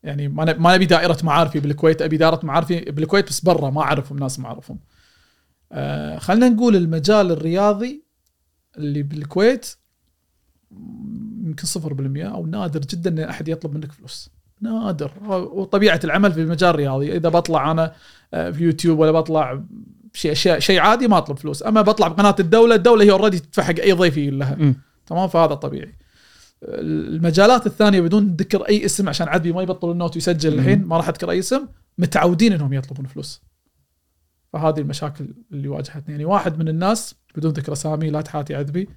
يعني 0.03 0.27
ما 0.27 0.53
ما 0.53 0.75
نبي 0.75 0.85
دائرة 0.85 1.17
معارفي 1.23 1.59
بالكويت 1.59 2.01
أبي 2.01 2.17
دائرة 2.17 2.39
معارفي 2.43 2.79
بالكويت 2.79 3.27
بس 3.27 3.41
برا 3.41 3.69
ما 3.69 3.81
أعرفهم 3.81 4.19
ناس 4.19 4.39
ما 4.39 4.47
اعرفهم 4.47 4.79
آه 5.71 6.17
خلينا 6.17 6.49
نقول 6.49 6.75
المجال 6.75 7.31
الرياضي 7.31 8.03
اللي 8.77 9.03
بالكويت 9.03 9.75
يمكن 11.43 11.65
صفر 11.65 11.93
بالمية 11.93 12.25
أو 12.25 12.45
نادر 12.45 12.79
جدا 12.79 13.09
إن 13.09 13.29
أحد 13.29 13.47
يطلب 13.47 13.73
منك 13.73 13.91
فلوس. 13.91 14.29
نادر. 14.61 15.11
وطبيعة 15.29 15.99
العمل 16.03 16.31
في 16.31 16.41
المجال 16.41 16.69
الرياضي. 16.69 17.17
إذا 17.17 17.29
بطلع 17.29 17.71
أنا 17.71 17.93
آه، 18.33 18.51
في 18.51 18.63
يوتيوب 18.63 18.99
ولا 18.99 19.11
بطلع 19.11 19.63
شيء 20.13 20.33
شيء 20.33 20.59
شيء 20.59 20.79
عادي 20.79 21.07
ما 21.07 21.17
أطلب 21.17 21.39
فلوس. 21.39 21.63
أما 21.63 21.81
بطلع 21.81 22.07
بقناة 22.07 22.35
الدولة 22.39 22.75
الدولة 22.75 23.03
هي 23.03 23.11
already 23.11 23.39
تدفع 23.39 23.63
حق 23.63 23.79
أي 23.79 23.91
ضيف 23.91 24.17
يجي 24.17 24.29
لها. 24.29 24.55
مم. 24.55 24.75
تمام؟ 25.05 25.27
فهذا 25.27 25.53
طبيعي. 25.53 25.95
المجالات 26.63 27.65
الثانية 27.67 28.01
بدون 28.01 28.35
ذكر 28.39 28.61
أي 28.61 28.85
اسم 28.85 29.09
عشان 29.09 29.27
عذبي 29.27 29.51
ما 29.51 29.61
يبطل 29.61 29.91
ال 29.91 29.96
note 29.96 30.15
ويسجل 30.15 30.53
الحين 30.53 30.83
ما 30.85 30.97
راح 30.97 31.07
أذكر 31.07 31.31
أي 31.31 31.39
اسم 31.39 31.67
متعودين 31.97 32.53
إنهم 32.53 32.73
يطلبون 32.73 33.05
فلوس. 33.05 33.41
فهذه 34.53 34.79
المشاكل 34.79 35.27
اللي 35.51 35.67
واجهتني. 35.67 36.11
يعني 36.11 36.25
واحد 36.25 36.59
من 36.59 36.67
الناس 36.67 37.15
بدون 37.35 37.51
ذكر 37.51 37.73
أسامي 37.73 38.09
لا 38.09 38.21
تحاتي 38.21 38.55
عذبي 38.55 38.89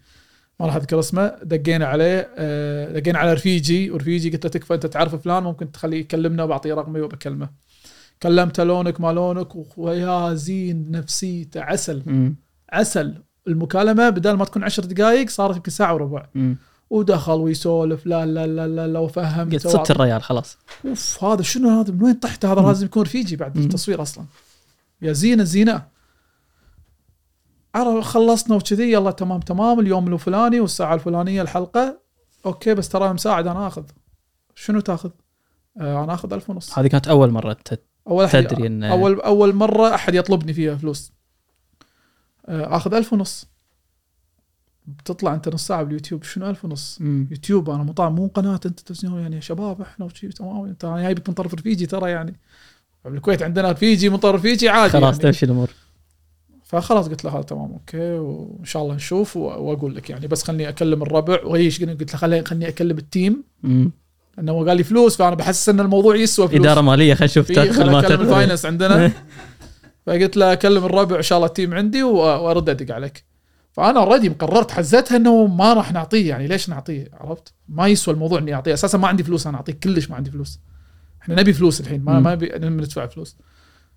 ما 0.60 0.66
راح 0.66 0.76
أذكر 0.76 0.98
اسمه 0.98 1.26
دقينا 1.42 1.86
عليه 1.86 2.28
آه، 2.36 2.98
دقينا 2.98 3.18
على 3.18 3.32
رفيجي 3.32 3.90
ورفيجي 3.90 4.30
قلت 4.30 4.44
له 4.44 4.50
تكفى 4.50 4.74
أنت 4.74 4.86
تعرف 4.86 5.14
فلان 5.14 5.42
ممكن 5.42 5.72
تخليه 5.72 6.00
يكلمنا 6.00 6.44
وبعطيه 6.44 6.74
رقمي 6.74 7.00
وبكلمه. 7.00 7.48
كلمته 8.22 8.64
لونك 8.64 9.00
ما 9.00 9.12
لونك 9.12 9.48
ويا 9.76 10.34
زين 10.34 10.90
نفسيته 10.90 11.62
عسل. 11.62 12.02
مم. 12.06 12.36
عسل. 12.72 13.22
المكالمة 13.48 14.10
بدل 14.10 14.32
ما 14.32 14.44
تكون 14.44 14.64
عشر 14.64 14.84
دقائق 14.84 15.30
صارت 15.30 15.56
يمكن 15.56 15.70
ساعة 15.70 15.94
وربع. 15.94 16.26
مم. 16.34 16.56
ودخل 16.90 17.32
ويسولف 17.32 18.06
لا 18.06 18.26
لا 18.26 18.46
لا 18.46 18.66
لا, 18.66 18.86
لا 18.86 18.98
وفهم 18.98 19.50
قلت 19.50 19.68
صدت 19.68 19.90
الريال 19.90 20.22
خلاص. 20.22 20.58
أوف 20.84 21.24
هذا 21.24 21.42
شنو 21.42 21.80
هذا؟ 21.80 21.92
من 21.92 22.02
وين 22.02 22.14
طحت؟ 22.14 22.44
هذا 22.44 22.60
لازم 22.60 22.86
يكون 22.86 23.02
رفيجي 23.02 23.36
بعد 23.36 23.58
مم. 23.58 23.64
التصوير 23.64 24.02
أصلا. 24.02 24.24
يا 25.02 25.12
زينة 25.12 25.44
زينة. 25.44 25.86
عرف 27.74 28.04
خلصنا 28.04 28.56
وكذي 28.56 28.92
يلا 28.92 29.10
تمام 29.10 29.40
تمام 29.40 29.80
اليوم 29.80 30.12
الفلاني 30.12 30.60
والساعة 30.60 30.94
الفلانية 30.94 31.42
الحلقة. 31.42 32.00
okay 32.46 32.74
بس 32.74 32.88
ترى 32.88 33.12
مساعد 33.12 33.46
أنا 33.46 33.66
آخذ. 33.66 33.84
شنو 34.54 34.80
تاخذ؟ 34.80 35.10
آه 35.80 36.04
أنا 36.04 36.14
آخذ 36.14 36.32
ألف 36.32 36.50
ونص. 36.50 36.78
هذه 36.78 36.86
كانت 36.86 37.08
أول 37.08 37.30
مرة 37.30 37.56
أول 38.08 38.24
أحد 38.24 38.46
تدري 38.46 38.66
ان 38.66 38.84
اول 38.84 39.20
أول 39.20 39.54
مرة 39.54 39.94
أحد 39.94 40.14
يطلبني 40.14 40.52
فيها 40.52 40.76
فلوس. 40.76 41.12
آه، 42.46 42.76
آخذ 42.76 42.94
ألف 42.94 43.12
ونص. 43.12 43.46
بتطلع 44.86 45.34
أنت 45.34 45.48
نص 45.48 45.66
ساعة 45.66 45.82
باليوتيوب. 45.82 46.22
شنو 46.22 46.50
ألف 46.50 46.64
ونص؟ 46.64 46.98
مم. 47.00 47.28
يوتيوب 47.30 47.70
أنا 47.70 47.82
مطعم 47.82 48.14
مو 48.14 48.26
قناة. 48.26 48.54
أنت 48.54 48.66
تلفزيون 48.66 49.20
يعني 49.20 49.36
يا 49.36 49.40
شباب 49.40 49.80
إحنا 49.80 50.06
وشي 50.06 50.28
تمام 50.28 50.64
أنت 50.64 50.84
أنا 50.84 51.02
جايبك 51.02 51.28
من 51.28 51.34
طرف 51.34 51.54
رفيجي 51.54 51.86
ترى 51.86 52.10
يعني. 52.10 52.40
بالكويت 53.04 53.42
عندنا 53.42 53.72
رفيجي 53.72 54.08
من 54.08 54.16
طرف 54.16 54.34
رفيجي 54.34 54.68
عادي 54.68 54.92
خلاص 54.92 55.14
يعني. 55.18 55.22
تمشي 55.22 55.46
الأمور. 55.46 55.70
فخلاص 56.62 57.08
قلت 57.08 57.24
له 57.24 57.34
هذا 57.34 57.42
تمام 57.42 57.72
okay 57.72 58.12
وإن 58.12 58.64
شاء 58.64 58.82
الله 58.82 58.94
نشوف 58.94 59.36
وأقول 59.36 59.96
لك 59.96 60.10
يعني. 60.10 60.26
بس 60.26 60.42
خلني 60.42 60.68
أكلم 60.68 61.02
الربع. 61.02 61.44
وهيش 61.44 61.84
قلت 61.84 62.12
له 62.12 62.18
خلي 62.18 62.44
خلني 62.44 62.68
أكلم 62.68 62.98
ال 62.98 63.06
team. 63.06 63.44
مم. 63.62 63.92
لأنه 64.36 64.52
هو 64.52 64.64
قال 64.64 64.76
لي 64.76 64.84
فلوس 64.84 65.16
فأنا 65.16 65.34
بحس 65.34 65.68
إن 65.68 65.80
الموضوع 65.80 66.16
يسوى 66.16 66.48
فلوس. 66.48 66.60
إدارة 66.60 66.80
مالية 66.80 67.14
خلينا 67.14 67.30
نشوف 67.30 67.48
تدخل 67.48 67.72
خل 67.72 67.90
ما 67.90 68.00
تدخل 68.00 68.22
ال 68.22 68.28
finance 68.28 68.66
عندنا. 68.66 69.10
فقلت 70.06 70.36
له 70.36 70.52
أكلم 70.52 70.84
الربع 70.84 71.16
إن 71.16 71.22
شاء 71.22 71.38
الله 71.38 71.48
ال 71.48 71.53
team 71.53 71.74
عندي 71.74 72.02
وأرد 72.02 72.68
أدق 72.68 72.94
عليك. 72.94 73.24
فأنا 73.72 74.00
already 74.00 74.28
مقررت 74.28 74.70
حزتها 74.70 75.16
إنه 75.16 75.46
ما 75.46 75.74
راح 75.74 75.92
نعطيه 75.92 76.28
يعني 76.28 76.46
ليش 76.46 76.68
نعطيه؟ 76.68 77.08
عرفت؟ 77.12 77.54
ما 77.68 77.86
يسوى 77.86 78.14
الموضوع 78.14 78.38
إني 78.38 78.54
أعطيه. 78.54 78.74
أساسا 78.74 78.98
ما 78.98 79.08
عندي 79.08 79.22
فلوس 79.22 79.46
أنا 79.46 79.56
أعطيه 79.56 79.72
كلش 79.72 80.10
ما 80.10 80.16
عندي 80.16 80.30
فلوس. 80.30 80.60
إحنا 81.22 81.40
نبي 81.40 81.52
فلوس 81.52 81.80
الحين 81.80 82.04
ما. 82.04 82.20
ما 82.20 82.34
نبي 82.34 82.52
ندفع 82.58 83.06
فلوس. 83.06 83.36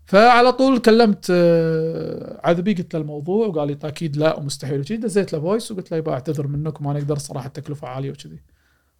فعلى 0.05 0.51
طول 0.51 0.79
كلمت 0.79 1.27
آه، 1.31 2.41
عذبي 2.43 2.73
قلت 2.73 2.93
له 2.93 3.01
الموضوع 3.01 3.47
وقال 3.47 3.67
لي 3.67 3.77
أكيد 3.83 4.17
لا 4.17 4.37
ومستحيل. 4.39 4.79
وكذي 4.79 4.97
دزيت 4.97 5.33
له 5.33 5.39
voice 5.39 5.71
وقلت 5.71 5.91
له 5.91 5.97
يبا 5.97 6.11
أعتذر 6.11 6.47
منك 6.47 6.81
وما 6.81 6.93
نقدر 6.93 7.17
صراحة 7.17 7.47
التكلفة 7.47 7.87
عالية 7.87 8.11
وكذي. 8.11 8.39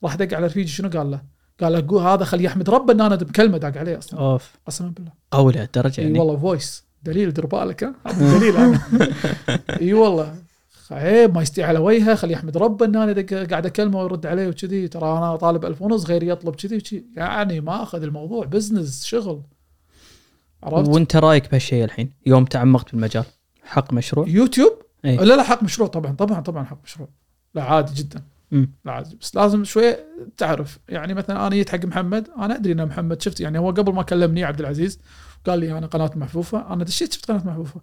راح 0.03 0.15
دق 0.15 0.37
على 0.37 0.45
رفيجي 0.45 0.67
شنو 0.67 0.89
قال 0.89 1.11
له؟ 1.11 1.21
قال 1.61 1.73
له 1.73 2.13
هذا 2.13 2.23
خليه 2.25 2.43
يحمد 2.45 2.69
ربه 2.69 2.93
إن 2.93 3.01
أنا 3.01 3.15
بكلمه 3.15 3.57
داق 3.57 3.77
عليه 3.77 3.97
أصلا. 3.97 4.19
أوف. 4.19 4.51
قسما 4.67 4.89
بالله. 4.89 5.11
قوي 5.31 5.53
لهالدرجه 5.53 6.01
إي 6.01 6.05
يعني. 6.05 6.19
والله 6.19 6.37
voice 6.37 6.83
دليل 7.03 7.33
دير 7.33 7.45
بالك 7.45 7.83
ها؟ 7.83 7.95
دليل 8.13 8.57
أنا 8.57 8.81
إي 9.81 9.93
والله. 9.93 10.35
عيب 10.91 11.35
ما 11.35 11.41
يستوي 11.41 11.63
على 11.65 11.79
وجهه 11.79 12.15
خليه 12.15 12.33
يحمد 12.33 12.57
ربه 12.57 12.85
إن 12.85 12.95
أنا 12.95 13.45
قاعد 13.45 13.65
أكلمه 13.65 13.99
ويرد 13.99 14.25
عليه 14.25 14.47
وكذي. 14.47 14.87
ترى 14.87 15.17
أنا 15.17 15.35
طالب 15.35 15.65
ألف 15.65 15.81
ونص 15.81 16.05
غيري 16.05 16.27
يطلب 16.27 16.55
كذي 16.55 16.77
وكذي. 16.77 17.05
يعني 17.15 17.61
ما 17.61 17.83
أخذ 17.83 18.03
الموضوع 18.03 18.45
business 18.45 19.05
شغل. 19.05 19.41
عرفت؟ 20.63 20.89
وأنت 20.89 21.15
رأيك 21.15 21.51
بهالشيء 21.51 21.83
الحين؟ 21.83 22.11
يوم 22.25 22.45
تعمقت 22.45 22.91
بالمجال 22.91 23.23
حق 23.63 23.93
مشروع؟ 23.93 24.27
يوتيوب؟ 24.27 24.73
إيه. 25.05 25.19
لا 25.19 25.33
لا 25.33 25.43
حق 25.43 25.63
مشروع 25.63 25.87
طبعا 25.87 26.11
طبعا 26.11 26.41
طبعا 26.41 26.63
حق 26.63 26.77
مشروع. 26.83 27.09
لا 27.55 27.63
عادي 27.63 27.93
جدا. 27.93 28.21
عادي 28.85 29.17
بس 29.21 29.35
لازم 29.35 29.63
شوي 29.63 29.95
تعرف. 30.37 30.79
يعني 30.89 31.13
مثلا 31.13 31.47
أنا 31.47 31.55
جيت 31.55 31.69
حق 31.69 31.85
محمد 31.85 32.29
أنا 32.37 32.55
أدري 32.55 32.73
ان 32.73 32.85
محمد 32.85 33.21
شفت؟ 33.21 33.39
يعني 33.41 33.59
هو 33.59 33.71
قبل 33.71 33.93
ما 33.93 34.03
كلمني 34.03 34.43
عبد 34.43 34.59
العزيز 34.59 34.99
قال 35.45 35.59
لي 35.59 35.77
أنا 35.77 35.87
قناة 35.87 36.11
محفوفة. 36.15 36.73
أنا 36.73 36.83
دشيت 36.83 37.13
شفت 37.13 37.31
قناة 37.31 37.43
محفوفة. 37.45 37.81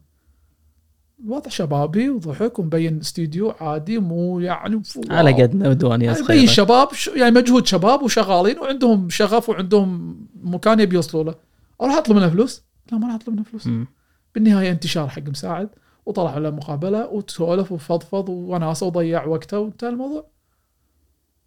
الوضع 1.25 1.49
شبابي 1.49 2.11
وضحك 2.11 2.59
ومبين 2.59 3.01
استديو 3.01 3.55
عادي 3.61 3.99
مو 3.99 4.41
يعني 4.41 4.83
على 5.11 5.43
قدنا 5.43 5.69
ودوانيه 5.69 6.07
يعني 6.07 6.19
صغيرة. 6.19 6.39
بين 6.39 6.47
شباب 6.47 6.89
يعني 7.17 7.35
مجهود 7.35 7.67
شباب 7.67 8.03
وشغالين 8.03 8.59
وعندهم 8.59 9.11
شغف 9.11 9.49
وعندهم 9.49 10.17
مكان 10.43 10.81
يبي 10.81 10.97
يوصلوا 10.97 11.25
له. 11.25 11.35
أروح 11.83 11.95
أطلب 11.95 12.17
منه 12.17 12.29
فلوس؟ 12.29 12.63
لا 12.93 12.99
ما 12.99 13.07
راح 13.07 13.15
أطلب 13.15 13.35
منه 13.35 13.45
فلوس. 13.45 13.67
مم. 13.67 13.87
بالنهاية 14.35 14.71
انتشار 14.71 15.09
حق 15.09 15.23
مساعد 15.23 15.69
وطلع 16.07 16.39
له 16.39 16.51
مقابلة 16.51 17.07
وتسولف 17.07 17.73
وفضفض 17.73 18.29
وناسه 18.29 18.87
وضيع 18.87 19.25
وقته 19.25 19.59
وانتهى 19.59 19.89
الموضوع. 19.89 20.34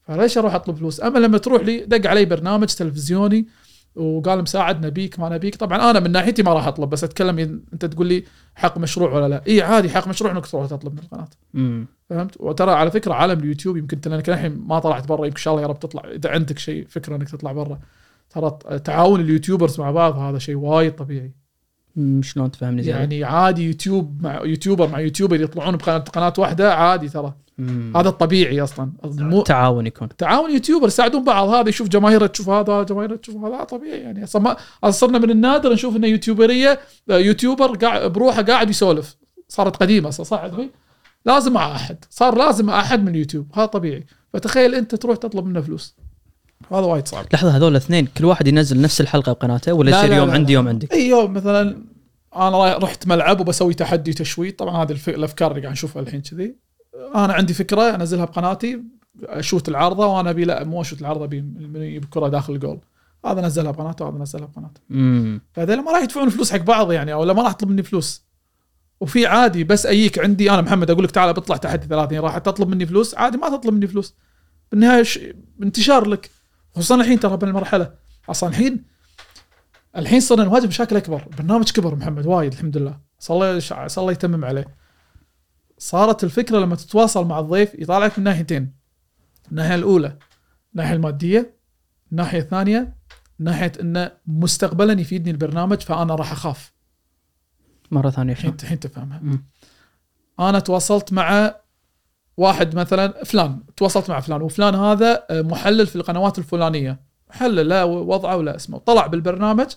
فليش 0.07 0.37
أروح 0.37 0.55
أطلب 0.55 0.75
فلوس؟ 0.75 1.01
أما 1.01 1.19
لما 1.19 1.37
تروح 1.37 1.61
لي 1.61 1.85
دق 1.85 2.09
علي 2.09 2.25
برنامج 2.25 2.67
تلفزيوني 2.67 3.47
وقال 3.95 4.41
مساعد 4.41 4.85
نبيك 4.85 5.19
ما 5.19 5.29
نبيك. 5.29 5.55
طبعا 5.55 5.91
أنا 5.91 5.99
من 5.99 6.11
ناحيتي 6.11 6.43
ما 6.43 6.53
راح 6.53 6.67
أطلب 6.67 6.89
بس 6.89 7.03
أتكلم 7.03 7.61
أنت 7.73 7.85
تقول 7.85 8.07
لي 8.07 8.23
حق 8.55 8.77
مشروع 8.77 9.13
ولا 9.13 9.27
لا. 9.27 9.41
اي 9.47 9.61
عادي 9.61 9.89
حق 9.89 10.07
مشروع 10.07 10.31
إنك 10.31 10.45
تروح 10.45 10.67
تطلب 10.67 10.93
من 10.93 10.99
القناة. 10.99 11.27
مم. 11.53 11.87
فهمت؟ 12.09 12.41
وترى 12.41 12.71
على 12.71 12.91
فكرة 12.91 13.13
عالم 13.13 13.39
اليوتيوب 13.39 13.77
يمكن 13.77 13.99
لانك 14.05 14.29
الحين 14.29 14.63
ما 14.67 14.79
طلعت 14.79 15.07
برا 15.07 15.25
يمكن 15.25 15.37
إن 15.37 15.41
شاء 15.41 15.53
الله 15.53 15.63
يا 15.63 15.67
رب 15.67 15.79
تطلع 15.79 16.03
إذا 16.11 16.29
عندك 16.29 16.59
شيء 16.59 16.85
فكرة 16.89 17.15
إنك 17.15 17.29
تطلع 17.29 17.51
برا. 17.51 17.79
ترى 18.29 18.79
تعاون 18.79 19.21
ال 19.21 19.27
YouTubers 19.27 19.79
مع 19.79 19.91
بعض 19.91 20.17
هذا 20.17 20.37
شيء 20.37 20.55
وايد 20.55 20.95
طبيعي. 20.95 21.31
شلون 22.21 22.51
تفهمني 22.51 22.83
زين 22.83 22.95
يعني 22.95 23.23
عادي 23.23 23.63
يوتيوب 23.63 24.21
مع 24.21 24.41
YouTuber 24.43 24.87
مع 24.87 24.99
YouTuber 24.99 25.41
يطلعون 25.41 25.77
بقناه 25.77 25.97
قناه 25.97 26.33
واحدة 26.37 26.73
عادي 26.73 27.09
ترى. 27.09 27.33
مم. 27.57 27.93
هذا 27.97 28.09
الطبيعي 28.09 28.61
أصلا. 28.61 28.91
مو 29.03 29.41
تعاون 29.41 29.87
يكون. 29.87 30.09
تعاون 30.17 30.51
YouTuber 30.51 30.87
يساعدون 30.87 31.23
بعض. 31.23 31.49
هذا 31.49 31.69
يشوف 31.69 31.87
جماهيره 31.87 32.27
تشوف 32.27 32.49
هذا 32.49 32.83
جماهيره 32.83 33.15
تشوف 33.15 33.35
هذا. 33.35 33.63
طبيعي 33.63 33.99
يعني. 33.99 34.23
أصلا 34.23 34.41
ما 34.81 34.91
صرنا 34.91 35.19
من 35.19 35.29
النادر 35.29 35.73
نشوف 35.73 35.95
انه 35.95 36.07
يوتيوبرية 36.07 36.79
آه، 37.09 37.17
YouTuber 37.17 37.75
قاعد 37.75 38.11
بروحه 38.11 38.41
قاعد 38.41 38.69
يسولف. 38.69 39.15
صارت 39.47 39.75
قديمة 39.75 40.09
أصلا 40.09 40.25
صح 40.25 40.39
عدوي 40.39 40.69
لازم 41.25 41.53
مع 41.53 41.75
أحد. 41.75 41.97
صار 42.09 42.37
لازم 42.37 42.65
مع 42.65 42.79
أحد 42.79 43.03
من 43.03 43.07
اليوتيوب 43.07 43.47
هذا 43.53 43.65
طبيعي. 43.65 44.05
فتخيل 44.33 44.75
أنت 44.75 44.95
تروح 44.95 45.17
تطلب 45.17 45.45
منه 45.45 45.61
فلوس. 45.61 45.95
هذا 46.71 46.79
وايد 46.79 47.07
صعب. 47.07 47.25
لحظة 47.33 47.57
هذول 47.57 47.71
الاثنين 47.71 48.07
كل 48.17 48.25
واحد 48.25 48.47
ينزل 48.47 48.81
نفس 48.81 49.01
الحلقة 49.01 49.31
بقناته 49.31 49.73
ولا 49.73 49.91
لا، 49.91 49.99
يصير 49.99 50.13
يوم 50.13 50.27
لا، 50.27 50.33
عندي 50.33 50.53
لا. 50.53 50.59
يوم 50.59 50.67
عندك؟ 50.67 50.93
أي 50.93 51.09
يوم 51.09 51.33
مثلا 51.33 51.77
أنا 52.37 52.77
رحت 52.77 53.07
ملعب 53.07 53.39
وبسوي 53.39 53.73
تحدي 53.73 54.13
تشويت 54.13 54.59
طبعا 54.59 54.83
هذه 54.83 54.97
الأفكار 55.07 55.51
اللي 55.51 55.61
قاعد 55.61 55.73
نشوفها 55.73 56.01
الحين 56.01 56.21
كذي. 56.21 56.55
أنا 57.15 57.33
عندي 57.33 57.53
فكرة 57.53 57.95
أنزلها 57.95 58.25
بقناتي 58.25 58.83
أشوت 59.23 59.69
العارضه 59.69 60.05
وأنا 60.05 60.29
أبي 60.29 60.45
لا 60.45 60.63
مو 60.63 60.81
أشوت 60.81 61.01
العارضه 61.01 61.25
أبي 61.25 61.39
الكره 61.97 62.27
داخل 62.27 62.53
الجول. 62.53 62.79
هذا 63.25 63.41
نزلها 63.41 63.71
بقناته 63.71 64.05
وهذا 64.05 64.17
نزلها 64.17 64.45
بقناته. 64.45 64.81
فهذول 65.53 65.83
ما 65.83 65.91
راح 65.91 66.03
يدفعون 66.03 66.29
فلوس 66.29 66.51
حق 66.51 66.59
بعض 66.59 66.91
يعني 66.91 67.13
أو 67.13 67.23
لا 67.23 67.33
ما 67.33 67.43
راح 67.43 67.51
تطلب 67.51 67.69
مني 67.69 67.83
فلوس. 67.83 68.23
وفي 68.99 69.25
عادي 69.25 69.63
بس 69.63 69.85
اجيك 69.85 70.19
عندي 70.19 70.51
أنا 70.51 70.61
محمد 70.61 70.91
أقول 70.91 71.03
لك 71.03 71.11
تعال 71.11 71.33
بطلع 71.33 71.57
تحدي 71.57 71.87
30 71.87 72.19
راح 72.19 72.37
تطلب 72.37 72.69
مني 72.69 72.85
فلوس؟ 72.85 73.15
عادي 73.15 73.37
ما 73.37 73.49
تطلب 73.49 73.73
مني 73.73 73.87
فلوس. 73.87 74.15
بالنهاية 74.71 75.03
ش... 75.03 75.19
انتشار 75.63 76.07
لك. 76.07 76.29
خصوصا 76.75 76.95
الحين 76.95 77.19
ترى 77.19 77.37
بالمرحله 77.37 77.93
أصلا 78.29 78.49
الحين 78.49 78.83
الحين 79.97 80.19
صرنا 80.19 80.43
نواجه 80.43 80.67
مشاكل 80.67 80.97
أكبر. 80.97 81.27
برنامج 81.37 81.71
كبر 81.71 81.95
محمد 81.95 82.25
وايد 82.25 82.53
الحمد 82.53 82.77
لله. 82.77 82.99
صار 83.19 83.59
شع- 83.59 83.87
صار 83.87 84.05
له 84.05 84.11
يتمم 84.11 84.45
عليه. 84.45 84.65
صارت 85.77 86.23
الفكرة 86.23 86.59
لما 86.59 86.75
تتواصل 86.75 87.27
مع 87.27 87.39
الضيف 87.39 87.73
يطالعك 87.73 88.19
من 88.19 88.23
ناحيتين. 88.23 88.73
الناحية 89.51 89.75
الأولى 89.75 90.17
الناحية 90.73 90.95
المادية 90.95 91.57
الناحية 92.11 92.39
الثانية 92.39 92.95
ناحية 93.39 93.71
إنه 93.81 94.11
مستقبلا 94.27 95.01
يفيدني 95.01 95.31
البرنامج 95.31 95.81
فأنا 95.81 96.15
راح 96.15 96.31
أخاف. 96.31 96.73
مرة 97.91 98.09
ثانية 98.09 98.33
الحين؟ 98.33 98.55
الحين 98.63 98.79
تفهمها. 98.79 99.21
أنا 100.39 100.59
تواصلت 100.59 101.13
مع 101.13 101.55
واحد 102.37 102.75
مثلا 102.75 103.23
فلان 103.23 103.63
تواصلت 103.77 104.09
مع 104.09 104.19
فلان 104.19 104.41
وفلان 104.41 104.75
هذا 104.75 105.25
محلل 105.31 105.87
في 105.87 105.95
القنوات 105.95 106.39
الفلانية. 106.39 106.99
محلل 107.29 107.67
لا 107.69 107.83
وضعه 107.83 108.37
ولا 108.37 108.55
اسمه. 108.55 108.77
طلع 108.77 109.07
بالبرنامج 109.07 109.71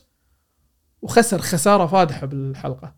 وخسر 1.03 1.38
خسارة 1.38 1.86
فادحة 1.86 2.26
بالحلقة. 2.26 2.94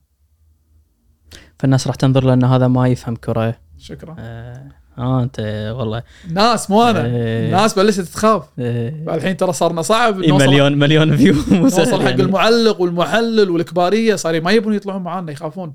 فالناس 1.59 1.87
راح 1.87 1.97
تنظر 1.97 2.25
له 2.25 2.33
ان 2.33 2.45
هذا 2.45 2.69
ما 2.69 2.89
يفهم 2.89 3.17
كره 3.17 3.55
شكرا. 3.79 4.17
آه, 4.19 4.69
آه 4.99 5.23
أنت 5.23 5.41
والله. 5.77 6.03
ناس 6.31 6.71
مو 6.71 6.83
أنا. 6.83 7.07
إيه. 7.07 7.51
ناس 7.51 7.75
بلشت 7.79 8.01
تخاف. 8.01 8.49
آه 8.59 9.15
الحين 9.15 9.37
ترى 9.37 9.53
صارنا 9.53 9.83
صعب. 9.83 10.21
إيه 10.21 10.33
مليون 10.33 10.79
مليون 10.79 11.17
فيو 11.17 11.35
نوصل 11.61 12.03
حق 12.03 12.11
يعني. 12.11 12.23
المعلق 12.23 12.81
والمحلل 12.81 13.51
والكبارية. 13.51 14.15
صار 14.15 14.41
ما 14.41 14.51
يبون 14.51 14.75
يطلعون 14.75 15.03
معانا 15.03 15.33
يخافون. 15.33 15.75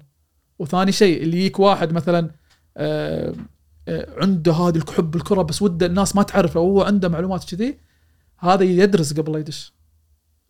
وثاني 0.60 0.92
شيء 0.92 1.24
اللي 1.24 1.38
يجيك 1.38 1.60
واحد 1.60 1.94
مثلا 1.94 2.32
آه، 2.78 3.34
آه، 3.88 4.08
عنده 4.22 4.54
هذه 4.54 4.82
حب 4.98 5.16
الكرة 5.16 5.42
بس 5.42 5.62
وده 5.62 5.86
الناس 5.86 6.16
ما 6.16 6.24
تعرفه 6.24 6.60
وهو 6.60 6.82
عنده 6.82 7.10
معلومات 7.10 7.44
كذي 7.44 7.78
هذا 8.40 8.64
يدرس 8.64 9.14
قبل 9.14 9.32
لا 9.32 9.40
يدش. 9.40 9.74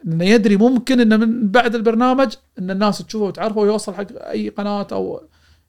إنه 0.05 0.25
يدري 0.25 0.57
ممكن 0.57 0.99
إنه 0.99 1.17
من 1.17 1.47
بعد 1.51 1.75
البرنامج 1.75 2.33
إن 2.59 2.71
الناس 2.71 2.97
تشوفه 2.97 3.25
وتعرفه 3.25 3.59
ويوصل 3.61 3.93
حق 3.93 4.07
أي 4.15 4.49
قناة 4.49 4.87
أو 4.91 5.21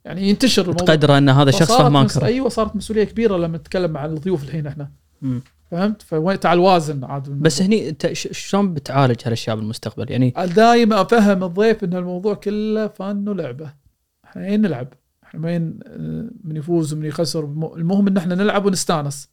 يعني 0.05 0.29
ينتشر 0.29 0.63
الموضوع. 0.63 0.87
قدره 0.95 1.19
إن 1.19 1.29
هذا 1.29 1.51
شخص 1.51 1.73
فهمان 1.73 2.05
مس... 2.05 2.19
أيوه 2.19 2.49
صارت 2.49 2.77
مسؤولية 2.77 3.05
كبيرة 3.05 3.37
لما 3.37 3.59
نتكلم 3.59 3.91
مع 3.91 4.05
الضيوف 4.05 4.45
الحين 4.45 4.67
إحنا. 4.67 4.91
مم. 5.23 5.43
فهمت؟ 5.71 6.03
فوين 6.03 6.41
تعال 6.41 6.59
وازن 6.59 7.05
عاد. 7.05 7.29
بس 7.29 7.63
هني 7.63 7.89
انت 7.89 8.13
شلون 8.13 8.75
بتعالج 8.75 9.17
هالأشياء 9.25 9.57
بالمستقبل؟ 9.57 10.11
يعني 10.11 10.35
دائما 10.57 11.01
أفهم 11.01 11.45
الضيف 11.45 11.85
إن 11.85 11.95
الموضوع 11.95 12.35
كله 12.35 12.87
فن 12.89 13.29
ولعبة. 13.29 13.73
إحنا 14.25 14.43
وين 14.43 14.61
نلعب؟ 14.63 14.89
إحنا 15.25 15.47
وين 15.47 15.79
آه، 15.87 16.31
من 16.45 16.57
يفوز 16.57 16.93
ومن 16.93 17.05
يخسر؟ 17.05 17.45
الم- 17.45 17.73
المهم 17.77 18.07
إن 18.09 18.17
إحنا 18.17 18.35
نلعب 18.35 18.67
ونستانس. 18.67 19.29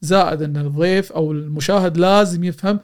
زائد 0.00 0.42
إن 0.42 0.56
الضيف 0.56 1.12
أو 1.12 1.32
المشاهد 1.32 1.96
لازم 1.96 2.44
يفهم 2.44 2.80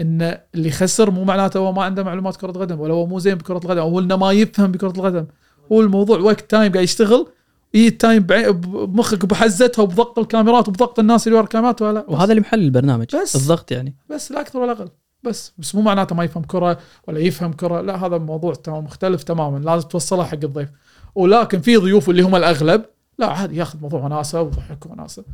إن 0.00 0.38
اللي 0.54 0.70
خسر 0.70 1.10
مو 1.10 1.24
معناته 1.24 1.58
هو 1.58 1.72
ما 1.72 1.84
عنده 1.84 2.02
معلومات 2.02 2.36
كرة 2.36 2.52
قدم 2.52 2.80
ولا 2.80 2.94
هو 2.94 3.06
مو 3.06 3.18
زين 3.18 3.34
بكرة 3.34 3.56
القدم 3.58 3.80
أو 3.80 4.00
إنه 4.00 4.16
ما 4.16 4.32
يفهم 4.32 4.72
بكرة 4.72 4.92
القدم. 4.96 5.26
هو 5.72 5.80
الموضوع 5.80 6.18
وقت 6.18 6.50
time 6.50 6.72
قاعد 6.72 6.84
يشتغل 6.84 7.26
اي 7.74 7.88
ال 7.88 7.95
time 7.95 8.22
بمخك 8.22 9.26
بحزتها 9.26 9.82
وبضغط 9.82 10.18
الكاميرات 10.18 10.68
وبضغط 10.68 10.98
الناس 10.98 11.26
اللي 11.26 11.36
ورا 11.36 11.44
الكاميرات 11.44 11.82
ولا. 11.82 12.04
وهذا 12.08 12.30
اللي 12.30 12.40
محل 12.40 12.60
البرنامج 12.60 13.06
بس. 13.16 13.36
الضغط 13.36 13.72
يعني. 13.72 13.96
بس 14.10 14.32
لا 14.32 14.40
أكثر 14.40 14.58
ولا 14.58 14.72
أقل. 14.72 14.88
بس 15.22 15.52
بس 15.58 15.74
مو 15.74 15.82
معناته 15.82 16.14
ما 16.14 16.24
يفهم 16.24 16.42
كرة 16.42 16.78
ولا 17.08 17.18
يفهم 17.18 17.52
كرة 17.52 17.80
لا 17.80 18.06
هذا 18.06 18.18
موضوع 18.18 18.54
تمام 18.54 18.84
مختلف 18.84 19.22
تماما 19.22 19.58
لازم 19.58 19.88
توصلها 19.88 20.24
حق 20.24 20.38
الضيف. 20.44 20.68
ولكن 21.14 21.60
في 21.60 21.76
ضيوف 21.76 22.10
اللي 22.10 22.22
هم 22.22 22.36
الأغلب 22.36 22.84
لا 23.18 23.26
عادي 23.26 23.56
ياخذ 23.56 23.80
موضوع 23.80 24.00
وناسه 24.00 24.42
وضحك 24.42 24.86
وناسه 24.86 25.24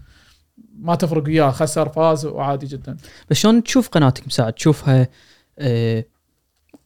ما 0.78 0.94
تفرق 0.94 1.24
وياه 1.24 1.50
خسر 1.50 1.88
فاز 1.88 2.26
وعادي 2.26 2.66
جدا. 2.66 2.96
بس 3.30 3.36
شلون 3.36 3.62
تشوف 3.62 3.88
قناتك 3.88 4.26
مساعد؟ 4.26 4.52
تشوفها 4.52 5.08
آه، 5.58 6.04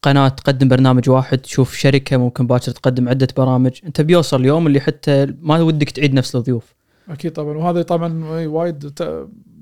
قناة 0.03 0.29
تقدم 0.29 0.69
برنامج 0.69 1.11
واحد 1.11 1.39
تشوف 1.39 1.75
شركة 1.75 2.17
ممكن 2.17 2.47
باكر 2.47 2.73
تقدم 2.73 3.09
عدة 3.09 3.29
برامج. 3.37 3.73
انت 3.85 4.01
بيوصل 4.01 4.41
اليوم 4.41 4.67
اللي 4.67 4.81
حتى 4.81 5.27
ما 5.41 5.61
ودك 5.61 5.91
تعيد 5.91 6.15
نفس 6.15 6.37
الضيوف. 6.37 6.75
أكيد 7.09 7.33
طبعا. 7.33 7.57
وهذا 7.57 7.83
طبعا 7.83 8.25
وايد 8.47 8.93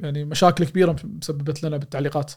يعني 0.00 0.24
مشاكل 0.24 0.64
كبيرة 0.64 0.96
مسببت 1.04 1.62
لنا 1.62 1.76
بالتعليقات. 1.76 2.32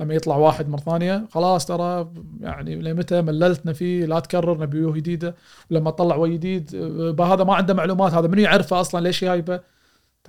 لما 0.00 0.14
يطلع 0.14 0.36
واحد 0.36 0.68
مرة 0.68 0.80
ثانية 0.80 1.26
خلاص 1.30 1.66
ترى 1.66 2.12
يعني 2.40 2.74
لمتى 2.74 3.22
مللتنا 3.22 3.72
فيه؟ 3.72 4.04
لا 4.04 4.20
تكرر 4.20 4.60
نبي 4.60 4.78
وجوه 4.78 4.92
جديده 4.92 5.34
ولما 5.70 5.90
طلع 5.90 6.16
وجه 6.16 6.32
جديد 6.32 6.70
آه، 6.74 7.34
هذا 7.34 7.44
ما 7.44 7.54
عنده 7.54 7.74
معلومات. 7.74 8.14
هذا 8.14 8.28
منو 8.28 8.42
يعرفه 8.42 8.80
أصلا؟ 8.80 9.00
ليش 9.00 9.24
جايبه 9.24 9.60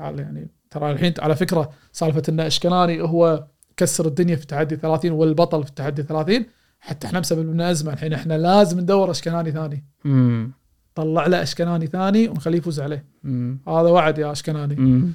تعال 0.02 0.20
يعني 0.20 0.48
ترى 0.70 0.92
الحين 0.92 1.14
على 1.20 1.36
فكرة 1.36 1.70
سالفة 1.92 2.24
إن 2.30 2.40
إشكناني 2.40 3.02
هو 3.02 3.48
كسر 3.78 4.06
الدنيا 4.06 4.36
في 4.36 4.42
التحدي 4.42 4.76
30 4.76 5.12
والبطل 5.12 5.64
في 5.64 5.70
التحدي 5.70 6.04
30 6.04 6.46
حتى 6.80 7.08
إحنا 7.08 7.20
مسبب 7.20 7.54
لنا 7.54 7.72
أزمة 7.72 7.94
الحين 7.94 8.14
إحنا 8.14 8.38
لازم 8.38 8.80
ندور 8.80 9.12
إشكناني 9.12 9.52
ثاني. 9.52 9.86
امم 10.06 10.52
طلع 10.96 11.28
له 11.28 11.42
إشكناني 11.42 11.88
ثاني 11.88 12.28
ونخليه 12.28 12.58
يفوز 12.58 12.80
عليه. 12.80 13.06
امم 13.26 13.60
هذا 13.68 13.90
وعد 13.90 14.18
يا 14.18 14.32
إشكناني. 14.32 14.74
أمم. 14.74 15.14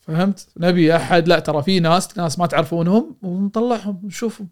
فهمت؟ 0.00 0.48
نبي 0.56 0.96
أحد 0.96 1.28
لا 1.28 1.38
ترى 1.38 1.62
في 1.62 1.80
ناس 1.80 2.18
ناس 2.18 2.38
ما 2.38 2.46
تعرفونهم 2.46 3.16
ونطلعهم 3.22 4.00
نشوفهم 4.04 4.48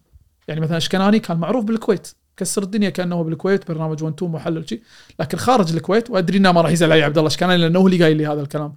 يعني 0.49 0.61
مثلا 0.61 0.77
إشكناني 0.77 1.19
كان 1.19 1.37
معروف 1.37 1.65
بالكويت 1.65 2.15
كسر 2.37 2.63
الدنيا 2.63 2.91
كأنه 2.91 3.23
بالكويت 3.23 3.69
برنامج 3.69 4.03
1 4.03 4.15
2 4.15 4.33
محلل 4.33 4.69
شيء. 4.69 4.83
لكن 5.21 5.39
خارج 5.39 5.75
الكويت 5.75 6.11
وأدري 6.11 6.39
إنه 6.39 6.53
ما 6.53 6.61
راح 6.61 6.71
يزعل 6.71 6.93
علي 6.93 7.03
عبد 7.03 7.19
الله 7.19 7.29
إشكناني 7.29 7.63
لأنه 7.63 7.79
هو 7.79 7.87
اللي 7.87 8.03
قايل 8.03 8.17
لي 8.17 8.27
هذا 8.27 8.41
الكلام. 8.41 8.75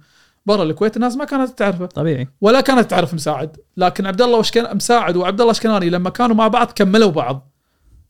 برا 0.48 0.62
الكويت 0.62 0.96
الناس 0.96 1.16
ما 1.16 1.24
كانت 1.24 1.58
تعرفه. 1.58 1.86
طبيعي. 1.86 2.28
ولا 2.40 2.60
كانت 2.60 2.90
تعرف 2.90 3.14
مساعد. 3.14 3.56
لكن 3.76 4.06
عبد 4.06 4.22
الله 4.22 4.38
وشكن 4.38 4.76
مساعد 4.76 5.16
وعبد 5.16 5.40
الله 5.40 5.52
اشكناني 5.52 5.90
لما 5.90 6.10
كانوا 6.10 6.36
مع 6.36 6.48
بعض 6.48 6.72
كملوا 6.72 7.10
بعض. 7.10 7.50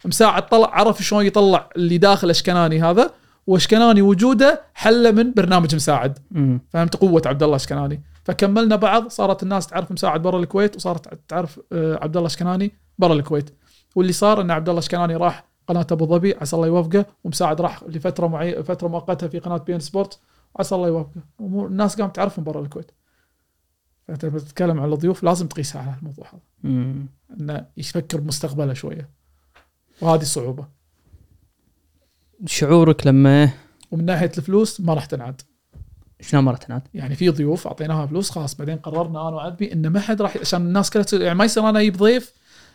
مساعد 0.05 0.49
طلع 0.49 0.69
عرف 0.73 1.03
شلون 1.03 1.27
يطلع 1.27 1.69
اللي 1.77 1.99
داخل 1.99 2.31
اشكناني 2.31 2.83
هذا 2.83 3.11
واشكناني 3.47 4.03
وجوده 4.03 4.63
حله 4.75 5.11
من 5.11 5.33
برنامج 5.33 5.75
مساعد. 5.75 6.19
امم 6.37 6.61
فهمت؟ 6.71 6.97
قوة 6.97 7.23
عبد 7.27 7.43
الله 7.43 7.57
اشكناني 7.57 8.03
فكملنا 8.25 8.77
بعض 8.77 9.09
صارت 9.09 9.43
الناس 9.43 9.67
تعرف 9.67 9.93
مساعد 9.93 10.23
برا 10.23 10.39
الكويت 10.39 10.77
وصارت 10.77 11.21
تعرف 11.29 11.61
آه، 11.73 11.99
عبد 12.03 12.17
الله 12.17 12.27
اشكناني 12.27 12.73
برا 12.99 13.13
الكويت. 13.13 13.51
واللي 13.97 14.13
صار 14.13 14.41
إن 14.41 14.51
عبد 14.51 14.69
الله 14.69 14.79
اشكناني 14.79 15.17
راح 15.17 15.45
قناة 15.69 15.87
أبو 15.93 16.07
ظبي 16.07 16.35
عسى 16.41 16.57
الله 16.57 16.67
يوفقه 16.67 17.07
ومساعد 17.25 17.61
راح 17.61 17.83
لفترة 17.89 18.27
معي 18.27 18.63
فترة 18.63 18.89
مؤقتة 18.89 19.29
في 19.29 19.39
قناة 19.39 19.57
beIN 19.57 19.81
Sport. 19.81 20.19
عسى 20.57 20.75
الله 20.75 20.89
يوفقه. 20.89 21.23
الناس 21.41 22.01
قامت 22.01 22.17
تعرفهم 22.17 22.45
برا 22.45 22.61
الكويت. 22.61 22.91
فأنت 24.09 24.25
لما 24.25 24.39
تتكلم 24.39 24.81
عن 24.81 24.93
الضيوف 24.93 25.23
لازم 25.23 25.47
تقيسها 25.47 25.83
على 25.83 25.99
الموضوع 25.99 26.27
هذا. 26.33 26.75
إنه 27.41 27.67
يفكر 27.77 28.21
بمستقبله 28.21 28.75
شوية. 28.75 29.11
وهذه 30.01 30.23
الصعوبة. 30.23 30.69
شعورك 32.47 33.07
لما 33.07 33.51
ومن 33.91 34.05
ناحية 34.05 34.33
الفلوس 34.39 34.81
ما 34.81 34.95
راح 34.95 35.05
تنعد. 35.05 35.43
شلون 36.21 36.45
مرة 36.45 36.57
تناد 36.57 36.83
يعني 36.95 37.15
في 37.15 37.29
ضيوف 37.29 37.67
أعطيناها 37.67 38.07
فلوس 38.07 38.31
خلاص 38.31 38.55
بعدين 38.55 38.77
قررنا 38.77 39.29
أنا 39.29 39.37
وعدبي 39.37 39.73
إن 39.73 39.87
ما 39.87 40.01
حد 40.01 40.23
راح 40.23 40.37
عشان 40.37 40.67
الناس 40.67 40.91
كلها 40.91 41.07
يعني 41.13 41.39
ما 41.39 41.45
يصير 41.45 41.69
أنا 41.69 41.81
أجيب 41.81 41.97
ضيف 41.97 42.35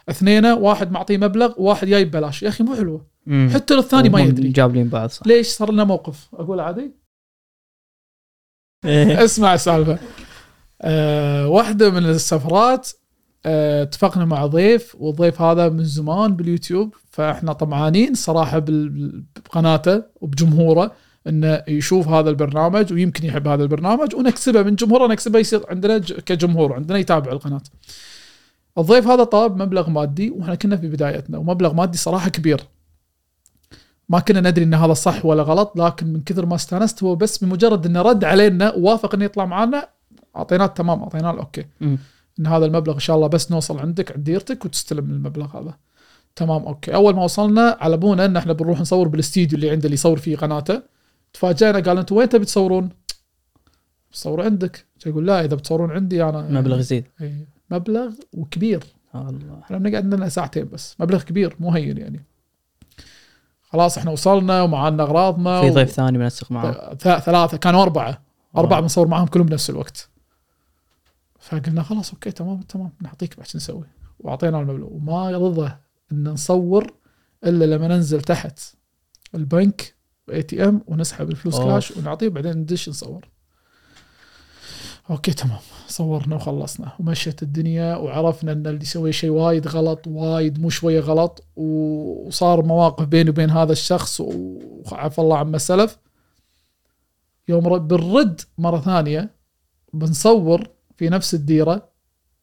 اثنين 0.10 0.46
واحد 0.46 0.92
معطيه 0.92 1.18
مبلغ 1.18 1.54
وواحد 1.58 1.88
جاي 1.88 2.06
ببلاش 2.06 2.44
يا 2.44 2.50
أخي 2.50 2.64
مو 2.64 2.76
حلوة. 2.76 3.06
حتى 3.54 3.74
الثاني 3.74 4.10
ما 4.10 4.22
يدري. 4.22 4.50
جابلين 4.50 4.90
بعض 4.90 5.10
صح. 5.10 5.28
ليش 5.28 5.48
صار 5.48 5.72
لنا 5.72 5.84
موقف؟ 5.84 6.30
أقول 6.34 6.60
عادي. 6.60 6.92
إيه. 8.86 9.24
اسمع 9.24 9.54
السالفة 9.54 9.98
أه 10.82 11.48
واحدة 11.48 11.90
من 11.90 12.06
السفرات 12.06 12.90
أه 13.46 13.84
اتفقنا 13.84 14.26
مع 14.26 14.46
ضيف 14.46 14.96
والضيف 15.00 15.42
هذا 15.42 15.70
من 15.70 15.84
زمان 15.84 16.36
باليوتيوب 16.36 16.96
فإحنا 17.12 17.54
طمعانين 17.54 18.14
صراحة 18.14 18.64
بقناته 18.66 20.04
وبجمهوره 20.22 20.92
إنه 21.28 21.64
يشوف 21.68 22.08
هذا 22.08 22.30
البرنامج 22.30 22.94
ويمكن 22.94 23.26
يحب 23.26 23.48
هذا 23.48 23.64
البرنامج 23.64 24.16
ونكسبه 24.16 24.64
من 24.64 24.76
جمهوره 24.76 25.08
نكسبه 25.08 25.40
يصير 25.40 25.62
عندنا 25.70 25.98
كجمهور 26.00 26.74
عندنا 26.74 26.98
يتابع 26.98 27.32
القناة. 27.32 27.62
الضيف 28.78 29.08
هذا 29.08 29.24
طلب 29.24 29.62
مبلغ 29.62 29.90
مادي 29.90 30.30
وإحنا 30.30 30.56
كنا 30.56 30.78
في 30.78 30.88
بدايتنا 30.88 31.38
ومبلغ 31.38 31.74
مادي 31.74 31.98
صراحة 31.98 32.30
كبير. 32.30 32.62
ما 34.10 34.20
كنا 34.20 34.50
ندري 34.50 34.66
إن 34.66 34.74
هذا 34.74 34.94
صح 34.94 35.26
ولا 35.26 35.44
غلط 35.44 35.74
لكن 35.76 36.08
من 36.08 36.24
كثر 36.24 36.46
ما 36.46 36.56
استانست 36.56 37.04
هو 37.04 37.16
بس 37.16 37.44
بمجرد 37.44 37.86
إنه 37.86 38.02
رد 38.02 38.24
علينا 38.24 38.74
ووافق 38.74 39.16
إنه 39.16 39.26
يطلع 39.26 39.46
معنا 39.46 39.90
أعطيناه 40.36 40.66
تمام 40.66 41.04
أعطيناه 41.04 41.32
ال 41.32 41.38
okay. 41.38 41.66
إن 42.40 42.48
هذا 42.48 42.66
المبلغ 42.66 42.94
إن 42.94 43.00
شاء 43.00 43.16
الله 43.16 43.28
بس 43.28 43.52
نوصل 43.52 43.80
عندك 43.80 44.12
عند 44.12 44.24
ديرتك 44.24 44.66
وتستلم 44.66 45.12
المبلغ 45.12 45.58
هذا. 45.58 45.78
تمام 46.36 46.64
okay. 46.64 46.96
أول 46.96 47.16
ما 47.16 47.24
وصلنا 47.24 47.78
على 47.82 47.96
ابونا 47.96 48.26
إن 48.26 48.38
إحنا 48.38 48.54
بنروح 48.54 48.82
نصور 48.82 49.08
بالاستديو 49.08 49.56
اللي 49.56 49.70
عنده 49.70 49.86
اللي 49.86 49.94
يصور 49.94 50.18
فيه 50.18 50.38
قناته. 50.38 50.82
تفاجئنا 51.34 51.80
قال 51.80 51.98
أنتم 51.98 52.16
وين 52.16 52.30
تبي 52.30 52.46
تصورون؟ 52.46 52.90
بصور 54.12 54.42
عندك. 54.42 54.86
يقول 55.06 55.28
لا 55.28 55.46
إذا 55.46 55.56
بتصورون 55.56 55.92
عندي 55.92 56.24
أنا. 56.24 56.42
مبلغ 56.42 56.80
يزيد. 56.80 57.08
إيه، 57.22 57.48
مبلغ 57.70 58.14
وكبير. 58.34 58.84
الله. 59.16 59.60
إحنا 59.64 59.78
بنقعد 59.78 60.14
لنا 60.14 60.30
ساعتين 60.30 60.70
بس. 60.74 60.96
مبلغ 61.00 61.24
كبير 61.24 61.56
مو 61.60 61.72
هين 61.72 61.98
يعني. 61.98 62.26
خلاص 63.74 63.98
إحنا 63.98 64.12
وصلنا 64.12 64.62
ومعنا 64.62 65.04
أغراضنا 65.04 65.62
في 65.62 65.70
و- 65.70 65.74
ضيف 65.74 65.90
ثاني 65.92 66.18
بنسق 66.18 66.52
معاه 66.52 66.94
ثلاثة 67.20 67.58
كانوا 67.58 67.82
أربعة. 67.84 68.22
أربعة. 68.58 68.80
بنصور 68.82 69.08
معاهم 69.08 69.28
كلهم 69.28 69.46
بنفس 69.46 69.70
الوقت. 69.70 70.10
فقلنا 71.40 71.84
خلاص 71.84 72.14
okay 72.14 72.32
تمام 72.32 72.62
تمام. 72.62 72.92
نعطيك 73.02 73.38
بعد 73.38 73.48
شو 73.48 73.58
نسوي؟ 73.58 73.86
وأعطينا 74.20 74.60
المبلغ. 74.60 74.88
وما 74.92 75.32
رضى 75.32 75.72
إن 76.12 76.28
نصور 76.30 76.94
إلا 77.46 77.66
لما 77.66 77.88
ننزل 77.88 78.22
تحت 78.22 78.60
البنك 79.36 79.96
ATM 80.32 80.82
ونسحب 80.88 81.30
الفلوس 81.30 81.56
أوه. 81.56 81.74
كاش 81.74 81.92
ونعطيه 81.92 82.30
بعدين 82.30 82.52
ندش 82.58 82.90
نصور. 82.90 83.28
okay 85.10 85.32
تمام. 85.34 85.60
صورنا 85.88 86.36
وخلصنا 86.36 86.92
ومشيت 87.00 87.44
الدنيا 87.44 87.96
وعرفنا 87.96 88.52
إن 88.52 88.68
اللي 88.68 88.82
يسوي 88.82 89.12
شيء 89.12 89.30
وايد 89.30 89.68
غلط 89.68 90.08
وايد 90.08 90.62
مو 90.62 90.70
شوية 90.70 91.00
غلط 91.00 91.48
وصار 91.56 92.66
مواقف 92.66 93.06
بيني 93.06 93.30
وبين 93.30 93.50
هذا 93.50 93.72
الشخص 93.72 94.22
وعفى 94.22 95.20
الله 95.20 95.38
عما 95.38 95.58
سلف. 95.58 95.98
يوم 97.48 97.78
بنرد 97.78 98.42
مرة 98.58 98.80
ثانية 98.80 99.36
بنصور 99.94 100.68
في 100.98 101.10
نفس 101.10 101.34
الديرة 101.34 101.90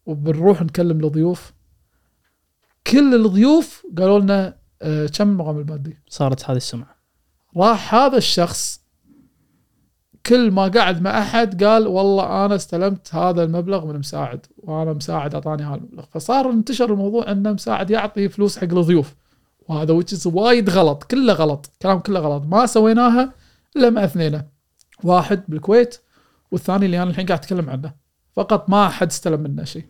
وبنروح 0.06 0.62
نكلم 0.62 1.04
الضيوف. 1.04 1.52
كل 2.86 3.14
الضيوف 3.14 3.86
قالوا 3.98 4.18
لنا 4.18 4.60
آه، 4.82 5.06
كم 5.06 5.28
المقام 5.28 5.58
المادي؟ 5.58 5.98
صارت 6.08 6.44
هذه 6.44 6.56
السمعة. 6.56 6.96
راح 7.56 7.94
هذا 7.94 8.16
الشخص 8.16 8.80
كل 10.26 10.51
ما 10.51 10.68
قعد 10.68 11.02
مع 11.02 11.18
أحد 11.18 11.64
قال 11.64 11.86
والله 11.86 12.44
أنا 12.44 12.55
استلمت 12.55 13.14
هذا 13.14 13.44
المبلغ 13.44 13.86
من 13.86 13.98
مساعد 13.98 14.47
وأنا 14.59 14.92
مساعد 14.92 15.34
أعطاني 15.34 15.62
هذا 15.62 15.74
المبلغ. 15.74 16.05
فصار 16.10 16.51
انتشر 16.51 16.92
الموضوع 16.92 17.32
إن 17.32 17.55
مساعد 17.55 17.90
يعطي 17.90 18.28
فلوس 18.28 18.59
حق 18.59 18.64
الضيوف. 18.64 19.14
وهذا 19.68 19.92
وجز 19.92 20.26
وايد 20.26 20.70
غلط 20.70 21.05
كله 21.05 21.32
غلط 21.32 21.70
كلام 21.82 21.98
كله 21.98 22.20
غلط. 22.20 22.42
ما 22.47 22.66
سويناها 22.66 23.32
إلا 23.76 23.90
مع 23.90 24.05
اثنين 24.05 24.42
واحد 25.05 25.42
بالكويت 25.48 25.98
والثاني 26.51 26.86
اللي 26.86 27.02
أنا 27.02 27.10
الحين 27.10 27.26
قاعد 27.26 27.38
أتكلم 27.38 27.70
عنه. 27.70 27.94
فقط 28.32 28.70
ما 28.70 28.88
حد 28.88 29.06
استلم 29.06 29.40
منا 29.40 29.64
شيء. 29.64 29.84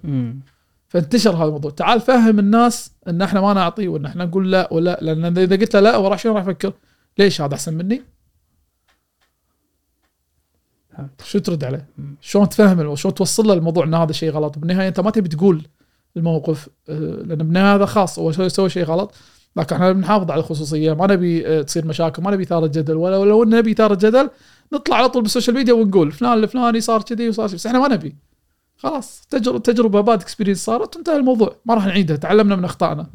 فانتشر 0.89 1.36
هذا 1.36 1.44
الموضوع. 1.44 1.70
تعال 1.70 2.01
فهم 2.01 2.39
الناس 2.39 2.93
إن 3.09 3.23
إحنا 3.23 3.40
ما 3.40 3.52
نعطي 3.52 3.89
وإن 3.89 4.07
إحنا 4.07 4.24
نقول 4.24 4.51
لا 4.52 4.69
ولا 4.73 4.98
لأن 5.02 5.39
إذا 5.39 5.57
قلت 5.57 5.74
له 5.77 5.81
لا 5.81 5.97
هو 5.97 6.09
راح 6.09 6.19
شنو 6.19 6.35
راح 6.35 6.43
يفكر؟ 6.43 6.73
ليش 7.19 7.40
هذا 7.40 7.55
أحسن 7.55 7.74
مني؟ 7.74 8.02
فهمت. 11.01 11.22
شو 11.24 11.39
ترد 11.39 11.64
عليه. 11.64 11.89
شلون 12.20 12.48
تفهم 12.48 12.94
شلون 12.94 13.14
توصل 13.14 13.47
له 13.47 13.55
الموضوع 13.55 13.85
إن 13.85 13.94
هذا 13.94 14.12
شيء 14.12 14.31
غلط؟ 14.31 14.59
بالنهاية 14.59 14.89
أنت 14.89 15.01
ما 15.01 15.10
تبي 15.10 15.28
تقول 15.28 15.66
الموقف 16.16 16.68
آه، 16.89 16.93
لأن 16.98 17.39
بالنهاية 17.39 17.74
هذا 17.74 17.86
خاص 17.86 18.18
هو 18.18 18.31
يسوي 18.31 18.70
شيء 18.70 18.85
غلط. 18.85 19.14
لكن 19.56 19.74
إحنا 19.74 19.93
بنحافظ 19.93 20.31
على 20.31 20.40
الخصوصية 20.40 20.93
ما 20.93 21.06
نبي 21.06 21.47
آه، 21.47 21.62
تصير 21.62 21.86
مشاكل 21.86 22.22
ما 22.22 22.31
نبي 22.31 22.43
إثارة 22.43 22.66
جدل. 22.66 22.94
ولا 22.94 23.24
لو 23.24 23.44
نبي 23.44 23.72
إثارة 23.72 23.94
جدل 23.94 24.31
نطلع 24.72 24.97
على 24.97 25.09
طول 25.09 25.22
بال 25.23 25.31
social 25.31 25.57
media 25.57 25.74
ونقول 25.74 26.12
فلان 26.12 26.32
الفلاني 26.32 26.81
صار 26.81 27.02
كذي 27.02 27.28
وصار 27.28 27.47
كذي. 27.47 27.56
بس 27.56 27.66
إحنا 27.66 27.78
ما 27.78 27.89
نبي. 27.89 28.16
خلاص 28.77 29.27
تجربه 29.31 29.59
تجربة 29.59 30.01
bad 30.01 30.20
experience 30.20 30.65
صارت 30.64 30.97
وانتهى 30.97 31.16
الموضوع. 31.16 31.56
ما 31.64 31.74
راح 31.74 31.86
نعيدها 31.86 32.16
تعلمنا 32.16 32.56
من 32.56 32.64
أخطائنا. 32.64 33.06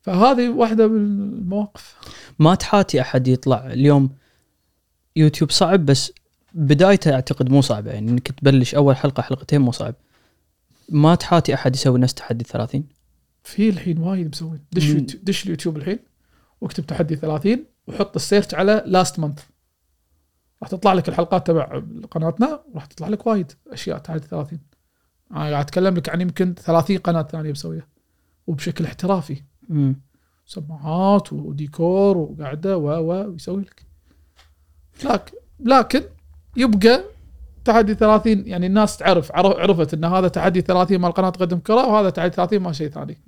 فهذه 0.00 0.48
واحدة 0.48 0.88
من 0.88 0.96
المواقف. 0.96 1.96
ما 2.38 2.54
تحاتي 2.54 3.00
أحد 3.00 3.28
يطلع 3.28 3.66
اليوم 3.66 4.10
يوتيوب 5.16 5.50
صعب 5.50 5.86
بس 5.86 6.12
بدايته 6.54 7.14
أعتقد 7.14 7.50
مو 7.50 7.60
صعبة 7.60 7.90
يعني 7.90 8.10
إنك 8.10 8.28
تبلش 8.28 8.74
أول 8.74 8.96
حلقة 8.96 9.22
حلقتين 9.22 9.60
مو 9.60 9.72
صعب. 9.72 9.94
ما 10.88 11.14
تحاتي 11.14 11.54
أحد 11.54 11.74
يسوي 11.74 11.98
نفس 11.98 12.14
تحدي 12.14 12.44
30 12.44 12.84
في 13.44 13.68
الحين 13.68 13.98
وايد 13.98 14.28
مسوين. 14.28 14.64
دش. 14.72 14.84
يوتيوب 14.84 15.24
دش 15.24 15.44
اليوتيوب 15.44 15.76
الحين 15.76 15.98
واكتب 16.60 16.86
تحدي 16.86 17.16
30 17.16 17.64
وحط 17.86 18.16
ال 18.16 18.21
search 18.21 18.54
على 18.54 18.82
last 18.86 19.18
month 19.18 19.42
راح 20.62 20.70
تطلع 20.70 20.92
لك 20.92 21.08
الحلقات 21.08 21.46
تبع 21.46 21.82
قناتنا 22.10 22.60
وراح 22.72 22.86
تطلع 22.86 23.08
لك 23.08 23.26
وايد 23.26 23.52
أشياء 23.68 23.98
تحدي 23.98 24.26
30 24.26 24.58
أنا 25.30 25.40
قاعد 25.40 25.54
أتكلم 25.54 25.94
لك 25.94 26.08
عن 26.08 26.20
يمكن 26.20 26.54
30 26.54 26.98
قناة 26.98 27.22
ثانية 27.22 27.50
مسويها 27.50 27.86
وبشكل 28.46 28.84
احترافي. 28.84 29.42
مم. 29.68 30.00
سماعات 30.46 31.32
وديكور 31.32 32.18
وقعده 32.18 32.76
و 32.78 32.88
و 32.88 33.30
ويسوي 33.30 33.62
لك. 33.62 33.86
لكن 35.04 35.36
لكن 35.60 36.02
يبقى 36.56 37.04
تحدي 37.64 37.94
30 37.94 38.46
يعني 38.46 38.66
الناس 38.66 38.96
تعرف 38.96 39.32
عرف- 39.32 39.56
عرفت 39.56 39.94
إن 39.94 40.04
هذا 40.04 40.28
تحدي 40.28 40.60
30 40.60 40.98
مال 40.98 41.12
قناة 41.12 41.28
قدم 41.30 41.58
كره 41.58 41.86
وهذا 41.86 42.10
تحدي 42.10 42.34
30 42.36 42.58
مال 42.62 42.74
شيء 42.76 42.88
ثاني. 42.88 43.18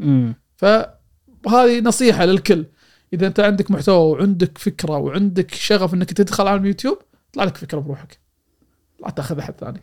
فهذه 0.56 1.80
نصيحة 1.80 2.24
للكل. 2.24 2.64
إذا 3.12 3.26
أنت 3.26 3.40
عندك 3.40 3.70
محتوى 3.70 3.96
وعندك 4.12 4.59
فكرة 4.59 4.96
وعندك 4.98 5.55
شغف 5.55 5.94
إنك 5.94 6.12
تدخل 6.12 6.46
على 6.48 6.60
اليوتيوب 6.60 6.98
طلع 7.32 7.44
لك 7.44 7.56
فكرة 7.56 7.78
بروحك. 7.78 8.18
لا 9.02 9.10
تأخذ 9.10 9.38
أحد 9.38 9.55
ثاني. 9.60 9.80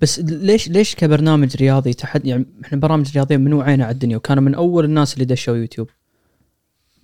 بس 0.00 0.20
ليش 0.20 0.68
ليش 0.68 0.94
كبرنامج 0.94 1.56
رياضي 1.56 1.92
تحدي 1.92 2.28
يعني 2.28 2.46
إحنا 2.64 2.78
برامج 2.78 3.12
رياضية 3.14 3.36
من 3.36 3.52
وعينا 3.52 3.84
على 3.84 3.92
الدنيا؟ 3.92 4.16
وكانوا 4.16 4.42
من 4.42 4.54
أول 4.54 4.84
الناس 4.84 5.14
اللي 5.14 5.24
دشوا 5.24 5.56
يوتيوب. 5.56 5.88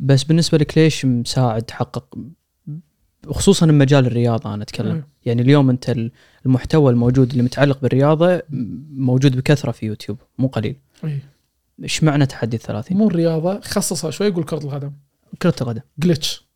بس 0.01 0.25
بالنسبة 0.25 0.59
لك 0.59 0.79
ليش 0.79 1.05
مساعد 1.05 1.63
تحقق 1.63 2.19
خصوصا 3.31 3.67
بمجال 3.67 4.07
الرياضة 4.07 4.55
أنا 4.55 4.63
أتكلم. 4.63 4.93
أيوه. 4.93 5.07
يعني 5.27 5.43
اليوم 5.43 5.71
أنت 5.71 5.97
المحتوى 6.47 6.93
الموجود 6.93 7.31
اللي 7.31 7.43
متعلق 7.43 7.81
بالرياضة 7.81 8.43
موجود 8.91 9.37
بكثرة 9.37 9.71
في 9.71 9.87
يوتيوب 9.87 10.19
مو 10.39 10.47
قليل. 10.47 10.77
إيش 11.83 12.05
معنى 12.05 12.27
تحدي 12.27 12.59
30 12.59 12.99
مو 12.99 13.09
الرياضة 13.09 13.61
خصصها 13.61 14.11
شوي 14.11 14.27
يقول 14.27 14.45
كرة 14.45 14.65
القدم. 14.65 14.93
كرة 15.43 15.55
القدم. 15.61 15.81
جلتش 15.99 16.47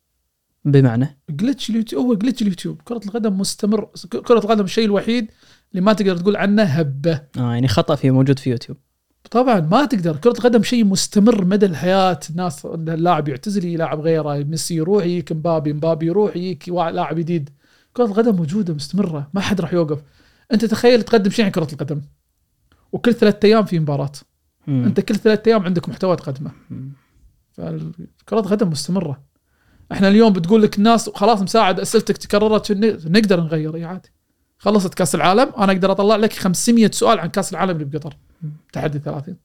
بمعنى؟ 0.65 1.19
جلتش 1.29 1.69
اليوتيوب 1.69 2.05
هو 2.05 2.13
جلتش 2.13 2.41
اليوتيوب. 2.41 2.81
كرة 2.81 3.01
القدم 3.05 3.39
مستمر 3.39 3.89
كرة 4.27 4.39
القدم 4.39 4.63
الشيء 4.63 4.85
الوحيد 4.85 5.31
اللي 5.71 5.81
ما 5.81 5.93
تقدر 5.93 6.17
تقول 6.17 6.35
عنه 6.35 6.63
هبة. 6.63 7.21
آه 7.37 7.53
يعني 7.53 7.67
خطأ 7.67 7.95
في 7.95 8.11
موجود 8.11 8.39
في 8.39 8.49
يوتيوب. 8.49 8.77
طبعا 9.31 9.59
ما 9.59 9.85
تقدر. 9.85 10.15
كرة 10.17 10.31
القدم 10.31 10.63
شيء 10.63 10.85
مستمر 10.85 11.45
مدى 11.45 11.65
الحياة. 11.65 12.19
الناس 12.29 12.65
اللاعب 12.65 13.27
يعتزل 13.27 13.65
يلاعب 13.65 13.99
غيره 13.99 14.37
ميسي 14.43 14.75
يروح 14.75 15.05
يجيك 15.05 15.31
مبابي 15.31 15.73
مبابي 15.73 16.05
يروح 16.05 16.35
يجيك 16.35 16.69
لاعب 16.69 17.15
جديد. 17.15 17.49
كرة 17.93 18.05
القدم 18.05 18.35
موجودة 18.35 18.73
مستمرة 18.73 19.29
ما 19.33 19.41
حد 19.41 19.61
راح 19.61 19.73
يوقف. 19.73 19.99
أنت 20.53 20.65
تخيل 20.65 21.03
تقدم 21.03 21.29
شيء 21.29 21.45
عن 21.45 21.51
كرة 21.51 21.67
القدم. 21.73 22.01
وكل 22.91 23.13
ثلاثة 23.13 23.47
أيام 23.47 23.65
في 23.65 23.79
مباراة. 23.79 24.11
مم. 24.67 24.83
أنت 24.85 24.99
كل 24.99 25.15
ثلاثة 25.15 25.49
أيام 25.49 25.63
عندك 25.63 25.89
محتوى 25.89 26.15
تقدمه. 26.15 26.51
مم. 26.69 26.91
فكرة 27.51 28.39
القدم 28.39 28.69
مستمرة. 28.69 29.23
إحنا 29.91 30.07
اليوم 30.07 30.33
بتقول 30.33 30.61
لك 30.61 30.77
الناس 30.77 31.09
خلاص 31.09 31.41
مساعد 31.41 31.79
أسئلتك 31.79 32.17
تكررت 32.17 32.71
نقدر 33.07 33.41
نغير 33.41 33.75
اي 33.75 33.83
عادي. 33.83 34.11
خلصت 34.61 34.93
كاس 34.93 35.15
العالم 35.15 35.51
أنا 35.57 35.71
أقدر 35.71 35.91
أطلع 35.91 36.15
لك 36.15 36.33
500 36.33 36.91
سؤال 36.91 37.19
عن 37.19 37.29
كاس 37.29 37.51
العالم 37.51 37.71
اللي 37.71 37.85
بقطر. 37.85 38.17
تحدي 38.73 38.99
30 38.99 39.35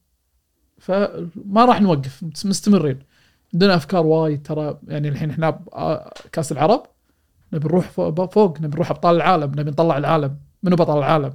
فما 0.77 1.65
راح 1.65 1.81
نوقف 1.81 2.23
مستمرين. 2.45 2.99
عندنا 3.53 3.75
أفكار 3.75 4.05
وايد 4.05 4.41
ترى 4.41 4.79
يعني 4.87 5.09
الحين 5.09 5.29
إحنا 5.29 5.59
آه، 5.73 6.13
كاس 6.31 6.51
العرب 6.51 6.83
نبي 7.53 7.67
نروح 7.67 7.89
فوق, 8.31 8.61
نبي 8.61 8.67
نروح 8.75 8.91
أبطال 8.91 9.15
العالم 9.15 9.51
نبي 9.57 9.71
نطلع 9.71 9.97
العالم. 9.97 10.37
منو 10.63 10.75
بطل 10.75 10.97
العالم. 10.97 11.33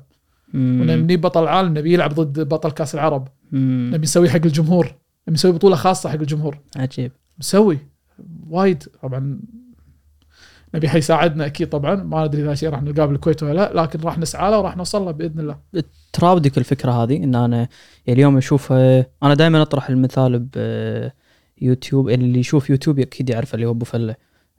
ونبي 0.55 1.17
بطل 1.17 1.43
العالم 1.43 1.79
نبي 1.79 1.93
يلعب 1.93 2.15
ضد 2.15 2.49
بطل 2.49 2.71
كاس 2.71 2.95
العرب. 2.95 3.29
نبي 3.53 4.03
نسوي 4.03 4.31
حق 4.31 4.37
الجمهور. 4.37 4.87
نبي 5.29 5.35
نسوي 5.35 5.53
بطولة 5.53 5.77
خاصة 5.77 6.11
حق 6.11 6.15
الجمهور. 6.15 6.59
عجيب. 6.77 7.13
مسوي 7.39 7.79
وايد. 8.49 8.85
طبعا 9.03 9.41
نبي 10.75 10.89
حيساعدنا 10.89 11.47
أكيد 11.47 11.69
طبعا. 11.69 11.95
ما 11.95 12.27
ندري 12.27 12.43
إذا 12.43 12.55
شيء 12.55 12.69
راح 12.69 12.83
نلقاه 12.83 13.07
بالكويت 13.07 13.43
ولا 13.43 13.53
لا 13.53 13.83
لكن 13.83 14.01
راح 14.01 14.19
نسعى 14.19 14.51
له 14.51 14.59
وراح 14.59 14.77
نوصل 14.77 15.05
له 15.05 15.11
بإذن 15.11 15.41
الله. 15.41 15.59
تراودك 16.13 16.59
الفكرة 16.59 16.93
هذه 16.93 17.17
إن 17.17 17.35
أنا 17.35 17.57
يعني 17.57 17.69
اليوم 18.09 18.37
أشوف 18.37 18.73
أنا 18.73 19.35
دائما 19.35 19.63
أطرح 19.63 19.91
المثال 19.91 20.39
بيوتيوب 21.59 22.09
اللي 22.09 22.39
يشوف 22.39 22.71
يوتيوب 22.71 22.99
أكيد 22.99 23.31
يعرف 23.31 23.55
اللي 23.55 23.67
هو 23.67 23.71
أبو 23.71 23.85
فلة. 23.85 24.17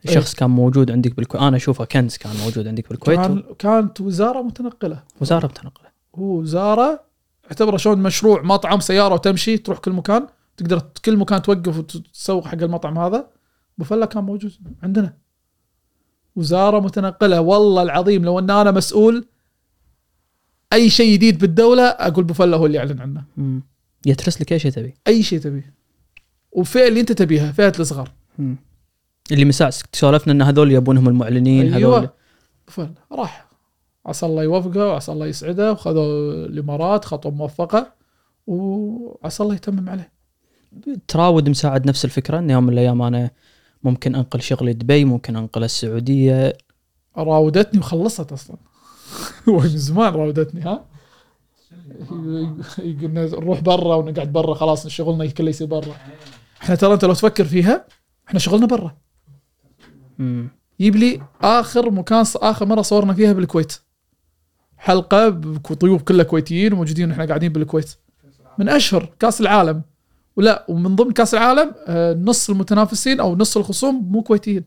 شخص 0.10 0.34
كان 0.34 0.49
موجود 0.49 0.91
عندك 0.91 1.15
بالكويت 1.15 1.44
أنا 1.44 1.57
أشوفه 1.57 1.85
كنز 1.85 2.18
كان 2.18 2.31
موجود 2.44 2.68
عندك 2.68 2.90
بالكويت. 2.90 3.19
كان 3.19 3.44
كانت 3.60 4.02
وزارة 4.02 4.41
متنقلة. 4.41 5.03
وزارة 5.22 5.48
بتنقله 5.48 5.90
هو 6.15 6.23
وزارة 6.23 7.03
اعتبره 7.45 7.77
شلون 7.77 7.98
مشروع 7.98 8.41
مطعم 8.41 8.80
سيارة 8.80 9.14
وتمشي 9.14 9.57
تروح 9.57 9.80
كل 9.80 9.91
مكان 9.91 10.27
تقدر 10.57 10.81
كل 11.06 11.18
مكان 11.18 11.41
توقف 11.41 11.77
وتسوق 11.77 12.48
حق 12.48 12.64
المطعم 12.64 12.98
هذا. 12.98 13.27
أبو 13.77 13.85
فلة 13.85 14.06
كان 14.06 14.23
موجود 14.23 14.52
عندنا. 14.84 15.22
وزارة 16.35 16.80
متنقلة. 16.80 17.41
والله 17.41 17.84
العظيم 17.84 18.26
لو 18.26 18.39
أن 18.39 18.49
أنا 18.49 18.72
مسؤول 18.72 19.26
أي 20.73 20.89
شيء 20.89 21.14
جديد 21.14 21.38
بالدولة 21.38 21.84
أقول 21.84 22.23
ابو 22.23 22.34
فله 22.34 22.57
هو 22.57 22.65
اللي 22.65 22.77
يعلن 22.77 22.99
عنه. 23.01 23.23
يترس 24.05 24.41
لك 24.41 24.53
أي 24.53 24.60
شيء 24.60 24.72
تبي. 24.72 24.93
أي 25.07 25.23
شيء 25.23 25.39
تبيه 25.39 25.73
وفئه 26.51 26.88
اللي 26.88 26.99
أنت 26.99 27.11
تبيها 27.11 27.51
فئه 27.51 27.73
الصغار. 27.80 28.11
اللي 29.31 29.45
مساء 29.45 29.69
سولفنا 29.93 30.34
إن 30.34 30.41
هذول 30.41 30.72
يبونهم 30.72 31.07
المعلنين 31.07 31.73
أيوه. 31.73 31.97
هذول. 31.97 32.10
فل 32.68 32.89
راح. 33.11 33.47
عسى 34.05 34.26
الله 34.26 34.43
يوفقه 34.43 34.88
وعسى 34.88 35.11
الله 35.11 35.26
يسعده. 35.26 35.72
وخذوا 35.72 36.34
الإمارات 36.45 37.05
خطوة 37.05 37.31
موفقة. 37.31 37.93
وعسى 38.47 39.43
الله 39.43 39.55
يتمم 39.55 39.89
عليه. 39.89 40.11
تراود 41.07 41.49
مساعد 41.49 41.88
نفس 41.88 42.05
الفكرة 42.05 42.39
إن 42.39 42.49
يوم 42.49 42.64
من 42.64 42.73
الأيام 42.73 43.01
أنا 43.01 43.31
ممكن 43.84 44.15
أنقل 44.15 44.41
شغلي 44.41 44.73
دبي 44.73 45.05
ممكن 45.05 45.35
أنقل 45.35 45.64
السعودية. 45.64 46.57
راودتني 47.18 47.80
وخلصت 47.80 48.31
أصلا. 48.31 48.57
من 49.47 49.68
زمان 49.68 50.14
راودتني 50.14 50.61
ها؟ 50.61 50.85
يقولنا 52.77 53.26
نروح 53.26 53.60
برا 53.60 53.95
ونقعد 53.95 54.34
برا 54.34 54.53
خلاص 54.53 54.88
شغلنا 54.88 55.26
كله 55.26 55.49
يصير 55.49 55.68
برا. 55.68 55.95
إحنا 56.61 56.76
ترى 56.76 56.93
أنت 56.93 57.05
لو 57.05 57.14
تفكر 57.14 57.45
فيها 57.45 57.88
إحنا 58.27 58.39
شغلنا 58.39 58.65
برا. 58.65 58.97
يجيب 60.80 60.95
لي 60.95 61.22
آخر 61.41 61.91
مكان 61.91 62.26
آخر 62.35 62.65
مرة 62.65 62.81
صورنا 62.81 63.14
فيها 63.14 63.34
بالكويت. 63.34 63.73
حلقة 64.77 65.30
بضيوف 65.30 66.03
كلها 66.03 66.23
كويتيين 66.23 66.73
وموجودين 66.73 67.10
وإحنا 67.10 67.26
قاعدين 67.26 67.53
بالكويت. 67.53 67.95
من 68.57 68.69
أشهر 68.69 69.14
كأس 69.19 69.41
العالم. 69.41 69.84
ولا 70.35 70.65
ومن 70.69 70.95
ضمن 70.95 71.11
كاس 71.11 71.34
العالم 71.34 71.76
آه، 71.88 72.14
نص 72.14 72.49
المتنافسين 72.49 73.19
أو 73.19 73.35
نص 73.35 73.57
الخصوم 73.57 74.11
مو 74.11 74.23
كويتيين. 74.23 74.64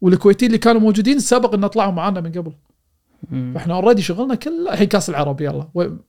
والكويتيين 0.00 0.50
اللي 0.50 0.58
كانوا 0.58 0.80
موجودين 0.80 1.18
سبق 1.18 1.54
إن 1.54 1.66
طلعوا 1.66 1.92
معانا 1.92 2.20
من 2.20 2.32
قبل. 2.32 2.52
فإحنا 3.54 3.74
already 3.74 4.02
شغلنا 4.02 4.34
كله 4.34 4.72
الحين 4.72 4.88
كاس 4.88 5.08
العرب 5.08 5.40
يلا. 5.40 5.68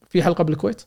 في 0.10 0.24
حلقة 0.24 0.44
بالكويت. 0.44 0.82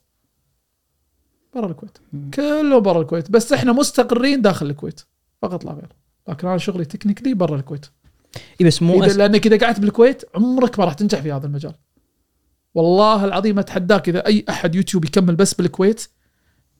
برا 1.54 1.66
الكويت. 1.66 1.98
كله 2.34 2.78
برا 2.78 3.00
الكويت. 3.00 3.30
بس 3.30 3.52
إحنا 3.52 3.72
مستقرين 3.72 4.42
داخل 4.42 4.66
الكويت. 4.66 5.00
فقط 5.42 5.64
لا 5.64 5.72
غير. 5.72 5.88
لكن 6.28 6.48
أنا 6.48 6.58
شغلي 6.58 6.84
technically 6.84 7.34
برا 7.34 7.56
الكويت. 7.56 7.86
إي 8.60 8.66
بس 8.66 8.82
مو 8.82 9.04
إذا. 9.04 9.16
لأنك 9.16 9.46
إذا 9.46 9.66
قعدت 9.66 9.80
بالكويت 9.80 10.22
عمرك 10.34 10.78
ما 10.78 10.84
راح 10.84 10.94
تنجح 10.94 11.20
في 11.20 11.32
هذا 11.32 11.46
المجال. 11.46 11.74
والله 12.74 13.24
العظيم 13.24 13.58
أتحداك 13.58 14.08
إذا 14.08 14.26
أي 14.26 14.44
أحد 14.48 14.74
يوتيوب 14.74 15.04
يكمل 15.04 15.36
بس 15.36 15.54
بالكويت 15.54 16.08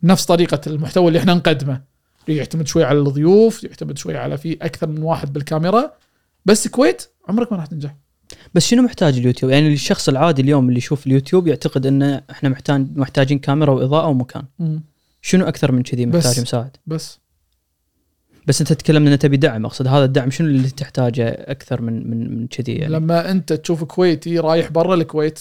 نفس 0.02 0.24
طريقة 0.24 0.60
المحتوى 0.66 1.08
اللي 1.08 1.18
إحنا 1.18 1.34
نقدمه 1.34 1.82
يعتمد 2.28 2.66
شوي 2.66 2.84
على 2.84 2.98
الضيوف 2.98 3.64
يعتمد 3.64 3.98
شوي 3.98 4.16
على 4.16 4.38
في 4.38 4.58
أكثر 4.62 4.88
من 4.88 5.02
واحد 5.02 5.32
بالكاميرا 5.32 5.92
بس 6.44 6.68
كويت 6.68 7.02
عمرك 7.28 7.52
ما 7.52 7.58
راح 7.58 7.66
تنجح 7.66 7.96
بس 8.54 8.66
شنو 8.66 8.82
محتاج 8.82 9.18
اليوتيوب؟ 9.18 9.52
يعني 9.52 9.72
الشخص 9.72 10.08
العادي 10.08 10.42
اليوم 10.42 10.68
اللي 10.68 10.78
يشوف 10.78 11.06
اليوتيوب 11.06 11.46
يعتقد 11.46 11.86
إن 11.86 12.02
إحنا 12.30 12.48
محتاج 12.48 12.86
محتاجين 12.96 13.38
كاميرا 13.38 13.72
وإضاءة 13.72 14.08
ومكان. 14.08 14.44
شنو 15.22 15.44
أكثر 15.48 15.72
من 15.72 15.82
كذي 15.82 16.06
بس. 16.06 16.26
محتاج 16.26 16.40
مساعد؟ 16.40 16.76
بس 16.86 17.18
بس 18.46 18.60
أنت 18.60 18.72
تتكلم 18.72 19.06
إن 19.06 19.18
تبي 19.18 19.36
دعم 19.36 19.66
أقصد 19.66 19.86
هذا 19.86 20.04
الدعم 20.04 20.30
شنو 20.30 20.48
اللي 20.48 20.70
تحتاجه 20.70 21.28
أكثر 21.28 21.82
من 21.82 22.10
من 22.10 22.40
من 22.40 22.46
كذي 22.46 22.72
يعني؟ 22.72 22.94
لما 22.94 23.30
أنت 23.30 23.52
تشوف 23.52 23.84
كويتي 23.84 24.38
رايح 24.38 24.70
برا 24.70 24.94
الكويت 24.94 25.40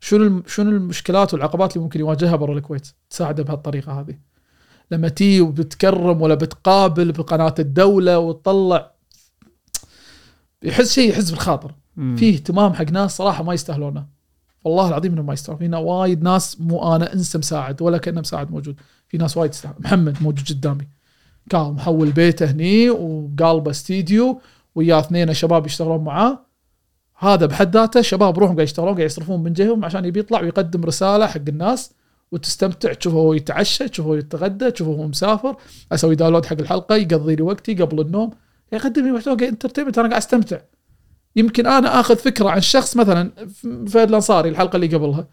شنو 0.00 0.42
شنو 0.46 0.70
المشكلات 0.70 1.34
والعقبات 1.34 1.72
اللي 1.72 1.84
ممكن 1.84 2.00
يواجهها 2.00 2.36
برا 2.36 2.54
الكويت 2.54 2.88
تساعده 3.10 3.42
بهالطريقة 3.42 4.00
هذه؟ 4.00 4.18
لما 4.90 5.08
تي 5.08 5.40
وبتكرم 5.40 6.22
ولا 6.22 6.34
بتقابل 6.34 7.12
بقناة 7.12 7.54
الدولة 7.58 8.18
وتطلع 8.18 8.90
يحس 10.62 10.92
شيء 10.92 11.10
يحس 11.10 11.30
بالخاطر. 11.30 11.74
في 12.16 12.34
اهتمام 12.34 12.72
حق 12.72 12.90
ناس 12.90 13.16
صراحة 13.16 13.44
ما 13.44 13.54
يستاهلونه. 13.54 14.06
والله 14.64 14.88
العظيم 14.88 15.12
إنهم 15.12 15.26
ما 15.26 15.32
يستاهلون. 15.32 15.58
فينا 15.58 15.78
وايد 15.78 16.22
ناس 16.22 16.60
مو 16.60 16.96
أنا 16.96 17.14
إنسى 17.14 17.38
مساعد 17.38 17.82
ولا 17.82 17.98
كأنه 17.98 18.20
مساعد 18.20 18.50
موجود. 18.50 18.80
في 19.08 19.18
ناس 19.18 19.36
وايد 19.36 19.50
تستاهل 19.50 19.74
محمد 19.78 20.22
موجود 20.22 20.48
قدامي. 20.48 20.88
كان 21.50 21.72
محول 21.72 22.10
بيته 22.10 22.50
هني 22.50 22.90
وقالبه 22.90 23.70
استديو 23.70 24.40
ويا 24.74 24.98
اثنين 24.98 25.34
شباب 25.34 25.66
يشتغلون 25.66 26.04
معاه. 26.04 26.47
هذا 27.18 27.46
بحد 27.46 27.76
ذاته 27.76 28.02
شباب 28.02 28.38
روحهم 28.38 28.54
قاعد 28.54 28.68
يشتغلون 28.68 28.94
قاعد 28.94 29.06
يصرفون 29.06 29.42
من 29.42 29.52
جيبهم 29.52 29.84
عشان 29.84 30.04
يبي 30.04 30.20
يطلع 30.20 30.40
ويقدم 30.40 30.84
رسالة 30.84 31.26
حق 31.26 31.40
الناس 31.48 31.92
وتستمتع 32.32 32.92
تشوفه 32.92 33.16
هو 33.16 33.32
يتعشى 33.32 33.88
تشوفه 33.88 34.08
هو 34.08 34.14
يتغدى 34.14 34.70
تشوفه 34.70 34.90
هو 34.90 35.06
مسافر 35.06 35.56
أسوي 35.92 36.14
download 36.14 36.46
حق 36.46 36.58
الحلقة 36.60 36.96
يقضي 36.96 37.36
لي 37.36 37.42
وقتي 37.42 37.74
قبل 37.74 38.00
النوم. 38.00 38.30
يقدم 38.72 39.04
لي 39.04 39.12
محتوى 39.12 39.48
entertainment 39.48 39.98
أنا 39.98 40.08
قاعد 40.08 40.22
أستمتع. 40.22 40.58
يمكن 41.36 41.66
أنا 41.66 42.00
آخذ 42.00 42.16
فكرة 42.16 42.50
عن 42.50 42.60
شخص 42.60 42.96
مثلا 42.96 43.32
فهد 43.62 44.08
الأنصاري 44.08 44.48
الحلقة 44.48 44.76
اللي 44.76 44.86
قبلها. 44.86 45.28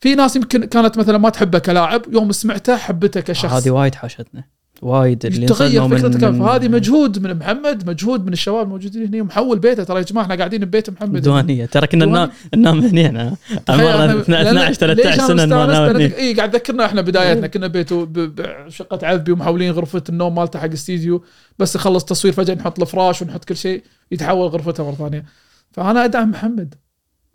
في 0.00 0.14
ناس 0.14 0.36
يمكن 0.36 0.64
كانت 0.64 0.98
مثلا 0.98 1.18
ما 1.18 1.30
تحبه 1.30 1.58
كلاعب 1.58 2.02
يوم 2.12 2.32
سمعته 2.32 2.76
حبته 2.76 3.20
كشخص. 3.20 3.52
هذه 3.52 3.70
وايد 3.70 3.94
حاشتنا. 3.94 4.44
وايد 4.82 5.26
اللي 5.26 5.46
تغير 5.46 5.88
فكرتك 5.88 6.24
من- 6.24 6.38
فهذه 6.38 6.68
مجهود 6.68 7.18
من 7.26 7.34
محمد 7.38 7.90
مجهود 7.90 8.26
من 8.26 8.32
الشباب 8.32 8.62
الموجودين 8.66 9.14
هنا 9.14 9.22
محول 9.22 9.58
بيته. 9.58 9.84
ترى 9.84 9.98
يا 9.98 10.02
جماعة 10.02 10.24
إحنا 10.24 10.34
قاعدين 10.34 10.64
ببيت 10.64 10.90
محمد. 10.90 11.22
ديوانية. 11.22 11.66
ترى 11.66 11.86
كنا 11.86 12.04
ننام 12.04 12.30
ننام 12.54 12.80
هنا 12.80 13.06
إحنا 13.06 13.60
تخيل 13.66 13.86
عمرنا 13.86 14.22
إحنا- 14.24 14.30
12 14.30 14.74
13 14.74 15.26
سنة 15.26 15.44
ننام 15.44 15.96
اي 15.96 16.34
قاعد 16.34 16.54
ذكرنا 16.56 16.84
إحنا 16.84 17.00
بدايتنا. 17.00 17.46
كنا 17.46 17.66
بيته 17.66 18.06
بشقه 18.10 19.06
عذبي 19.06 19.32
ومحولين 19.32 19.70
غرفة 19.72 20.02
النوم 20.08 20.34
مالته 20.34 20.58
حق 20.58 20.72
استديو. 20.72 21.24
بس 21.58 21.74
يخلص 21.74 22.04
تصوير 22.04 22.34
فجأة 22.34 22.54
نحط 22.54 22.80
الفراش 22.80 23.22
ونحط 23.22 23.44
كل 23.44 23.56
شيء 23.56 23.82
يتحول 24.12 24.48
غرفته 24.48 24.84
مرة 24.84 24.94
ثانية. 24.94 25.24
فأنا 25.72 26.04
أدعم 26.04 26.30
محمد. 26.30 26.74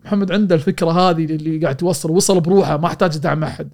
محمد 0.04 0.32
عنده 0.32 0.54
الفكرة 0.54 0.90
هذه 0.90 1.24
اللي 1.24 1.58
قاعد 1.58 1.76
توصل. 1.76 2.10
وصل 2.10 2.40
بروحه 2.40 2.76
ما 2.76 2.86
أحتاج 2.86 3.16
دعم 3.18 3.44
أحد. 3.44 3.68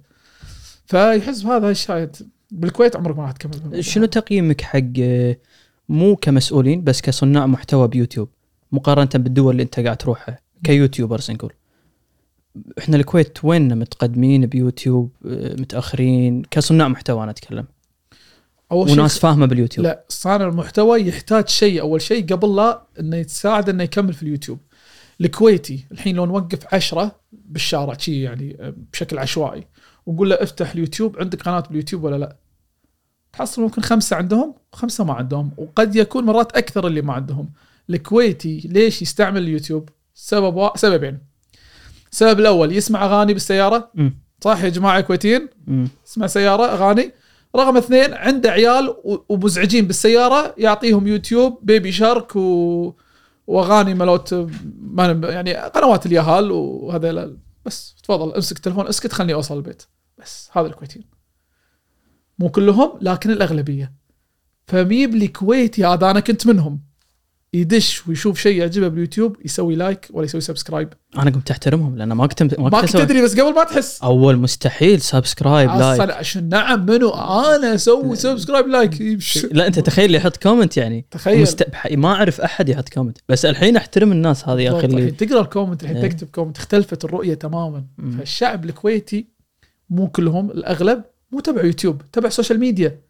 فيحس 0.85 1.41
بهذا 1.41 1.69
الشيء 1.69 2.09
بالكويت 2.55 2.95
عمرك 2.95 3.17
ما 3.17 3.23
راح 3.23 3.31
تكمل. 3.31 3.83
شنو 3.83 4.05
تقييمك 4.05 4.61
حق 4.61 4.81
مو 5.89 6.15
كمسؤولين 6.15 6.83
بس 6.83 7.01
كصناع 7.01 7.45
محتوى 7.45 7.87
بيوتيوب 7.87 8.29
مقارنة 8.71 9.09
بالدول 9.15 9.51
اللي 9.51 9.63
انت 9.63 9.79
قاعد 9.79 9.97
تروحها 9.97 10.39
ك 10.63 10.70
YouTubers 10.70 11.31
نقول؟ 11.31 11.53
إحنا 12.79 12.97
الكويت 12.97 13.45
وين 13.45 13.79
متقدمين 13.79 14.45
بيوتيوب 14.45 15.11
آه، 15.25 15.53
متأخرين؟ 15.53 16.43
كصناع 16.51 16.87
محتوى 16.87 17.23
أنا 17.23 17.31
أتكلم. 17.31 17.65
أول 18.71 18.89
شيء 18.89 18.99
وناس 18.99 19.19
فاهمة 19.19 19.45
باليوتيوب. 19.45 19.87
لا 19.87 20.05
صانع 20.09 20.47
المحتوى 20.47 21.07
يحتاج 21.07 21.47
شيء. 21.47 21.81
أول 21.81 22.01
شيء 22.01 22.25
قبل 22.25 22.55
لا 22.55 22.87
إنه 22.99 23.17
يتساعد 23.17 23.69
إنه 23.69 23.83
يكمل 23.83 24.13
في 24.13 24.23
اليوتيوب. 24.23 24.59
الكويتي 25.21 25.85
الحين 25.91 26.15
لو 26.15 26.25
نوقف 26.25 26.73
عشرة 26.73 27.15
بالشارع 27.31 27.97
شي 27.97 28.21
يعني 28.21 28.57
آه، 28.59 28.73
بشكل 28.93 29.17
عشوائي. 29.17 29.63
ونقول 30.05 30.29
له 30.29 30.35
افتح 30.35 30.71
اليوتيوب 30.71 31.19
عندك 31.19 31.41
قناة 31.41 31.59
باليوتيوب 31.59 32.03
ولا 32.03 32.15
لا؟ 32.15 32.35
تحصل 33.37 33.61
ممكن 33.61 33.81
خمسة 33.81 34.15
عندهم 34.15 34.55
وخمسه 34.73 35.03
ما 35.03 35.13
عندهم. 35.13 35.51
وقد 35.57 35.95
يكون 35.95 36.23
مرات 36.25 36.57
أكثر 36.57 36.87
اللي 36.87 37.01
ما 37.01 37.13
عندهم. 37.13 37.49
الكويتي 37.89 38.69
ليش 38.71 39.01
يستعمل 39.01 39.41
اليوتيوب؟ 39.41 39.89
سبب 40.13 40.55
وا... 40.55 40.77
سببين. 40.77 41.19
السبب 42.11 42.39
الأول 42.39 42.71
يسمع 42.71 43.05
أغاني 43.05 43.33
بالسيارة. 43.33 43.91
مم. 43.95 44.17
صح 44.41 44.63
يا 44.63 44.69
جماعة 44.69 45.01
كويتيين؟ 45.01 45.49
مم. 45.67 45.87
اسمع 46.07 46.27
سيارة 46.27 46.65
أغاني. 46.65 47.11
رقم 47.55 47.77
اثنين 47.77 48.13
عنده 48.13 48.51
عيال 48.51 48.89
و- 48.89 49.25
ومزعجين 49.29 49.87
بالسيارة 49.87 50.55
يعطيهم 50.57 51.07
يوتيوب 51.07 51.59
بيبي 51.61 51.91
شارك 51.91 52.35
و... 52.35 52.93
وأغاني 53.47 53.93
ملوت 53.93 54.49
يعني 55.23 55.53
قنوات 55.53 56.05
اليهال 56.05 56.51
وهذا 56.51 57.33
بس 57.65 57.95
تفضل 58.03 58.33
امسك 58.33 58.57
التليفون 58.57 58.87
اسكت 58.87 59.13
خلني 59.13 59.33
أوصل 59.33 59.57
البيت. 59.57 59.83
بس 60.17 60.49
هذا 60.53 60.67
الكويتيين. 60.67 61.14
مو 62.39 62.49
كلهم 62.49 62.91
لكن 63.01 63.31
الأغلبية. 63.31 63.93
ف 64.67 65.15
maybe 65.15 65.27
الكويتي 65.27 65.85
هذا 65.85 66.11
أنا 66.11 66.19
كنت 66.19 66.47
منهم. 66.47 66.79
يدش 67.53 68.07
ويشوف 68.07 68.39
شيء 68.39 68.57
يعجبه 68.59 68.87
باليوتيوب 68.87 69.37
يسوي 69.45 69.75
like 69.75 70.07
ولا 70.13 70.25
يسوي 70.25 70.41
subscribe. 70.41 70.89
أنا 71.17 71.31
قمت 71.31 71.51
أحترمهم 71.51 71.97
لأن 71.97 72.13
ما 72.13 72.27
كنت 72.27 72.43
ما 72.43 72.49
ما 72.57 72.69
كنت 72.69 72.81
كنت 72.81 72.97
أسوي- 72.97 72.99
تدري 73.05 73.21
بس 73.21 73.39
قبل 73.39 73.53
ما 73.55 73.63
تحس. 73.63 74.03
أول 74.03 74.37
مستحيل 74.37 75.01
subscribe 75.01 75.69
like. 75.69 76.01
أصلا 76.01 76.15
عشان 76.15 76.49
نعم 76.49 76.85
منو؟ 76.85 77.09
أنا 77.09 77.75
أسوي 77.75 78.15
subscribe 78.15 78.67
like. 78.67 79.19
لا 79.51 79.67
أنت 79.67 79.79
تخيل 79.79 80.15
يحط 80.15 80.37
comment 80.37 80.77
يعني. 80.77 81.05
تخيل. 81.11 81.41
مست... 81.41 81.65
ما 81.91 82.07
أعرف 82.13 82.41
أحد 82.41 82.69
يحط 82.69 82.89
comment. 82.89 83.17
بس 83.29 83.45
الحين 83.45 83.75
أحترم 83.77 84.11
الناس 84.11 84.49
هذه 84.49 84.61
يا 84.61 84.77
أخي. 84.77 84.87
اللي 84.87 85.11
تقرأ 85.11 85.41
ال 85.41 85.46
comment 85.46 85.83
الحين 85.83 85.97
إيه. 85.97 86.09
تكتب 86.09 86.27
كومنت. 86.27 86.57
اختلفت 86.57 87.05
الرؤية 87.05 87.33
تماما. 87.33 87.85
مم. 87.97 88.17
فالشعب 88.17 88.65
الكويتي 88.65 89.27
مو 89.89 90.07
كلهم 90.07 90.51
الأغلب 90.51 91.03
مو 91.35 91.41
تبع 91.41 91.63
يوتيوب 91.63 92.01
تبع 92.11 92.29
سوشيال 92.29 92.59
ميديا 92.59 93.01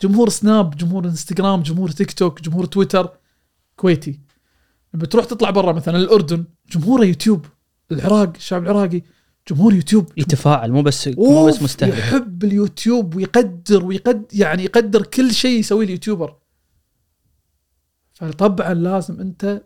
جمهور 0.00 0.28
سناب 0.28 0.76
جمهور 0.76 1.04
انستغرام 1.04 1.62
جمهور 1.62 1.90
تيك 1.90 2.12
توك 2.12 2.42
جمهور 2.42 2.64
تويتر 2.64 3.08
كويتي. 3.76 4.20
لما 4.94 5.06
تروح 5.06 5.24
تطلع 5.24 5.50
برا 5.50 5.72
مثلا 5.72 5.96
الأردن 5.96 6.44
جمهوره 6.70 7.04
يوتيوب 7.04 7.46
العراق 7.92 8.32
الشعب 8.36 8.62
العراقي 8.62 9.02
جمهور 9.50 9.74
يوتيوب. 9.74 10.06
يتفاعل 10.16 10.72
مو 10.72 10.82
بس 10.82 11.08
مو 11.08 11.46
بس 11.46 11.62
مستهلك 11.62 11.98
يحب 11.98 12.44
اليوتيوب 12.44 13.14
ويقدر 13.14 13.84
ويقد 13.84 14.26
يعني 14.32 14.64
يقدر 14.64 15.02
كل 15.02 15.32
شيء 15.32 15.60
يسويه 15.60 15.86
اليوتيوبر. 15.86 16.36
فطبعا 18.12 18.74
لازم 18.74 19.20
أنت 19.20 19.62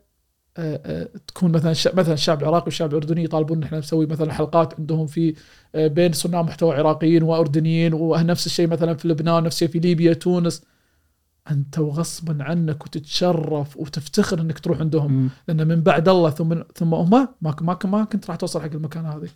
تكون 1.27 1.53
مثلا 1.53 1.71
مثلا 1.95 2.15
الشعب 2.15 2.43
العراقي 2.43 2.65
والشعب 2.65 2.91
الاردني 2.91 3.25
يطالبون 3.25 3.57
إن 3.57 3.63
إحنا 3.63 3.79
نسوي 3.79 4.07
مثلا 4.07 4.33
حلقات 4.33 4.75
عندهم 4.79 5.07
في 5.07 5.35
آه، 5.75 5.87
بين 5.87 6.13
صناع 6.13 6.43
محتوى 6.43 6.75
عراقيين 6.75 7.23
وأردنيين 7.23 7.95
ونفس 7.95 8.47
الشيء 8.47 8.69
مثلا 8.69 8.95
في 8.95 9.09
لبنان 9.09 9.43
نفس 9.43 9.57
الشيء 9.57 9.69
في 9.69 9.79
ليبيا 9.79 10.13
تونس. 10.13 10.63
أنت 11.51 11.79
وغصبا 11.79 12.45
عنك 12.45 12.85
وتتشرف 12.85 13.77
وتفتخر 13.77 14.41
إنك 14.41 14.59
تروح 14.59 14.81
عندهم 14.81 15.13
مم. 15.13 15.29
لأن 15.49 15.69
من 15.69 15.81
بعد 15.81 16.09
الله 16.09 16.31
ثم 16.31 16.55
ثم 16.75 16.95
هم 16.95 17.11
ما 17.11 17.29
ما 17.41 17.79
ما 17.85 18.05
كنت 18.05 18.31
راح 18.31 18.37
توصل 18.37 18.61
حق 18.61 18.73
المكان 18.75 19.07
هذه 19.07 19.29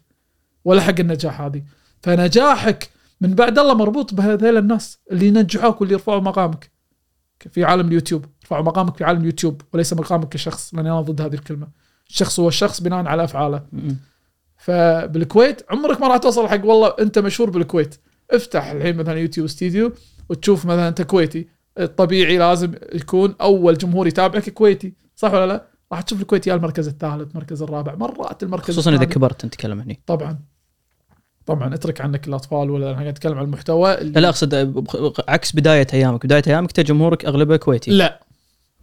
ولا 0.65 0.81
حق 0.81 1.01
النجاح 1.01 1.41
هذه. 1.41 1.63
فنجاحك 2.03 2.91
من 3.21 3.35
بعد 3.35 3.59
الله 3.59 3.75
مربوط 3.75 4.15
بهذيل 4.15 4.57
الناس 4.57 4.99
اللي 5.13 5.27
ينجحوك 5.27 5.81
واللي 5.81 5.95
يرفعوا 5.95 6.21
مقامك. 6.21 6.80
في 7.49 7.65
عالم 7.65 7.89
اليوتيوب. 7.89 8.25
يرفعوا 8.43 8.65
مقامك 8.65 8.97
في 8.97 9.05
عالم 9.05 9.21
اليوتيوب 9.21 9.63
وليس 9.73 9.93
مقامك 9.93 10.29
كشخص 10.29 10.75
لأن 10.75 10.87
أنا 10.87 11.01
ضد 11.01 11.21
هذه 11.21 11.35
الكلمة. 11.35 11.69
الشخص 12.09 12.41
هو 12.41 12.49
الشخص 12.49 12.81
بناء 12.81 13.07
على 13.07 13.25
أفعاله. 13.25 13.67
فبالكويت 14.57 15.63
عمرك 15.71 16.01
ما 16.01 16.09
راح 16.09 16.17
توصل 16.17 16.49
حق 16.49 16.65
والله 16.65 16.95
أنت 17.01 17.19
مشهور 17.19 17.51
بالكويت. 17.51 18.01
افتح 18.31 18.67
الحين 18.67 18.97
مثلا 18.97 19.19
YouTube 19.19 19.47
Studio 19.47 19.93
وتشوف 20.29 20.67
مثلا 20.67 20.89
أنت 20.89 21.03
كويتي. 21.03 21.49
الطبيعي 21.79 22.39
لازم 22.39 22.75
يكون 22.93 23.35
أول 23.41 23.79
جمهور 23.79 24.07
يتابعك 24.07 24.51
كويتي. 24.51 24.95
صح 25.17 25.33
ولا 25.33 25.47
لا؟ 25.47 25.67
راح 25.93 26.01
تشوف 26.01 26.21
الكويت 26.21 26.47
يا 26.47 26.55
المركز 26.55 26.89
الثالث 26.89 27.31
المركز 27.31 27.63
الرابع. 27.63 27.95
مرات 27.95 28.43
المركز 28.43 28.65
خصوصا 28.65 28.91
إذا 28.91 28.97
الثاني. 28.97 29.15
كبرت 29.15 29.45
أنت 29.45 29.55
تتكلم 29.55 29.81
هني 29.81 30.03
طبعا. 30.07 30.39
طبعا 31.51 31.75
اترك 31.75 32.01
عنك 32.01 32.29
الأطفال 32.29 32.71
ولا 32.71 32.91
أنا 32.91 33.09
أتكلم 33.09 33.39
عن 33.39 33.45
المحتوى 33.45 34.01
اللي 34.01 34.21
لا 34.21 34.29
أقصد 34.29 34.55
عكس 35.29 35.57
بداية 35.57 35.87
أيامك. 35.93 36.27
بداية 36.27 36.43
أيامك 36.47 36.69
انت 36.69 36.81
جمهورك 36.81 37.25
أغلبه 37.25 37.57
كويتي. 37.57 37.91
لا. 37.91 38.21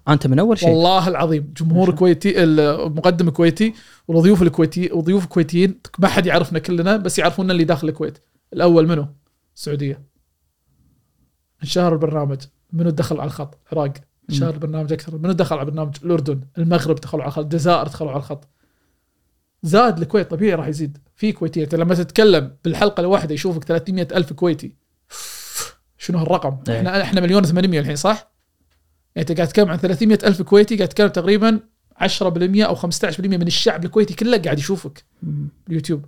أنت 0.07 0.27
من 0.27 0.39
أول 0.39 0.57
شيء. 0.57 0.69
والله 0.69 1.07
العظيم 1.07 1.53
جمهور 1.57 1.95
كويتي 1.95 2.43
المقدم 2.43 3.29
كويتي 3.29 3.73
والضيوف 4.07 4.41
الكويتي 4.41 4.89
وضيوف 4.93 5.25
كويتيين 5.25 5.79
ما 5.99 6.07
حد 6.07 6.25
يعرفنا 6.25 6.59
كلنا 6.59 6.97
بس 6.97 7.19
يعرفونا 7.19 7.51
اللي 7.53 7.63
داخل 7.63 7.89
الكويت. 7.89 8.17
الأول 8.53 8.87
منو؟ 8.87 9.07
السعودية. 9.55 10.01
انشهر 11.63 11.93
البرنامج 11.93 12.37
منو 12.73 12.89
دخل 12.89 13.19
على 13.19 13.27
الخط؟ 13.27 13.57
العراق. 13.73 13.93
انشهر 14.29 14.53
البرنامج 14.53 14.93
أكثر. 14.93 15.17
منو 15.17 15.31
دخل 15.31 15.55
على 15.55 15.65
البرنامج؟ 15.65 15.95
الأردن. 16.03 16.41
المغرب 16.57 16.95
دخلوا 16.95 17.23
على 17.23 17.29
الخط. 17.29 17.43
الجزائر 17.43 17.87
دخلوا 17.87 18.11
على 18.11 18.19
الخط. 18.19 18.47
زاد 19.63 19.99
الكويت 19.99 20.31
طبيعي 20.31 20.55
راح 20.55 20.67
يزيد. 20.67 20.97
في 21.15 21.31
كويتية. 21.31 21.69
لما 21.73 21.95
تتكلم 21.95 22.55
بالحلقة 22.63 23.01
الواحدة 23.01 23.33
يشوفك 23.33 23.63
300 23.63 24.07
ألف 24.11 24.33
كويتي. 24.33 24.75
شنو 25.97 26.17
هالرقم؟ 26.17 26.57
إيه. 26.69 26.77
إحنا 26.77 27.01
إحنا 27.01 27.21
مليون 27.21 27.43
800 27.43 27.79
الحين 27.79 27.95
صح؟ 27.95 28.31
يعني 29.15 29.29
أنت 29.29 29.37
قاعد 29.37 29.47
تتكلم 29.47 29.69
عن 29.69 29.77
300 29.77 30.19
ألف 30.23 30.41
كويتي 30.41 30.75
قاعد 30.75 30.89
تتكلم 30.89 31.07
تقريبا 31.07 31.59
10% 32.01 32.65
أو 32.65 32.75
15% 32.75 33.19
من 33.19 33.47
الشعب 33.47 33.85
الكويتي 33.85 34.13
كله 34.13 34.37
قاعد 34.37 34.59
يشوفك. 34.59 35.03
مم. 35.23 35.49
باليوتيوب 35.67 36.05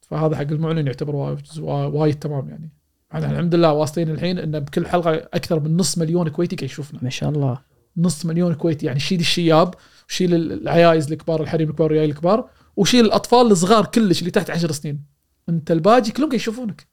فهذا 0.00 0.36
حق 0.36 0.42
المعلن 0.42 0.86
يعتبر 0.86 1.36
وايد, 1.62 2.18
تمام 2.18 2.48
يعني. 2.48 2.70
إحنا 3.14 3.30
الحمد 3.30 3.54
لله 3.54 3.72
واصلين 3.72 4.10
الحين 4.10 4.38
إن 4.38 4.60
بكل 4.60 4.86
حلقة 4.86 5.14
أكثر 5.14 5.60
من 5.60 5.76
نص 5.76 5.98
مليون 5.98 6.28
كويتي 6.28 6.56
قاعد 6.56 6.70
يشوفنا. 6.70 7.00
ما 7.02 7.10
شاء 7.10 7.30
الله. 7.30 7.58
نص 7.96 8.26
مليون 8.26 8.54
كويتي. 8.54 8.86
يعني 8.86 9.00
شيل 9.00 9.20
الشياب 9.20 9.74
وشيل 10.08 10.34
العيايز 10.34 11.12
الكبار 11.12 11.42
الحريم 11.42 11.68
الكبار 11.68 11.84
والريايل 11.84 12.10
الكبار 12.10 12.50
وشيل 12.76 13.04
الأطفال 13.04 13.46
الصغار 13.46 13.86
كلش 13.86 14.20
اللي 14.20 14.30
تحت 14.30 14.50
10 14.50 14.72
سنين. 14.72 15.04
أنت 15.48 15.70
الباجي 15.70 16.12
كلهم 16.12 16.32
يشوفونك. 16.32 16.86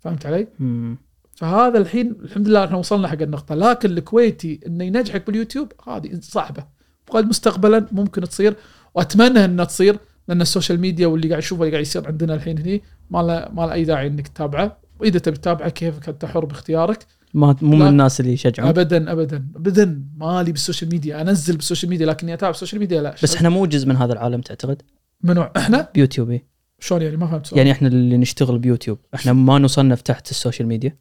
فهمت 0.00 0.26
علي؟ 0.26 0.48
مم. 0.58 0.98
فهذا 1.36 1.78
الحين 1.78 2.10
الحمد 2.10 2.48
لله 2.48 2.64
إحنا 2.64 2.76
وصلنا 2.76 3.08
حق 3.08 3.22
النقطة. 3.22 3.54
لكن 3.54 3.90
الكويتي 3.90 4.60
إنه 4.66 4.84
ينجحك 4.84 5.26
باليوتيوب 5.26 5.72
هذه 5.88 6.18
صعبة. 6.22 6.66
وقد 7.08 7.26
مستقبلا 7.26 7.86
ممكن 7.92 8.22
تصير 8.22 8.56
وأتمنى 8.94 9.44
إنها 9.44 9.64
تصير 9.64 9.98
لأن 10.28 10.40
ال 10.40 10.46
social 10.46 10.80
media 10.80 11.06
واللي 11.06 11.28
قاعد 11.28 11.38
نشوفه 11.38 11.62
اللي 11.62 11.72
قاعد 11.72 11.82
يصير 11.82 12.06
عندنا 12.06 12.34
الحين 12.34 12.58
هني 12.58 12.82
ما 13.10 13.18
له 13.18 13.48
ما 13.52 13.66
له 13.66 13.72
أي 13.72 13.84
داعي 13.84 14.06
إنك 14.06 14.28
تتابعه. 14.28 14.78
وإذا 14.98 15.18
تبي 15.18 15.36
تتابعه 15.36 15.68
كيفك 15.68 16.08
انت 16.08 16.24
حر 16.24 16.44
باختيارك. 16.44 17.06
ما 17.34 17.56
مو 17.62 17.76
من. 17.76 17.86
الناس 17.86 18.20
اللي 18.20 18.32
يشجعون. 18.32 18.68
ابدا 18.68 19.12
ابدا. 19.12 19.46
ابدا 19.56 20.04
مالي 20.16 20.52
بال 20.52 20.61
social 20.61 20.90
media. 20.90 21.20
أنزل 21.20 21.56
بال 21.56 21.64
social 21.64 21.90
media 21.90 22.06
لكني 22.06 22.34
أتابع 22.34 22.50
ال 22.50 22.54
social 22.54 22.80
media 22.80 23.02
لا. 23.02 23.14
بس 23.22 23.34
إحنا 23.34 23.48
مو 23.48 23.66
جزء 23.66 23.88
من 23.88 23.96
هذا 23.96 24.12
العالم 24.12 24.40
تعتقد؟ 24.40 24.82
منو 25.22 25.42
إحنا؟ 25.42 25.88
بيوتيوب. 25.94 26.40
شلون 26.78 27.02
يعني؟ 27.02 27.16
ما 27.16 27.26
فهمت 27.26 27.46
سؤال 27.46 27.58
يعني 27.58 27.72
إحنا 27.72 27.88
اللي 27.88 28.16
نشتغل 28.16 28.58
بيوتيوب. 28.58 28.98
إحنا 29.14 29.32
ما 29.32 29.58
نصنف 29.58 30.00
تحت 30.00 30.30
السوشيال 30.30 30.68
ميديا. 30.68 30.96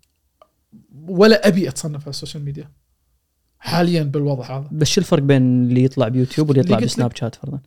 ولا 1.07 1.47
أبي 1.47 1.69
أتصنف 1.69 2.01
على 2.01 2.10
السوشيال 2.10 2.45
ميديا. 2.45 2.72
حاليا 3.60 4.03
بالوضع 4.03 4.57
هذا. 4.57 4.68
بس 4.72 4.88
شو 4.88 5.01
الفرق 5.01 5.23
بين 5.23 5.41
اللي 5.41 5.84
يطلع 5.84 6.07
بيوتيوب 6.07 6.49
واللي 6.49 6.61
يطلع 6.61 6.80
بسناب 6.80 7.15
شات 7.15 7.35
فرضا؟ 7.35 7.60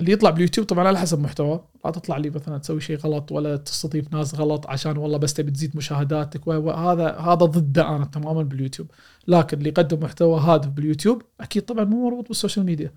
اللي 0.00 0.12
يطلع 0.12 0.30
باليوتيوب 0.30 0.66
طبعا 0.66 0.88
على 0.88 0.98
حسب 0.98 1.20
محتوى 1.20 1.64
لا 1.84 1.90
تطلع 1.90 2.16
لي 2.16 2.30
مثلا 2.30 2.58
تسوي 2.58 2.80
شيء 2.80 2.96
غلط 2.96 3.32
ولا 3.32 3.56
تستضيف 3.56 4.12
ناس 4.12 4.34
غلط 4.34 4.66
عشان 4.66 4.96
والله 4.96 5.18
بس 5.18 5.34
تبي 5.34 5.50
تزيد 5.50 5.76
مشاهداتك. 5.76 6.46
وهذا 6.46 7.10
هذا 7.10 7.34
ضده 7.34 7.96
أنا 7.96 8.04
تماما 8.04 8.42
باليوتيوب. 8.42 8.90
لكن 9.28 9.58
اللي 9.58 9.68
يقدم 9.68 10.00
محتوى 10.04 10.40
هادف 10.40 10.68
باليوتيوب 10.68 11.22
أكيد 11.40 11.62
طبعا 11.62 11.84
مو 11.84 12.08
مربوط 12.08 12.28
بال 12.28 12.38
social 12.38 12.66
media. 12.66 12.92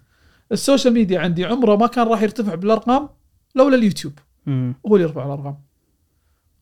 ال 0.51 0.57
social 0.57 0.93
media 0.93 1.19
عندي 1.19 1.45
عمره 1.45 1.75
ما 1.75 1.87
كان 1.87 2.07
راح 2.07 2.21
يرتفع 2.21 2.55
بالأرقام 2.55 3.09
لولا 3.55 3.75
اليوتيوب. 3.75 4.13
مم. 4.45 4.75
هو 4.87 4.95
اللي 4.95 5.07
يرفع 5.07 5.25
الأرقام. 5.25 5.57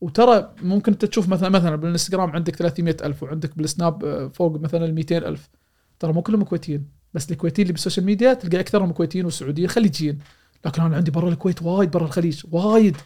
وترى 0.00 0.54
ممكن 0.62 0.92
أنت 0.92 1.04
تشوف 1.04 1.28
مثلا 1.28 1.48
مثلا 1.48 1.76
بالإنستغرام 1.76 2.30
عندك 2.30 2.56
300 2.56 2.96
ألف 3.04 3.22
وعندك 3.22 3.58
بالسناب 3.58 4.04
آه، 4.04 4.28
فوق 4.28 4.60
مثلا 4.60 4.84
ال 4.84 4.94
200 4.94 5.18
ألف. 5.18 5.50
ترى 5.98 6.12
مو 6.12 6.22
كلهم 6.22 6.44
كويتيين. 6.44 6.99
بس 7.14 7.30
الكويتيين 7.30 7.64
اللي 7.64 7.72
بال 7.72 7.81
social 7.81 8.06
media 8.06 8.34
تلقى 8.34 8.60
اكثرهم 8.60 8.92
كويتيين 8.92 9.26
وسعوديين 9.26 9.68
خليجيين. 9.68 10.18
لكن 10.66 10.82
أنا 10.82 10.96
عندي 10.96 11.10
برا 11.10 11.28
الكويت 11.28 11.62
وايد 11.62 11.90
برا 11.90 12.04
الخليج 12.04 12.42
وايد. 12.50 12.96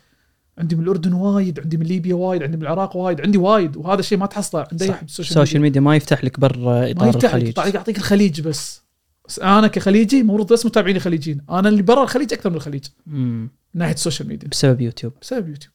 عندي 0.59 0.77
من 0.77 0.83
الأردن 0.83 1.13
وايد 1.13 1.61
عندي 1.61 1.77
من 1.77 1.87
ليبيا 1.87 2.15
وايد 2.15 2.43
عندي 2.43 2.57
من 2.57 2.63
العراق 2.63 2.97
وايد 2.97 3.21
عندي 3.21 3.39
وايد. 3.39 3.77
وهذا 3.77 4.01
الشيء 4.01 4.19
ما 4.19 4.27
تحصله 4.27 4.67
عند 4.73 4.83
أي 4.83 4.89
بال 4.89 5.01
social 5.01 5.37
ال 5.37 5.40
social 5.40 5.63
ميديا. 5.63 5.81
ما 5.81 5.97
يفتح 5.97 6.25
لك 6.25 6.41
برا 6.41 6.59
ما 6.59 6.91
إطار 6.91 7.09
يفتح 7.09 7.35
لك 7.35 7.35
الخليج. 7.35 7.57
يعطيك 7.57 7.75
يعطيك 7.75 7.99
الخليج 7.99 8.41
بس. 8.41 8.83
بس 9.29 9.39
أنا 9.39 9.67
كخليجي 9.67 10.21
المفروض 10.21 10.53
بس 10.53 10.67
متابعيني 10.67 11.01
خليجيين 11.01 11.41
أنا 11.51 11.69
اللي 11.69 11.83
برا 11.83 12.03
الخليج 12.03 12.33
أكثر 12.33 12.51
من 12.51 12.57
الخليج. 12.57 12.85
مم. 13.07 13.51
من 13.75 13.79
ناحية 13.79 13.95
ال 13.95 14.00
social 14.00 14.29
media. 14.29 14.49
بسبب 14.49 14.81
يوتيوب. 14.81 15.13
بسبب 15.23 15.49
يوتيوب. 15.49 15.73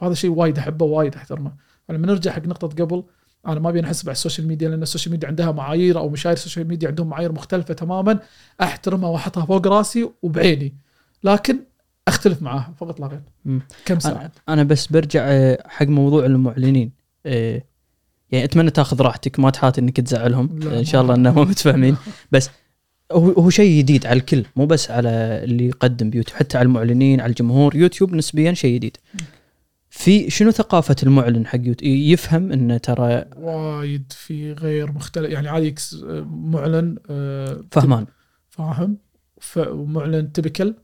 وهذا 0.00 0.14
شيء 0.14 0.30
وايد 0.30 0.58
أحبه 0.58 0.84
وايد 0.84 1.14
أحترمه. 1.14 1.52
فلما 1.88 2.06
نرجع 2.06 2.32
حق 2.32 2.46
نقطة 2.46 2.84
قبل. 2.84 3.04
أنا 3.46 3.60
ما 3.60 3.68
ابي 3.68 3.80
نحسب 3.80 4.08
على 4.08 4.14
ال 4.14 4.19
social 4.19 4.48
media 4.48 4.68
لأن 4.68 4.82
ال 4.82 4.86
social 4.86 5.12
media 5.12 5.28
عندها 5.28 5.52
معايير 5.52 5.98
أو 5.98 6.08
مشاهير 6.08 6.36
ال 6.36 6.41
social 6.41 6.68
media 6.68 6.88
عندهم 6.88 7.08
معايير 7.08 7.32
مختلفة 7.32 7.74
تماما. 7.74 8.18
أحترمها 8.62 9.08
وأحطها 9.08 9.44
فوق 9.44 9.66
رأسي 9.66 10.10
وبعيني. 10.22 10.74
لكن 11.24 11.58
أختلف 12.08 12.42
معاها 12.42 12.74
فقط 12.78 13.00
لا 13.00 13.06
غير. 13.06 13.20
كم 13.84 13.98
ساعة؟ 13.98 14.32
أنا 14.48 14.62
بس 14.62 14.86
برجع 14.86 15.22
آه، 15.24 15.62
حق 15.66 15.86
موضوع 15.86 16.26
المعلنين. 16.26 16.92
آه، 17.26 17.62
يعني 18.30 18.44
أتمنى 18.44 18.70
تأخذ 18.70 19.02
راحتك 19.02 19.40
ما 19.40 19.50
تحاتي 19.50 19.80
إنك 19.80 20.00
تزعلهم. 20.00 20.62
إن 20.62 20.84
شاء 20.84 21.02
الله 21.02 21.14
إنهم 21.14 21.48
متفاهمين. 21.48 21.96
بس 22.32 22.50
هو 23.12 23.30
هو 23.30 23.50
شيء 23.50 23.78
جديد 23.78 24.06
على 24.06 24.18
الكل 24.18 24.44
مو 24.56 24.66
بس 24.66 24.90
على 24.90 25.08
اللي 25.44 25.66
يقدم 25.66 26.10
بيوتيوب 26.10 26.38
حتى 26.38 26.58
على 26.58 26.66
المعلنين 26.66 27.20
على 27.20 27.30
الجمهور. 27.30 27.76
يوتيوب 27.76 28.14
نسبيا 28.14 28.52
شيء 28.52 28.74
جديد. 28.74 28.96
في 29.96 30.30
شنو 30.30 30.50
ثقافة 30.50 30.96
المعلن 31.02 31.46
حق 31.46 31.60
يفهم 31.82 32.52
انه 32.52 32.76
ترى 32.76 33.24
وايد 33.36 34.12
في 34.12 34.52
غير 34.52 34.92
مختلف 34.92 35.30
يعني 35.30 35.48
عادي 35.48 35.74
معلن 36.24 36.96
آه، 37.10 37.64
فهمان. 37.70 38.06
فاهم. 38.50 38.98
ومعلن 39.56 40.32
تبكل 40.32 40.74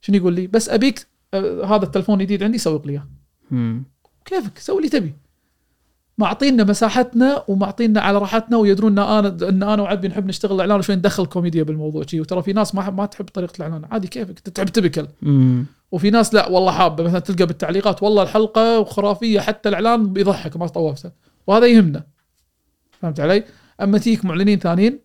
شنو 0.00 0.16
يقول 0.16 0.34
لي؟ 0.34 0.46
بس 0.46 0.68
أبيك 0.68 1.06
آه، 1.34 1.64
هذا 1.64 1.84
التلفون 1.84 2.20
الجديد 2.20 2.42
عندي 2.42 2.58
سوق 2.58 2.86
لي 2.86 2.92
إياه. 2.92 3.06
كيفك؟ 4.24 4.58
سوي 4.58 4.76
اللي 4.78 4.88
تبي. 4.88 5.14
معطينا 6.20 6.64
مساحتنا 6.64 7.44
ومعطينا 7.48 8.00
على 8.00 8.18
راحتنا 8.18 8.56
ويدرون 8.56 8.98
إن 8.98 9.04
أنا 9.04 9.48
إن 9.48 9.62
أنا 9.62 9.82
وعبي 9.82 10.08
نحب 10.08 10.26
نشتغل 10.26 10.54
الإعلان 10.54 10.78
وشوي 10.78 10.96
ندخل 10.96 11.26
كوميديا 11.26 11.62
بالموضوع 11.62 12.02
شي. 12.06 12.20
وترى 12.20 12.42
في 12.42 12.52
ناس 12.52 12.74
ما 12.74 12.90
ما 12.90 13.06
تحب 13.06 13.24
طريقة 13.24 13.52
الإعلان. 13.56 13.84
عادي 13.90 14.08
كيفك؟ 14.08 14.28
أنت 14.28 14.48
تحب 14.48 14.66
تبكل. 14.66 15.06
وفي 15.92 16.10
ناس 16.10 16.34
لا 16.34 16.48
والله 16.48 16.72
حابة. 16.72 17.04
مثلا 17.04 17.18
تلقى 17.18 17.46
بالتعليقات 17.46 18.02
والله 18.02 18.22
الحلقة 18.22 18.84
خرافية 18.84 19.40
حتى 19.40 19.68
الإعلان 19.68 20.12
بيضحك 20.12 20.56
ما 20.56 20.66
طوفته. 20.66 21.10
وهذا 21.46 21.66
يهمنا. 21.66 22.04
فهمت 22.90 23.20
علي؟ 23.20 23.44
أما 23.80 23.98
تيك 23.98 24.24
معلنين 24.24 24.58
ثانيين 24.58 24.98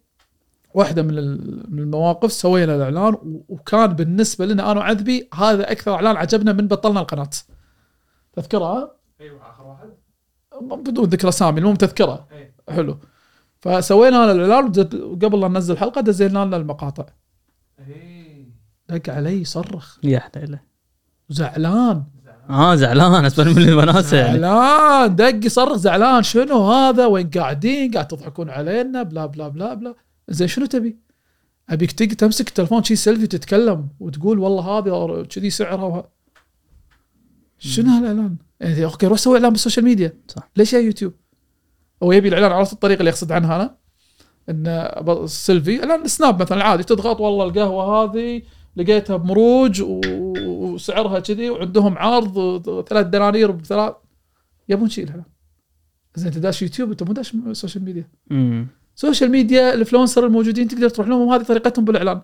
واحدة 0.74 1.02
من 1.04 1.18
ال- 1.18 1.64
من 1.70 1.80
المواقف 1.80 2.32
سوينا 2.32 2.76
الإعلان 2.76 3.16
وكان 3.50 3.88
بالنسبة 3.88 4.46
لنا 4.46 4.72
أنا 4.72 4.80
وعذبي 4.80 5.30
هذا 5.34 5.72
أكثر 5.72 5.94
إعلان 5.94 6.16
عجبنا 6.16 6.54
من 6.54 6.68
بطلنا 6.68 7.00
القناة. 7.00 7.30
تذكرها؟ 8.34 8.92
أيوه 9.22 9.50
آخر 9.50 9.64
واحد. 9.64 9.90
بدون 10.62 11.06
ذكر 11.06 11.30
أسامي 11.30 11.60
المهم 11.60 11.76
تذكرة. 11.76 12.28
إيه. 12.32 12.56
حلو. 12.70 12.98
فسوينا 13.62 14.16
لنا 14.16 14.32
الاعلان 14.32 14.72
وقبل 14.94 15.40
لا 15.40 15.48
ننزل 15.48 15.74
الحلقة 15.74 16.02
دزينا 16.02 16.46
لنا 16.46 16.58
المقاطع. 16.58 17.06
إيه. 17.88 18.50
دق 18.90 19.14
علي 19.14 19.44
صرخ. 19.44 19.98
يا 20.04 20.20
حليله 20.20 20.60
زعلان. 21.30 22.04
آه 22.50 22.76
زعلان 22.76 23.26
اسباب 23.26 23.48
من 23.48 23.62
الوناسه 23.62 24.18
يعني. 24.18 24.40
زعلان. 24.40 25.16
دق 25.16 25.46
يصرخ 25.46 25.76
زعلان. 25.76 26.24
شنو 26.24 26.72
هذا؟ 26.72 27.06
وين 27.06 27.30
قاعدين؟ 27.30 27.92
قاعد 27.92 28.08
تضحكون 28.08 28.50
علينا 28.50 29.04
بلا 29.04 29.26
بلا 29.26 29.48
بلا 29.48 29.74
بلا. 29.74 29.96
زين 30.30 30.48
شنو 30.48 30.66
تبي؟ 30.66 30.98
أبيك 31.70 31.92
تمسك 31.92 32.48
التلفون 32.48 32.84
شي 32.84 32.96
سيلفي 32.96 33.28
تتكلم 33.28 33.88
وتقول 34.00 34.40
والله 34.40 34.64
هذه 34.64 35.24
كذي 35.24 35.50
سعرها. 35.50 35.84
وه... 35.84 36.16
شنو 37.60 37.90
هالإعلان؟ 37.90 38.36
يعني 38.60 38.86
okay 38.86 39.08
روح 39.08 39.18
سوي 39.18 39.38
إعلان 39.38 39.52
بال 39.52 39.60
social 39.60 39.86
media 39.86 40.14
صح. 40.28 40.50
ليش 40.58 40.74
يا 40.74 40.80
يوتيوب؟ 40.80 41.14
هو 42.04 42.12
يبي 42.12 42.28
الإعلان 42.28 42.52
عرفت 42.52 42.74
الطريقة 42.74 43.00
اللي 43.00 43.10
يقصد 43.10 43.32
عنها 43.32 43.56
أنا؟ 43.56 43.78
إن 44.50 45.28
سيلفي 45.28 45.80
إعلان 45.80 46.08
سناب 46.08 46.42
مثلا 46.42 46.64
عادي 46.64 46.84
تضغط 46.84 47.22
والله 47.22 47.46
القهوة 47.46 48.04
هذه 48.04 48.42
لقيتها 48.76 49.18
بمروج 49.18 49.82
وسعرها 49.82 51.20
كذي 51.20 51.50
وعندهم 51.50 51.98
عرض 51.98 52.62
ثلاث 52.90 53.08
دنانير 53.08 53.52
بثلاث 53.52 53.94
يبون 54.70 54.90
شيء 54.90 55.04
الاعلان 55.04 55.26
زين 56.16 56.28
أنت 56.28 56.38
داش 56.38 56.62
يوتيوب 56.62 56.92
أنت 56.92 57.04
مو 57.04 57.14
داش 57.14 57.36
social 57.52 57.84
media. 57.84 58.10
social 58.96 59.32
media 59.32 59.74
ال 59.74 59.78
influencer 59.78 60.26
الموجودين 60.26 60.68
تقدر 60.68 60.90
تروح 60.90 61.08
لهم 61.08 61.28
وهذه 61.28 61.44
طريقتهم 61.44 61.86
بالإعلان 61.86 62.22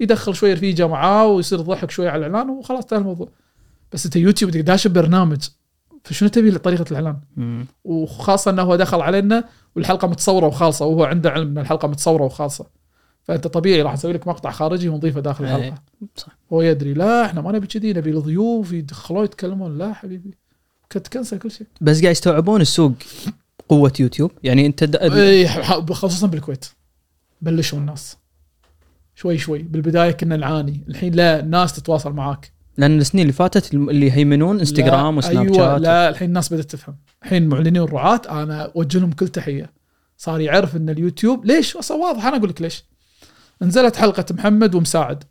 يدخل 0.00 0.34
شوية 0.34 0.54
رفيجة 0.54 0.88
معاه 0.88 1.26
ويصير 1.26 1.60
ضحك 1.60 1.90
شوية 1.90 2.10
على 2.10 2.26
الإعلان 2.26 2.50
وخلاص 2.50 2.82
انتهى 2.82 2.98
الموضوع 2.98 3.28
بس 3.92 4.04
انت 4.04 4.16
يوتيوب 4.16 4.50
داش 4.50 4.86
ببرنامج 4.86 5.48
فشنو 6.04 6.28
تبي 6.28 6.58
طريقه 6.58 6.84
الإعلان؟ 6.90 7.16
مم. 7.36 7.66
وخاصة 7.84 8.50
إنه 8.50 8.62
هو 8.62 8.76
دخل 8.76 9.00
علينا 9.00 9.44
والحلقة 9.76 10.08
متصورة 10.08 10.46
وخالصة 10.46 10.86
وهو 10.86 11.04
عنده 11.04 11.30
علم 11.30 11.48
إن 11.48 11.58
الحلقة 11.58 11.88
متصورة 11.88 12.24
وخالصة. 12.24 12.66
فأنت 13.22 13.46
طبيعي 13.46 13.82
راح 13.82 13.92
نسوي 13.92 14.12
لك 14.12 14.28
مقطع 14.28 14.50
خارجي 14.50 14.88
ونضيفه 14.88 15.20
داخل 15.20 15.44
إيه. 15.44 15.56
الحلقة. 15.56 15.82
صح. 16.16 16.38
هو 16.52 16.62
يدري 16.62 16.94
لا 16.94 17.26
إحنا 17.26 17.40
ما 17.40 17.52
نبي 17.52 17.66
كذي 17.66 17.92
نبي 17.92 18.10
الضيوف 18.10 18.72
يدخلون 18.72 19.24
يتكلمون. 19.24 19.78
لا 19.78 19.92
حبيبي. 19.92 20.34
كنت 20.92 21.08
كنسل 21.08 21.38
كل 21.38 21.50
شيء. 21.50 21.66
بس 21.80 22.00
قاعد 22.00 22.12
يستوعبون 22.12 22.60
السوق 22.60 22.92
قوة 23.68 23.92
يوتيوب؟ 24.00 24.30
يعني 24.42 24.66
أنت 24.66 24.84
د... 24.84 24.96
ح- 25.46 25.92
خصوصا 25.92 26.26
بالكويت. 26.26 26.66
بلشوا 27.42 27.78
الناس. 27.78 28.16
شوي 29.14 29.38
شوي. 29.38 29.62
بالبداية 29.62 30.10
كنا 30.10 30.36
نعاني. 30.36 30.84
الحين 30.88 31.14
لا 31.14 31.40
الناس 31.40 31.72
تتواصل 31.72 32.12
معاك. 32.12 32.52
لأن 32.80 33.00
السنين 33.00 33.22
اللي 33.22 33.32
فاتت 33.32 33.74
اللي 33.74 34.06
يهيمنون 34.06 34.58
إنستغرام 34.58 35.18
وسناب 35.18 35.44
أيوة 35.44 35.56
شات. 35.56 35.80
لا 35.80 36.08
الحين 36.08 36.28
الناس 36.28 36.52
بدأت 36.52 36.70
تفهم. 36.70 36.96
الحين 37.22 37.42
المعلنين 37.42 37.78
والرعاة 37.78 38.20
أنا 38.30 38.72
أوجه 38.76 38.98
لهم 38.98 39.12
كل 39.12 39.28
تحية. 39.28 39.72
صار 40.16 40.40
يعرف 40.40 40.76
إن 40.76 40.90
اليوتيوب 40.90 41.44
ليش؟ 41.46 41.76
أصلا 41.76 41.96
واضح 41.96 42.26
أنا 42.26 42.36
أقول 42.36 42.48
لك 42.48 42.62
ليش. 42.62 42.84
نزلت 43.62 43.96
حلقة 43.96 44.24
محمد 44.30 44.74
ومساعد. 44.74 45.24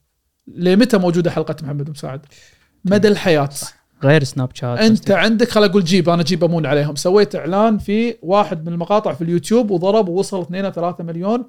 لمتى 0.47 0.97
موجودة 0.97 1.31
حلقة 1.31 1.55
محمد 1.63 1.89
ومساعد؟ 1.89 2.25
مدى 2.85 3.07
الحياة. 3.07 3.49
غير 4.03 4.23
سناب 4.23 4.49
شات 4.53 4.79
أنت 4.79 5.11
عندك 5.11 5.49
خل 5.49 5.63
أقول 5.63 5.83
جيب 5.83 6.09
أنا 6.09 6.23
جيب 6.23 6.43
أمون 6.43 6.65
عليهم. 6.65 6.95
سويت 6.95 7.35
إعلان 7.35 7.77
في 7.77 8.15
واحد 8.21 8.65
من 8.65 8.73
المقاطع 8.73 9.13
في 9.13 9.23
اليوتيوب 9.23 9.71
وضرب 9.71 10.09
ووصل 10.09 10.41
2 10.41 10.71
3 10.71 11.03
مليون 11.03 11.45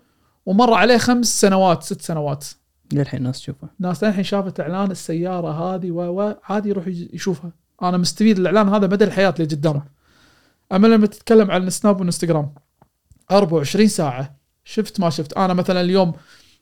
ومر 0.46 0.74
عليه 0.74 0.98
خمس 0.98 1.40
سنوات 1.40 1.82
ست 1.82 2.02
سنوات. 2.02 2.44
للحين 2.92 3.18
الناس 3.20 3.40
تشوفه. 3.40 3.68
ناس 3.78 4.04
الحين 4.04 4.24
شافت 4.24 4.60
إعلان 4.60 4.90
السيارة 4.90 5.50
هذه 5.74 5.90
و 5.90 6.00
و 6.20 6.34
عادي 6.44 6.68
يروح 6.68 6.86
يشوفها. 6.88 7.52
أنا 7.82 7.96
مستفيد 7.96 8.38
الإعلان 8.38 8.68
هذا 8.68 8.86
مدى 8.86 9.04
الحياة 9.04 9.34
اللي 9.38 9.44
قدام 9.56 9.82
أما 10.72 10.86
لما 10.86 11.06
تتكلم 11.06 11.50
عن 11.50 11.66
السناب 11.66 11.96
والإنستغرام 11.96 12.54
24 13.30 13.88
ساعة. 13.88 14.36
شفت 14.64 15.00
ما 15.00 15.10
شفت. 15.10 15.32
أنا 15.32 15.54
مثلا 15.54 15.80
اليوم 15.80 16.12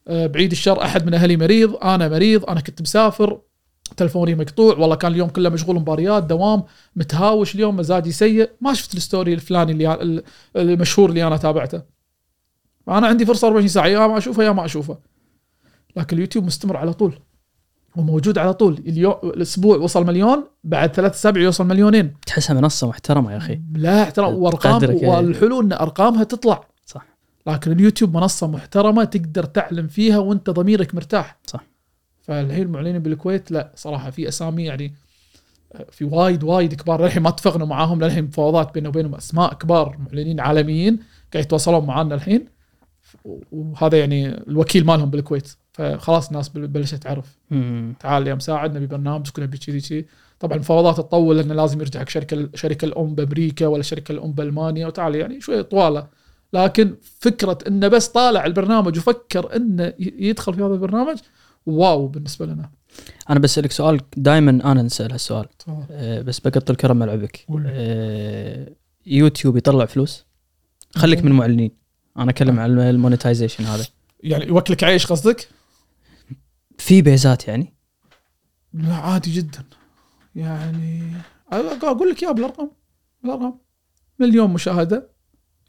آه، 0.09 0.27
بعيد 0.27 0.51
الشر 0.51 0.83
أحد 0.83 1.07
من 1.07 1.15
أهلي 1.15 1.37
مريض 1.37 1.77
أنا 1.77 2.09
مريض 2.09 2.45
أنا 2.51 2.61
كنت 2.61 2.83
مسافر 2.83 3.41
تلفوني 3.97 4.35
مقطوع 4.35 4.77
والله 4.77 4.97
كان 4.97 5.13
اليوم 5.13 5.29
كله 5.29 5.49
مشغول 5.49 5.77
مباريات 5.77 6.23
دوام 6.25 6.63
متهاوش 6.97 7.55
اليوم 7.55 7.77
مزاجي 7.77 8.13
سيء. 8.13 8.51
ما 8.61 8.75
شفت 8.75 8.95
الستوري 8.95 9.35
الفلاني 9.35 9.73
اللي 9.73 9.95
ال- 9.95 10.23
المشهور 10.57 11.09
اللي 11.09 11.27
أنا 11.27 11.37
تابعته. 11.37 11.83
فانا 12.87 13.07
عندي 13.07 13.27
فرصة 13.27 13.47
24 13.47 13.69
ساعة 13.69 13.87
يا 13.87 14.07
ما 14.07 14.19
أشوفه 14.19 14.43
يا 14.43 14.51
ما 14.53 14.65
أشوفه. 14.65 14.99
لكن 15.99 16.17
اليوتيوب 16.17 16.45
مستمر 16.45 16.77
على 16.77 16.93
طول 16.93 17.19
وموجود 17.97 18.39
على 18.39 18.55
طول. 18.55 18.83
اليوم 18.87 19.15
الأسبوع 19.25 19.77
وصل 19.77 20.07
مليون 20.07 20.45
بعد 20.65 20.95
ثلاث 20.95 21.15
اسابيع 21.15 21.43
يوصل 21.43 21.67
مليونين. 21.67 22.15
تحسها 22.27 22.61
منصة 22.61 22.89
محترمة 22.89 23.33
يا 23.33 23.37
أخي. 23.37 23.61
لا 23.75 24.03
احترام 24.03 24.35
وأرقام 24.35 24.85
إيه. 24.85 25.09
والحلو 25.09 25.61
إن 25.61 25.73
أرقامها 25.73 26.25
تطلع. 26.25 26.65
صح. 26.87 27.07
لكن 27.47 27.73
اليوتيوب 27.73 28.17
منصة 28.17 28.47
محترمة 28.47 29.05
تقدر 29.05 29.45
تعلم 29.45 29.87
فيها 29.87 30.19
وأنت 30.19 30.51
ضميرك 30.51 30.95
مرتاح. 30.95 31.39
صح. 31.47 31.65
فالحين 32.23 32.63
المعلنين 32.63 32.99
بالكويت 32.99 33.51
لا 33.51 33.73
صراحة 33.77 34.11
في 34.11 34.29
أسامي 34.29 34.65
يعني 34.65 34.95
في 35.91 36.05
وايد 36.05 36.45
وايد 36.45 36.75
كبار. 36.75 37.03
للحين 37.03 37.23
ما 37.23 37.29
اتفقنا 37.29 37.65
معاهم. 37.65 38.05
للحين 38.05 38.25
مفاوضات 38.25 38.75
بيننا 38.75 38.89
وبينهم 38.89 39.15
أسماء 39.15 39.55
كبار 39.55 39.97
معلنين 39.99 40.41
عالميين 40.41 40.99
قاعد 41.33 41.45
يتواصلون 41.45 41.87
معنا 41.87 42.15
الحين. 42.15 42.45
وهذا 43.53 43.99
يعني 43.99 44.29
الوكيل 44.29 44.87
مالهم 44.87 45.11
بالكويت. 45.11 45.57
فخلاص 45.79 46.29
الناس 46.29 46.49
بل- 46.49 46.67
بلشت 46.67 46.95
تعرف. 46.95 47.39
تعال 48.01 48.27
يا 48.27 48.35
مساعد 48.35 48.77
نبي 48.77 48.87
برنامج 48.87 49.27
نبي 49.39 49.59
كذي 49.59 49.81
كذي 49.81 50.07
طبعا 50.41 50.55
المفاوضات 50.55 50.97
تطول 50.97 51.37
لأنه 51.37 51.55
لازم 51.55 51.81
يرجع 51.81 52.01
حق 52.01 52.09
شركة 52.09 52.35
الشركة 52.35 52.85
الأم 52.85 53.15
بأمريكا 53.15 53.67
ولا 53.67 53.81
الشركة 53.81 54.13
الأم 54.13 54.33
بألمانيا. 54.33 54.87
وتعال 54.87 55.15
يعني 55.15 55.41
شوية 55.41 55.63
طوالة. 55.63 56.07
لكن 56.53 56.95
فكرة 57.21 57.59
إنه 57.67 57.89
بس 57.89 58.09
طالع 58.09 58.47
البرنامج 58.47 58.99
وفكر 58.99 59.57
إنه 59.57 59.93
يدخل 59.99 60.55
في 60.55 60.61
هذا 60.63 60.75
البرنامج 60.75 61.19
wow 61.67 62.07
بالنسبة 62.07 62.47
لنا. 62.47 62.71
أنا 63.31 63.39
بسألك 63.39 63.73
سؤال 63.73 64.01
دائما 64.17 64.51
أنا 64.51 64.83
نسال 64.83 65.13
هالسؤال 65.13 65.47
أه 65.91 66.23
بس 66.23 66.41
بقط 66.41 66.71
الكرة 66.71 66.93
ملعبك. 66.93 67.47
أه 67.67 68.73
يوتيوب 69.07 69.57
يطلع 69.57 69.85
فلوس؟ 69.85 70.27
خليك 70.97 71.25
من 71.25 71.31
المعلنين 71.31 71.71
أنا 72.19 72.31
أتكلم 72.31 72.61
عن 72.61 72.81
ال 72.81 72.87
monetization 72.87 73.65
هذا. 73.65 73.87
يعني 74.23 74.47
يوكلك 74.47 74.85
عيش 74.85 75.07
قصدك؟ 75.07 75.49
في 76.79 77.03
بيزات 77.03 77.49
يعني؟ 77.49 77.75
لا 78.73 78.95
عادي 78.95 79.31
جدا. 79.33 79.65
يعني 80.35 81.13
أقول 81.53 82.11
لك 82.11 82.23
اياها 82.23 82.33
بالارقام 82.33 82.71
بالارقام 83.23 83.59
مليون 84.19 84.51
مشاهدة. 84.51 85.11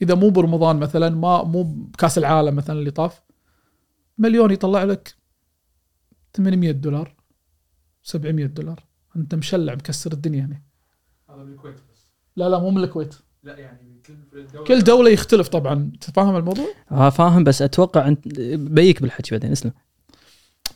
إذا 0.01 0.15
مو 0.15 0.29
برمضان 0.29 0.79
مثلا 0.79 1.09
ما 1.09 1.43
مو 1.43 1.63
بكأس 1.63 2.17
العالم 2.17 2.55
مثلا 2.55 2.79
اللي 2.79 2.91
طاف 2.91 3.21
مليون 4.17 4.51
يطلع 4.51 4.83
لك 4.83 5.15
800 6.33 6.71
دولار 6.71 7.15
700 8.03 8.45
دولار. 8.45 8.83
أنت 9.15 9.35
مشلع 9.35 9.73
مكسر 9.73 10.11
الدنيا 10.11 10.45
هنا. 10.45 10.61
هذا 11.29 11.43
بالكويت 11.43 11.75
بس. 11.75 12.07
لا 12.35 12.49
لا 12.49 12.59
مو 12.59 12.69
من 12.71 12.83
الكويت. 12.83 13.15
لا 13.43 13.57
يعني 13.57 14.01
كل 14.05 14.47
دولة 14.47 14.65
كل 14.65 14.79
دولة 14.83 15.09
يختلف 15.09 15.47
طبعا. 15.47 15.91
تفهم 16.01 16.35
الموضوع؟ 16.35 16.67
آه 16.91 17.09
فاهم 17.09 17.43
بس 17.43 17.61
أتوقع 17.61 18.07
انت 18.07 18.27
بيك 18.53 19.01
بالحكي 19.01 19.31
بعدين 19.31 19.51
اسلم. 19.51 19.71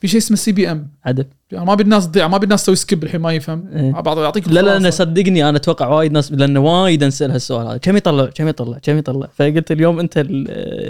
في 0.03 0.09
شيء 0.09 0.19
اسمه 0.19 0.37
CPM 0.37 0.91
عدل. 1.05 1.25
يعني 1.51 1.65
ما 1.65 1.75
بالناس 1.75 2.07
تضيع 2.07 2.27
ما 2.27 2.37
بالناس 2.37 2.63
تسوي 2.63 2.75
skip 2.75 3.03
الحين 3.03 3.21
ما 3.21 3.33
يفهم 3.33 3.67
إيه. 3.67 3.91
بعض 3.91 4.19
يعطيك 4.19 4.47
لا 4.47 4.59
لا 4.59 4.77
أنا. 4.77 4.89
صدقني 4.89 5.49
أنا 5.49 5.57
أتوقع 5.57 5.87
وايد 5.87 6.11
ناس 6.11 6.31
لأن 6.31 6.57
وايد 6.57 7.03
أنسأل 7.03 7.31
هالسؤال 7.31 7.67
هذا. 7.67 7.77
كم 7.77 7.97
يطلع 7.97 8.25
كم 8.25 8.47
يطلع 8.47 8.77
كم 8.77 8.97
يطلع؟ 8.97 9.27
فقلت 9.27 9.71
اليوم 9.71 9.99
أنت 9.99 10.17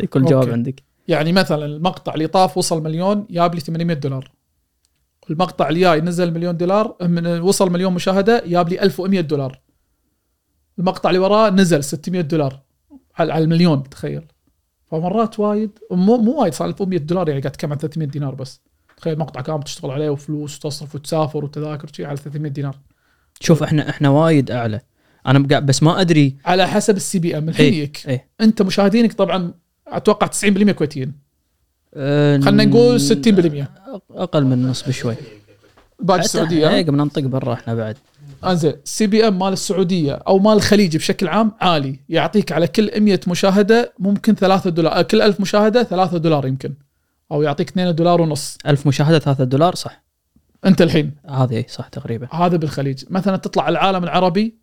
يكون 0.03 0.23
الجواب. 0.23 0.49
عندك. 0.49 0.83
يعني 1.07 1.31
مثلا 1.31 1.65
المقطع 1.65 2.13
اللي 2.13 2.27
طاف 2.27 2.57
وصل 2.57 2.83
مليون 2.83 3.25
جاب 3.29 3.55
لي 3.55 3.61
800 3.61 3.97
دولار. 3.97 4.31
المقطع 5.29 5.69
الجاي 5.69 6.01
نزل 6.01 6.33
مليون 6.33 6.57
دولار 6.57 6.95
من 7.01 7.27
وصل 7.27 7.71
مليون 7.71 7.93
مشاهدة 7.93 8.43
جاب 8.47 8.69
لي 8.69 8.81
1100 8.81 9.21
دولار. 9.21 9.61
المقطع 10.79 11.09
اللي 11.09 11.19
وراه 11.19 11.49
نزل 11.49 11.83
600 11.83 12.21
دولار 12.21 12.61
على 13.15 13.33
على 13.33 13.43
المليون 13.43 13.83
تخيل. 13.83 14.25
فمرات 14.91 15.39
وايد 15.39 15.79
مو 15.91 16.17
مو 16.17 16.41
وايد 16.41 16.53
صار 16.53 16.67
1100 16.67 16.99
دولار 16.99 17.29
يعني 17.29 17.41
قاعد 17.41 17.71
عن 17.71 17.77
300 17.77 18.07
دينار 18.07 18.35
بس. 18.35 18.61
تخيل 19.03 19.19
مقطع 19.19 19.41
كامل 19.41 19.63
تشتغل 19.63 19.91
عليه 19.91 20.09
وفلوس 20.09 20.55
وتصرف 20.55 20.95
وتسافر 20.95 21.45
وتذاكر 21.45 21.87
شيء 21.93 22.05
على 22.05 22.17
300 22.17 22.51
دينار. 22.51 22.79
شوف 23.39 23.63
إحنا 23.63 23.89
إحنا 23.89 24.09
وايد 24.09 24.51
أعلى. 24.51 24.81
أنا 25.27 25.47
قاعد 25.47 25.65
بس 25.65 25.83
ما 25.83 26.01
أدري. 26.01 26.35
على 26.45 26.67
حسب 26.67 26.95
ال 26.95 27.19
CPM. 27.19 27.49
الحين 27.49 27.65
إيه، 27.65 27.79
يجيك 27.79 28.07
إيه. 28.07 28.27
أنت 28.41 28.61
مشاهدينك 28.61 29.13
طبعا 29.13 29.53
أتوقع 29.87 30.27
90% 30.27 30.71
كويتيين. 30.71 31.13
آه، 31.93 32.39
خلينا 32.39 32.65
نقول 32.65 32.99
60% 32.99 33.67
أقل 34.11 34.45
من 34.45 34.53
النص 34.53 34.87
بشوي. 34.87 35.15
باقي 35.99 36.19
السعودية. 36.19 36.69
إيه، 36.69 36.85
قبل 36.85 36.97
ننطق 36.97 37.21
برا 37.21 37.53
إحنا 37.53 37.75
بعد. 37.75 37.97
أنزين 38.45 38.73
CPM 38.83 39.39
مال 39.39 39.53
السعودية 39.53 40.13
أو 40.13 40.39
مال 40.39 40.53
الخليج 40.53 40.97
بشكل 40.97 41.27
عام 41.27 41.51
عالي. 41.61 41.99
يعطيك 42.09 42.51
على 42.51 42.67
كل 42.67 43.01
100 43.01 43.19
مشاهدة 43.27 43.93
ممكن 43.99 44.35
3 44.35 44.69
دولار 44.69 45.01
كل 45.01 45.21
1000 45.21 45.41
مشاهدة 45.41 45.83
3 45.83 46.17
دولار 46.17 46.47
يمكن. 46.47 46.73
أو 47.33 47.41
يعطيك 47.41 47.69
2 47.69 47.95
دولار 47.95 48.21
ونص. 48.21 48.57
ألف 48.67 48.87
مشاهدة 48.87 49.19
3 49.19 49.43
دولار 49.43 49.75
صح. 49.75 50.03
أنت 50.65 50.81
الحين. 50.81 51.11
هذه 51.29 51.65
صح 51.69 51.87
تقريبا. 51.87 52.27
هذا 52.35 52.57
بالخليج. 52.57 53.03
مثلا 53.09 53.37
تطلع 53.37 53.69
العالم 53.69 54.03
العربي 54.03 54.55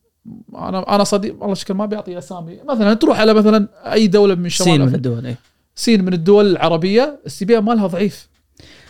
أنا 0.55 0.95
أنا 0.95 1.05
صديق 1.05 1.37
والله 1.41 1.55
شكل 1.55 1.75
ما 1.75 1.87
بيعطي 1.87 2.19
أسامي. 2.19 2.59
مثلا 2.69 2.95
تروح 2.95 3.21
على 3.21 3.35
مثلا 3.35 3.69
أي 3.93 4.07
دولة 4.07 4.35
من 4.35 4.49
شمال 4.49 4.65
سين 4.69 4.81
من. 4.81 4.95
الدول 4.95 5.27
إي. 5.27 5.37
سين 5.75 6.05
من 6.05 6.13
الدول 6.13 6.47
العربية 6.51 7.21
ال 7.27 7.45
CP 7.45 7.61
مالها 7.61 7.87
ضعيف. 7.87 8.29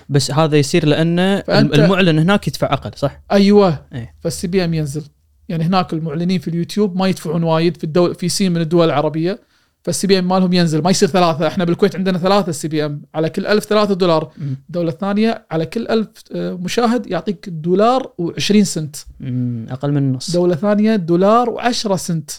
بس 0.08 0.30
هذا 0.30 0.56
يصير 0.56 0.86
لأن 0.86 1.40
فأنت- 1.42 1.50
المعلن 1.78 2.18
هناك 2.18 2.48
يدفع 2.48 2.72
أقل 2.72 2.90
صح؟ 2.96 3.20
أيوه. 3.32 3.78
إيه. 3.94 4.14
فال 4.20 4.46
CPM 4.46 4.74
ينزل. 4.74 5.04
يعني 5.48 5.64
هناك 5.64 5.92
المعلنين 5.92 6.38
في 6.40 6.48
اليوتيوب 6.48 6.96
ما 6.96 7.06
يدفعون 7.08 7.42
وايد 7.42 7.76
في 7.76 7.84
الدول 7.84 8.14
في 8.14 8.28
سين 8.28 8.52
من 8.52 8.60
الدول 8.60 8.86
العربية. 8.86 9.40
فال 9.82 10.06
CPM 10.06 10.28
مالهم 10.28 10.52
ينزل 10.52 10.82
ما 10.82 10.90
يصير 10.90 11.08
ثلاثة. 11.08 11.46
إحنا 11.46 11.64
بالكويت 11.64 11.96
عندنا 11.96 12.18
ثلاثة 12.18 12.52
CPM 12.52 13.02
على 13.14 13.30
كل 13.30 13.46
ألف 13.46 13.64
ثلاثة 13.64 13.94
دولار 13.94 14.30
مم. 14.38 14.56
الدولة 14.68 14.88
الثانية 14.90 15.46
على 15.50 15.66
كل 15.66 15.88
ألف 15.88 16.08
آه، 16.32 16.52
مشاهد 16.52 17.06
يعطيك 17.10 17.48
دولار 17.48 18.12
و20 18.22 18.62
سنت. 18.62 18.96
مم، 19.20 19.66
أقل 19.70 19.90
من 19.90 19.96
النص. 19.96 20.30
دولة 20.30 20.54
ثانية 20.54 20.96
دولار 20.96 21.56
و10 21.58 21.94
سنت. 21.94 22.30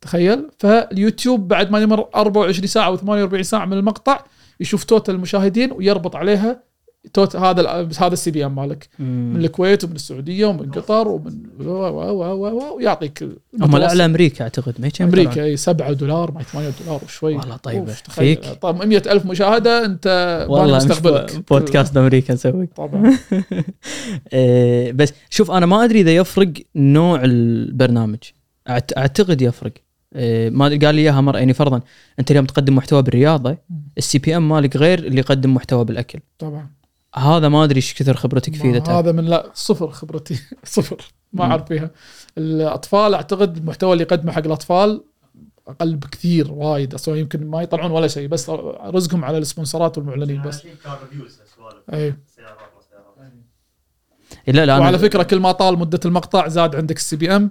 تخيل؟ 0.00 0.48
فاليوتيوب 0.58 1.48
بعد 1.48 1.70
ما 1.70 1.78
يمر 1.80 2.08
24 2.14 2.66
ساعة 2.66 2.86
أو 2.86 2.96
48 2.96 3.42
ساعة 3.42 3.64
من 3.64 3.72
المقطع 3.72 4.24
يشوف 4.60 4.84
total 4.84 5.14
المشاهدين 5.14 5.72
ويربط 5.72 6.16
عليها 6.16 6.62
توت 7.12 7.36
هذا 7.36 7.60
ال- 7.60 7.90
هذا 7.98 8.12
ال 8.12 8.30
CPM 8.30 8.54
مالك 8.54 8.88
من. 8.98 9.36
الكويت 9.36 9.84
ومن 9.84 9.94
السعودية 9.94 10.46
ومن 10.46 10.70
قطر 10.70 11.08
ومن 11.08 11.42
و- 11.60 11.62
و- 11.70 12.10
و- 12.12 12.34
و- 12.34 12.50
و- 12.58 12.76
ويعطيك 12.76 13.22
هم. 13.60 13.76
الأعلى 13.76 14.04
أمريكا 14.04 14.42
أعتقد 14.44 14.74
ما 14.80 14.90
أمريكا؟ 15.00 15.44
إي 15.44 15.56
7 15.56 15.92
دولار 15.92 16.32
ما 16.32 16.42
8 16.42 16.70
دولار 16.84 17.00
وشوي 17.04 17.36
والله 17.36 17.56
تخيل. 17.56 18.36
فيك. 18.36 18.44
طب 18.62 18.84
100 18.84 19.02
ألف 19.06 19.26
مشاهدة 19.26 19.84
أنت 19.84 20.46
والله 20.48 20.76
نستقبلك 20.76 21.42
بودكاست 21.50 21.96
أمريكا 21.96 22.34
نسوي 22.34 22.66
طبعا 22.66 23.12
إيه، 24.32 24.92
بس 24.92 25.12
شوف 25.30 25.50
أنا 25.50 25.66
ما 25.66 25.84
أدري 25.84 26.00
إذا 26.00 26.14
يفرق 26.16 26.52
نوع 26.76 27.20
البرنامج 27.24 28.18
أعتقد 28.68 29.42
يفرق 29.42 29.72
إيه، 30.16 30.50
ما 30.50 30.64
قال 30.64 30.94
لي 30.94 31.00
إياها 31.00 31.20
مرة 31.20 31.38
يعني 31.38 31.52
فرضا 31.54 31.80
أنت 32.20 32.30
اليوم 32.30 32.44
تقدم 32.46 32.76
محتوى 32.76 33.02
بالرياضة 33.02 33.56
ال 33.98 34.18
CPM 34.18 34.48
مالك 34.48 34.76
غير 34.76 34.98
اللي 34.98 35.18
يقدم 35.18 35.54
محتوى 35.54 35.84
بالأكل 35.84 36.18
طبعا 36.38 36.70
هذا 37.14 37.48
ما 37.48 37.64
أدري 37.64 37.76
إيش 37.76 37.94
كثر 37.94 38.16
خبرتك 38.16 38.54
فيه. 38.56 38.82
هذا 38.88 39.12
من 39.12 39.24
لا 39.24 39.50
صفر 39.54 39.90
خبرتي. 39.90 40.40
صفر. 40.64 40.96
ما. 41.32 41.44
أعرف 41.44 41.68
فيها. 41.68 41.90
الأطفال 42.38 43.14
أعتقد 43.14 43.56
المحتوى 43.56 43.92
اللي 43.92 44.02
يقدمه 44.02 44.32
حق 44.32 44.44
الأطفال 44.44 45.04
أقل 45.68 45.96
بكثير 45.96 46.52
وايد. 46.52 46.94
أصلا 46.94 47.16
يمكن 47.16 47.46
ما 47.46 47.62
يطلعون 47.62 47.90
ولا 47.90 48.08
شيء 48.08 48.28
بس 48.28 48.50
رزقهم 48.84 49.24
على 49.24 49.38
السبونسرات 49.38 49.98
والمعلنين 49.98 50.42
بس. 50.42 50.62
سوالف 51.56 51.90
اي 51.94 52.14
سيارات 52.36 52.56
لا 54.46 54.66
لا 54.66 54.78
وعلى 54.78 54.98
فكرة 54.98 55.22
كل 55.22 55.40
ما 55.40 55.52
طال 55.52 55.78
مدة 55.78 56.00
المقطع 56.04 56.48
زاد 56.48 56.76
عندك 56.76 56.96
ال 56.96 57.16
CPM. 57.16 57.50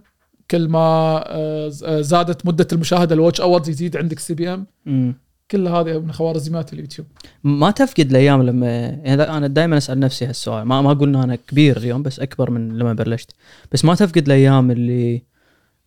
كل 0.52 0.68
ما 0.70 0.80
آه، 1.28 1.68
ز- 1.70 1.84
آه، 1.84 2.02
زادت 2.02 2.46
مدة 2.46 2.68
المشاهدة 2.74 3.16
ال 3.16 3.20
watch 3.20 3.42
hours 3.42 3.70
يزيد 3.70 3.98
عندك 3.98 4.18
ال 4.18 4.34
CPM. 4.34 5.16
كل 5.54 5.68
هذه 5.68 6.00
من 6.00 6.12
خوارزميات 6.12 6.74
اليوتيوب. 6.74 7.08
ما 7.44 7.72
تفقد 7.72 8.10
الأيام 8.10 8.44
لما 8.44 8.68
يعني 8.68 9.24
أنا 9.24 9.48
دائما 9.48 9.78
أسأل 9.78 10.00
نفسي 10.00 10.26
هالسؤال. 10.26 10.64
ما 10.66 10.82
ما 10.82 10.92
أقول 10.92 11.10
إن 11.10 11.16
أنا 11.16 11.36
كبير 11.36 11.78
اليوم 11.78 12.04
بس 12.04 12.20
أكبر 12.20 12.52
من 12.52 12.78
لما 12.78 12.94
بلشت. 12.94 13.32
بس 13.72 13.86
ما 13.86 13.96
تفقد 13.96 14.26
الأيام 14.26 14.72
اللي 14.72 15.22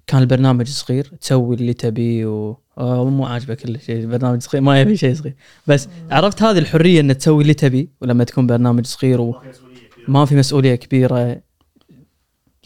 كان 0.07 0.23
البرنامج 0.23 0.69
صغير 0.69 1.13
تسوي 1.21 1.57
اللي 1.57 1.75
تبيه 1.75 2.27
و 2.27 2.57
آه، 2.79 3.05
مو 3.11 3.27
عاجبه 3.27 3.55
كل 3.55 3.81
شيء 3.81 4.01
البرنامج 4.01 4.43
صغير 4.43 4.63
ما 4.63 4.81
يبي 4.81 4.97
شيء 4.97 5.15
صغير. 5.15 5.35
بس 5.67 5.89
عرفت 6.11 6.43
هذه 6.43 6.59
الحرية 6.59 7.01
ان 7.01 7.19
تسوي 7.19 7.43
اللي 7.43 7.55
تبي 7.55 7.89
ولما 8.01 8.25
تكون 8.25 8.47
برنامج 8.47 8.87
صغير 8.87 9.21
وما 9.21 10.25
في 10.25 10.37
مسؤولية 10.37 10.75
كبيرة. 10.75 11.46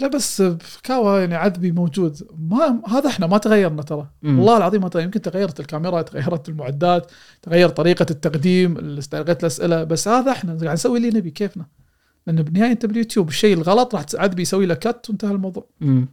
لا 0.00 0.06
بس 0.06 0.42
كاوا 0.82 1.18
يعني 1.18 1.34
عذبي 1.34 1.72
موجود. 1.72 2.28
ما 2.38 2.82
هذا 2.88 3.08
إحنا 3.08 3.26
ما 3.26 3.38
تغيرنا 3.38 3.82
ترى. 3.82 4.10
والله 4.24 4.56
العظيم 4.56 4.82
ما 4.82 4.88
تغير. 4.88 5.04
يمكن 5.04 5.22
تغيرت 5.22 5.60
الكاميرا 5.60 6.02
تغيرت 6.02 6.48
المعدات 6.48 7.12
تغير 7.42 7.68
طريقة 7.68 8.06
التقديم 8.10 8.98
طريقه 9.10 9.38
الأسئلة. 9.40 9.84
بس 9.84 10.08
هذا 10.08 10.32
إحنا 10.32 10.58
قاعد 10.58 10.72
نسوي 10.72 10.98
اللي 10.98 11.18
نبي. 11.18 11.30
كيفنا؟ 11.30 11.66
لأن 12.26 12.42
بالنهايه 12.42 12.72
أنت 12.72 12.86
باليوتيوب 12.86 13.28
الشيء 13.28 13.56
الغلط 13.56 13.94
راح 13.94 14.04
عذبي 14.14 14.42
يسوي 14.42 14.66
له 14.66 14.74
cut 14.74 15.06
وانتهى 15.08 15.30
الموضوع. 15.30 15.66
مم. 15.80 16.08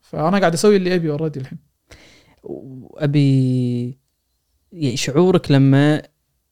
فأنا 0.00 0.38
قاعد 0.38 0.52
أسوي 0.52 0.76
اللي 0.76 0.94
أبي 0.94 1.10
already 1.10 1.40
الحين. 1.40 1.58
وابي 2.42 3.98
يعني 4.72 4.96
شعورك 4.96 5.50
لما 5.50 6.02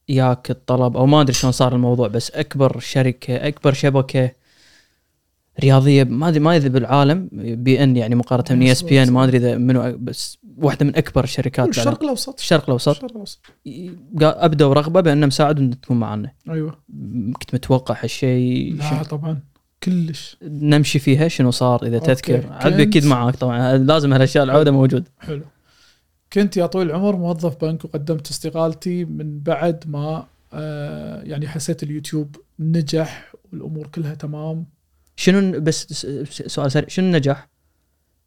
ياك 0.08 0.50
الطلب 0.50 0.96
أو 0.96 1.06
ما 1.06 1.20
أدري 1.20 1.32
شلون 1.32 1.52
صار 1.52 1.74
الموضوع 1.74 2.08
بس 2.08 2.30
أكبر 2.30 2.78
شركة 2.78 3.48
أكبر 3.48 3.72
شبكة 3.72 4.30
رياضية 5.60 6.04
ما 6.04 6.28
أدري 6.28 6.40
ما 6.40 6.56
ادري 6.56 6.68
بالعالم 6.68 7.28
بي 7.32 7.82
إن 7.84 7.96
يعني 7.96 8.14
مقارنة 8.14 8.60
من 8.60 8.66
ESPN 8.66 9.10
ما 9.10 9.24
أدري 9.24 9.36
إذا 9.36 9.56
منو 9.58 9.96
بس 9.98 10.38
واحدة 10.56 10.86
من 10.86 10.96
أكبر 10.96 11.24
الشركات 11.24 11.68
الشرق 11.68 11.84
بالعالم. 11.84 12.04
الأوسط. 12.04 12.40
الشرق 12.40 12.62
الأوسط. 12.64 12.88
الشرق 12.88 13.10
الأوسط. 13.10 13.40
ابدوا 14.22 14.74
رغبه 14.74 15.00
بان 15.00 15.26
مساعد 15.26 15.58
ان 15.58 15.80
تكون 15.80 15.96
معنا 16.00 16.32
أيوه. 16.50 16.78
كنت 17.40 17.54
متوقع 17.54 17.96
هالشيء. 18.02 18.76
لا 18.76 19.02
طبعا. 19.02 19.40
كلش. 19.82 20.36
نمشي 20.42 20.98
فيها 20.98 21.28
شنو 21.28 21.50
صار؟ 21.50 21.86
إذا 21.86 21.96
أوكي. 21.98 22.06
تذكر. 22.14 22.40
كنت- 22.40 22.80
أكيد 22.80 23.06
معاك 23.06 23.36
طبعا. 23.36 23.76
لازم 23.76 24.12
هالأشياء 24.12 24.44
العودة 24.44 24.70
موجود 24.70 25.08
حلو. 25.20 25.42
كنت 26.32 26.56
يا 26.56 26.66
طويل 26.66 26.86
العمر 26.90 27.16
موظف 27.16 27.64
بنك 27.64 27.84
وقدمت 27.84 28.30
استقالتي. 28.30 29.04
من 29.04 29.40
بعد 29.40 29.84
ما 29.86 30.26
آه 30.52 31.22
يعني 31.22 31.48
حسيت 31.48 31.82
اليوتيوب 31.82 32.36
نجح 32.58 33.32
والأمور 33.52 33.86
كلها 33.86 34.14
تمام. 34.14 34.66
شنو 35.16 35.60
بس 35.60 36.06
سؤال 36.46 36.72
سريع 36.72 36.88
شنو 36.88 37.06
النجاح؟ 37.06 37.48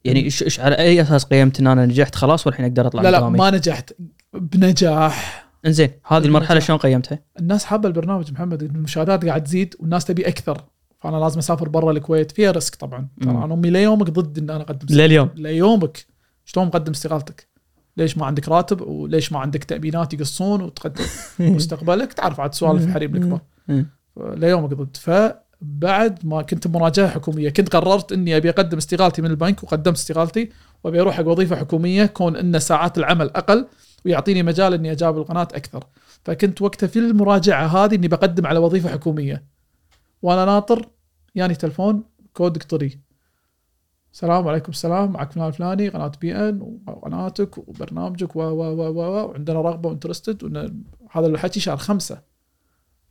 يعني 0.03 0.23
إيش 0.23 0.59
على 0.59 0.77
أي 0.77 1.01
أساس 1.01 1.25
قيمت 1.25 1.59
ان 1.59 1.67
أنا 1.67 1.85
نجحت 1.85 2.15
خلاص 2.15 2.47
والحين 2.47 2.65
أقدر 2.65 2.87
أطلع 2.87 3.01
لا 3.01 3.11
لا؟ 3.11 3.29
ما 3.29 3.51
نجحت 3.51 3.93
بنجاح 4.33 5.45
إنزين 5.65 5.91
هذه 6.05 6.25
المرحلة. 6.25 6.59
شلون 6.59 6.79
قيمتها؟ 6.79 7.19
الناس 7.39 7.65
حابة 7.65 7.87
البرنامج 7.87 8.31
محمد 8.31 8.63
المشاهدات 8.63 9.25
قاعد 9.25 9.43
تزيد 9.43 9.75
والناس 9.79 10.05
تبي 10.05 10.27
أكثر 10.27 10.61
فأنا 10.99 11.17
لازم 11.17 11.39
أسافر 11.39 11.69
برا 11.69 11.91
الكويت 11.91 12.31
فيها 12.31 12.51
ريسك 12.51 12.75
طبعا 12.75 13.07
ترى. 13.21 13.31
أنا 13.31 13.53
أمي 13.53 13.69
ليومك 13.69 14.09
ضد 14.09 14.37
إن 14.37 14.49
أنا 14.49 14.63
أقدم 14.63 14.95
لليوم 14.95 15.29
ليومك 15.35 16.05
شلون 16.45 16.65
مقدم 16.67 16.91
استقالتك؟ 16.91 17.47
ليش 17.97 18.17
ما 18.17 18.25
عندك 18.25 18.49
راتب 18.49 18.81
وليش 18.81 19.31
ما 19.31 19.39
عندك 19.39 19.63
تأمينات 19.63 20.13
يقصون 20.13 20.61
وتقدم 20.61 21.03
مستقبلك 21.55 22.13
تعرف 22.13 22.39
عاد 22.39 22.53
سوالف 22.53 22.93
حريم 22.93 23.15
الكبار. 23.15 23.41
ليومك 24.17 24.69
ضد 24.73 24.97
فبعد 25.61 26.25
ما 26.25 26.41
كنت 26.41 26.67
بمراجعة 26.67 27.07
حكومية. 27.07 27.49
كنت 27.49 27.75
قررت 27.75 28.11
إني 28.11 28.37
أبي 28.37 28.49
أقدم 28.49 28.77
استقالتي 28.77 29.21
من 29.21 29.31
البنك 29.31 29.63
وقدمت 29.63 29.95
استقالتي 29.95 30.49
وأبي 30.83 31.01
أروح 31.01 31.15
حق 31.15 31.27
وظيفة 31.27 31.55
حكومية 31.55 32.05
كون 32.05 32.35
إن 32.35 32.59
ساعات 32.59 32.97
العمل 32.97 33.29
أقل 33.29 33.67
ويعطيني 34.05 34.43
مجال 34.43 34.73
إني 34.73 34.91
أجابل 34.91 35.17
القناة 35.17 35.47
أكثر. 35.53 35.83
فكنت 36.25 36.61
وقتها 36.61 36.87
في 36.87 36.99
المراجعة 36.99 37.65
هذه 37.67 37.95
إني 37.95 38.07
بقدم 38.07 38.47
على 38.47 38.59
وظيفة 38.59 38.89
حكومية. 38.89 39.43
وأنا 40.21 40.45
ناطر 40.45 40.89
يعني 41.35 41.55
تلفون 41.55 42.03
كود 42.33 42.57
اقطري 42.57 42.99
السلام 44.13 44.47
عليكم 44.47 44.71
السلام 44.71 45.11
معك 45.11 45.31
فلان 45.31 45.47
الفلاني 45.47 45.89
قناة 45.89 46.11
بي 46.21 46.35
إن 46.35 46.79
وقناتك 46.87 47.57
وبرنامجك 47.57 48.35
و 48.35 48.41
و 48.41 48.63
و 48.63 48.81
و 48.81 49.27
وعندنا 49.27 49.61
رغبة 49.61 49.89
و 49.89 49.94
interested 49.94 50.43
هذا 51.11 51.27
الحكي 51.27 51.59
شهر 51.59 51.77
خمسة. 51.77 52.21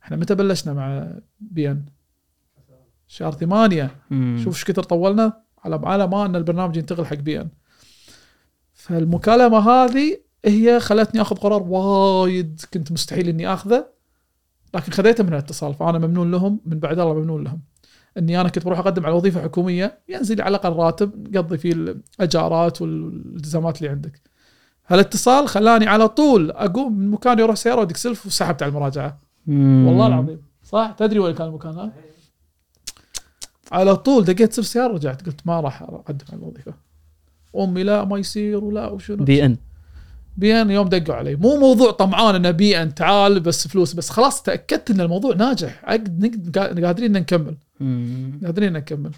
إحنا 0.03 0.17
متى 0.17 0.35
بلشنا 0.35 0.73
مع 0.73 1.11
بي 1.39 1.71
إن؟ 1.71 1.85
شهر 3.07 3.31
ثمانية. 3.31 3.95
مم. 4.09 4.41
شوف 4.43 4.53
إيش 4.55 4.65
كثر 4.65 4.83
طولنا. 4.83 5.33
على 5.63 5.81
على 5.83 6.07
ما 6.07 6.25
إن 6.25 6.35
البرنامج 6.35 6.77
ينتقل 6.77 7.05
حق 7.05 7.15
بي 7.15 7.41
ان 7.41 7.49
فالمكالمة 8.73 9.69
هذه 9.69 10.17
هي 10.45 10.79
خلتني 10.79 11.21
آخذ 11.21 11.35
قرار 11.35 11.63
وايد 11.63 12.61
كنت 12.73 12.91
مستحيل 12.91 13.29
إني 13.29 13.53
آخذه. 13.53 13.87
لكن 14.73 14.91
خذيته 14.91 15.23
من 15.23 15.33
الاتصال 15.33 15.73
فأنا 15.73 15.97
ممنون 15.97 16.31
لهم 16.31 16.59
من 16.65 16.79
بعد 16.79 16.99
الله 16.99 17.13
ممنون 17.13 17.43
لهم. 17.43 17.61
إني 18.17 18.41
أنا 18.41 18.49
كنت 18.49 18.65
بروح 18.65 18.79
أقدم 18.79 19.05
على 19.05 19.15
وظيفة 19.15 19.41
حكومية 19.41 19.99
ينزل 20.09 20.41
على 20.41 20.57
الأقل 20.57 20.73
راتب 20.75 21.35
نقضي 21.35 21.57
فيه 21.57 21.73
الأجارات 21.73 22.81
والالتزامات 22.81 23.77
اللي 23.77 23.89
عندك. 23.89 24.21
هالاتصال 24.87 25.47
خلاني 25.47 25.87
على 25.87 26.07
طول 26.07 26.51
أقوم 26.51 26.99
من 26.99 27.09
مكاني 27.09 27.43
أروح 27.43 27.55
سيارة 27.55 27.81
ودق 27.81 27.95
سلف 27.95 28.25
وسحبت 28.25 28.63
على 28.63 28.69
المراجعة. 28.69 29.19
مم. 29.47 29.87
والله 29.87 30.07
العظيم. 30.07 30.41
صح؟ 30.63 30.95
تدري 30.97 31.19
وين 31.19 31.35
كان 31.35 31.47
المكان 31.47 31.71
هذا؟ 31.71 31.91
على 33.71 33.95
طول 33.95 34.23
دقيت 34.23 34.53
سلف 34.53 34.67
سيارة 34.67 34.93
رجعت 34.93 35.25
قلت 35.25 35.41
ما 35.45 35.59
راح 35.59 35.81
أقدم 35.81 36.25
على 36.29 36.39
الوظيفة. 36.39 36.73
أمي 37.57 37.83
لا 37.83 38.05
ما 38.05 38.17
يصير 38.17 38.63
ولا 38.63 38.87
وشنو. 38.87 39.23
بي 39.23 39.45
إن. 39.45 39.57
بي 40.37 40.61
إن 40.61 40.69
يوم 40.71 40.89
دقوا 40.89 41.15
علي. 41.15 41.35
مو 41.35 41.57
موضوع 41.57 41.91
طمعان 41.91 42.35
إنه 42.35 42.51
بي 42.51 42.81
إن 42.81 42.95
تعال 42.95 43.39
بس 43.39 43.67
فلوس 43.67 43.93
بس 43.93 44.09
خلاص 44.09 44.43
تأكدت 44.43 44.91
إن 44.91 45.01
الموضوع 45.01 45.35
ناجح. 45.35 45.85
قادرين 46.55 47.15
ان 47.15 47.21
نكمل. 47.21 47.57
قادرين 48.45 48.73
نكمل. 48.73 49.11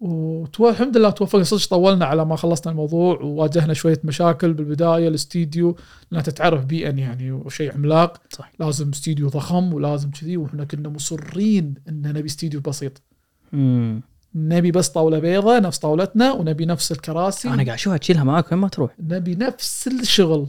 وتو... 0.00 0.68
الحمد 0.68 0.96
لله 0.96 1.10
توفقنا. 1.10 1.44
صدق 1.44 1.68
طولنا 1.70 2.04
على 2.04 2.24
ما 2.24 2.36
خلصنا 2.36 2.72
الموضوع 2.72 3.20
وواجهنا 3.20 3.74
شوية 3.74 4.00
مشاكل 4.04 4.52
بالبداية 4.52 5.08
الاستديو 5.08 5.76
لأن 6.10 6.22
تعرف 6.22 6.64
بي 6.64 6.88
إن 6.88 6.98
يعني 6.98 7.32
وشيء 7.32 7.74
عملاق. 7.74 8.20
صح. 8.30 8.52
لازم 8.60 8.88
استديو 8.88 9.28
ضخم 9.28 9.74
ولازم 9.74 10.10
كذي 10.10 10.36
وإحنا 10.36 10.64
كنا 10.64 10.88
مصرين 10.88 11.74
إن 11.88 12.02
نبي 12.12 12.26
استديو 12.26 12.60
بسيط. 12.60 13.02
مم. 13.52 14.02
نبي 14.34 14.70
بس 14.70 14.88
طاولة 14.88 15.18
بيضة 15.18 15.58
نفس 15.58 15.78
طاولتنا 15.78 16.32
ونبي 16.32 16.66
نفس 16.66 16.92
الكراسي. 16.92 17.48
أنا 17.48 17.56
قاعد 17.56 17.68
أشوفها 17.68 17.96
تشيلها 17.96 18.24
معاك 18.24 18.52
وين 18.52 18.60
ما 18.60 18.68
تروح. 18.68 18.94
نبي 19.00 19.34
نفس 19.34 19.88
الشغل 19.88 20.46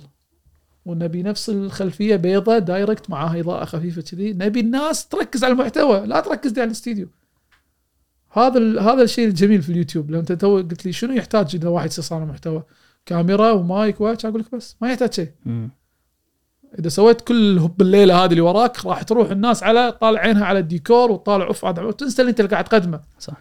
ونبي 0.86 1.24
نفس 1.24 1.50
الخلفية 1.50 2.16
بيضة 2.16 2.58
direct 2.58 3.10
معاها 3.10 3.40
إضاءة 3.40 3.66
خفيفة 3.66 4.02
كذي. 4.02 4.34
نبي 4.34 4.60
الناس 4.60 5.08
تركز 5.08 5.44
على 5.44 5.54
المحتوى 5.54 6.06
لا 6.06 6.20
تركز 6.20 6.60
على 6.60 6.64
الاستديو. 6.64 7.08
هذا 8.32 8.82
هذا 8.82 9.02
الشيء 9.02 9.28
الجميل 9.28 9.62
في 9.62 9.70
اليوتيوب. 9.70 10.12
لو 10.12 10.20
أنت 10.20 10.32
تو 10.32 10.56
قلت 10.56 10.86
لي 10.86 10.92
شنو 10.92 11.14
يحتاج 11.14 11.56
إذا 11.56 11.70
واحد 11.70 11.88
يصير 11.88 12.04
صانع 12.04 12.26
محتوى؟ 12.26 12.64
كاميرا 13.06 13.52
ومايك 13.52 14.02
واتش 14.02 14.26
أقول 14.26 14.42
لك 14.42 14.56
بس 14.56 14.76
ما 14.82 14.92
يحتاج 14.92 15.14
شيء. 15.14 15.32
إذا 16.80 16.90
سويت 16.90 17.22
كل 17.22 17.60
هب 17.60 17.82
الليلة 17.82 18.24
هذه 18.24 18.30
اللي 18.30 18.42
وراك 18.42 18.86
راح 18.86 19.02
تروح 19.02 19.32
الناس 19.32 19.64
على 19.64 19.92
طالع 20.02 20.20
عينها 20.20 20.46
على 20.46 20.60
الديكور 20.60 21.12
وطالع 21.12 21.48
اوف 21.48 21.66
هذا 21.66 21.82
وتنسى 21.82 22.22
اللي 22.22 22.30
انت 22.30 22.40
اللي 22.40 22.52
قاعد 22.52 22.64
تقدمه 22.64 23.00
صح. 23.20 23.34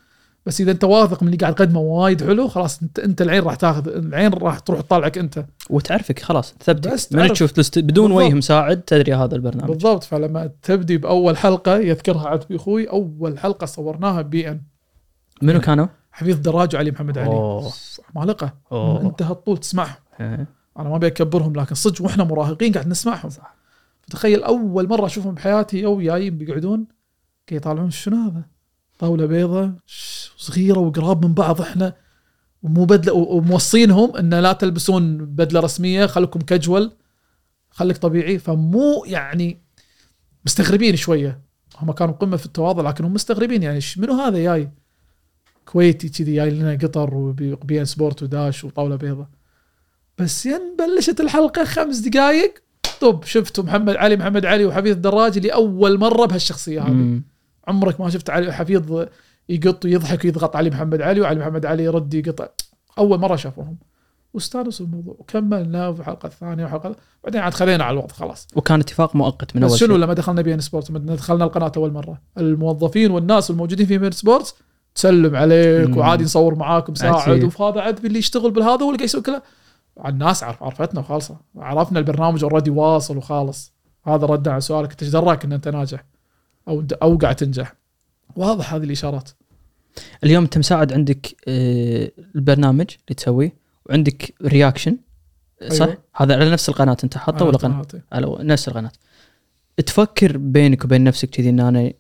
بس 0.46 0.60
إذا 0.60 0.72
انت 0.72 0.84
واثق 0.84 1.22
من 1.22 1.28
اللي 1.28 1.38
قاعد 1.38 1.54
تقدمه 1.54 1.80
وايد 1.80 2.24
حلو 2.24 2.48
خلاص 2.48 2.82
انت 2.82 2.98
انت 2.98 3.22
العين 3.22 3.42
راح 3.42 3.54
تاخذ 3.54 3.88
العين 3.88 4.32
راح 4.32 4.58
تروح 4.58 4.80
تطالعك 4.80 5.18
انت 5.18 5.44
وتعرفك 5.70 6.18
خلاص 6.18 6.54
ثبت 6.64 6.88
بس 6.88 7.12
من. 7.12 7.32
تشوف. 7.32 7.52
بدون. 7.76 8.12
وجه 8.12 8.34
مساعد 8.34 8.82
تدري 8.82 9.14
هذا 9.14 9.34
البرنامج 9.34 9.68
بالضبط 9.68 10.04
فلما 10.04 10.50
تبدي 10.62 10.98
بأول 10.98 11.36
حلقة 11.36 11.76
يذكرها 11.76 12.28
عتبي 12.28 12.56
أخوي 12.56 12.90
أول 12.90 13.38
حلقة 13.38 13.64
صورناها 13.64 14.22
بي 14.22 14.48
ان 14.48 14.60
منو 15.42 15.60
كانوا؟ 15.60 15.86
حفيظ 16.12 16.36
دراج 16.36 16.74
وعلي 16.74 16.90
محمد 16.90 17.18
علي 17.18 17.70
عمالقه 18.16 18.52
أوه 18.72 19.02
منتهى 19.02 19.30
الطول 19.30 19.58
تسمعهم 19.58 19.96
إيه. 20.20 20.55
أنا 20.78 20.89
ما 20.89 20.97
أبي 20.97 21.07
أكبرهم 21.07 21.57
لكن 21.57 21.74
صدق 21.74 22.03
وإحنا 22.03 22.24
مراهقين 22.24 22.73
قاعد 22.73 22.89
نسمعهم. 22.89 23.31
صح. 23.31 23.57
فتخيل 24.03 24.43
أول 24.43 24.89
مرة 24.89 25.07
أشوفهم 25.07 25.35
بحياتي 25.35 25.86
أو 25.86 26.01
جايين 26.01 26.39
بيقعدون 26.39 26.86
قاعد 27.48 27.61
يطالعون 27.61 27.90
شنو 27.90 28.16
هذا؟ 28.16 28.44
طاولة 28.98 29.27
بيضة 29.27 29.73
صغيرة 30.36 30.78
وقراب 30.78 31.24
من 31.24 31.35
بعض 31.35 31.61
إحنا 31.61 31.94
ومو 32.62 32.85
بدلة 32.85 33.12
وموصينهم 33.12 34.16
إن 34.16 34.35
لا 34.35 34.53
تلبسون 34.53 35.16
بدلة 35.16 35.61
رسمية 35.61 36.07
خليكم 36.07 36.40
كجول 36.40 36.93
خليك 37.70 37.97
طبيعي. 37.97 38.39
فمو 38.39 39.05
يعني 39.07 39.62
مستغربين 40.47 40.97
شوية. 40.97 41.40
هم 41.78 41.93
كانوا 41.93 42.15
قمة 42.15 42.36
في 42.36 42.47
التواضع 42.47 42.90
لكنهم 42.90 43.12
مستغربين 43.12 43.62
يعني 43.62 43.81
منو 43.97 44.12
هذا 44.12 44.39
جاي؟ 44.39 44.70
كويتي 45.65 46.09
كذي 46.09 46.35
جاي 46.35 46.51
لنا 46.51 46.78
قطر 46.82 47.15
وبي 47.15 47.85
سبورت 47.85 48.23
وداش 48.23 48.65
وطاولة 48.65 48.97
بيضة. 48.97 49.28
بس 50.18 50.47
ين 50.47 50.76
بلشت 50.78 51.20
الحلقة 51.20 51.64
خمس 51.64 51.98
دقائق 51.98 52.55
طب 53.01 53.24
شفتوا 53.24 53.64
محمد 53.64 53.97
علي 53.97 54.16
محمد 54.16 54.47
علي 54.47 54.64
وحفيظ 54.64 54.93
الدراجي 54.93 55.40
لاول 55.40 55.98
مرة 55.98 56.26
بهالشخصية 56.26 56.80
هذه. 56.80 57.20
عمرك 57.68 58.01
ما 58.01 58.10
شفت 58.10 58.30
علي 58.30 58.52
حفيظ 58.52 59.06
يقط 59.48 59.84
ويضحك 59.84 60.24
ويضغط 60.24 60.56
علي 60.56 60.70
محمد 60.70 61.02
علي 61.02 61.20
وعلي 61.20 61.40
محمد 61.40 61.66
علي 61.66 61.84
يرد 61.84 62.14
يقطع 62.14 62.48
أول 62.98 63.18
مرة 63.18 63.36
شافوهم. 63.36 63.76
واستانسوا 64.34 64.86
الموضوع. 64.86 65.16
وكملنا 65.18 65.93
في 65.93 66.01
الحلقة 66.01 66.26
الثانية 66.26 66.64
والحلقة 66.64 66.97
بعدين 67.24 67.40
عاد 67.40 67.55
خذينا 67.55 67.84
على 67.84 67.94
الوضع 67.94 68.14
خلاص. 68.14 68.48
وكان 68.55 68.80
اتفاق 68.80 69.16
مؤقت 69.16 69.56
من 69.56 69.62
أول 69.62 69.78
شنو 69.78 69.97
لما 69.97 70.14
دخلنا 70.14 70.43
بي 70.43 70.55
إن 70.55 70.60
سبورت 70.60 70.90
لما 70.90 70.98
دخلنا 70.98 71.44
القناة 71.44 71.72
أول 71.76 71.93
مرة. 71.93 72.20
الموظفين 72.38 73.10
والناس 73.10 73.51
الموجودين 73.51 73.86
في 73.86 73.98
بي 73.98 74.06
إن 74.06 74.12
سبورت 74.12 74.55
تسلم 74.94 75.36
عليك. 75.36 75.97
وعادي 75.97 76.24
نصور 76.24 76.55
معاك 76.55 76.90
مساعد 76.90 77.14
عسير. 77.14 77.51
وهذا 77.59 77.80
عاد 77.80 78.05
اللي 78.05 78.18
يشتغل 78.18 78.51
بالهذا 78.51 78.72
هو 78.82 78.90
اللي 78.90 78.97
قاعد 78.97 79.02
يسوي 79.02 79.22
كله. 79.22 79.43
الناس 80.06 80.43
عرف 80.43 80.62
عرفتنا 80.62 81.01
وخالصة. 81.01 81.36
عرفنا 81.56 81.98
البرنامج 81.98 82.44
already 82.44 82.70
واصل 82.70 83.16
وخالص. 83.16 83.73
هذا 84.06 84.27
رد 84.27 84.48
على 84.48 84.60
سؤالك. 84.60 84.90
إنت 84.90 85.02
إيش 85.02 85.12
دراك 85.12 85.44
إن 85.44 85.52
أنت 85.52 85.68
ناجح؟ 85.68 86.05
أو 86.68 86.85
أو 87.02 87.16
قاعد 87.16 87.36
تنجح؟ 87.36 87.74
واضح 88.36 88.74
هذه 88.74 88.85
الإشارات. 88.85 89.31
اليوم 90.24 90.44
انت 90.44 90.59
مساعد 90.59 90.93
عندك 90.93 91.36
آه، 91.48 92.10
البرنامج 92.35 92.86
اللي 92.90 93.14
تسويه 93.16 93.52
وعندك 93.86 94.35
reaction 94.43 94.97
صح؟ 95.68 95.86
أيوة. 95.86 95.98
هذا 96.16 96.35
على 96.35 96.51
نفس 96.51 96.68
القناة. 96.68 96.97
أنت 97.05 97.18
حاطه 97.18 97.44
ولا 97.44 97.56
قناة؟ 97.56 97.86
على 98.12 98.36
نفس 98.40 98.68
القناة. 98.68 98.93
تفكر 99.86 100.36
بينك 100.36 100.85
وبين 100.85 101.05
نفسك 101.05 101.31
كذي 101.31 101.48
إن 101.48 101.60
أنا 101.60 101.93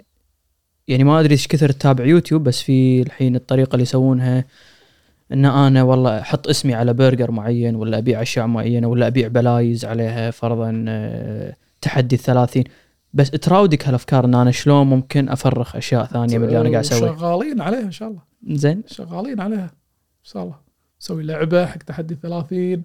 يعني 0.88 1.04
ما 1.04 1.20
أدري 1.20 1.32
إيش 1.32 1.48
كثر 1.48 1.72
تتابع 1.72 2.04
يوتيوب 2.04 2.44
بس 2.44 2.62
في 2.62 3.02
الحين 3.02 3.36
الطريقة 3.36 3.72
اللي 3.72 3.82
يسوونها 3.82 4.44
إن 5.32 5.44
أنا 5.44 5.82
والله 5.82 6.20
أحط 6.20 6.48
اسمي 6.48 6.74
على 6.74 6.94
برجر 6.94 7.30
معين 7.30 7.76
ولا 7.76 7.98
أبيع 7.98 8.22
أشياء 8.22 8.46
معينة 8.46 8.86
ولا 8.86 9.06
أبيع 9.06 9.28
بلايز 9.28 9.84
عليها 9.84 10.30
فرضا 10.30 10.84
آه، 10.88 11.54
تحدي 11.80 12.14
الثلاثين. 12.16 12.64
بس 13.14 13.30
تراودك 13.30 13.88
هالأفكار 13.88 14.24
إن 14.24 14.34
أنا 14.34 14.50
شلون 14.50 14.86
ممكن 14.86 15.28
أفرخ 15.28 15.76
أشياء 15.76 16.04
ثانية 16.04 16.38
من 16.38 16.44
اللي 16.44 16.60
أنا 16.60 16.70
قاعد 16.70 16.84
أسويه؟ 16.84 17.10
شغالين 17.10 17.60
عليها 17.60 17.80
إن 17.80 17.90
شاء 17.90 18.08
الله. 18.08 18.22
زين. 18.48 18.82
شغالين 18.86 19.40
عليها 19.40 19.64
إن 19.64 20.24
شاء 20.24 20.42
الله. 20.42 20.54
نسوي 21.00 21.22
لعبة 21.22 21.66
حق 21.66 21.78
تحدي 21.78 22.14
30 22.22 22.82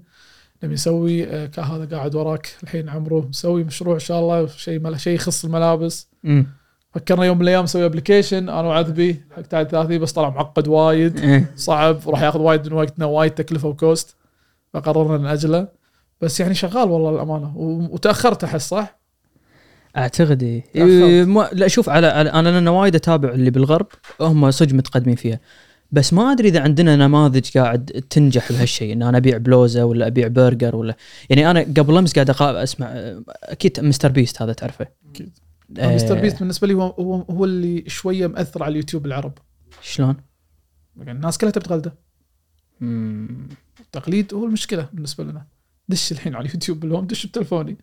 نبي 0.64 0.74
نسوي 0.74 1.28
آه، 1.28 1.50
هذا 1.58 1.98
قاعد 1.98 2.16
وراك 2.16 2.56
الحين 2.64 2.90
عمره. 2.90 3.28
مسوي 3.30 3.64
مشروع 3.64 3.94
إن 3.94 4.00
شاء 4.00 4.20
الله 4.20 4.48
شيء 4.48 4.96
شيء 4.96 5.16
يخص 5.16 5.46
الملابس. 5.46 6.08
امم 6.26 6.61
فكرنا 6.94 7.26
يوم 7.26 7.38
من 7.38 7.44
الأيام 7.44 7.64
نسوي 7.64 7.86
application 7.86 8.50
أنا 8.50 8.68
وعذبي 8.68 9.22
حق 9.36 9.42
تحدي 9.42 9.70
30 9.70 10.00
بس 10.00 10.12
طلع 10.12 10.30
معقد 10.30 10.68
وايد 10.68 11.20
إيه. 11.20 11.52
صعب 11.56 12.08
وراح 12.08 12.22
ياخذ 12.22 12.40
وايد 12.40 12.68
من 12.68 12.74
وقتنا 12.74 13.06
وايد 13.06 13.32
تكلفة 13.32 13.68
و 13.68 13.77
cost 13.77 14.16
فقررنا 14.74 15.18
ناجله 15.18 15.68
بس 16.22 16.40
يعني 16.40 16.54
شغال 16.54 16.90
والله 16.90 17.10
الامانه 17.10 17.54
وتأخرت 17.92 18.44
أحس 18.44 18.70
صح؟ 18.70 19.00
أعتقد 19.98 20.44
إيه. 20.44 20.62
تأخرت. 20.62 20.90
إيه 20.90 21.24
ما 21.24 21.50
لا 21.54 21.68
شوف 21.68 21.90
على, 21.90 22.08
على 22.08 22.30
أنا 22.30 22.50
لأن 22.50 22.68
وايد 22.68 22.96
أتابع 22.96 23.30
اللي 23.30 23.50
بالغرب 23.52 23.88
هم 24.22 24.52
صدق 24.52 24.74
متقدمين 24.74 25.16
فيها 25.16 25.40
بس 25.92 26.14
ما 26.14 26.32
أدري 26.32 26.48
إذا 26.48 26.60
عندنا 26.60 26.96
نماذج 26.96 27.58
قاعد 27.58 28.04
تنجح 28.10 28.52
بهالشيء 28.52 28.94
إن 28.94 29.04
أنا 29.04 29.18
أبيع 29.18 29.38
بلوزة 29.38 29.86
ولا 29.86 30.08
أبيع 30.08 30.28
برجر 30.28 30.76
ولا 30.76 30.96
يعني 31.30 31.52
أنا 31.52 31.60
قبل 31.60 31.98
أمس 31.98 32.14
قاعد 32.14 32.30
أسمع 32.42 32.94
أكيد 33.44 33.80
مستر 33.80 34.12
بيست 34.12 34.42
هذا 34.42 34.54
تعرفه 34.54 34.88
أكيد. 35.10 35.38
آه، 35.80 35.96
مستر 35.96 36.20
بيست 36.22 36.40
بالنسبة 36.40 36.68
لي 36.68 36.74
هو 36.74 36.82
هو, 36.82 37.16
هو 37.22 37.46
اللي 37.46 37.90
شوية 37.90 38.28
مأثر 38.28 38.64
على 38.64 38.72
اليوتيوب 38.72 39.06
العرب. 39.06 39.34
شلون؟ 39.82 40.18
يعني 40.98 41.12
الناس 41.12 41.38
كلها 41.38 41.52
تبي 41.52 41.66
تقلده. 41.66 41.96
التقليد 43.80 44.34
هو 44.34 44.46
المشكلة 44.46 44.90
بالنسبة 44.94 45.24
لنا. 45.24 45.48
دش 45.90 46.12
الحين 46.12 46.36
على 46.36 46.50
اليوتيوب 46.50 46.80
بال 46.80 46.89
home 46.89 47.08
دش 47.08 47.26
بتلفوني. 47.26 47.78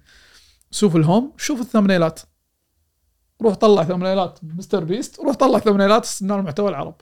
شوف 0.70 0.97
ال 0.97 1.04
home 1.04 1.33
شوف 1.36 1.60
ال 1.61 1.66
thumbnails. 1.66 2.20
روح 3.43 3.55
طلع 3.55 3.85
thumbnails 3.85 4.39
مستر 4.43 4.85
بيست 4.85 5.20
روح 5.20 5.36
طلع 5.36 5.59
thumbnails 5.59 6.05
صناع 6.05 6.39
المحتوى 6.39 6.69
العرب. 6.69 6.94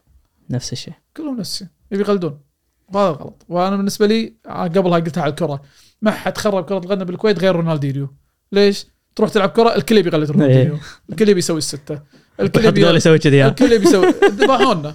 نفس 0.50 0.72
الشيء. 0.72 0.94
كلهم 1.16 1.36
نفس 1.36 1.52
الشيء. 1.52 1.68
يبي 1.92 2.02
يقلدون. 2.02 2.40
وهذا 2.88 3.10
غلط. 3.10 3.44
وأنا 3.48 3.76
بالنسبة 3.76 4.06
لي 4.06 4.36
آه، 4.46 4.62
قبلها 4.62 4.98
قلتها 4.98 5.22
على 5.22 5.30
الكرة. 5.30 5.62
ما 6.02 6.10
حد 6.10 6.38
خرب 6.38 6.64
كرة 6.64 6.78
القدم 6.78 7.04
بالكويت 7.04 7.38
غير 7.38 7.56
رونالدينيو. 7.56 8.14
ليش؟ 8.52 8.86
تروح 9.16 9.30
تلعب 9.30 9.48
كرة 9.48 9.76
الكل 9.76 9.98
يبي 9.98 10.08
يقلد 10.08 10.30
رونالدينيو. 10.30 10.78
الكل 11.10 11.28
يبي 11.28 11.38
يسوي 11.38 11.58
الستة. 11.58 12.00
الكل 12.40 12.64
يبي 12.64 12.80
يسوي 12.86 13.18
كذي. 13.18 13.46
الكل 13.46 13.72
يبي 13.72 13.88
يسوي 13.88 14.06
ذبحونا 14.38 14.94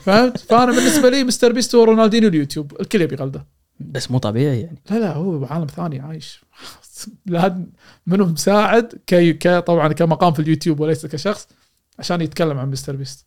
فهمت؟ 0.00 0.38
فأنا 0.38 0.72
بالنسبة 0.72 1.08
لي 1.10 1.24
مستر 1.24 1.52
بيست 1.52 1.74
ورونالدينيو 1.74 2.28
اليوتيوب. 2.28 2.80
الكل 2.80 3.02
يبي 3.02 3.14
يقلده 3.14 3.46
بس 3.80 4.10
مو 4.10 4.18
طبيعي 4.18 4.60
يعني. 4.60 4.82
لا 4.90 4.98
لا 4.98 5.12
هو 5.12 5.38
بعالم 5.38 5.66
ثاني 5.66 6.00
عايش. 6.00 6.44
لا 7.26 7.64
منه 8.06 8.26
مساعد 8.26 8.94
كي 9.06 9.32
طبعا 9.60 9.92
كمقام 9.92 10.32
في 10.32 10.42
اليوتيوب 10.42 10.80
وليس 10.80 11.06
كشخص 11.06 11.48
عشان 11.98 12.20
يتكلم 12.20 12.58
عن 12.58 12.70
مستر 12.70 12.96
بيست. 12.96 13.26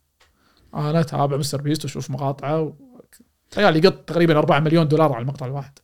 أنا 0.75 0.99
أتابع 0.99 1.37
مستر 1.37 1.61
بيست 1.61 1.85
وأشوف 1.85 2.09
مقاطعه 2.09 2.61
و... 2.61 2.73
عيال 3.57 3.75
يقط 3.75 3.93
تقريبا 3.93 4.37
4 4.37 4.59
مليون 4.59 4.87
دولار 4.87 5.13
على 5.13 5.21
المقطع 5.21 5.45
الواحد. 5.45 5.79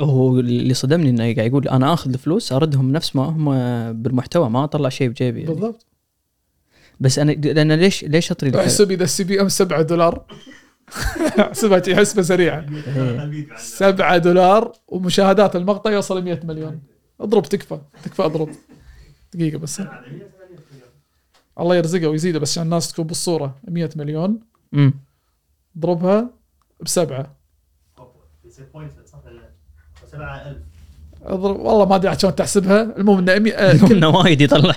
هو 0.00 0.40
اللي 0.40 0.74
صدمني 0.74 1.10
إنه 1.10 1.34
قاعد 1.34 1.38
يقول 1.38 1.68
أنا 1.68 1.92
آخذ 1.92 2.12
الفلوس 2.12 2.52
أردهم 2.52 2.92
نفس 2.92 3.16
ما 3.16 3.22
هم 3.22 3.44
بالمحتوى 4.02 4.50
ما 4.50 4.64
اطلع 4.64 4.88
شيء 4.88 5.08
بجيبي 5.08 5.40
يعني. 5.40 5.54
بالضبط. 5.54 5.86
بس 7.00 7.18
أنا 7.18 7.32
لأن 7.32 7.72
ليش 7.72 8.04
ليش 8.04 8.30
أطري 8.30 8.60
أحسب 8.60 8.90
إذا 8.90 9.04
ال 9.04 9.24
CPM 9.24 9.48
7 9.48 9.82
دولار. 9.82 10.24
أحسبها 11.40 11.96
حسبة 11.96 12.22
سريعة. 12.22 12.66
7 13.56 14.18
دولار 14.18 14.72
ومشاهدات 14.88 15.56
المقطع 15.56 15.90
يوصل 15.90 16.24
100 16.24 16.40
مليون. 16.44 16.82
اضرب 17.20 17.42
تكفى 17.42 17.78
تكفى 18.04 18.22
أضرب. 18.24 18.48
دقيقة 19.34 19.58
بس. 19.58 19.82
الله 21.60 21.76
يرزقه 21.76 22.06
ويزيده 22.06 22.38
بس 22.38 22.50
عشان 22.52 22.62
الناس 22.62 22.92
تكون 22.92 23.06
بالصورة. 23.06 23.56
100 23.68 23.90
مليون. 23.96 24.40
امم 24.74 24.94
اضربها 25.76 26.30
بسبعة 26.80 27.36
يصير 28.44 28.66
point 28.74 28.92
صح 29.06 29.24
ولا 29.24 29.34
لا؟ 29.34 29.50
7000 30.12 30.56
اضرب. 31.24 31.60
والله 31.60 31.84
ما 31.84 31.96
أدري 31.96 32.08
عاد 32.08 32.20
شلون 32.20 32.34
تحسبها. 32.34 32.82
المهم 32.98 33.18
إنه 33.18 33.38
100 33.38 33.52
آه، 33.52 33.88
كل 33.88 33.96
إنه 33.96 34.08
وايد 34.08 34.40
يطلع. 34.40 34.74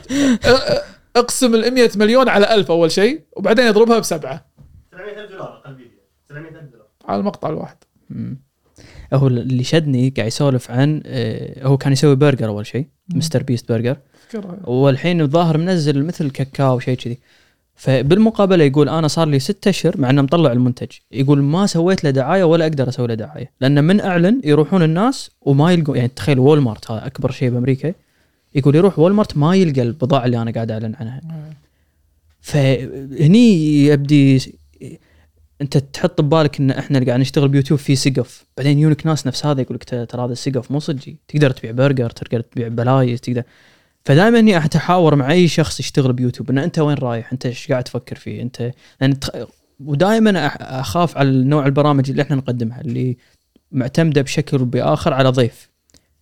أقسم 1.16 1.56
ال 1.56 1.74
100 1.74 1.90
مليون 1.96 2.30
على 2.30 2.56
1000 2.56 2.72
أول 2.72 2.92
شيء 2.92 3.22
وبعدين 3.38 3.68
اضربها 3.68 4.00
بسبعة. 4.00 4.46
700000 4.92 5.32
دولار 5.32 5.62
أقل 5.66 5.76
فيديو. 5.76 6.00
700000 6.30 6.72
دولار. 6.72 6.88
على 7.06 7.20
المقطع 7.20 7.50
الواحد. 7.50 7.78
مم. 8.10 8.38
هو 9.14 9.28
اللي 9.28 9.64
شدني 9.64 10.10
قاعد 10.18 10.28
يسولف 10.28 10.72
عن 10.72 11.04
آه، 11.06 11.68
هو 11.68 11.78
كان 11.78 11.94
يسوي 11.94 12.16
برجر 12.16 12.48
أول 12.48 12.66
شيء. 12.66 12.86
مستر 13.16 13.44
بيست 13.44 13.72
برجر. 13.72 13.98
والحين 14.64 15.22
الظاهر 15.22 15.58
منزل 15.58 16.06
مثل 16.06 16.32
كاكاو 16.32 16.80
شيء 16.80 16.98
كذي. 16.98 17.20
فبالمقابلة 17.76 18.64
يقول 18.64 18.90
أنا 18.90 19.08
صار 19.08 19.28
لي 19.28 19.40
ستة 19.40 19.70
أشهر 19.70 20.02
مع 20.02 20.10
إنه 20.10 20.22
مطلع 20.22 20.52
المنتج. 20.52 20.88
يقول 21.12 21.42
ما 21.42 21.66
سويت 21.66 22.04
له 22.04 22.10
دعاية 22.10 22.44
ولا 22.44 22.66
أقدر 22.66 22.90
أسوي 22.90 23.08
له 23.08 23.14
دعاية. 23.14 23.52
لأن 23.62 23.84
من 23.84 24.02
أعلن 24.02 24.42
يروحون 24.44 24.84
الناس 24.84 25.32
وما 25.42 25.72
يلقوا 25.72 25.96
يعني 25.98 26.12
تخيل 26.16 26.40
وول 26.40 26.62
مارت 26.62 26.92
هذا 26.92 27.06
أكبر 27.06 27.32
شيء 27.32 27.50
بأمريكا. 27.50 27.94
يقول 28.56 28.76
يروح 28.76 29.00
وول 29.00 29.14
مارت 29.14 29.38
ما 29.38 29.56
يلقى 29.56 29.82
البضاعة 29.82 30.26
اللي 30.26 30.42
أنا 30.42 30.52
قاعد 30.52 30.72
أعلن 30.72 30.96
عنها. 30.96 31.22
فهني 32.42 33.86
يبدي 33.86 34.54
أنت 35.62 35.78
تحط 35.78 36.22
ببالك 36.22 36.60
إن 36.60 36.72
إحنا 36.72 36.98
اللي 36.98 37.10
قاعد 37.10 37.20
نشتغل 37.20 37.48
بيوتيوب 37.48 37.80
في 37.80 37.96
سقف. 37.96 38.46
بعدين 38.58 38.80
يجونك 38.80 39.06
ناس 39.06 39.28
نفس 39.28 39.46
هذا 39.46 39.62
يقول 39.62 39.76
لك 39.76 39.84
ترى 39.84 40.26
هذا 40.26 40.32
السقف 40.32 40.72
مو 40.72 40.80
صجي 40.80 41.18
تقدر 41.28 41.52
تبيع 41.52 41.72
برجر 41.72 42.10
تقدر 42.10 42.42
تبيع 42.42 42.68
بلايز 42.68 43.22
تقدر 43.22 43.44
فدائما 44.06 44.40
إني 44.40 44.58
أتحاور 44.58 45.16
مع 45.16 45.32
اي 45.32 45.48
شخص 45.48 45.80
يشتغل 45.80 46.14
بيوتيوب 46.14 46.50
ان 46.50 46.58
أنت 46.58 46.80
وين 46.80 46.98
رايح 46.98 47.32
أنت 47.32 47.46
إيش 47.46 47.72
قاعد 47.72 47.84
تفكر 47.84 48.16
فيه 48.16 48.42
أنت 48.42 48.72
لأن. 49.02 49.18
ودائما 49.86 50.46
أخاف 50.80 51.18
على 51.18 51.30
نوع 51.44 51.66
البرامج 51.66 52.10
اللي 52.10 52.22
إحنا 52.22 52.36
نقدمها 52.36 52.82
اللي 52.82 53.18
معتمدة 53.72 54.22
بشكل 54.22 54.58
بآخر 54.58 55.14
على 55.14 55.30
ضيف 55.30 55.70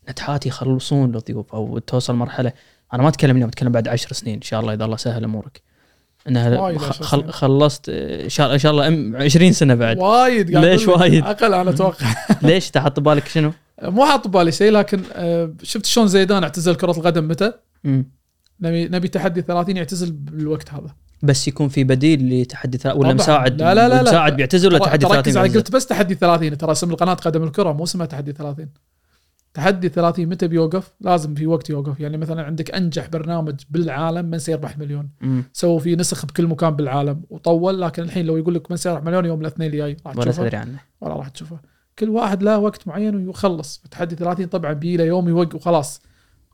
نتحات 0.09 0.45
يخلصون 0.45 1.15
الضيوف 1.15 1.53
أو 1.53 1.79
توصل 1.79 2.15
مرحلة 2.15 2.51
أنا 2.93 3.03
ما 3.03 3.09
أتكلم 3.09 3.35
اليوم 3.35 3.49
أتكلم 3.49 3.71
بعد 3.71 3.87
عشر 3.87 4.13
سنين 4.13 4.35
إن 4.35 4.41
شاء 4.41 4.59
الله 4.59 4.73
إذا 4.73 4.85
الله 4.85 4.97
سهل 4.97 5.23
أمورك 5.23 5.61
إنها 6.27 6.77
خل... 6.79 7.31
خلصت 7.31 7.89
إن 7.89 8.29
شاء 8.29 8.45
الله 8.45 8.53
إن 8.55 8.59
شاء 8.59 8.71
الله 8.71 8.89
أم- 8.89 9.21
20 9.21 9.51
سنة 9.51 9.75
بعد 9.75 9.97
وايد 9.99 10.49
ليش. 10.49 10.87
وايد؟ 10.87 11.25
أقل 11.25 11.53
أنا 11.53 11.69
أتوقع 11.69 12.07
ليش 12.41 12.69
تحط 12.71 12.99
بالك 12.99 13.27
شنو؟ 13.27 13.51
مو 13.81 14.05
حاط 14.05 14.27
ببالي 14.27 14.51
شيء 14.51 14.71
لكن 14.71 15.01
آه، 15.13 15.53
شفت 15.63 15.85
شلون 15.85 16.07
زيدان 16.07 16.43
اعتزل 16.43 16.75
كرة 16.75 16.91
القدم 16.91 17.27
متى؟ 17.27 17.53
نبي 17.85 18.87
نبي 18.87 19.07
تحدي 19.07 19.41
30 19.41 19.77
يعتزل 19.77 20.11
بالوقت 20.11 20.73
هذا 20.73 20.95
بس 21.23 21.47
يكون 21.47 21.67
في 21.69 21.83
بديل 21.83 22.41
لتحدي 22.41 22.77
ثلاث 22.77 22.95
ولا. 22.97 23.13
مساعد 23.13 23.61
لا- 23.61 23.73
لا- 23.75 23.89
لا-. 23.89 24.01
مساعد 24.01 24.35
بيعتزل 24.35 24.67
ولا 24.69 24.77
تحدي 24.79 25.05
تركز 25.05 25.33
30 25.33 25.37
على؟ 25.37 25.53
قلت 25.57 25.71
بس 25.71 25.85
تحدي 25.87 26.15
30 26.15 26.57
ترى 26.57 26.71
اسم 26.71 26.89
القناة 26.91 27.13
قدم 27.13 27.43
الكرة 27.43 27.71
مو 27.71 27.83
اسمها 27.83 28.05
تحدي 28.05 28.31
30 28.31 28.69
تحدي 29.53 29.89
30 29.89 30.25
متى 30.25 30.47
بيوقف؟ 30.47 30.93
لازم 31.01 31.35
في 31.35 31.47
وقت 31.47 31.69
يوقف 31.69 31.99
يعني 31.99 32.17
مثلا 32.17 32.43
عندك 32.43 32.71
أنجح 32.71 33.07
برنامج 33.09 33.55
بالعالم 33.69 34.25
من 34.25 34.39
سيربح 34.39 34.77
مليون. 34.77 35.09
سووا 35.53 35.79
فيه 35.79 35.95
نسخ 35.95 36.25
بكل 36.25 36.47
مكان 36.47 36.69
بالعالم 36.69 37.21
وطول 37.29 37.81
لكن 37.81 38.03
الحين 38.03 38.25
لو 38.25 38.37
يقول 38.37 38.53
لك 38.55 38.71
من 38.71 38.77
سيربح 38.77 39.03
مليون 39.03 39.25
يوم 39.25 39.41
الاثنين 39.41 39.71
الجاي 39.71 39.97
راح 40.05 40.17
ولا 40.17 40.25
تشوفه 40.31 40.43
تدري 40.43 40.57
عنه 40.57 40.77
ولا 41.01 41.13
راح 41.15 41.27
تشوفه 41.27 41.59
كل 41.99 42.09
واحد 42.09 42.43
له 42.43 42.57
وقت 42.59 42.87
معين 42.87 43.27
ويخلص 43.27 43.83
تحدي 43.91 44.15
30 44.15 44.45
طبعا 44.45 44.73
بيجي 44.73 44.97
له 44.97 45.03
يوم 45.03 45.29
يوقف 45.29 45.55
وخلاص 45.55 46.01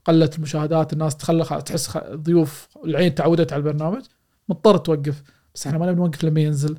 قلت 0.04 0.36
المشاهدات 0.36 0.92
الناس 0.92 1.16
تخلى 1.16 1.44
تحس 1.44 1.98
ضيوف 1.98 2.68
العين 2.84 3.14
تعودت 3.14 3.52
على 3.52 3.60
البرنامج 3.60 4.02
مضطر 4.48 4.76
توقف. 4.76 5.22
بس 5.54 5.66
إحنا 5.66 5.78
ما 5.78 5.86
نبي 5.86 6.00
نوقف 6.00 6.24
لما 6.24 6.40
ينزل. 6.40 6.78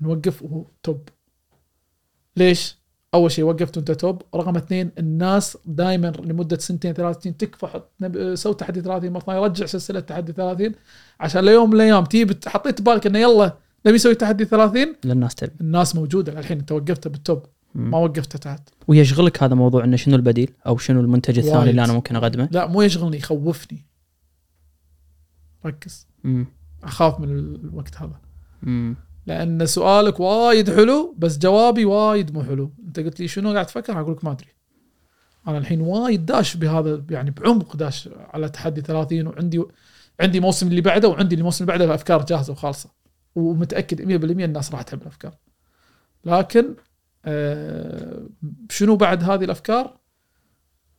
نوقف 0.00 0.42
وهو 0.42 0.64
top. 0.82 1.08
ليش؟ 2.36 2.82
أول 3.14 3.30
شيء 3.30 3.44
وقفت 3.44 3.76
وأنت 3.76 3.90
top. 3.90 4.22
رقم 4.34 4.56
اثنين 4.56 4.90
الناس 4.98 5.58
دائما 5.66 6.06
لمدة 6.06 6.58
سنتين 6.58 6.92
ثلاث 6.92 7.22
سنين 7.22 7.36
تكفى 7.36 7.66
حط 7.66 7.90
نب- 8.00 8.34
سوي 8.34 8.54
تحدي 8.54 8.80
30 8.80 9.12
مرة 9.12 9.20
ثانية 9.20 9.40
رجع 9.40 9.66
سلسلة 9.66 10.00
تحدي 10.00 10.32
30 10.32 10.72
عشان 11.20 11.44
ليوم 11.44 11.70
من 11.70 11.76
الأيام 11.76 12.04
تجيب 12.04 12.38
حطيت 12.46 12.82
بالك 12.82 13.06
إنه 13.06 13.18
يلا 13.18 13.56
نبي 13.86 13.94
نسوي 13.96 14.14
تحدي 14.14 14.44
30 14.44 14.96
للناس 15.04 15.34
تبي. 15.34 15.52
الناس 15.60 15.96
موجودة. 15.96 16.32
الحين 16.40 16.58
أنت 16.58 16.72
وقفته 16.72 17.10
بال 17.10 17.22
top. 17.22 17.46
ما 17.74 17.98
وقفته 17.98 18.38
تحت 18.38 18.68
ويشغلك 18.88 19.42
هذا 19.42 19.54
موضوع 19.54 19.84
إنه 19.84 19.96
شنو 19.96 20.16
البديل؟ 20.16 20.50
أو 20.66 20.78
شنو 20.78 21.00
المنتج 21.00 21.38
الثاني 21.38 21.56
وايد. 21.56 21.68
اللي 21.68 21.84
أنا 21.84 21.92
ممكن 21.92 22.16
أقدمه؟ 22.16 22.48
لا 22.52 22.66
مو 22.66 22.82
يشغلني 22.82 23.16
يخوفني. 23.16 23.86
ركز. 25.66 26.06
مم. 26.24 26.46
أخاف 26.82 27.20
من 27.20 27.28
الوقت 27.38 27.96
هذا. 27.96 28.20
مم. 28.62 28.96
لأن 29.26 29.66
سؤالك 29.66 30.20
وايد 30.20 30.70
حلو 30.70 31.14
بس 31.18 31.38
جوابي 31.38 31.84
وايد 31.84 32.34
مو 32.34 32.42
حلو. 32.42 32.72
أنت 32.86 33.00
قلت 33.00 33.20
لي 33.20 33.28
شنو 33.28 33.52
قاعد 33.52 33.66
تفكر؟ 33.66 34.00
أقول 34.00 34.12
لك 34.12 34.24
ما 34.24 34.32
أدري. 34.32 34.48
أنا 35.48 35.58
الحين 35.58 35.80
وايد 35.80 36.26
داش 36.26 36.56
بهذا 36.56 37.04
يعني 37.10 37.30
بعمق 37.30 37.76
داش 37.76 38.08
على 38.16 38.48
تحدي 38.48 38.80
30 38.80 39.26
وعندي 39.26 39.64
عندي 40.20 40.40
موسم 40.40 40.66
اللي 40.66 40.80
بعده 40.80 41.08
وعندي 41.08 41.34
الموسم 41.34 41.64
اللي 41.64 41.78
بعده 41.78 41.94
افكار 41.94 42.24
جاهزة 42.24 42.52
وخالصة. 42.52 42.90
ومتأكد 43.34 44.02
100% 44.02 44.44
الناس 44.44 44.72
راح 44.72 44.82
تحب 44.82 45.02
الأفكار. 45.02 45.34
لكن 46.24 46.74
شنو 48.70 48.96
بعد 48.96 49.24
هذه 49.24 49.44
الأفكار؟ 49.44 49.96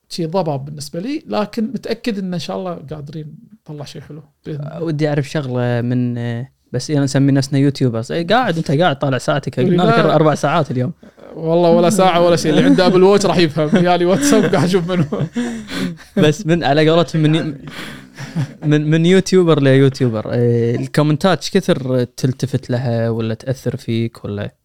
شيء 0.10 0.28
ضباب 0.28 0.66
بالنسبة 0.66 1.00
لي 1.00 1.24
لكن 1.28 1.64
متأكد 1.64 2.20
إن 2.20 2.34
إن 2.34 2.40
شاء 2.40 2.58
الله 2.58 2.74
قادرين 2.74 3.36
نطلع 3.54 3.86
شيء 3.86 4.02
حلو. 4.02 4.24
ودي 4.82 5.10
أعرف 5.10 5.30
شغلة 5.30 5.82
من 5.82 6.16
بس 6.72 6.92
أنا 6.92 7.04
نسمي 7.04 7.32
نفسنا 7.32 7.60
YouTubers. 7.60 8.12
اي 8.12 8.24
قاعد 8.24 8.58
أنت 8.58 8.72
قاعد 8.72 9.00
طالع 9.00 9.18
ساعتك. 9.18 9.60
قلنا 9.60 9.84
لك. 9.84 9.94
أربع 9.94 10.36
ساعات 10.36 10.72
اليوم. 10.72 10.94
والله 11.36 11.70
ولا 11.70 11.90
ساعة 11.90 12.22
ولا 12.26 12.36
شيء 12.36 12.52
اللي 12.52 12.64
عنده 12.64 12.86
Apple 12.86 13.04
Watch 13.04 13.26
راح 13.26 13.38
يفهم. 13.38 13.86
يالي 13.86 14.06
واتساب 14.06 14.56
قاعد 14.56 14.64
أشوف 14.68 14.92
منه. 14.92 15.28
بس 16.18 16.46
من 16.46 16.64
على 16.64 16.90
قولتهم 16.90 17.22
من 17.22 17.58
من 18.64 18.90
من 18.90 19.06
YouTuber 19.06 19.62
ل 19.62 19.69
YouTuber. 19.69 20.32
إيه، 20.34 20.76
الكومنتات 20.76 21.38
إيش 21.38 21.52
كثر 21.52 22.04
تلتفت 22.04 22.70
لها 22.70 23.10
ولا 23.10 23.34
تأثر 23.34 23.76
فيك 23.76 24.26
ولا 24.26 24.56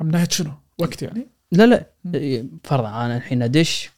من 0.00 0.10
ناحيه 0.10 0.28
شنو؟ 0.28 0.52
وقت 0.78 1.02
يعني؟ 1.02 1.28
لا 1.52 1.66
لا. 1.66 1.86
إيه، 2.14 2.46
فرضا 2.64 2.88
أنا 2.88 3.16
الحين 3.16 3.42
أدش 3.42 3.90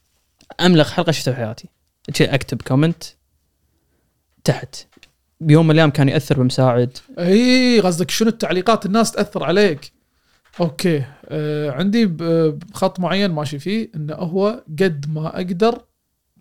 املق 0.61 0.87
حلقة 0.87 1.11
شفتها 1.11 1.33
في 1.33 1.37
حياتي. 1.37 1.69
أكتب 2.21 2.61
comment 2.61 3.03
تحت. 4.43 4.75
بيوم 5.39 5.65
من 5.67 5.71
الأيام 5.71 5.89
كان 5.89 6.09
يأثر 6.09 6.39
بمساعد. 6.39 6.97
إي 7.19 7.79
قصدك 7.79 8.11
شنو 8.11 8.29
التعليقات 8.29 8.85
الناس 8.85 9.11
تأثر 9.11 9.43
عليك؟ 9.43 9.91
أوكي. 10.61 11.05
آه 11.25 11.71
عندي 11.71 12.05
بخط 12.05 12.99
معين 12.99 13.31
ماشي 13.31 13.59
فيه 13.59 13.91
إنه 13.95 14.13
هو 14.13 14.63
قد 14.79 15.05
ما 15.09 15.35
أقدر 15.35 15.85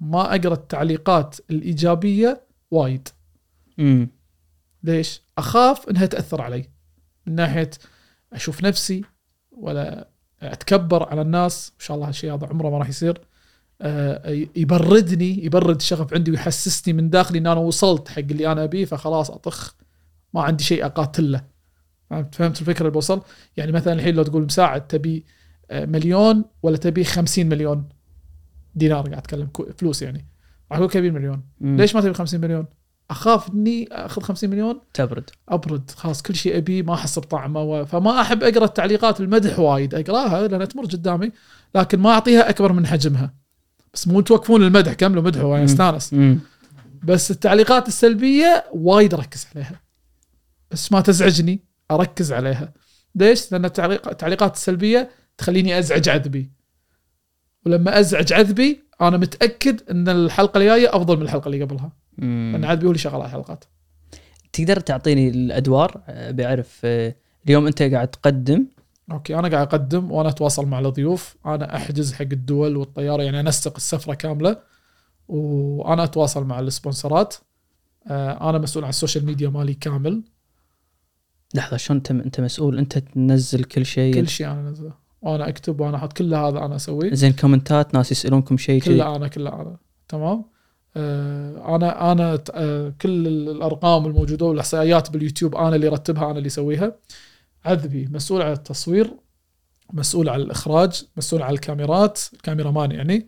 ما 0.00 0.34
أقرأ 0.34 0.54
التعليقات 0.54 1.36
الإيجابية 1.50 2.46
وايد. 2.70 3.08
امم 3.78 4.08
ليش؟ 4.82 5.22
أخاف 5.38 5.88
إنها 5.88 6.06
تأثر 6.06 6.42
علي. 6.42 6.68
من 7.26 7.34
ناحية 7.34 7.70
أشوف 8.32 8.64
نفسي 8.64 9.04
ولا 9.62 10.08
أتكبر 10.42 11.08
على 11.08 11.22
الناس. 11.22 11.72
إن 11.74 11.84
شاء 11.84 11.94
الله 11.94 12.08
هالشيء 12.08 12.34
هذا 12.34 12.46
عمره 12.46 12.70
ما 12.70 12.78
راح 12.78 12.88
يصير. 12.88 13.20
آه، 13.80 14.46
يبردني 14.56 15.44
يبرد 15.44 15.76
الشغف 15.76 16.14
عندي 16.14 16.30
ويحسسني 16.30 16.94
من 16.94 17.10
داخلي 17.10 17.38
إن 17.38 17.46
أنا 17.46 17.60
وصلت 17.60 18.08
حق 18.08 18.18
اللي 18.18 18.52
أنا 18.52 18.64
أبيه 18.64 18.84
فخلاص 18.84 19.30
أطخ. 19.30 19.74
ما 20.34 20.42
عندي 20.42 20.64
شيء 20.64 20.86
أقاتله. 20.86 21.44
فهمت 22.10 22.34
فهمت 22.34 22.60
الفكرة 22.60 22.80
اللي 22.80 22.90
بوصل؟ 22.90 23.22
يعني 23.56 23.72
مثلا 23.72 23.92
الحين 23.92 24.14
لو 24.14 24.22
تقول 24.22 24.44
مساعد 24.44 24.86
تبي 24.86 25.24
آه، 25.70 25.84
مليون 25.84 26.44
ولا 26.62 26.76
تبي 26.76 27.04
50 27.04 27.46
مليون 27.46 27.88
دينار 28.74 29.02
قاعد 29.02 29.18
أتكلم 29.18 29.48
فلوس 29.76 30.02
يعني. 30.02 30.26
راح 30.70 30.78
أقول 30.78 30.90
كبير 30.90 31.12
مليون 31.12 31.42
ليش 31.60 31.94
ما 31.94 32.00
تبي 32.00 32.14
50 32.14 32.40
مليون؟ 32.40 32.66
أخاف 33.10 33.50
إني 33.50 33.88
أخذ 33.92 34.22
50 34.22 34.50
مليون؟ 34.50 34.80
تبرد. 34.94 35.30
أبرد. 35.48 35.90
خلاص 35.90 36.22
كل 36.22 36.34
شيء 36.34 36.56
ابيه 36.56 36.82
ما 36.82 36.94
أحس 36.94 37.18
بطعمه 37.18 37.62
و... 37.62 37.84
فما 37.84 38.20
أحب 38.20 38.42
أقرأ 38.42 38.64
التعليقات 38.64 39.20
المدح 39.20 39.58
وايد. 39.58 39.94
أقراها 39.94 40.48
لانها 40.48 40.66
تمر 40.66 40.84
قدامي 40.84 41.32
لكن 41.74 42.00
ما 42.00 42.10
أعطيها 42.10 42.48
أكبر 42.50 42.72
من 42.72 42.86
حجمها. 42.86 43.34
بس 43.94 44.08
مو 44.08 44.20
توقفون 44.20 44.62
المدح 44.62 44.92
كملوا 44.92 45.22
مدحوا 45.22 45.44
وأنا 45.44 45.58
مم. 45.58 45.64
استانس. 45.64 46.14
بس 47.04 47.30
التعليقات 47.30 47.88
السلبية 47.88 48.64
وايد 48.72 49.14
أركز 49.14 49.46
عليها. 49.54 49.80
بس 50.70 50.92
ما 50.92 51.00
تزعجني 51.00 51.64
أركز 51.90 52.32
عليها. 52.32 52.72
ليش؟ 53.14 53.52
لأن 53.52 53.64
التعليق- 53.64 54.08
التعليقات 54.08 54.54
السلبية 54.54 55.10
تخليني 55.38 55.78
أزعج 55.78 56.08
عذبي. 56.08 56.50
ولما 57.66 58.00
أزعج 58.00 58.32
عذبي 58.32 58.82
أنا 59.02 59.16
متأكد 59.16 59.90
إن 59.90 60.08
الحلقة 60.08 60.58
الجاية 60.58 60.96
أفضل 60.96 61.16
من 61.16 61.22
الحلقة 61.22 61.46
اللي 61.46 61.62
قبلها. 61.64 61.92
لأن 62.18 62.64
عذبي 62.64 62.86
هو 62.86 62.90
اللي 62.90 62.98
شغال 62.98 63.14
على 63.14 63.24
الحلقات 63.24 63.64
تقدر 64.52 64.80
تعطيني 64.80 65.28
الأدوار؟ 65.28 66.02
أه، 66.08 66.30
بعرف 66.30 66.80
أه، 66.84 67.14
اليوم 67.46 67.66
أنت 67.66 67.82
قاعد 67.82 68.08
تقدم. 68.08 68.66
أوكي 69.12 69.38
أنا 69.38 69.48
قاعد 69.48 69.66
أقدم 69.66 70.12
وأنا 70.12 70.28
أتواصل 70.28 70.66
مع 70.66 70.78
الضيوف. 70.78 71.36
أنا 71.46 71.76
أحجز 71.76 72.12
حق 72.12 72.22
الدول 72.22 72.76
والطيارة 72.76 73.22
يعني 73.22 73.40
أنسق 73.40 73.76
السفرة 73.76 74.14
كاملة. 74.14 74.56
وأنا 75.28 76.04
أتواصل 76.04 76.44
مع 76.44 76.60
السبونسرات. 76.60 77.34
آه، 78.06 78.50
أنا 78.50 78.58
مسؤول 78.58 78.84
عن 78.84 78.90
ال 78.90 78.95
social 78.95 79.26
media 79.26 79.48
مالي 79.48 79.74
كامل. 79.74 80.22
لحظة 81.54 81.76
شلون 81.76 81.96
أنت 81.96 82.10
أنت 82.10 82.40
مسؤول؟ 82.40 82.78
أنت 82.78 82.98
تنزل 82.98 83.64
كل 83.64 83.86
شيء؟ 83.86 84.14
كل 84.14 84.28
شيء 84.28 84.46
أنا 84.46 84.68
أنزله. 84.68 85.01
وأنا 85.22 85.48
أكتب 85.48 85.80
وأنا 85.80 85.96
أحط 85.96 86.12
كل 86.12 86.34
هذا 86.34 86.58
أنا 86.58 86.76
أسويه. 86.76 87.14
زين 87.14 87.32
كومنتات 87.32 87.94
ناس 87.94 88.12
يسألونكم 88.12 88.56
شيء 88.56 88.80
كله 88.82 89.16
أنا 89.16 89.28
كله 89.28 89.50
أنا. 89.60 89.76
تمام؟ 90.08 90.44
آه، 90.96 91.76
أنا 91.76 92.12
أنا 92.12 92.38
آه، 92.54 92.92
كل 93.00 93.26
الأرقام 93.26 94.06
الموجودة 94.06 94.46
والإحصائيات 94.46 95.10
باليوتيوب 95.10 95.54
أنا 95.56 95.76
اللي 95.76 95.88
ارتبها 95.88 96.30
أنا 96.30 96.38
اللي 96.38 96.46
أسويها. 96.46 96.96
عذبي 97.64 98.08
مسؤول 98.12 98.42
على 98.42 98.52
التصوير 98.52 99.10
مسؤول 99.92 100.28
على 100.28 100.42
الإخراج 100.42 101.04
مسؤول 101.16 101.42
على 101.42 101.54
الكاميرات. 101.54 102.20
ال 102.32 102.70
cameraman 102.70 102.92
يعني. 102.92 103.16
آه، 103.16 103.24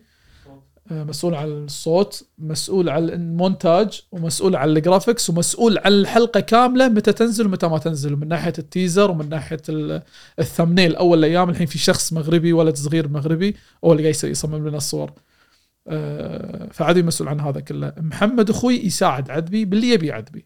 مسؤول 0.91 1.35
على 1.35 1.51
الصوت 1.51 2.25
مسؤول 2.37 2.89
على 2.89 3.13
المونتاج 3.13 4.01
ومسؤول 4.11 4.55
على 4.55 4.71
ال 4.71 4.77
graphics 4.77 5.29
ومسؤول 5.29 5.77
على 5.77 5.95
الحلقة 5.95 6.39
كاملة 6.39 6.87
متى 6.89 7.13
تنزل 7.13 7.45
ومتى 7.45 7.67
ما 7.67 7.77
تنزل 7.77 8.15
من 8.15 8.27
ناحية 8.27 8.53
ال 8.59 8.66
teaser 8.66 9.11
ومن 9.11 9.29
ناحية 9.29 9.61
ال- 9.69 10.01
ال 10.39 10.44
thumbnail. 10.44 10.95
أول 10.95 11.19
الأيام 11.19 11.49
الحين 11.49 11.67
في 11.67 11.77
شخص 11.77 12.13
مغربي 12.13 12.53
ولد 12.53 12.75
صغير 12.75 13.07
مغربي 13.07 13.55
هو 13.85 13.91
اللي 13.91 14.03
قاعد 14.03 14.31
يصمم 14.31 14.67
لنا 14.67 14.77
الصور. 14.77 15.11
آه، 15.87 16.69
فعذبي 16.71 17.03
مسؤول 17.03 17.29
عن 17.29 17.39
هذا 17.39 17.59
كله. 17.59 17.93
محمد 17.97 18.49
أخوي 18.49 18.75
يساعد 18.75 19.29
عذبي 19.29 19.65
باللي 19.65 19.89
يبي 19.89 20.11
عذبي. 20.11 20.45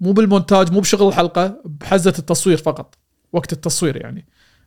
مو 0.00 0.12
بالمونتاج 0.12 0.72
مو 0.72 0.80
بشغل 0.80 1.08
الحلقة 1.08 1.60
بحزة 1.64 2.14
التصوير 2.18 2.56
فقط. 2.56 2.98
وقت 3.32 3.52
التصوير 3.52 3.96
يعني. 3.96 4.26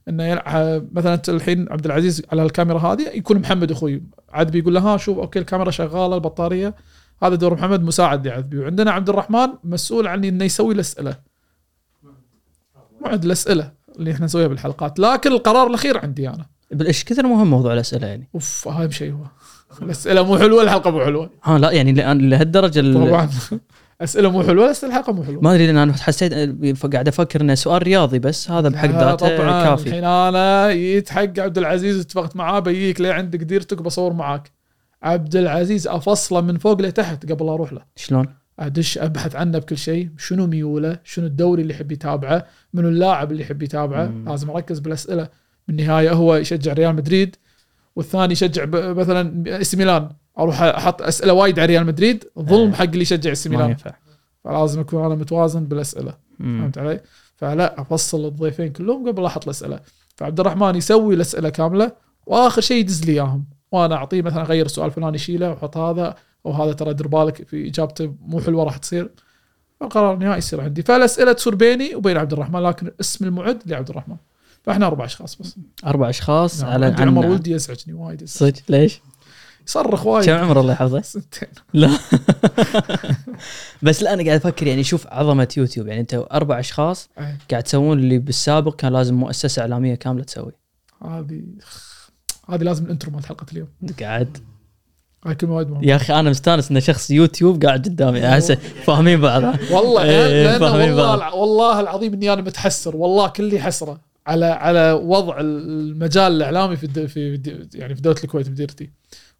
إنه 0.10 0.24
يلع- 0.24 0.82
مثلا 0.92 1.22
الحين 1.30 1.68
عبد 1.72 1.86
العزيز 1.86 2.22
على 2.32 2.44
الكاميرا 2.44 2.80
هذه 2.80 3.02
يكون 3.02 3.38
محمد 3.40 3.72
أخوي. 3.72 4.04
عذبي 4.34 4.60
يقول 4.60 4.74
له 4.74 4.82
ها 4.82 4.98
شوف 4.98 5.18
okay 5.18 5.40
الكاميرا 5.40 5.72
شغالة 5.72 6.16
البطارية. 6.16 6.76
هذا 7.24 7.36
دور 7.36 7.54
محمد 7.54 7.84
مساعد 7.84 8.28
لعذبي 8.28 8.60
وعندنا 8.60 8.92
عبد 8.92 9.10
الرحمن 9.10 9.48
مسؤول 9.64 10.08
عن 10.08 10.26
إنه 10.26 10.46
يسوي 10.46 10.74
الأسئلة. 10.74 11.16
موعد 13.02 13.26
الأسئلة 13.26 13.72
اللي 14.00 14.12
إحنا 14.12 14.26
نسويها 14.26 14.48
بالحلقات. 14.48 15.00
لكن 15.00 15.32
القرار 15.32 15.68
الأخير 15.68 15.98
عندي 15.98 16.30
أنا. 16.30 16.46
إيش 16.82 17.04
كثر 17.04 17.28
مهم 17.28 17.50
موضوع 17.50 17.74
الأسئلة 17.74 18.08
يعني؟ 18.08 18.30
أوف 18.36 18.68
أهم 18.68 18.92
شيء 18.92 19.12
هو. 19.14 19.24
الأسئلة 19.82 20.24
مو 20.24 20.38
حلوة 20.38 20.64
الحلقة 20.64 20.92
مو 20.92 21.00
حلوة. 21.06 21.30
ها 21.44 21.58
لا 21.60 21.72
يعني 21.72 21.92
لهالدرجة 22.30 22.80
ال- 22.80 22.94
طبعا. 22.94 23.30
أسئلة 24.02 24.32
مو 24.32 24.44
حلوة 24.44 24.70
بس 24.70 24.84
الحلقة 24.84 25.14
مو 25.14 25.24
حلوة. 25.24 25.42
ما 25.42 25.52
أدري 25.54 25.68
لأن 25.68 25.78
أنا 25.78 25.94
حسيت 25.94 26.34
قاعد 26.94 27.08
أفكر 27.08 27.42
إنه 27.42 27.56
سؤال 27.56 27.84
رياضي 27.84 28.20
بس 28.20 28.52
هذا 28.52 28.70
بحد 28.70 28.92
لا 28.92 29.00
ذاته 29.00 29.38
طبعا. 29.38 29.64
كافي. 29.64 29.88
الحين 29.88 30.04
أنا 30.04 30.74
جيت 30.74 31.10
حق 31.10 31.40
عبد 31.40 31.58
العزيز 31.58 32.00
اتفقت 32.00 32.36
معاه 32.36 32.60
بيجيك 32.60 33.02
ليه 33.02 33.14
عندك 33.14 33.40
ديرتك 33.40 33.82
بصور 33.82 34.14
معاك. 34.14 34.52
عبد 35.04 35.36
العزيز 35.36 35.88
افصله 35.88 36.42
من 36.42 36.58
فوق 36.58 36.82
لتحت 36.82 37.32
قبل 37.32 37.50
أروح 37.50 37.74
له. 37.74 37.82
شلون؟ 37.96 38.26
أدش 38.60 38.98
أبحث 38.98 39.36
عنه 39.36 39.58
بكل 39.60 39.78
شيء. 39.78 40.10
شنو 40.18 40.48
ميوله؟ 40.48 41.00
شنو 41.04 41.26
الدوري 41.26 41.62
اللي 41.62 41.74
يحب 41.74 41.92
يتابعه؟ 41.92 42.46
منو 42.74 42.90
اللاعب 42.90 43.32
اللي 43.32 43.44
يحب 43.44 43.64
يتابعه؟ 43.64 44.06
مم. 44.06 44.30
لازم 44.30 44.50
أركز 44.50 44.80
بالأسئلة. 44.80 45.28
بالنهايه 45.68 46.12
هو 46.12 46.36
يشجع 46.36 46.74
ريال 46.74 46.96
مدريد 46.96 47.36
والثاني 47.96 48.34
يشجع 48.34 48.66
مثلا 48.72 49.44
إيه 49.62 49.69
سي 49.69 49.76
ميلان. 49.76 50.10
أروح 50.40 50.62
أحط 50.62 51.02
أسئلة 51.02 51.34
وايد 51.34 51.60
على 51.60 51.66
ريال 51.66 51.86
مدريد 51.86 52.24
ظلم 52.40 52.68
إيه. 52.70 52.74
حق 52.76 52.84
اللي 52.84 53.02
يشجع 53.02 53.52
ميلان 53.52 53.70
ينفع 53.70 53.94
فلازم 54.44 54.80
اكون 54.80 55.06
أنا 55.06 55.16
متوازن 55.16 55.66
بالأسئلة 55.66 56.14
مم. 56.40 56.62
فهمت 56.62 56.78
علي؟ 56.78 57.02
فلا 57.36 57.82
أفصل 57.82 58.26
الضيفين 58.26 58.72
كلهم 58.72 59.08
قبل 59.10 59.26
أحط 59.26 59.44
الأسئلة 59.44 59.80
فعبد 60.18 60.40
الرحمن 60.40 60.76
يسوي 60.76 61.16
الأسئلة 61.16 61.50
كاملة 61.50 61.92
وآخر 62.26 62.62
شيء 62.62 62.78
يدز 62.78 63.06
لي 63.06 63.12
إياهم 63.12 63.46
وأنا 63.72 63.96
أعطيه 63.96 64.22
مثلا 64.22 64.42
أغير 64.42 64.66
السؤال 64.66 64.88
الفلاني 64.88 65.18
شيله 65.18 65.50
وأحط 65.50 65.78
هذا 65.78 66.16
أو 66.46 66.52
هذا 66.52 66.74
ترى 66.74 66.94
دير 66.94 67.08
بالك 67.08 67.48
في 67.48 67.68
إجابته 67.68 68.14
مو 68.22 68.40
حلوة 68.42 68.64
راح 68.64 68.78
تصير 68.78 69.10
القرار 69.82 70.14
النهائي 70.14 70.38
يصير 70.38 70.62
عندي 70.62 70.82
فالأسئلة 70.82 71.32
تصير 71.34 71.56
بيني 71.56 71.96
وبين 71.96 72.18
عبد 72.18 72.34
الرحمن 72.34 72.60
لكن 72.60 72.92
اسم 73.02 73.26
المعد 73.26 73.62
لعبد 73.66 73.90
الرحمن 73.90 74.16
فإحنا 74.64 74.88
أربع 74.88 75.06
أشخاص 75.06 75.36
بس 75.36 75.56
أربع 75.86 76.10
أشخاص 76.10 76.62
نعم. 76.64 76.72
على 76.72 76.86
عن- 76.86 77.08
عمر 77.08 77.26
ولدي 77.26 77.52
يزعجني 77.52 77.94
وايد. 77.94 78.24
صدق 78.28 78.62
ليش؟ 78.70 79.02
يصرخ 79.68 80.04
كم 80.04 80.10
وايد 80.10 80.30
عمر 80.30 80.60
الله 80.60 80.74
يحفظه؟ 80.74 81.02
سنتين 81.02 81.50
لا. 81.74 81.90
بس 83.84 84.04
لا 84.04 84.14
أنا 84.14 84.24
قاعد 84.24 84.40
أفكر 84.40 84.68
يعني 84.68 84.84
شوف 84.84 85.08
عظمة 85.08 85.48
يوتيوب 85.58 85.88
يعني 85.88 86.02
أنت 86.02 86.26
أربع 86.32 86.60
أشخاص 86.60 87.10
أي. 87.20 87.38
قاعد 87.52 87.64
تسوون 87.64 88.00
اللي 88.00 88.18
بالسابق 88.18 88.76
كان 88.76 88.94
لازم 88.94 89.16
مؤسسة 89.16 89.62
إعلامية 89.62 89.96
كاملة 89.96 90.24
تسوي. 90.24 90.52
هذه 91.06 91.42
هذه 92.50 92.64
لازم 92.64 92.86
ال 92.86 92.90
intro 92.90 93.12
مال 93.12 93.26
حلقة 93.26 93.46
اليوم. 93.52 93.68
قاعد. 94.00 94.38
هاي 95.26 95.36
كلمة 95.36 95.56
وايد 95.56 95.70
مهمة. 95.70 95.86
يا 95.86 95.96
أخي 95.96 96.14
أنا 96.14 96.30
مستانس 96.30 96.72
إن 96.72 96.80
شخص 96.80 97.12
يوتيوب 97.12 97.66
قاعد 97.66 97.86
قدامي. 97.86 98.30
احس 98.30 98.52
فاهمين 98.86 99.22
بعض. 99.22 99.44
والله 99.72 100.04
إيه، 100.04 100.58
فاهمين 100.58 100.92
والله 100.94 101.36
والله 101.36 101.80
العظيم 101.80 102.14
إني 102.14 102.34
أنا 102.34 102.42
متحسر. 102.42 102.96
والله 102.96 103.28
كلي 103.28 103.60
حسرة 103.60 104.02
على 104.28 104.46
على 104.46 104.92
وضع 104.92 105.40
المجال 105.40 106.32
الإعلامي 106.32 106.76
في 106.76 107.08
في 107.08 107.42
يعني 107.74 107.96
في 107.96 108.02
دولة 108.02 108.18
الكويت 108.24 108.50
بديرتي. 108.50 108.90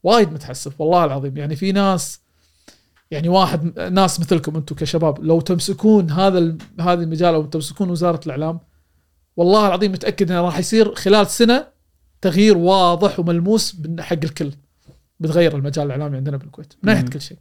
وايد 0.04 0.34
متحسف 0.34 0.82
والله 0.82 1.06
العظيم. 1.06 1.38
يعني 1.38 1.56
في 1.56 1.72
ناس 1.72 2.20
يعني 3.12 3.30
واحد 3.30 3.80
ناس 3.80 4.20
مثلكم 4.20 4.56
أنتم 4.56 4.76
كشباب 4.76 5.24
لو 5.24 5.42
تمسكون 5.42 6.12
هذا 6.12 6.58
هذا 6.80 7.04
المجال 7.04 7.34
أو 7.34 7.46
تمسكون 7.46 7.90
وزارة 7.90 8.20
الإعلام 8.26 8.60
والله 9.38 9.68
العظيم 9.68 9.92
متأكد 9.92 10.32
إنه 10.32 10.42
راح 10.42 10.60
يصير 10.60 10.96
خلال 10.96 11.28
سنة 11.28 11.68
تغيير 12.22 12.58
واضح 12.58 13.20
وملموس 13.20 13.76
حق 14.00 14.18
الكل 14.24 14.52
بتغير 15.20 15.56
المجال 15.56 15.86
الإعلامي 15.86 16.18
عندنا 16.18 16.38
بالكويت 16.38 16.74
من 16.84 16.94
ناحية. 16.94 17.06
كل 17.06 17.22
شيء. 17.22 17.38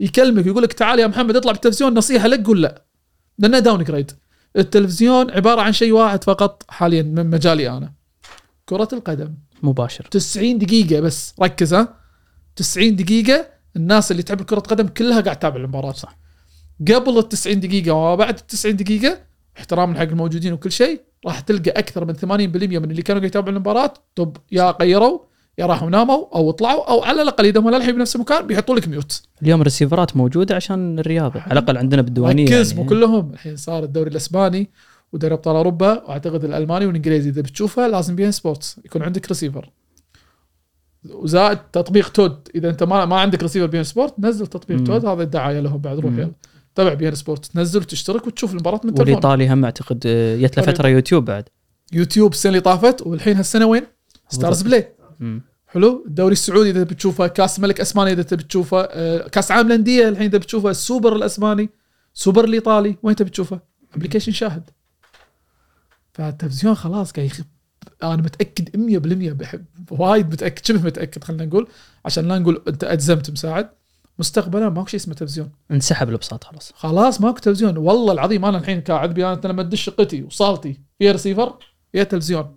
يكلمك 0.00 0.46
يقول 0.46 0.62
لك 0.62 0.72
تعال 0.72 0.98
يا 0.98 1.06
محمد 1.06 1.36
اطلع 1.36 1.52
بالتلفزيون 1.52 1.94
نصيحة 1.94 2.26
لك 2.26 2.46
قول 2.46 2.62
لا. 2.62 2.84
لأنه 3.38 3.58
داون 3.58 3.84
جريد 3.84 4.12
التلفزيون 4.56 5.30
عبارة 5.30 5.60
عن 5.60 5.72
شيء 5.72 5.92
واحد 5.92 6.24
فقط 6.24 6.64
حاليا 6.68 7.02
من 7.02 7.30
مجالي 7.30 7.70
أنا. 7.70 7.92
كرة 8.64 8.88
القدم. 8.92 9.34
مباشر. 9.62 10.04
90 10.04 10.58
دقيقة 10.58 11.00
بس. 11.00 11.34
ركز 11.42 11.74
ها. 11.74 11.94
90 12.56 12.96
دقيقة 12.96 13.46
الناس 13.76 14.10
اللي 14.10 14.22
تحب 14.22 14.42
كرة 14.42 14.58
القدم 14.58 14.86
كلها 14.88 15.20
قاعد 15.20 15.36
تتابع 15.38 15.56
المباراة. 15.56 15.92
صح. 15.92 16.18
قبل 16.88 17.18
ال 17.18 17.28
90 17.28 17.60
دقيقة 17.60 17.92
وبعد 17.94 18.34
ال 18.38 18.46
90 18.46 18.76
دقيقة 18.76 19.18
احتراما 19.58 19.98
حق 19.98 20.02
الموجودين 20.02 20.52
وكل 20.52 20.72
شيء 20.72 21.00
راح 21.26 21.40
تلقى 21.40 21.70
أكثر 21.70 22.04
من 22.04 22.14
80% 22.14 22.24
من 22.24 22.90
اللي 22.90 23.02
كانوا 23.02 23.20
قاعد 23.20 23.24
يتابعوا 23.30 23.50
المباراة 23.50 23.94
طب 24.16 24.36
يا 24.52 24.74
غيروا 24.80 25.18
يا 25.58 25.66
راحوا 25.66 25.90
ناموا 25.90 26.26
أو 26.34 26.50
طلعوا 26.50 26.90
أو 26.90 27.02
على 27.04 27.22
الأقل 27.22 27.46
إذا 27.46 27.60
هم 27.60 27.70
للحين 27.70 27.94
بنفس 27.94 28.16
المكان 28.16 28.46
بيحطوا 28.46 28.76
لك 28.76 28.88
mute. 28.88 29.22
اليوم 29.42 29.60
ال 29.60 29.66
receiverات 29.66 30.16
موجوده 30.16 30.56
عشان 30.56 30.98
الرياضة 30.98 31.40
على 31.40 31.52
الأقل 31.52 31.76
عندنا 31.78 32.02
بالديوانية 32.02 32.44
ركز 32.44 32.72
يعني. 32.72 32.84
كلهم. 32.88 33.30
الحين 33.32 33.56
صار 33.56 33.84
الدوري 33.84 34.10
الأسباني 34.10 34.70
ودوري 35.12 35.34
ابطال 35.34 35.56
أوروبا 35.56 36.02
وأعتقد 36.02 36.44
الألماني 36.44 36.86
والإنجليزي. 36.86 37.30
إذا 37.30 37.42
بتشوفه 37.42 37.86
لازم 37.86 38.16
بي 38.16 38.25
إن 38.25 38.30
سبورتس 38.30 38.80
يكون 38.84 39.02
عندك 39.02 39.28
ريسيفر 39.28 39.70
وزائد 41.10 41.58
تطبيق 41.72 42.08
تود. 42.08 42.48
إذا 42.54 42.70
أنت 42.70 42.82
ما 42.82 43.04
ما 43.04 43.20
عندك 43.20 43.42
ريسيفر 43.42 43.66
بين 43.66 43.84
سبورت 43.84 44.14
نزل 44.18 44.46
تطبيق 44.46 44.78
مم. 44.78 44.84
تود. 44.84 45.06
هذا 45.06 45.22
الدعاية 45.22 45.60
لهم 45.60 45.78
بعد 45.78 45.98
روح. 45.98 46.12
يلا. 46.12 46.32
تبع 46.74 46.94
بي 46.94 47.07
إن 47.07 47.14
سبورت. 47.14 47.46
تنزل 47.46 47.80
وتشترك 47.80 48.26
وتشوف 48.26 48.52
المباراة 48.52 48.80
من 48.84 48.94
تلفونك 48.94 49.06
والإيطالي 49.06 49.48
هم 49.48 49.64
أعتقد 49.64 50.02
آه، 50.06 50.36
جت 50.36 50.56
له 50.56 50.62
فتره 50.62 50.88
يوتيوب 50.88 51.24
بعد. 51.24 51.48
يوتيوب 51.92 52.32
السنة 52.32 52.50
اللي 52.50 52.60
طافت 52.60 53.02
والحين 53.02 53.36
هالسنة 53.36 53.66
وين؟ 53.66 53.82
ستارز 54.28 54.62
بلاي 54.62 54.94
مم. 55.20 55.42
حلو. 55.66 56.04
الدوري 56.06 56.32
السعودي 56.32 56.70
إذا 56.70 56.82
بتشوفه 56.82 57.26
كأس 57.26 57.60
ملك 57.60 57.80
أسبانيا 57.80 58.12
إذا 58.12 58.22
تبي 58.22 58.42
تشوفه 58.42 58.80
آه، 58.80 59.28
كأس 59.28 59.50
عالم 59.50 59.66
الأندية 59.66 60.08
الحين 60.08 60.26
إذا 60.26 60.38
بتشوفه 60.38 60.70
السوبر 60.70 61.16
الأسباني 61.16 61.70
سوبر 62.14 62.44
الإيطالي 62.44 62.96
وين 63.02 63.16
تبي 63.16 63.30
تشوفه؟ 63.30 63.60
application 63.94 64.32
شاهد. 64.32 64.70
فالتلفزيون 66.18 66.74
خلاص 66.74 67.12
قاعد 67.12 67.26
يخ... 67.26 67.40
أنا 68.02 68.16
متأكد 68.16 68.68
100% 68.76 69.32
بحب 69.32 69.64
وايد 69.90 70.32
متأكد 70.32 70.64
شبه 70.64 70.82
متأكد 70.82 71.24
خلينا 71.24 71.44
نقول. 71.44 71.68
عشان 72.04 72.28
لا 72.28 72.38
نقول 72.38 72.62
أنت 72.68 72.84
أجزمت 72.84 73.30
مساعد. 73.30 73.70
مستقبلا 74.18 74.70
ماكو 74.70 74.86
شيء 74.86 75.00
اسمه 75.00 75.14
تلفزيون. 75.14 75.50
انسحب 75.70 76.08
البساط 76.08 76.44
خلاص. 76.44 76.72
خلاص 76.72 77.20
ماكو 77.20 77.38
تلفزيون. 77.38 77.76
والله 77.76 78.12
العظيم 78.12 78.44
أنا 78.44 78.58
الحين 78.58 78.80
قاعد 78.80 79.14
بي 79.14 79.26
أنا 79.26 79.40
لما 79.44 79.62
أدش 79.62 79.82
شقتي 79.82 80.22
وصالتي. 80.22 80.80
فيها 80.98 81.12
ريسيفر 81.12 81.58
فيها 81.92 82.04
تلفزيون. 82.04 82.56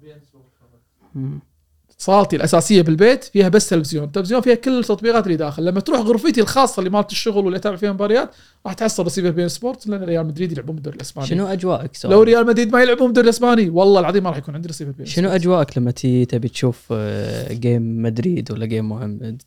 صالتي 2.02 2.36
الأساسية 2.36 2.82
بالبيت 2.82 3.24
فيها 3.24 3.50
بس 3.50 3.70
تلفزيون، 3.70 4.04
التلفزيون 4.04 4.42
فيها 4.42 4.56
كل 4.56 4.80
التطبيقات 4.80 5.26
اللي 5.26 5.38
داخل، 5.38 5.66
لما 5.66 5.80
تروح 5.80 6.00
غرفتي 6.00 6.42
الخاصة 6.42 6.80
اللي 6.80 6.90
مالت 6.90 7.12
الشغل 7.12 7.46
واللي 7.46 7.58
اتابع 7.58 7.76
فيها 7.76 7.92
مباريات 7.92 8.30
راح 8.66 8.74
تحصل 8.74 9.04
ريسيفر 9.04 9.32
بين 9.32 9.48
سبورت 9.48 9.88
لأن 9.88 10.04
ريال 10.04 10.26
مدريد 10.26 10.52
يلعبون 10.52 10.76
بالدوري 10.76 10.96
الإسباني. 10.96 11.28
شنو 11.28 11.46
أجواءك 11.48 11.96
سؤال. 11.96 12.14
لو 12.14 12.22
ريال 12.24 12.46
مدريد 12.48 12.74
ما 12.74 12.82
يلعبون 12.82 13.08
بالدوري 13.08 13.26
الإسباني 13.26 13.70
والله 13.70 14.00
العظيم 14.00 14.24
ما 14.24 14.30
راح 14.30 14.38
يكون 14.38 14.56
عندي 14.56 14.68
ريسيفر 14.68 14.92
بي 14.92 15.01
إن 15.01 15.06
شنو 15.06 15.30
أجواءك 15.30 15.78
لما 15.78 15.92
تي 15.92 16.26
تبي 16.26 16.48
تشوف 16.48 16.88
آه، 16.92 17.54
game 17.54 18.02
مدريد 18.02 18.52
ولا 18.52 18.66
game 18.66 18.90
مهم 18.90 19.38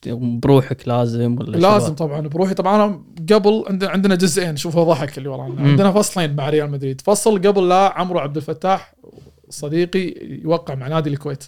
بروحك 0.41 0.89
لازم 0.89 1.37
ولا 1.39 1.57
لازم 1.57 1.87
شباب؟ 1.87 1.97
طبعا 1.97 2.21
بروحي 2.21 2.55
طبعا 2.55 2.77
أنا 2.85 3.03
قبل 3.33 3.65
عندنا 3.83 4.15
جزئين 4.15 4.57
شوفوا 4.57 4.85
ضحك 4.85 5.19
اللي 5.19 5.29
ورانا. 5.29 5.61
عندنا 5.61 5.93
فصلين 5.93 6.37
مع 6.37 6.51
ريال 6.51 6.71
مدريد 6.71 7.01
فصل 7.01 7.39
قبل 7.39 7.69
لا 7.69 7.93
عمرو 7.99 8.19
عبد 8.19 8.37
الفتاح 8.37 8.95
صديقي 9.51 10.15
يوقع 10.45 10.75
مع 10.75 10.89
نادي 10.89 11.11
الكويت 11.11 11.45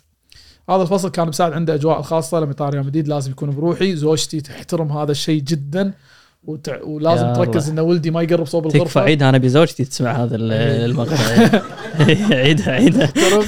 هذا 0.70 0.82
الفصل 0.82 1.08
كان 1.08 1.28
مساعد 1.28 1.52
عنده 1.52 1.74
أجواء 1.74 1.98
الخاصة 1.98 2.40
لما 2.40 2.50
يطلع 2.50 2.68
ريال 2.68 2.86
مدريد 2.86 3.08
لازم 3.08 3.30
يكون 3.30 3.50
بروحي 3.50 3.96
زوجتي 3.96 4.40
تحترم 4.40 4.92
هذا 4.92 5.10
الشيء 5.10 5.42
جدا 5.42 5.92
وتع... 6.46 6.82
ولازم 6.82 7.32
تركز 7.32 7.70
إن 7.70 7.78
ولدي 7.78 8.10
ما 8.10 8.22
يقرب 8.22 8.46
صوب 8.46 8.64
تكفى 8.64 8.76
الغرفة. 8.76 9.00
عيدها 9.00 9.28
أنا 9.28 9.38
بزوجتي 9.38 9.84
تسمع 9.84 10.12
هذا 10.12 10.36
إيه. 10.36 10.84
المقطع. 10.84 11.16
عيدها 12.36 12.72
عيدها. 12.72 13.06
تحترم. 13.06 13.44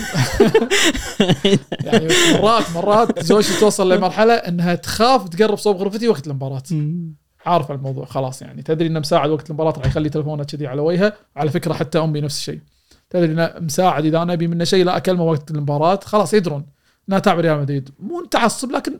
يعني 1.86 2.08
مرات 2.34 2.64
مرات 2.74 3.24
زوجتي 3.24 3.60
توصل 3.60 3.92
لمرحلة 3.92 4.34
إنها 4.34 4.74
تخاف 4.74 5.28
تقرب 5.28 5.58
صوب 5.58 5.76
غرفتي 5.76 6.08
وقت 6.08 6.26
المباراه 6.26 6.62
عارفه 7.46 7.74
الموضوع 7.74 8.04
خلاص 8.04 8.42
يعني. 8.42 8.62
تدري 8.62 8.88
إنه 8.88 9.00
مساعد 9.00 9.30
وقت 9.30 9.50
المباراه 9.50 9.72
راح 9.72 9.86
يخلي 9.86 10.08
تلفونه 10.08 10.44
كذي 10.44 10.66
على 10.66 10.80
وجهه. 10.80 11.12
على 11.36 11.50
فكرة 11.50 11.72
حتى 11.72 11.98
أمي 11.98 12.20
نفس 12.20 12.38
الشيء. 12.38 12.60
تدري 13.10 13.32
إنه 13.32 13.50
مساعد 13.60 14.04
إذا 14.04 14.22
أنا 14.22 14.32
أبي 14.32 14.46
منه 14.46 14.64
شيء 14.64 14.84
لا 14.84 14.96
أكلمه 14.96 15.24
وقت 15.24 15.50
المباراه 15.50 16.00
خلاص 16.04 16.34
يدرون. 16.34 16.77
انها 17.08 17.18
تابع 17.18 17.40
ريال 17.40 17.60
مدريد. 17.60 17.90
مو 18.00 18.20
متعصب 18.20 18.72
لكن 18.72 18.92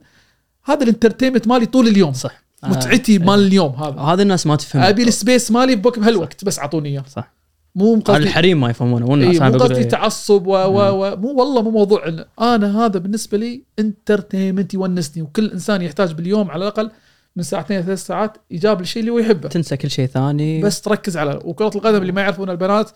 هذا 0.64 0.82
ال 0.82 0.87
entertainment 0.87 1.48
مالي 1.48 1.66
طول 1.66 1.88
اليوم. 1.88 2.12
صح. 2.12 2.42
متعتي 2.62 3.18
مال 3.18 3.38
اليوم 3.46 3.72
هذا. 3.72 4.00
هذا 4.00 4.22
الناس 4.22 4.46
ما 4.46 4.56
تفهم. 4.56 4.82
أبي 4.82 5.02
ال 5.02 5.10
space 5.10 5.50
مالي 5.50 5.76
بهالوقت 5.76 6.44
بس 6.44 6.58
أعطوني 6.58 6.88
إياه. 6.88 7.04
صح. 7.14 7.32
مو 7.74 7.94
هذا 7.94 8.02
قصدي 8.02 8.22
الحريم 8.22 8.60
ما 8.60 8.70
يفهمونه. 8.70 9.06
والناس 9.06 9.40
إيه 9.40 9.48
مو 9.48 9.58
قصدي. 9.58 9.84
تعصب 9.84 10.46
و 10.46 10.52
و 10.52 11.04
و 11.04 11.16
مو 11.16 11.32
والله 11.32 11.62
مو 11.62 11.70
موضوع. 11.70 12.08
إن 12.08 12.24
أنا 12.40 12.86
هذا 12.86 12.98
بالنسبة 12.98 13.38
لي 13.38 13.62
entertainment 13.78 14.74
يونسني 14.74 15.22
وكل 15.22 15.50
إنسان 15.50 15.82
يحتاج 15.82 16.12
باليوم 16.12 16.50
على 16.50 16.62
الأقل 16.62 16.90
من 17.36 17.42
ساعتين 17.42 17.82
ثلاث 17.82 18.06
ساعات 18.06 18.36
يقابل 18.50 18.80
الشيء 18.80 19.00
اللي 19.00 19.12
هو 19.12 19.18
يحبه. 19.18 19.48
تنسى 19.48 19.76
كل 19.76 19.90
شيء 19.90 20.06
ثاني. 20.06 20.62
بس 20.62 20.80
تركز 20.80 21.16
على 21.16 21.40
وكرة 21.44 21.70
القدم 21.74 22.02
اللي 22.02 22.12
ما 22.12 22.20
يعرفون 22.20 22.50
البنات 22.50 22.90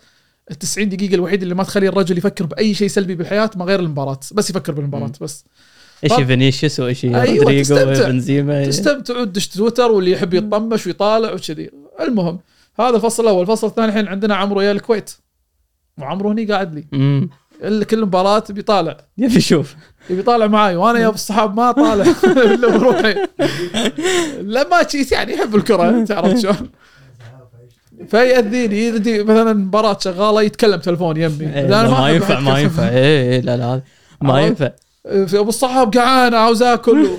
ال 0.51 0.59
90 0.59 0.89
دقيقة 0.89 1.15
الوحيده 1.15 1.43
اللي 1.43 1.55
ما 1.55 1.63
تخلي 1.63 1.87
الرجل 1.87 2.17
يفكر 2.17 2.45
بأي 2.45 2.73
شيء 2.73 2.87
سلبي 2.87 3.15
بالحياة 3.15 3.51
ما 3.55 3.65
غير 3.65 3.79
المباراة. 3.79 4.19
بس 4.31 4.49
يفكر 4.49 4.73
بالمباراة. 4.73 5.11
بس. 5.21 5.45
إيش 6.03 6.13
فينيسيوس 6.13 6.79
وإيش 6.79 7.05
أيوة، 7.05 7.25
رودريجو 7.25 7.75
تستمتع. 7.75 8.09
بنزيما؟ 8.09 8.65
تستمتع 8.65 9.17
وتدش 9.19 9.47
تويتر 9.47 9.91
واللي 9.91 10.11
يحب 10.11 10.33
يطمش 10.33 10.87
ويطالع 10.87 11.33
وكذي. 11.33 11.69
المهم 11.99 12.39
هذا 12.79 12.95
الفصل 12.95 13.23
الأول 13.23 13.41
الفصل 13.41 13.67
الثاني 13.67 13.87
الحين 13.87 14.07
عندنا 14.07 14.35
عمرو 14.35 14.61
يا 14.61 14.71
الكويت. 14.71 15.11
وعمرو 15.97 16.31
هني 16.31 16.45
قاعد 16.45 16.75
لي. 16.75 16.85
كل 17.83 18.01
مباراة 18.05 18.43
بيطالع 18.49 18.97
يبي 19.17 19.35
يشوف. 19.35 19.75
يبي 20.09 20.19
يطالع 20.19 20.47
معاي 20.47 20.75
وأنا 20.75 20.99
يا 20.99 21.07
أبو 21.07 21.15
الصحاب 21.15 21.55
ما 21.55 21.71
طالع. 21.71 22.05
إلا 22.53 22.77
بروحي. 22.77 23.15
لا 24.41 24.67
ما 24.69 24.87
شيت 24.87 25.11
يعني 25.11 25.33
يحب 25.33 25.55
الكرة 25.55 26.05
تعرف 26.05 26.39
شلون. 26.39 26.69
فيأذيني 28.07 28.87
يدي 28.87 29.23
مثلا 29.23 29.53
مباراة 29.53 29.97
شغالة 30.01 30.41
يتكلم 30.41 30.79
تلفون 30.79 31.17
يمي. 31.17 31.53
إيه، 31.53 31.67
لا، 31.67 31.89
ما 31.89 32.09
ينفع 32.09 32.39
ما. 32.39 32.59
ينفع. 32.59 32.89
إيه، 32.89 33.39
لا 33.39 33.57
لا 33.57 33.81
ما؟ 34.21 34.41
ينفع. 34.41 34.71
في 35.03 35.39
أبو 35.39 35.49
الصحاب 35.49 35.91
جعان 35.91 36.33
عاوز 36.33 36.63
آكل. 36.63 37.09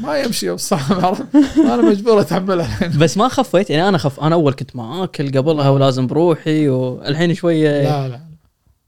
ما 0.00 0.18
يمشي 0.18 0.50
بصراحه 0.50 1.06
عرفت؟ 1.06 1.24
أنا 1.56 1.76
مجبور 1.76 2.20
اتحملها 2.20 2.66
الحين. 2.66 2.98
بس 2.98 3.16
ما 3.16 3.28
خفيت 3.28 3.70
يعني 3.70 3.88
أنا 3.88 3.98
خف 3.98 4.20
أنا 4.20 4.34
أول 4.34 4.52
كنت 4.52 4.76
ما 4.76 5.04
آكل 5.04 5.38
قبلها 5.38 5.68
ولازم 5.68 6.06
بروحي 6.06 6.68
والحين 6.68 7.34
شوية 7.34 7.82
لا 7.82 8.08
لا 8.08 8.20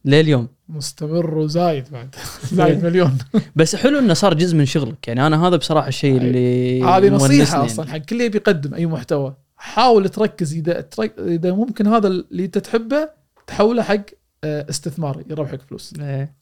لليوم. 0.04 0.48
مستمر 0.68 1.38
وزايد 1.38 1.84
بعد. 1.92 2.14
زايد 2.52 2.84
مليون. 2.84 3.18
بس 3.56 3.76
حلو 3.76 3.98
إنه 3.98 4.14
صار 4.14 4.34
جزء 4.34 4.56
من 4.56 4.66
شغلك. 4.66 5.08
يعني 5.08 5.26
أنا 5.26 5.48
هذا 5.48 5.56
بصراحة 5.56 5.88
الشيء 5.88 6.16
اللي 6.16 6.82
هذه 6.84 7.08
نصيحة 7.08 7.64
أصلا 7.64 7.88
حق 7.88 7.96
كل 7.96 8.14
اللي 8.14 8.24
يبي 8.24 8.36
يقدم 8.38 8.74
أي 8.74 8.86
محتوى. 8.86 9.34
حاول 9.66 10.08
تركز 10.08 10.54
إذا 10.54 10.80
ترك... 10.80 11.18
إذا 11.18 11.52
ممكن 11.52 11.86
هذا 11.86 12.08
اللي 12.08 12.44
أنت 12.44 12.58
تحبه 12.58 13.08
تحوله 13.46 13.82
حق 13.82 14.00
آه، 14.44 14.66
استثمار 14.70 15.24
يربحك 15.30 15.62
فلوس. 15.62 15.94
إيه. 16.00 16.34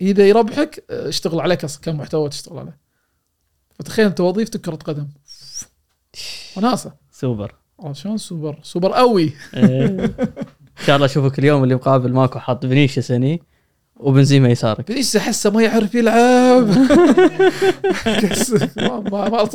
إذا 0.00 0.28
يربحك 0.28 0.84
آه، 0.90 1.08
اشتغل 1.08 1.40
عليه 1.40 1.54
كص- 1.54 1.78
كمحتوى 1.78 2.28
تشتغل 2.28 2.58
عليه. 2.58 2.78
فتخيل 3.74 4.06
أنت 4.06 4.20
وظيفتك 4.20 4.60
كرة 4.60 4.74
قدم. 4.74 5.08
وناسة. 6.56 6.92
سوبر. 7.12 7.54
عرفت 7.80 8.00
شلون 8.00 8.16
super؟ 8.16 8.58
super 8.62 8.92
قوي. 8.92 9.32
إيه. 9.54 9.86
إن 10.80 10.84
شاء 10.86 10.96
الله 10.96 11.06
أشوفك 11.06 11.38
اليوم 11.38 11.64
اللي 11.64 11.74
مقابل 11.74 12.12
ماكو 12.12 12.38
حاط 12.38 12.66
فينيسيوس 12.66 13.12
هني. 13.12 13.42
وبنزيما 14.02 14.48
يسارك 14.48 14.90
ليش 14.90 15.16
احسه 15.16 15.50
ما 15.50 15.62
يعرف 15.62 15.94
يلعب. 15.94 16.68
ما 19.12 19.28
ما 19.28 19.48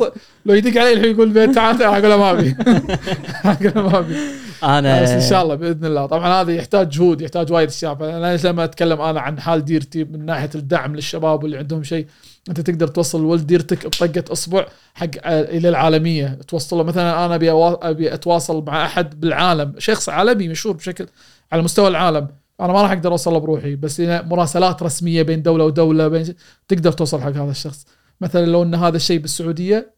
لو 0.46 0.54
يدق 0.54 0.80
علي 0.80 0.92
الحين 0.92 1.10
يقول 1.10 1.28
بيت 1.28 1.54
تعال 1.54 1.78
تعال 1.78 2.04
أقول 2.04 2.10
له 2.10 2.16
ما 2.16 2.30
أبي. 2.30 2.56
أقول 3.44 3.72
له 3.76 3.82
ما 3.82 3.98
أبي. 3.98 4.16
أنا 4.62 5.02
بس 5.02 5.08
إن 5.08 5.20
شاء 5.20 5.42
الله 5.42 5.54
بإذن 5.54 5.84
الله. 5.84 6.06
طبعا 6.06 6.42
هذا 6.42 6.52
يحتاج 6.52 6.88
جهود 6.88 7.20
يحتاج 7.20 7.52
وايد 7.52 7.68
أشياء. 7.68 7.96
أنا 8.00 8.32
ليش 8.32 8.46
لما 8.46 8.64
أتكلم 8.64 9.00
أنا 9.00 9.20
عن 9.20 9.40
حال 9.40 9.64
ديرتي 9.64 10.04
من 10.04 10.26
ناحية 10.26 10.50
الدعم 10.54 10.96
للشباب 10.96 11.42
واللي 11.42 11.58
عندهم 11.58 11.82
شيء 11.82 12.06
أنت 12.48 12.60
تقدر 12.60 12.86
توصل 12.88 13.24
ولد 13.24 13.46
ديرتك 13.46 13.86
بطقة 13.86 14.32
اصبع 14.32 14.66
حق 14.94 15.10
إلى 15.26 15.68
العالمية. 15.68 16.38
توصله 16.48 16.82
مثلا 16.82 17.26
أنا 17.26 17.34
أبي 17.34 17.50
أبي 17.82 18.14
أتواصل 18.14 18.64
مع 18.64 18.84
أحد 18.84 19.20
بالعالم 19.20 19.72
شخص 19.78 20.08
عالمي 20.08 20.48
مشهور 20.48 20.76
بشكل 20.76 21.06
على 21.52 21.62
مستوى 21.62 21.88
العالم. 21.88 22.28
أنا 22.60 22.72
ما 22.72 22.82
راح 22.82 22.90
أقدر 22.90 23.12
اوصله 23.12 23.38
بروحي 23.38 23.76
بس 23.76 24.00
مراسلات 24.00 24.82
رسمية 24.82 25.22
بين 25.22 25.42
دولة 25.42 25.64
ودولة 25.64 26.08
بين 26.08 26.34
تقدر 26.68 26.92
توصل 26.92 27.20
حق 27.20 27.28
هذا 27.28 27.50
الشخص. 27.50 27.86
مثلا 28.20 28.46
لو 28.46 28.62
إن 28.62 28.74
هذا 28.74 28.96
الشيء 28.96 29.18
بالسعودية 29.18 29.94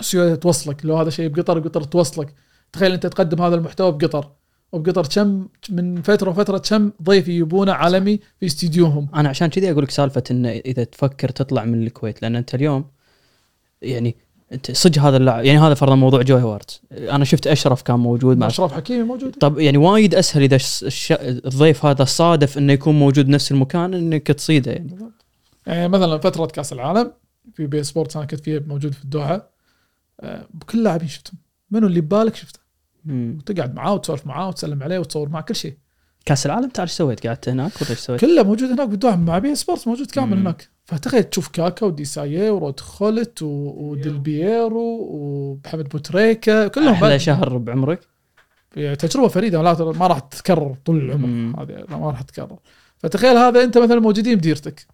السعودية 0.00 0.34
توصلك 0.34 0.86
لو 0.86 0.96
هذا 0.96 1.10
شيء 1.10 1.28
بقطر 1.28 1.58
قطر 1.58 1.82
توصلك. 1.82 2.34
تخيل 2.72 2.92
أنت 2.92 3.06
تقدم 3.06 3.42
هذا 3.42 3.54
المحتوى 3.54 3.92
بقطر 3.92 4.30
وبقطر 4.72 5.06
كم 5.06 5.48
من 5.70 6.02
فترة 6.02 6.30
وفترة 6.30 6.58
كم 6.58 6.92
ضيف 7.02 7.28
يجيبونه 7.28 7.72
عالمي 7.72 8.20
في 8.40 8.46
استديوهم. 8.46 9.08
أنا 9.14 9.28
عشان 9.28 9.46
كذي 9.46 9.70
أقول 9.70 9.82
لك 9.82 9.90
سالفة 9.90 10.22
انه 10.30 10.48
إذا 10.48 10.84
تفكر 10.84 11.28
تطلع 11.28 11.64
من 11.64 11.82
الكويت 11.86 12.22
لأن 12.22 12.36
أنت 12.36 12.54
اليوم 12.54 12.84
يعني 13.82 14.16
صدق 14.72 15.02
هذا 15.02 15.16
اللاعب 15.16 15.44
يعني 15.44 15.58
هذا 15.58 15.74
فرضا 15.74 15.94
موضوع 15.94 16.22
جو 16.22 16.42
هارت 16.42 16.80
أنا 16.92 17.24
شفت 17.24 17.46
أشرف 17.46 17.82
كان 17.82 17.96
موجود 17.96 18.38
مع 18.38 18.46
أشرف 18.46 18.72
حكيمي 18.72 19.02
موجود؟ 19.02 19.34
طب 19.34 19.58
يعني 19.58 19.78
وايد 19.78 20.14
أسهل 20.14 20.42
إذا 20.42 20.56
الش- 20.56 21.12
الضيف 21.20 21.84
هذا 21.86 22.04
صادف 22.04 22.58
إنه 22.58 22.72
يكون 22.72 22.98
موجود 22.98 23.26
بنفس 23.26 23.52
المكان 23.52 23.94
إنك 23.94 24.26
تصيده 24.26 24.72
يعني. 24.72 24.96
يعني 25.66 25.88
مثلا 25.88 26.18
فترة 26.18 26.46
كأس 26.46 26.72
العالم 26.72 27.12
في 27.54 27.66
بي 27.66 27.77
إن 27.77 27.82
سبورت 27.82 28.16
أنا 28.16 28.24
كنت 28.24 28.40
فيه 28.40 28.64
موجود 28.66 28.92
في 28.94 29.04
الدوحة. 29.04 29.50
آه، 30.20 30.46
كل 30.70 30.82
لاعبين 30.82 31.08
شفتهم. 31.08 31.38
منو 31.70 31.86
اللي 31.86 32.00
ببالك 32.00 32.34
شفته. 32.36 32.60
وتقعد 33.10 33.74
معاه 33.74 33.94
وتسولف 33.94 34.26
معاه 34.26 34.48
وتسلم 34.48 34.82
عليه 34.82 34.98
وتصور 34.98 35.28
معاه 35.28 35.42
كل 35.42 35.54
شيء. 35.56 35.74
كأس 36.26 36.46
العالم 36.46 36.68
تعال 36.68 36.88
إيش 36.88 36.96
سويت؟ 36.96 37.26
قعدت 37.26 37.48
هناك 37.48 37.72
ولا 37.80 37.90
إيش 37.90 37.98
سويت؟ 37.98 38.20
كله 38.20 38.42
موجود 38.42 38.70
هناك 38.70 38.88
بالدوحة. 38.88 39.16
مع 39.16 39.38
بي 39.38 39.49
إن 39.49 39.54
سبورت 39.54 39.88
موجود 39.88 40.10
كامل 40.10 40.36
مم. 40.36 40.40
هناك. 40.42 40.68
فتخيل 40.84 41.24
تشوف 41.24 41.48
كاكا 41.48 41.86
وديسايي 41.86 42.50
ورود 42.50 42.80
خوليت 42.80 43.42
وديل 43.42 44.18
بييرو 44.18 44.98
ومحمد 45.10 45.88
أبو 45.88 46.18
تريكة 46.18 46.68
كلهم 46.68 46.88
أحلى 46.88 47.08
بعد- 47.08 47.16
شهر 47.20 47.56
بعمرك؟ 47.58 48.00
يعني 48.76 48.96
تجربة 48.96 49.28
فريدة 49.28 49.62
لا 49.62 49.92
ما 49.92 50.06
راح 50.06 50.18
تتكرر 50.18 50.76
طول. 50.84 50.98
العمر. 51.00 51.62
هذه 51.62 51.84
ما 51.88 52.10
راح 52.10 52.22
تتكرر. 52.22 52.58
فتخيل 52.98 53.36
هذا 53.36 53.64
أنت 53.64 53.78
مثلا 53.78 54.00
موجودين 54.00 54.38
بديرتك. 54.38 54.86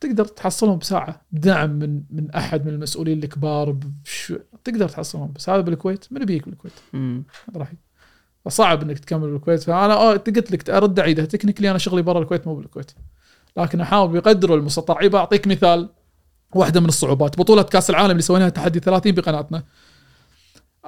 تقدر 0.00 0.24
تحصلهم 0.24 0.78
بساعة. 0.78 1.20
بدعم 1.32 1.70
من 1.70 2.02
من 2.10 2.30
أحد 2.30 2.66
من 2.66 2.72
المسؤولين 2.72 3.22
الكبار 3.22 3.70
بش... 4.04 4.32
تقدر 4.64 4.88
تحصلهم 4.88 5.32
بس. 5.32 5.48
هذا 5.48 5.60
بالكويت؟ 5.60 6.04
من 6.10 6.24
بيجيك 6.24 6.48
بالكويت؟ 6.48 6.72
راح 7.56 7.72
فصعب 8.44 8.82
إنك 8.82 8.98
تكمل 8.98 9.30
بالكويت. 9.30 9.62
فأنا 9.62 9.96
قلت 9.96 10.52
لك 10.52 10.70
أرد 10.70 11.00
اعيدها 11.00 11.24
تكنيكلي 11.24 11.70
أنا 11.70 11.78
شغلي 11.78 12.02
برا 12.02 12.22
الكويت 12.22 12.46
مو 12.46 12.54
بالكويت. 12.54 12.90
لكن 13.56 13.80
احاول 13.80 14.20
بقدر 14.20 14.54
المستطاع. 14.54 15.06
بعطيك 15.06 15.46
مثال. 15.46 15.88
واحدة 16.54 16.80
من 16.80 16.88
الصعوبات. 16.88 17.38
بطولة 17.38 17.62
كأس 17.62 17.90
العالم 17.90 18.10
اللي 18.10 18.22
سويناها 18.22 18.48
تحدي 18.48 18.80
30 18.80 19.12
بقناتنا. 19.12 19.62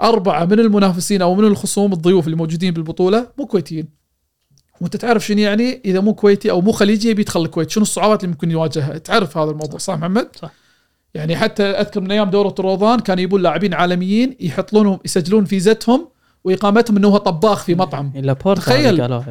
أربعة 0.02 0.44
من 0.44 0.60
المنافسين 0.60 1.22
أو 1.22 1.34
من 1.34 1.44
الخصوم 1.44 1.92
الضيوف 1.92 2.24
اللي 2.24 2.36
موجودين 2.36 2.74
بالبطولة 2.74 3.26
مو 3.38 3.46
كويتيين. 3.46 3.88
وأنت 4.80 4.96
تعرف 4.96 5.26
شنو 5.26 5.38
يعني؟ 5.38 5.80
إذا 5.84 6.00
مو 6.00 6.14
كويتي 6.14 6.50
أو 6.50 6.60
مو 6.60 6.72
خليجي 6.72 7.10
يبي 7.10 7.22
يدخل 7.22 7.42
الكويت. 7.42 7.70
شنو 7.70 7.82
الصعوبات 7.82 8.24
اللي 8.24 8.32
ممكن 8.32 8.50
يواجهها؟ 8.50 8.98
تعرف 8.98 9.38
هذا 9.38 9.50
الموضوع 9.50 9.78
صح 9.78 9.94
محمد؟ 9.94 10.28
صح. 10.42 10.50
يعني 11.14 11.36
حتى 11.36 11.62
أذكر 11.62 12.00
من 12.00 12.10
أيام 12.10 12.30
دورة 12.30 12.54
الروضان 12.58 13.00
كانوا 13.00 13.22
يبون 13.22 13.42
لاعبين 13.42 13.74
عالميين 13.74 14.36
يحط 14.40 14.72
لهم 14.72 14.98
يسجلون 15.04 15.44
فيزتهم 15.44 16.08
وإقامتهم 16.44 16.96
إنه 16.96 17.08
هو 17.08 17.16
طباخ 17.16 17.64
في 17.64 17.74
مطعم. 17.74 18.12
بورتا 18.14 18.60
تخيل. 18.60 19.22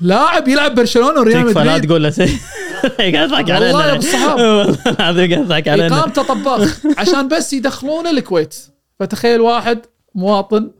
لاعب 0.00 0.48
يلعب 0.48 0.74
برشلونة 0.74 1.20
وريال 1.20 1.42
تكفى 1.46 1.64
لا 1.64 1.72
مدريد. 1.72 1.88
تقول 1.88 2.02
له 2.02 2.10
شيء 2.10 2.28
قاعد 3.14 3.14
يضحك 3.14 3.50
علينا. 3.50 3.66
والله 3.66 3.86
يا 3.86 3.92
أبو 3.92 3.98
الصحاب 3.98 4.38
والله 4.40 4.78
العظيم 4.86 5.30
قاعد 5.30 5.44
يضحك 5.44 5.68
علينا. 5.68 5.98
اقامته 5.98 6.22
طباخ 6.22 6.86
عشان 6.98 7.28
بس 7.28 7.52
يدخلونه 7.52 8.10
الكويت. 8.10 8.56
فتخيل 9.00 9.40
واحد 9.40 9.78
مواطن 10.14 10.70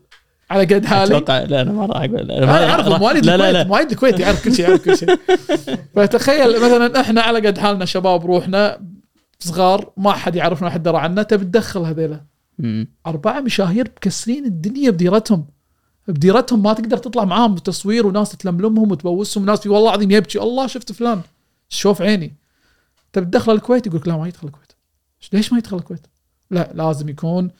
على 0.50 0.64
قد 0.74 0.86
حالي 0.86 1.16
أتوقع 1.16 1.38
لا 1.38 1.62
أنا 1.62 1.72
ما 1.72 1.86
راح 1.86 2.02
أقول 2.02 2.30
أنا 2.30 2.70
اعرف 2.70 2.88
مواليد 2.88 3.26
لا 3.26 3.36
لا 3.36 3.44
الكويت 3.50 3.54
لا. 3.56 3.64
مواليد 3.68 3.90
الكويت 3.90 4.20
يعرف 4.20 4.44
كل 4.44 4.54
شيء 4.54 4.68
يعرف 4.68 4.84
كل 4.84 4.98
شيء. 4.98 5.18
فتخيل 5.96 6.56
مثلا 6.56 7.00
إحنا 7.00 7.20
على 7.20 7.46
قد 7.46 7.58
حالنا 7.58 7.84
شباب 7.84 8.26
روحنا 8.26 8.80
صغار 9.38 9.92
ما 9.96 10.12
حد 10.12 10.36
يعرفنا 10.36 10.70
حد 10.70 10.82
درى 10.82 10.96
عنا 10.98 11.22
تبي 11.22 11.44
تدخل 11.44 11.80
هذيلا. 11.80 12.20
أربعة 13.06 13.40
مشاهير 13.40 13.88
مكسرين 13.96 14.44
الدنيا 14.44 14.90
بديرتهم. 14.90 15.46
بديرتهم 16.08 16.62
ما 16.62 16.72
تقدر 16.72 16.96
تطلع 16.98 17.24
معاهم 17.24 17.54
بتصوير 17.54 18.06
وناس 18.06 18.30
تلملمهم 18.32 18.90
وتبوسهم 18.90 19.42
وناس 19.42 19.60
في 19.60 19.68
والله 19.68 19.88
العظيم 19.90 20.10
يبكي 20.10 20.38
الله 20.38 20.66
شفت 20.66 20.92
فلان 20.92 21.20
شوف 21.68 22.02
عيني 22.02 22.34
تبي 23.12 23.26
تدخل 23.26 23.52
الكويت 23.52 23.86
يقول 23.86 24.00
لك 24.00 24.08
لا 24.08 24.16
ما 24.16 24.28
يدخل 24.28 24.46
الكويت 24.46 24.72
ليش 25.32 25.52
ما 25.52 25.58
يدخل 25.58 25.76
الكويت؟ 25.76 26.06
لا 26.50 26.70
لازم 26.74 27.08
يكون 27.08 27.50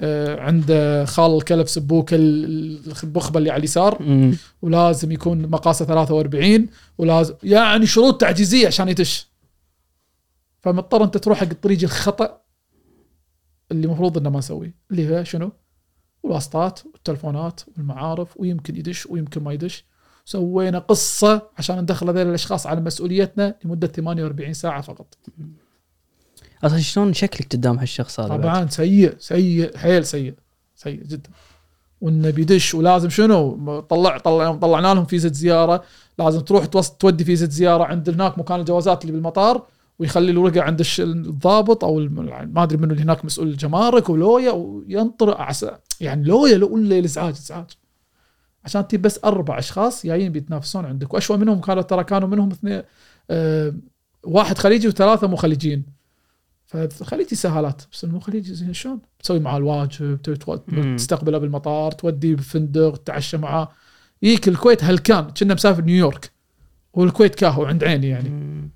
آه، 0.00 0.40
عنده 0.40 1.04
خال 1.04 1.36
الكلب 1.36 1.66
سبوك 1.66 2.14
ال- 2.14 2.92
البخبة 3.04 3.38
اللي 3.38 3.50
على 3.50 3.58
اليسار. 3.58 4.02
ولازم 4.62 5.12
يكون 5.12 5.46
مقاسه 5.46 5.84
43 5.84 6.66
ولازم 6.98 7.34
يعني 7.42 7.86
شروط 7.86 8.20
تعجيزية 8.20 8.66
عشان 8.66 8.88
يدش 8.88 9.26
فمضطر 10.62 11.04
أنت 11.04 11.16
تروح 11.16 11.38
حق 11.38 11.48
الطريق 11.50 11.82
الخطأ 11.82 12.40
اللي 13.72 13.86
المفروض 13.86 14.18
إنه 14.18 14.30
ما 14.30 14.38
نسويه 14.38 14.74
اللي 14.90 15.18
هو 15.20 15.24
شنو؟ 15.24 15.52
الواسطات 16.24 16.80
والتلفونات 16.92 17.60
والمعارف 17.76 18.36
ويمكن 18.36 18.76
يدش 18.76 19.06
ويمكن 19.06 19.42
ما 19.42 19.52
يدش. 19.52 19.84
سوينا 20.24 20.78
قصة 20.78 21.42
عشان 21.58 21.80
ندخل 21.80 22.08
هذول 22.08 22.26
الأشخاص 22.26 22.66
على 22.66 22.80
مسؤوليتنا 22.80 23.54
لمدة 23.64 23.86
48 23.86 24.52
ساعة 24.52 24.80
فقط. 24.80 25.18
أصلا 26.64 26.78
شلون 26.78 27.12
شكلك 27.12 27.52
قدام 27.52 27.78
هالشخص 27.78 28.20
هذا؟ 28.20 28.36
طبعا 28.36 28.66
سيء 28.66 29.14
سيء 29.18 29.76
حيل 29.76 30.06
سيء 30.06 30.34
سيء 30.76 31.02
جدا. 31.02 31.30
وإنه 32.00 32.30
بيدش 32.30 32.74
ولازم 32.74 33.08
شنو؟ 33.08 33.80
طلع 33.80 34.18
طلع 34.18 34.54
طلعنا 34.54 34.94
لهم 34.94 35.04
فيزا 35.04 35.28
زيارة. 35.28 35.82
لازم 36.18 36.40
تروح 36.40 36.64
تودي 36.66 37.24
فيزا 37.24 37.46
زيارة. 37.46 37.84
عند 37.84 38.10
هناك 38.10 38.38
مكان 38.38 38.60
الجوازات 38.60 39.02
اللي 39.02 39.12
بالمطار. 39.12 39.66
ويخلي 39.98 40.30
الورقة 40.30 40.62
عند 40.62 40.82
الضابط 40.98 41.84
أو 41.84 41.98
الم- 41.98 42.52
ما 42.54 42.62
أدري 42.62 42.76
منو 42.78 42.92
اللي 42.92 43.02
هناك 43.02 43.24
مسؤول 43.24 43.48
الجمارك 43.48 44.08
ولويا 44.10 44.50
وينطر 44.50 45.40
عس- 45.40 45.66
يعني 46.00 46.24
لويا 46.24 46.58
لو 46.58 46.74
ولا 46.74 46.98
الازعاج 46.98 47.34
إزعاج. 47.34 47.70
عشان 48.64 48.88
تجيب 48.88 49.02
بس 49.02 49.20
أربع 49.24 49.58
أشخاص 49.58 50.06
جايين 50.06 50.32
بيتنافسون 50.32 50.84
عندك. 50.84 51.14
وأشوى 51.14 51.36
منهم 51.36 51.60
كانوا 51.60 51.82
ترى 51.82 52.04
كانوا 52.04 52.28
منهم 52.28 52.50
اثنين 52.50 52.82
آه 53.30 53.74
واحد 54.24 54.58
خليجي 54.58 54.88
وثلاثة 54.88 55.26
مو 55.26 55.36
خليجيين. 55.36 55.84
فالخليجي 56.66 57.36
سهالات. 57.36 57.82
بس 57.92 58.04
المو 58.04 58.20
خليجي 58.20 58.54
زين 58.54 58.72
شلون؟ 58.72 58.98
تسوي 59.22 59.38
معاه 59.40 59.56
الواجب. 59.58 60.22
تستقبله 60.96 61.38
بالمطار 61.38 61.92
توديه 61.92 62.34
بفندق 62.34 62.96
تتعشى 62.96 63.36
معاه. 63.36 63.68
يجيك 64.22 64.48
الكويت 64.48 64.84
هلكان. 64.84 65.24
كنا 65.30 65.54
مسافر 65.54 65.82
نيويورك. 65.84 66.30
والكويت 66.94 67.34
كاهو 67.34 67.64
عند 67.64 67.84
عيني 67.84 68.08
يعني. 68.08 68.28
مم. 68.28 68.70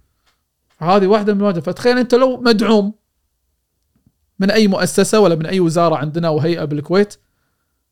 هذه 0.79 1.07
واحدة 1.07 1.35
من 1.35 1.41
الواجب 1.41 1.63
فتخيل 1.63 1.99
أنت 1.99 2.15
لو 2.15 2.37
مدعوم 2.41 2.93
من 4.39 4.51
أي 4.51 4.69
مؤسسة 4.69 5.21
ولا 5.21 5.35
من 5.35 5.47
أي 5.47 5.61
وزارة 5.61 5.97
عندنا 5.97 6.29
أو 6.29 6.41
هيئه 6.41 6.65
بالكويت 6.65 7.15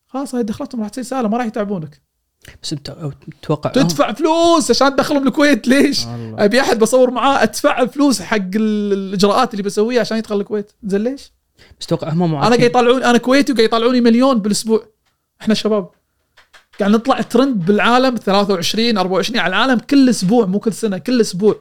خلاص 0.06 0.35
هاي 0.35 0.43
دخلتهم 0.43 0.81
راح 0.81 0.89
تصير 0.89 1.05
سهله 1.05 1.28
ما 1.28 1.36
راح 1.39 1.47
يتعبونك. 1.47 2.01
بس 2.62 2.74
بت- 2.74 3.15
تتوقع 3.43 3.70
تدفع 3.70 4.12
فلوس 4.12 4.70
عشان 4.70 4.97
تدخلهم 4.97 5.27
الكويت 5.28 5.69
ليش؟ 5.69 6.05
الله. 6.06 6.44
أبي 6.44 6.61
أحد 6.61 6.78
بصور 6.78 7.11
معاه 7.11 7.43
أدفع 7.43 7.86
فلوس 7.86 8.23
حق 8.23 8.36
ال- 8.36 8.93
الإجراءات 8.93 9.52
اللي 9.55 9.62
بسويها 9.62 10.01
عشان 10.01 10.16
يدخل 10.19 10.40
الكويت. 10.40 10.73
زين 10.85 11.05
ليش؟ 11.05 11.32
بس 11.81 11.86
أتوقع 11.86 12.09
هم 12.09 12.23
أنا 12.23 12.32
قاعد 12.39 12.48
معاكين 12.51 12.66
يطلعوني 12.66 13.05
أنا 13.05 13.19
كويتي 13.19 13.52
وقاعد 13.52 13.66
يطلعوني 13.69 14.01
مليون 14.01 14.39
بالأسبوع. 14.39 14.86
إحنا 15.40 15.55
شباب. 15.55 15.89
قاعد 16.81 16.90
نطلع 16.93 17.20
ترند 17.20 17.65
بالعالم 17.66 18.16
23 18.16 18.98
24 18.98 19.39
على 19.40 19.48
العالم 19.56 19.78
كل 19.78 20.09
أسبوع 20.09 20.47
مو 20.47 20.59
كل 20.59 20.73
سنة 20.73 20.98
كل 20.98 21.20
أسبوع. 21.20 21.56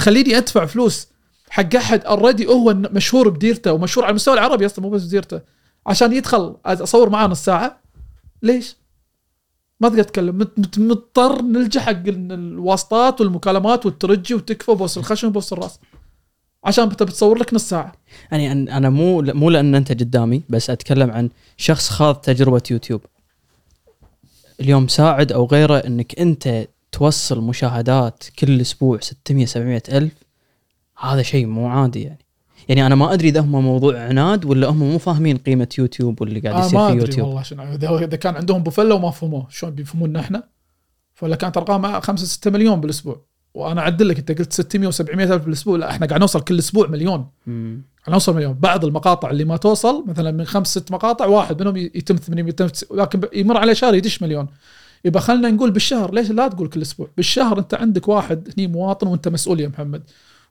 تخليني 0.00 0.36
أدفع 0.38 0.66
فلوس 0.66 1.08
حق 1.50 1.76
أحد 1.76 2.04
already 2.04 2.46
هو 2.46 2.74
مشهور 2.74 3.28
بديرته 3.28 3.72
ومشهور 3.72 4.04
على 4.04 4.10
المستوى 4.10 4.34
العربي 4.34 4.66
أصلا 4.66 4.84
مو 4.84 4.90
بس 4.90 5.04
بديرته. 5.04 5.40
عشان 5.86 6.12
يدخل 6.12 6.56
أصور 6.66 7.10
معاه 7.10 7.26
نص 7.26 7.44
ساعة. 7.44 7.80
ليش؟ 8.42 8.76
ما 9.80 9.88
تقدر 9.88 10.02
تتكلم. 10.02 10.48
مضطر 10.78 11.42
نلجأ 11.42 11.80
حق 11.80 11.90
ال- 11.90 12.32
الواسطات 12.32 13.20
والمكالمات 13.20 13.86
والترجي 13.86 14.34
وتكفى 14.34 14.74
بوس 14.74 14.98
الخشم 14.98 15.28
وبوس 15.28 15.52
الرأس. 15.52 15.78
عشان 16.64 16.88
بت- 16.88 17.02
بتصور 17.02 17.38
لك 17.38 17.54
نص 17.54 17.68
ساعة. 17.68 17.92
يعني 18.32 18.52
أنا 18.52 18.90
مو 18.90 19.22
مو 19.22 19.50
لأن 19.50 19.74
أنت 19.74 19.92
قدامي 19.92 20.42
بس 20.48 20.70
أتكلم 20.70 21.10
عن 21.10 21.30
شخص 21.56 21.88
خاض 21.88 22.14
تجربة 22.16 22.62
يوتيوب. 22.70 23.00
اليوم 24.60 24.88
ساعد 24.88 25.32
أو 25.32 25.46
غيره 25.46 25.76
إنك 25.76 26.18
أنت 26.20 26.66
توصل 26.92 27.40
مشاهدات 27.40 28.24
كل 28.38 28.60
أسبوع 28.60 29.00
600 29.00 29.46
700 29.46 29.82
ألف 29.88 30.12
هذا 30.98 31.22
شيء 31.22 31.46
مو 31.46 31.68
عادي 31.68 32.02
يعني. 32.02 32.18
يعني 32.68 32.86
أنا 32.86 32.94
ما 32.94 33.12
أدري 33.12 33.28
إذا 33.28 33.40
هم 33.40 33.64
موضوع 33.64 34.00
عناد 34.00 34.44
ولا 34.44 34.68
هم 34.68 34.78
مو 34.78 34.98
فاهمين 34.98 35.36
قيمة 35.36 35.68
يوتيوب 35.78 36.20
واللي 36.20 36.40
قاعد 36.40 36.54
آه 36.54 36.66
يصير 36.66 36.78
ما 36.78 36.90
في 36.90 36.96
يوتيوب. 36.96 37.28
والله 37.28 37.42
شنو 37.42 37.98
إذا 37.98 38.16
كان 38.16 38.36
عندهم 38.36 38.62
بوفله 38.62 38.94
وما 38.94 39.10
فهموه 39.10 39.46
شلون 39.50 39.72
بيفهمونا 39.72 40.20
إحنا 40.20 40.42
ولا 41.22 41.36
كانت 41.36 41.56
أرقام 41.56 42.00
5 42.00 42.26
6 42.26 42.50
مليون 42.50 42.80
بالأسبوع. 42.80 43.20
وأنا 43.54 43.80
أعدل 43.80 44.08
لك 44.08 44.18
أنت 44.18 44.38
قلت 44.38 44.52
600 44.52 44.90
و700 44.90 45.30
ألف 45.30 45.44
بالأسبوع 45.44 45.78
لا 45.78 45.90
إحنا 45.90 46.06
قاعد 46.06 46.20
نوصل 46.20 46.40
كل 46.40 46.58
أسبوع 46.58 46.86
مليون. 46.86 47.26
مم. 47.46 47.82
قاعد 47.98 48.12
نوصل 48.12 48.34
مليون. 48.34 48.52
بعض 48.52 48.84
المقاطع 48.84 49.30
اللي 49.30 49.44
ما 49.44 49.56
توصل 49.56 50.04
مثلا 50.08 50.30
من 50.30 50.44
خمس 50.44 50.68
ست 50.68 50.92
مقاطع 50.92 51.26
واحد 51.26 51.62
منهم 51.62 51.76
يتم 51.76 52.16
800 52.16 52.48
يتم 52.48 52.68
لكن 52.90 53.20
يمر 53.32 53.56
على 53.56 53.74
شهر 53.74 53.94
يدش 53.94 54.22
مليون. 54.22 54.46
يبقى 55.04 55.20
خلينا 55.22 55.50
نقول 55.50 55.70
بالشهر 55.70 56.14
ليش 56.14 56.30
لا 56.30 56.48
تقول 56.48 56.68
كل 56.68 56.82
أسبوع؟ 56.82 57.08
بالشهر 57.16 57.58
أنت 57.58 57.74
عندك 57.74 58.08
واحد 58.08 58.48
هني 58.58 58.66
مواطن 58.66 59.06
وأنت 59.06 59.28
مسؤول 59.28 59.60
يا 59.60 59.68
محمد 59.68 60.02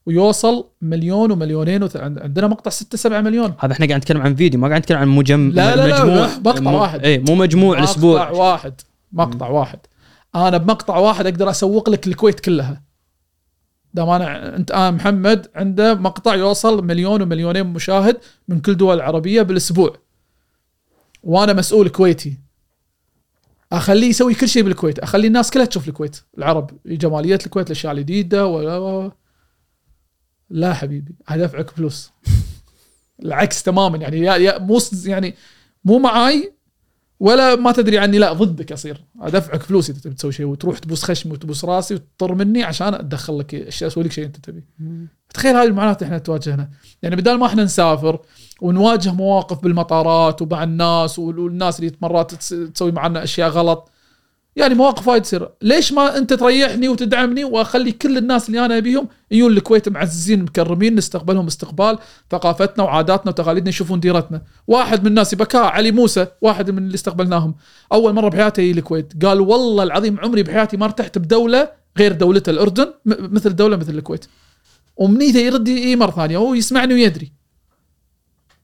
ويوصل 0.05 0.67
مليون 0.81 1.31
ومليونين 1.31 1.83
وث... 1.83 1.97
عندنا 1.97 2.47
مقطع 2.47 2.71
6 2.71 2.97
7 2.97 3.21
مليون. 3.21 3.53
هذا 3.59 3.73
إحنا 3.73 3.85
قاعد 3.87 3.99
نتكلم 3.99 4.21
عن 4.21 4.35
فيديو 4.35 4.59
ما 4.59 4.67
قاعد 4.67 4.81
نتكلم 4.81 4.97
عن 4.97 5.07
مجم 5.07 5.49
لا، 5.49 5.75
لا، 5.75 5.87
لا، 5.87 6.03
مجموع. 6.03 6.15
لا، 6.25 6.39
مقطع 6.39 6.61
مو- 6.71 6.81
واحد. 6.81 7.03
اي 7.05 7.17
مو 7.17 7.35
مجموع 7.35 7.69
مقطع 7.69 7.79
الأسبوع. 7.83 8.29
واحد. 8.29 8.81
مقطع 9.11 9.49
واحد. 9.49 9.79
أنا 10.35 10.57
بمقطع 10.57 10.97
واحد 10.97 11.25
أقدر 11.25 11.49
أسوق 11.49 11.89
لك 11.89 12.07
الكويت 12.07 12.39
كلها. 12.39 12.81
دام 13.93 14.09
أنا 14.09 14.55
أنت 14.55 14.71
أنا 14.71 14.91
محمد 14.91 15.47
عنده 15.55 15.93
مقطع 15.93 16.35
يوصل 16.35 16.85
مليون 16.85 17.21
ومليونين 17.21 17.65
مشاهد 17.65 18.17
من 18.47 18.59
كل 18.59 18.77
دول 18.77 18.95
العربية 18.95 19.41
بالأسبوع. 19.41 19.95
وأنا 21.23 21.53
مسؤول 21.53 21.89
كويتي. 21.89 22.37
أخليه 23.71 24.07
يسوي 24.07 24.33
كل 24.33 24.49
شيء 24.49 24.63
بالكويت. 24.63 24.99
أخلي 24.99 25.27
الناس 25.27 25.51
كلها 25.51 25.65
تشوف 25.65 25.87
الكويت. 25.87 26.17
العرب 26.37 26.79
جماليات 26.85 27.45
الكويت 27.45 27.67
الأشياء 27.67 27.93
الجديدة 27.93 28.45
ولا 28.45 29.11
لا 30.49 30.73
حبيبي 30.73 31.15
هدفعك 31.27 31.69
فلوس 31.69 32.11
العكس 33.25 33.63
تماما 33.63 33.97
يعني 33.97 34.19
يا 34.19 34.59
مو 34.59 34.79
يعني 35.05 35.35
مو 35.83 35.99
معاي 35.99 36.53
ولا 37.19 37.55
ما 37.55 37.71
تدري 37.71 37.97
عني 37.97 38.17
لا 38.17 38.33
ضدك 38.33 38.71
أصير. 38.71 39.03
أدفعك 39.21 39.63
فلوس 39.63 39.89
إذا 39.89 39.99
تبي 39.99 40.13
تسوي 40.13 40.31
شيء 40.31 40.45
وتروح 40.45 40.77
تبوس 40.79 41.03
خشمي 41.03 41.31
وتبوس 41.33 41.65
راسي 41.65 41.93
وتطر 41.95 42.33
مني 42.35 42.63
عشان 42.63 42.93
أدخل 42.93 43.39
لك 43.39 43.55
أشياء 43.55 43.87
أسوي 43.89 44.03
لك 44.03 44.11
شيء 44.11 44.25
أنت 44.25 44.37
تبي 44.37 44.63
تخيل 45.33 45.55
هذه 45.55 45.67
المعاناة 45.67 45.97
إحنا 46.03 46.17
تواجهنا. 46.17 46.69
يعني 47.01 47.15
بدال 47.15 47.37
ما 47.39 47.45
إحنا 47.45 47.63
نسافر 47.63 48.19
ونواجه 48.61 49.13
مواقف 49.13 49.59
بالمطارات 49.63 50.41
ومع 50.41 50.63
الناس 50.63 51.19
وال- 51.19 51.39
والناس 51.39 51.79
اللي 51.79 51.91
مرات 52.01 52.33
تس- 52.35 52.55
تسوي 52.73 52.91
معنا 52.91 53.23
أشياء 53.23 53.49
غلط 53.49 53.91
يعني 54.59 54.73
مواقف 54.73 55.07
وايد 55.07 55.21
تصير. 55.21 55.49
ليش 55.61 55.93
ما 55.93 56.17
انت 56.17 56.33
تريحني 56.33 56.89
وتدعمني 56.89 57.43
واخلي 57.43 57.91
كل 57.91 58.17
الناس 58.17 58.49
اللي 58.49 58.65
أنا 58.65 58.77
ابيهم 58.77 59.07
يجون 59.31 59.51
الكويت 59.51 59.89
معززين 59.89 60.43
مكرمين 60.43 60.95
نستقبلهم 60.95 61.47
استقبال 61.47 61.97
ثقافتنا 62.31 62.83
وعاداتنا 62.83 63.31
وتقاليدنا 63.31 63.69
يشوفون 63.69 63.99
ديرتنا. 63.99 64.41
واحد 64.67 65.01
من 65.01 65.07
الناس 65.07 65.35
بكاء 65.35 65.63
علي 65.63 65.91
موسى 65.91 66.27
واحد 66.41 66.71
من 66.71 66.77
اللي 66.77 66.95
استقبلناهم. 66.95 67.55
أول 67.93 68.13
مرة 68.13 68.29
بحياته 68.29 68.61
يجي 68.61 68.79
الكويت. 68.79 69.25
قال 69.25 69.41
والله 69.41 69.83
العظيم 69.83 70.19
عمري 70.19 70.43
بحياتي 70.43 70.77
ما 70.77 70.85
ارتحت 70.85 71.17
بدولة 71.17 71.69
غير 71.97 72.11
دولته 72.11 72.49
الأردن 72.49 72.93
مثل 73.05 73.55
دولة 73.55 73.77
مثل 73.77 73.97
الكويت. 73.97 74.25
ومنيته 74.97 75.39
يرد 75.39 75.67
إي 75.67 75.95
مرة 75.95 76.11
ثانية 76.11 76.37
هو 76.37 76.53
يسمعني 76.53 76.93
ويدري. 76.93 77.31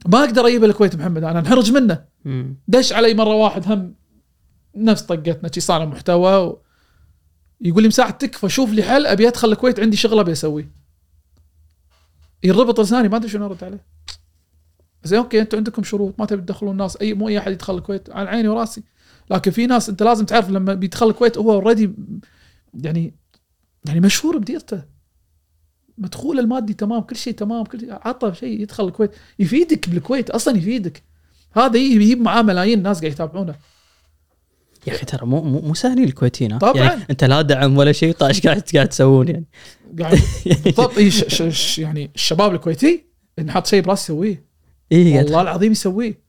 ما 0.05 0.19
أقدر 0.19 0.47
أجيب 0.47 0.63
الكويت 0.63 0.95
محمد 0.95 1.23
أنا 1.23 1.39
انحرج 1.39 1.71
منه. 1.71 2.01
دش 2.67 2.93
علي 2.93 3.13
مرة 3.13 3.35
واحد 3.35 3.71
هم 3.71 3.95
نفس 4.75 5.01
طقتنا 5.01 5.51
شي 5.53 5.59
صانع 5.59 5.85
محتوى 5.85 6.37
و... 6.37 6.61
يقول 7.61 7.81
لي 7.81 7.87
مساعد 7.87 8.17
تكفى 8.17 8.49
شوف 8.49 8.71
لي 8.71 8.83
حل 8.83 9.05
أبي 9.05 9.27
أدخل 9.27 9.51
الكويت 9.51 9.79
عندي 9.79 9.97
شغله 9.97 10.21
أبي 10.21 10.31
أسويه. 10.31 10.71
يربط 12.43 12.79
لساني 12.79 13.09
ما 13.09 13.17
أدري 13.17 13.29
شنو 13.29 13.45
ارد 13.45 13.63
عليه. 13.63 13.85
زين 15.03 15.19
أوكي 15.19 15.41
أنتم 15.41 15.57
عندكم 15.57 15.83
شروط 15.83 16.19
ما 16.19 16.25
تبي 16.25 16.41
تدخلون 16.41 16.71
الناس 16.71 16.97
أي 16.97 17.13
مو 17.13 17.27
أي 17.27 17.39
أحد 17.39 17.51
يدخل 17.51 17.77
الكويت 17.77 18.09
على 18.09 18.29
عيني 18.29 18.47
وراسي. 18.47 18.83
لكن 19.29 19.51
في 19.51 19.67
ناس 19.67 19.89
أنت 19.89 20.03
لازم 20.03 20.25
تعرف 20.25 20.49
لما 20.49 20.73
بيدخل 20.73 21.09
الكويت 21.09 21.37
هو 21.37 21.53
already 21.53 21.91
يعني 22.73 23.13
يعني 23.85 23.99
مشهور 23.99 24.37
بديرته. 24.37 24.83
مدخول 25.97 26.39
المادي 26.39 26.73
تمام 26.73 27.01
كل 27.01 27.15
شيء 27.15 27.33
تمام 27.33 27.63
كل 27.63 27.79
شيء 27.79 27.93
عطى 27.93 28.33
شيء 28.33 28.61
يدخل 28.61 28.87
الكويت. 28.87 29.11
يفيدك 29.39 29.89
بالكويت 29.89 30.29
أصلا 30.29 30.57
يفيدك. 30.57 31.03
هذا 31.53 31.77
يجي 31.77 31.95
يجيب 31.95 32.21
معاه 32.21 32.41
ملايين 32.41 32.83
ناس 32.83 32.99
قاعد 32.99 33.11
يتابعونه. 33.11 33.55
يا 34.87 34.93
أخي 34.93 35.05
ترى 35.05 35.25
مو 35.25 35.41
مو, 35.41 35.61
مو 35.61 35.73
سهلين 35.73 36.03
الكويتيين؟ 36.03 36.57
طبعاً. 36.57 36.83
يعني 36.83 37.03
أنت 37.09 37.23
لا 37.23 37.41
دعم 37.41 37.77
ولا 37.77 37.91
شيء 37.91 38.13
طاش 38.13 38.47
قاعد 38.47 38.61
قاعد 38.73 38.87
تسوون 38.89 39.27
يعني. 39.27 39.45
قاعد 39.99 40.19
بالضبط 40.65 40.97
إي 40.97 41.11
ش- 41.11 41.25
ش- 41.27 41.41
ش- 41.57 41.79
يعني 41.79 42.11
الشباب 42.15 42.53
الكويتي 42.55 43.05
نحط 43.45 43.67
شيء 43.67 43.81
براس 43.83 44.03
يسويه. 44.03 44.45
اي 44.91 45.17
والله 45.17 45.41
العظيم 45.41 45.71
يسويه. 45.71 46.25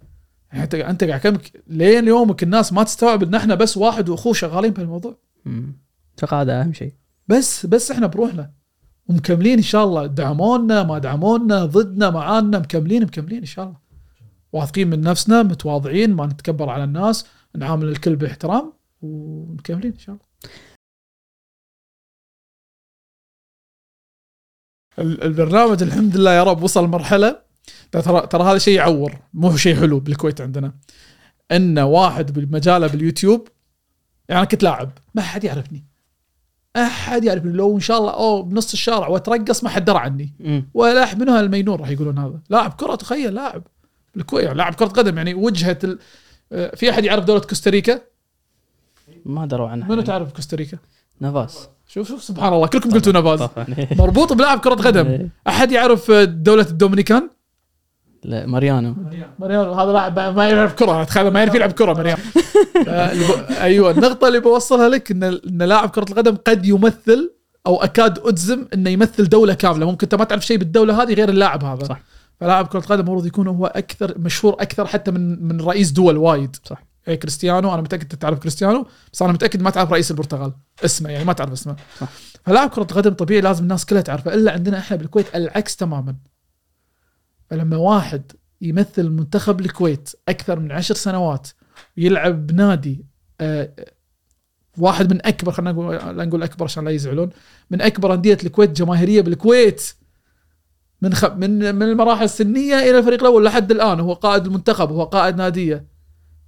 يعني 0.53 0.65
أنت 0.65 0.75
أنت 0.75 1.05
قاعد 1.05 1.21
كمك 1.21 1.53
لين 1.67 2.09
يومك 2.09 2.43
الناس 2.43 2.73
ما 2.73 2.83
تستوعب 2.83 3.23
إن 3.23 3.35
إحنا 3.35 3.55
بس 3.55 3.77
واحد 3.77 4.09
وأخوه 4.09 4.33
شغالين 4.33 4.71
بهالموضوع. 4.71 5.19
أتوقع 6.19 6.41
هذا 6.43 6.61
أهم 6.61 6.73
شيء. 6.73 6.93
بس 7.29 7.67
بس 7.67 7.91
إحنا 7.91 8.07
بروحنا. 8.07 8.51
ومكملين 9.09 9.57
إن 9.57 9.63
شاء 9.63 9.85
الله. 9.85 10.07
دعمونا 10.07 10.83
ما 10.83 10.99
دعمونا 10.99 11.65
ضدنا 11.65 12.11
معانا 12.11 12.59
مكملين 12.59 13.03
مكملين 13.03 13.39
إن 13.39 13.45
شاء 13.45 13.65
الله. 13.65 13.77
واثقين 14.53 14.91
من 14.91 15.01
نفسنا 15.01 15.43
متواضعين 15.43 16.11
ما 16.15 16.27
نتكبر 16.27 16.69
على 16.71 16.85
الناس. 16.85 17.27
نعامل 17.57 17.89
الكل 17.89 18.17
باحترام 18.17 18.73
ومكملين 19.03 19.93
إن 19.93 19.99
شاء 19.99 20.15
الله. 20.15 20.27
ال- 24.99 25.23
البرنامج 25.23 25.83
الحمد 25.83 26.17
لله 26.17 26.33
يا 26.33 26.43
رب 26.43 26.63
وصل 26.63 26.89
مرحلة. 26.89 27.43
ترى 27.93 28.27
ترى 28.27 28.43
هذا 28.43 28.59
شيء 28.59 28.77
يعور 28.77 29.19
مو 29.35 29.57
شيء 29.57 29.77
حلو 29.77 30.01
بالكويت 30.01 30.41
عندنا. 30.41 30.75
إن 31.53 31.79
واحد 31.79 32.33
بالمجاله 32.33 32.87
باليوتيوب 32.87 33.49
يعني 34.29 34.41
أنا 34.41 34.49
كنت 34.49 34.63
لاعب 34.63 34.93
ما 35.15 35.23
حد 35.23 35.45
يعرفني. 35.45 35.85
احد 36.77 37.25
يعرفني. 37.25 37.53
لو 37.53 37.75
إن 37.75 37.81
شاء 37.81 37.99
الله 37.99 38.15
أو 38.15 38.43
بنص 38.43 38.73
الشارع 38.73 39.09
وأترقص 39.09 39.65
ما 39.65 39.71
حد 39.71 39.85
درى 39.85 39.99
عني. 39.99 40.35
ولا 40.75 41.03
أحد 41.03 41.21
منها 41.23 41.41
المينون 41.41 41.81
راح 41.81 41.89
يقولون 41.89 42.19
هذا. 42.19 42.41
لاعب 42.51 42.73
كرة 42.73 42.95
تخيل 42.95 43.35
لاعب 43.35 43.63
بالكويت 44.15 44.45
يعني 44.45 44.59
لاعب 44.59 44.75
كرة 44.75 44.87
قدم 44.87 45.17
يعني 45.17 45.35
وجهة 45.35 45.79
ال... 45.85 45.99
آه، 46.53 46.77
في 46.77 46.91
أحد 46.91 47.05
يعرف 47.05 47.25
دولة 47.25 47.41
كوستاريكا؟ 47.41 48.01
ما 49.25 49.47
دروا 49.47 49.69
عنها. 49.69 49.89
منو 49.89 50.03
تعرف 50.03 50.33
كوستاريكا؟ 50.33 50.79
نافاس 51.21 51.69
شوف 51.89 52.09
شوف 52.09 52.23
سبحان 52.23 52.53
الله 52.53 52.67
كلكم 52.67 52.91
قلتوا 52.91 53.13
طبعاً. 53.37 53.67
مربوط 53.99 54.33
بلاعب 54.33 54.59
كرة 54.61 54.75
قدم. 54.75 55.07
إيه. 55.07 55.29
أحد 55.49 55.73
يعرف 55.73 56.11
آه، 56.11 56.25
دولة 56.25 56.67
الدومينيكان؟ 56.71 57.31
لا 58.25 58.47
ماريانو. 58.47 58.95
ماريانو 59.39 59.61
هذا 59.61 59.93
لاعب 59.93 60.19
ما 60.37 60.49
يعرف 60.49 60.75
كرة. 60.75 61.03
اتخيل 61.03 61.29
ما 61.29 61.41
يعرف 61.41 61.55
يلعب 61.55 61.73
كرة 61.73 61.93
اللي 62.01 62.17
ب- 62.85 63.53
أيوه 63.53 63.91
النقطة 63.91 64.29
اللي 64.29 64.41
بوصلها 64.41 64.89
لك 64.89 65.11
إن 65.11 65.23
إن 65.25 65.63
لاعب 65.63 65.89
كرة 65.91 66.07
القدم 66.11 66.37
قد 66.37 66.67
يمثل 66.67 67.33
أو 67.67 67.77
أكاد 67.83 68.19
أجزم 68.19 68.67
إنه 68.75 68.91
يمثل 68.91 69.29
دولة 69.29 69.55
كاملة. 69.55 69.87
ممكن 69.87 70.05
أنت 70.07 70.15
ما 70.15 70.25
تعرف 70.25 70.47
شيء 70.47 70.57
بالدولة 70.57 71.03
هذه 71.03 71.15
غير 71.15 71.29
اللاعب 71.29 71.65
هذا. 71.65 71.85
صح. 71.85 72.01
فلاعب 72.41 72.67
كرة 72.67 72.79
القدم 72.79 73.01
المفروض 73.01 73.27
يكون 73.27 73.49
هو 73.49 73.67
أكثر 73.67 74.19
مشهور 74.19 74.55
أكثر 74.55 74.87
حتى 74.87 75.11
من 75.11 75.49
من 75.49 75.61
رئيس 75.61 75.91
دول 75.91 76.17
وايد 76.17 76.57
صح. 76.65 76.85
يعني 77.07 77.19
كريستيانو 77.19 77.75
أنا 77.75 77.83
متأكد 77.83 78.09
تعرف 78.09 78.39
كريستيانو 78.39 78.87
بس 79.13 79.23
أنا 79.23 79.33
متأكد 79.33 79.63
ما 79.63 79.71
تعرف 79.71 79.93
رئيس 79.93 80.11
البرتغال 80.11 80.53
اسمه 80.85 81.11
يعني 81.11 81.25
ما 81.25 81.33
تعرف 81.33 81.53
اسمه 81.53 81.77
صح. 82.01 82.09
فلاعب 82.45 82.71
كرة 82.71 82.83
قدم 82.83 83.13
طبيعي 83.13 83.41
لازم 83.41 83.63
الناس 83.63 83.87
كلها 83.87 84.03
تعرفه 84.03 84.35
إلا 84.35 84.53
عندنا 84.53 84.79
إحنا 84.79 84.97
بالكويت 84.97 85.37
العكس 85.37 85.77
تماما 85.77 86.17
فلما 87.51 87.77
واحد 87.77 88.33
يمثل 88.61 89.11
منتخب 89.11 89.61
الكويت 89.61 90.11
أكثر 90.29 90.59
من 90.59 90.73
عشر 90.73 90.95
سنوات 90.95 91.49
ويلعب 91.99 92.47
بنادي 92.47 93.05
آه، 93.41 93.71
واحد 94.79 95.13
من 95.13 95.27
أكبر 95.27 95.53
خلينا 95.53 95.73
نقول 95.73 96.17
لا 96.17 96.25
نقول 96.25 96.43
أكبر 96.43 96.65
عشان 96.65 96.85
لا 96.85 96.91
يزعلون 96.91 97.31
من 97.71 97.83
أكبر 97.83 98.15
أندية 98.15 98.39
الكويت 98.45 98.71
جماهيرية 98.71 99.21
بالكويت 99.21 99.95
من 101.07 101.15
خ... 101.15 101.25
من 101.25 101.75
من 101.75 101.83
المراحل 101.83 102.25
السنية 102.25 102.75
إلى 102.75 102.99
الفريق 102.99 103.21
الأول 103.21 103.45
لحد 103.45 103.71
الآن. 103.71 104.01
هو 104.01 104.13
قائد 104.13 104.47
المنتخب 104.47 104.93
هو 104.93 105.05
قائد 105.05 105.37
نادية. 105.37 105.87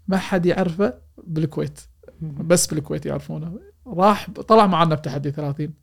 ما 0.09 0.17
حد 0.17 0.47
يعرفه 0.47 0.95
بالكويت. 1.25 1.81
بس 2.21 2.67
بالكويت 2.67 3.07
يعرفونه. 3.07 3.61
راح 3.87 4.31
طلع 4.31 4.67
معنا 4.67 4.95
بتحدي 4.95 5.31
30 5.31 5.75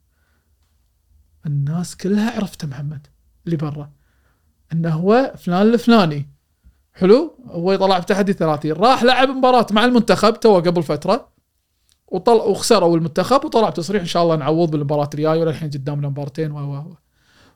الناس 1.46 1.98
كلها 1.98 2.36
عرفته 2.36 2.68
محمد 2.68 3.08
اللي 3.46 3.58
برا. 3.58 3.92
إنه 4.74 4.90
هو 4.90 5.34
فلان 5.38 5.62
الفلاني. 5.62 6.30
حلو؟ 6.94 7.40
هو 7.48 7.76
طلع 7.76 8.00
بتحدي 8.00 8.34
30 8.34 8.72
راح 8.72 9.04
لعب 9.04 9.30
مباراة 9.30 9.68
مع 9.72 9.86
المنتخب 9.86 10.40
تو 10.40 10.56
قبل 10.60 10.84
فترة. 10.84 11.30
وطلع 12.08 12.44
وخسروا 12.44 12.98
المنتخب 12.98 13.46
وطلع 13.46 13.70
بتصريح 13.70 14.02
إن 14.02 14.08
شاء 14.08 14.24
الله 14.24 14.36
نعوض 14.36 14.72
بالمباراة 14.72 15.10
الجاية. 15.14 15.42
وللحين 15.42 15.70
قدامنا 15.70 16.08
و 16.08 16.60
و. 16.60 17.05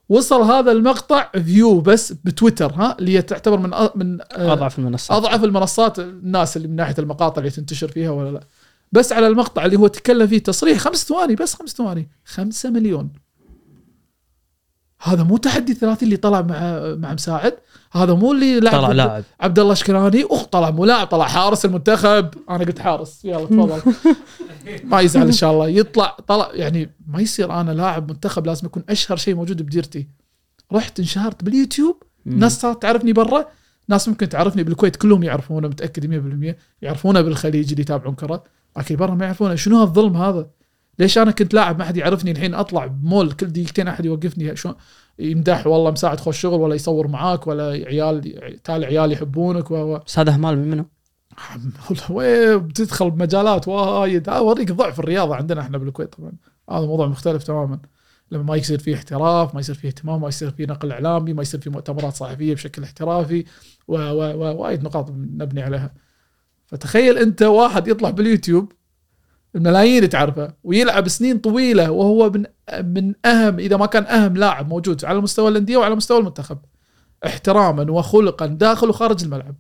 وصل 0.09 0.41
هذا 0.41 0.71
المقطع 0.71 1.29
فيو 1.45 1.81
بس 1.81 2.11
بتويتر 2.11 2.71
ها؟ 2.73 2.95
اللي 2.99 3.17
هي 3.17 3.21
تعتبر 3.21 3.59
من 3.59 3.73
أ- 3.75 3.89
من 3.97 4.21
آه، 4.21 4.53
أضعف 4.53 4.79
المنصات. 4.79 5.17
أضعف 5.17 5.43
المنصات 5.43 5.99
الناس 5.99 6.57
اللي 6.57 6.67
من 6.67 6.75
ناحية 6.75 6.95
المقاطع 6.99 7.39
اللي 7.39 7.49
تنتشر 7.51 7.87
فيها 7.87 8.09
ولا 8.09 8.29
لا. 8.31 8.39
بس 8.91 9.13
على 9.13 9.27
المقطع 9.27 9.65
اللي 9.65 9.77
هو 9.77 9.87
تكلم 9.87 10.27
فيه 10.27 10.37
تصريح 10.39 10.77
خمس 10.77 11.05
ثواني 11.05 11.35
بس 11.35 11.53
خمس 11.53 11.69
ثواني 11.69 12.09
خمسة 12.25 12.69
مليون. 12.69 13.09
هذا 15.01 15.23
مو 15.23 15.37
تحدي 15.37 15.73
30 15.73 16.05
اللي 16.05 16.17
طلع 16.17 16.41
مع 16.41 16.81
مع 16.95 17.13
مساعد. 17.13 17.53
هذا 17.91 18.13
مو 18.13 18.31
اللي 18.31 18.59
لعب 18.59 18.73
طلع 18.73 18.91
لاعب. 18.91 19.23
عبد 19.39 19.59
الله 19.59 19.73
شكراني. 19.73 20.23
اخ 20.23 20.43
طلع 20.43 20.69
مو 20.71 20.85
لاعب 20.85 21.07
طلع 21.07 21.27
حارس 21.27 21.65
المنتخب. 21.65 22.29
أنا 22.49 22.63
قلت 22.63 22.79
حارس. 22.79 23.25
يلا 23.25 23.45
تفضل. 23.45 23.93
ما 24.91 25.01
يزعل 25.01 25.25
إن 25.25 25.31
شاء 25.31 25.51
الله. 25.51 25.67
يطلع 25.69 26.17
طلع 26.27 26.49
يعني 26.53 26.89
ما 27.07 27.21
يصير 27.21 27.51
أنا 27.61 27.71
لاعب 27.71 28.11
منتخب 28.11 28.45
لازم 28.45 28.65
يكون 28.65 28.83
أشهر 28.89 29.17
شيء 29.17 29.35
موجود 29.35 29.61
بديرتي. 29.61 30.07
رحت 30.73 30.99
انشهرت 30.99 31.43
باليوتيوب. 31.43 32.03
ناس 32.25 32.61
صارت 32.61 32.81
تعرفني 32.81 33.13
برا. 33.13 33.45
ناس 33.87 34.09
ممكن 34.09 34.29
تعرفني 34.29 34.63
بالكويت 34.63 34.95
كلهم 34.95 35.23
يعرفونه 35.23 35.67
متأكد 35.67 36.05
100% 36.51 36.55
يعرفونه 36.81 37.21
بالخليج 37.21 37.69
اللي 37.69 37.81
يتابعون 37.81 38.15
كرة. 38.15 38.43
لكن 38.77 38.95
برا 38.95 39.15
ما 39.15 39.25
يعرفونه. 39.25 39.55
شنو 39.55 39.79
هالظلم 39.79 40.17
هذا؟ 40.17 40.47
ليش 40.99 41.17
أنا 41.17 41.31
كنت 41.31 41.53
لاعب 41.53 41.79
ما 41.79 41.85
حد 41.85 41.97
يعرفني 41.97 42.31
الحين 42.31 42.53
أطلع 42.53 42.85
بمول 42.85 43.31
كل 43.31 43.47
دقيقتين 43.47 43.87
أحد 43.87 44.05
يوقفني؟ 44.05 44.55
شلون 44.55 44.75
يمدح 45.19 45.67
والله 45.67 45.91
مساعد 45.91 46.19
خوش 46.19 46.39
شغل 46.39 46.61
ولا 46.61 46.75
يصور 46.75 47.07
معاك 47.07 47.47
ولا 47.47 47.63
عيال 47.63 48.21
تالي 48.63 48.85
عيال 48.85 49.11
يحبونك 49.11 49.71
و 49.71 49.75
و- 49.75 49.99
بس 50.07 50.19
هذا 50.19 50.31
اهمال 50.33 50.57
من 50.57 50.67
منو؟ 50.71 50.85
بتدخل 52.59 53.11
بمجالات 53.11 53.67
وايد. 53.67 54.29
اوريك 54.29 54.71
ضعف 54.71 54.99
الرياضة 54.99 55.35
عندنا 55.35 55.61
إحنا 55.61 55.77
بالكويت 55.77 56.15
طبعا. 56.15 56.31
هذا 56.71 56.85
موضوع 56.85 57.07
مختلف 57.07 57.43
تماما. 57.43 57.79
لما 58.31 58.43
ما 58.43 58.55
يصير 58.55 58.79
فيه 58.79 58.95
احتراف 58.95 59.53
ما 59.53 59.59
يصير 59.59 59.75
فيه 59.75 59.87
اهتمام 59.87 60.21
ما 60.21 60.27
يصير 60.27 60.51
فيه 60.51 60.65
نقل 60.65 60.91
إعلامي 60.91 61.33
ما 61.33 61.41
يصير 61.41 61.59
فيه 61.61 61.71
مؤتمرات 61.71 62.13
صحفية 62.15 62.53
بشكل 62.53 62.83
احترافي 62.83 63.45
و- 63.87 63.95
و- 63.97 64.33
و- 64.33 64.55
وايد 64.61 64.83
نقاط 64.83 65.09
نبني 65.11 65.61
عليها. 65.61 65.93
فتخيل 66.67 67.17
أنت 67.17 67.41
واحد 67.41 67.87
يطلع 67.87 68.09
باليوتيوب 68.09 68.71
الملايين 69.55 70.09
تعرفه 70.09 70.53
ويلعب 70.63 71.07
سنين 71.07 71.37
طويلة 71.37 71.91
وهو 71.91 72.29
من 72.29 72.45
من 72.83 73.13
أهم 73.25 73.59
إذا 73.59 73.77
ما 73.77 73.85
كان 73.85 74.03
أهم 74.05 74.37
لاعب 74.37 74.69
موجود 74.69 75.05
على 75.05 75.21
مستوى 75.21 75.49
الأندية 75.49 75.77
وعلى 75.77 75.95
مستوى 75.95 76.19
المنتخب. 76.19 76.57
احتراما 77.25 77.91
وخلقا 77.91 78.45
داخل 78.45 78.89
وخارج 78.89 79.23
الملعب. 79.23 79.55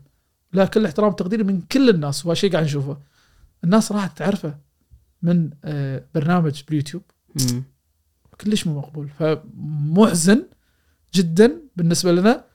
لا 0.53 0.65
كل 0.65 0.85
احترام 0.85 1.09
وتقدير 1.09 1.43
من 1.43 1.61
كل 1.61 1.89
الناس 1.89 2.25
وهذا 2.25 2.39
شيء 2.39 2.51
قاعد 2.51 2.63
نشوفه. 2.63 2.97
الناس 3.63 3.91
راحت 3.91 4.17
تعرفه 4.17 4.57
من 5.21 5.49
آه، 5.63 6.03
برنامج 6.15 6.63
باليوتيوب. 6.67 7.03
كلش 8.41 8.67
مو 8.67 8.79
مقبول. 8.79 9.09
فمحزن 9.19 10.43
جدا 11.13 11.61
بالنسبة 11.75 12.11
لنا. 12.11 12.45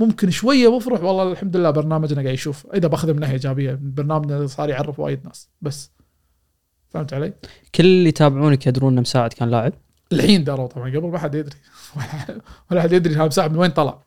ممكن 0.00 0.30
شوية 0.30 0.68
بفرح 0.68 1.02
والله 1.02 1.32
الحمد 1.32 1.56
لله 1.56 1.70
برنامجنا 1.70 2.22
قاعد 2.22 2.34
يشوف. 2.34 2.66
إذا 2.74 2.88
باخذه 2.88 3.12
من 3.12 3.20
ناحية 3.20 3.32
إيجابية 3.32 3.78
برنامجنا 3.82 4.46
صار 4.46 4.68
يعرف 4.68 5.00
وايد 5.00 5.20
ناس 5.24 5.48
بس. 5.62 5.90
فهمت 6.94 7.12
علي؟ 7.14 7.32
كل 7.74 7.84
اللي 7.84 8.08
يتابعونك 8.08 8.66
يدرون 8.66 8.92
إن 8.96 9.00
مساعد 9.02 9.32
كان 9.32 9.50
لاعب. 9.50 9.72
الحين 10.12 10.44
دروا 10.44 10.66
طبعا 10.66 10.88
قبل 10.90 11.06
ما 11.08 11.18
حد 11.18 11.34
يدري. 11.34 11.56
ولا- 12.70 12.82
حد 12.82 12.92
يدري 12.92 13.14
هذا 13.14 13.24
مساعد 13.26 13.52
من 13.52 13.58
وين 13.58 13.70
طلع. 13.70 13.98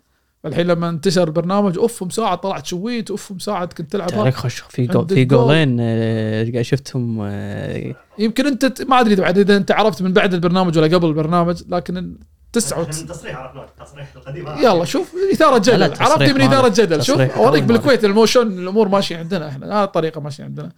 فالحين 0.43 0.67
لما 0.67 0.89
انتشر 0.89 1.23
البرنامج 1.27 1.77
أوف 1.77 2.03
مساعد 2.03 2.37
طلعت 2.37 2.65
شويت 2.65 3.11
أوف 3.11 3.31
مساعد 3.31 3.73
كنت 3.73 3.91
تلعب 3.91 4.07
تعرف 4.09 4.35
خش 4.35 4.59
في 4.59 4.85
جو 4.87 5.05
في. 5.05 5.25
جولين 5.25 5.77
آه، 5.79 6.51
قاعد 6.51 6.61
شفتهم 6.61 7.17
آه، 7.21 7.95
يمكن 8.19 8.47
أنت 8.47 8.81
ما 8.81 8.99
أدري 8.99 9.15
بعد 9.15 9.37
إذا 9.37 9.57
أنت 9.57 9.71
عرفت 9.71 10.01
من 10.01 10.13
بعد 10.13 10.33
البرنامج 10.33 10.77
ولا 10.77 10.97
قبل 10.97 11.07
البرنامج 11.07 11.63
لكن 11.69 12.15
تسعة 12.53 12.81
التصريح 12.81 13.35
عرفناه 13.37 13.65
التصريح 13.79 14.07
القديم. 14.15 14.47
يلا 14.69 14.85
شوف 14.85 15.13
اثاره 15.33 15.57
جدل. 15.57 15.93
تصريح 15.93 16.01
عرفتي 16.11 16.33
من 16.33 16.41
اثاره. 16.41 16.67
جدل. 16.69 17.03
شوف 17.03 17.15
تصريح 17.15 17.37
أوريك 17.37 17.63
بالكويت 17.63 18.05
الموشن 18.05 18.47
الأمور 18.59 18.87
ماشية 18.89 19.17
عندنا 19.17 19.47
إحنا. 19.49 19.67
هذه 19.79 19.83
الطريقة 19.83 20.21
ماشية 20.21 20.43
عندنا. 20.43 20.71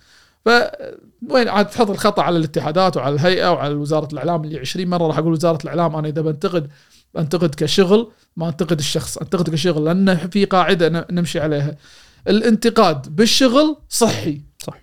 ف 0.49 0.71
وين 1.29 1.47
عاد 1.47 1.69
تحط 1.69 1.89
الخطأ 1.89 2.21
على 2.23 2.37
الاتحادات 2.37 2.97
وعلى 2.97 3.15
الهيئة 3.15 3.51
وعلى 3.51 3.73
وزارة 3.73 4.07
الإعلام 4.13 4.43
اللي 4.43 4.59
20 4.59 4.87
مرة 4.87 5.07
راح 5.07 5.17
أقول 5.17 5.31
وزارة 5.33 5.59
الإعلام 5.63 5.95
أنا 5.95 6.07
إذا 6.07 6.21
بنتقد 6.21 6.67
انتقد 7.17 7.55
كشغل 7.55 8.11
ما 8.37 8.49
أنتقد 8.49 8.79
الشخص 8.79 9.17
أنتقد 9.17 9.49
كشغل 9.49 9.85
لأن 9.85 10.15
في 10.17 10.45
قاعدة 10.45 11.07
نمشي 11.11 11.39
عليها. 11.39 11.75
الانتقاد 12.27 13.15
بالشغل 13.15 13.77
صحي. 13.89 14.41
صح. 14.67 14.73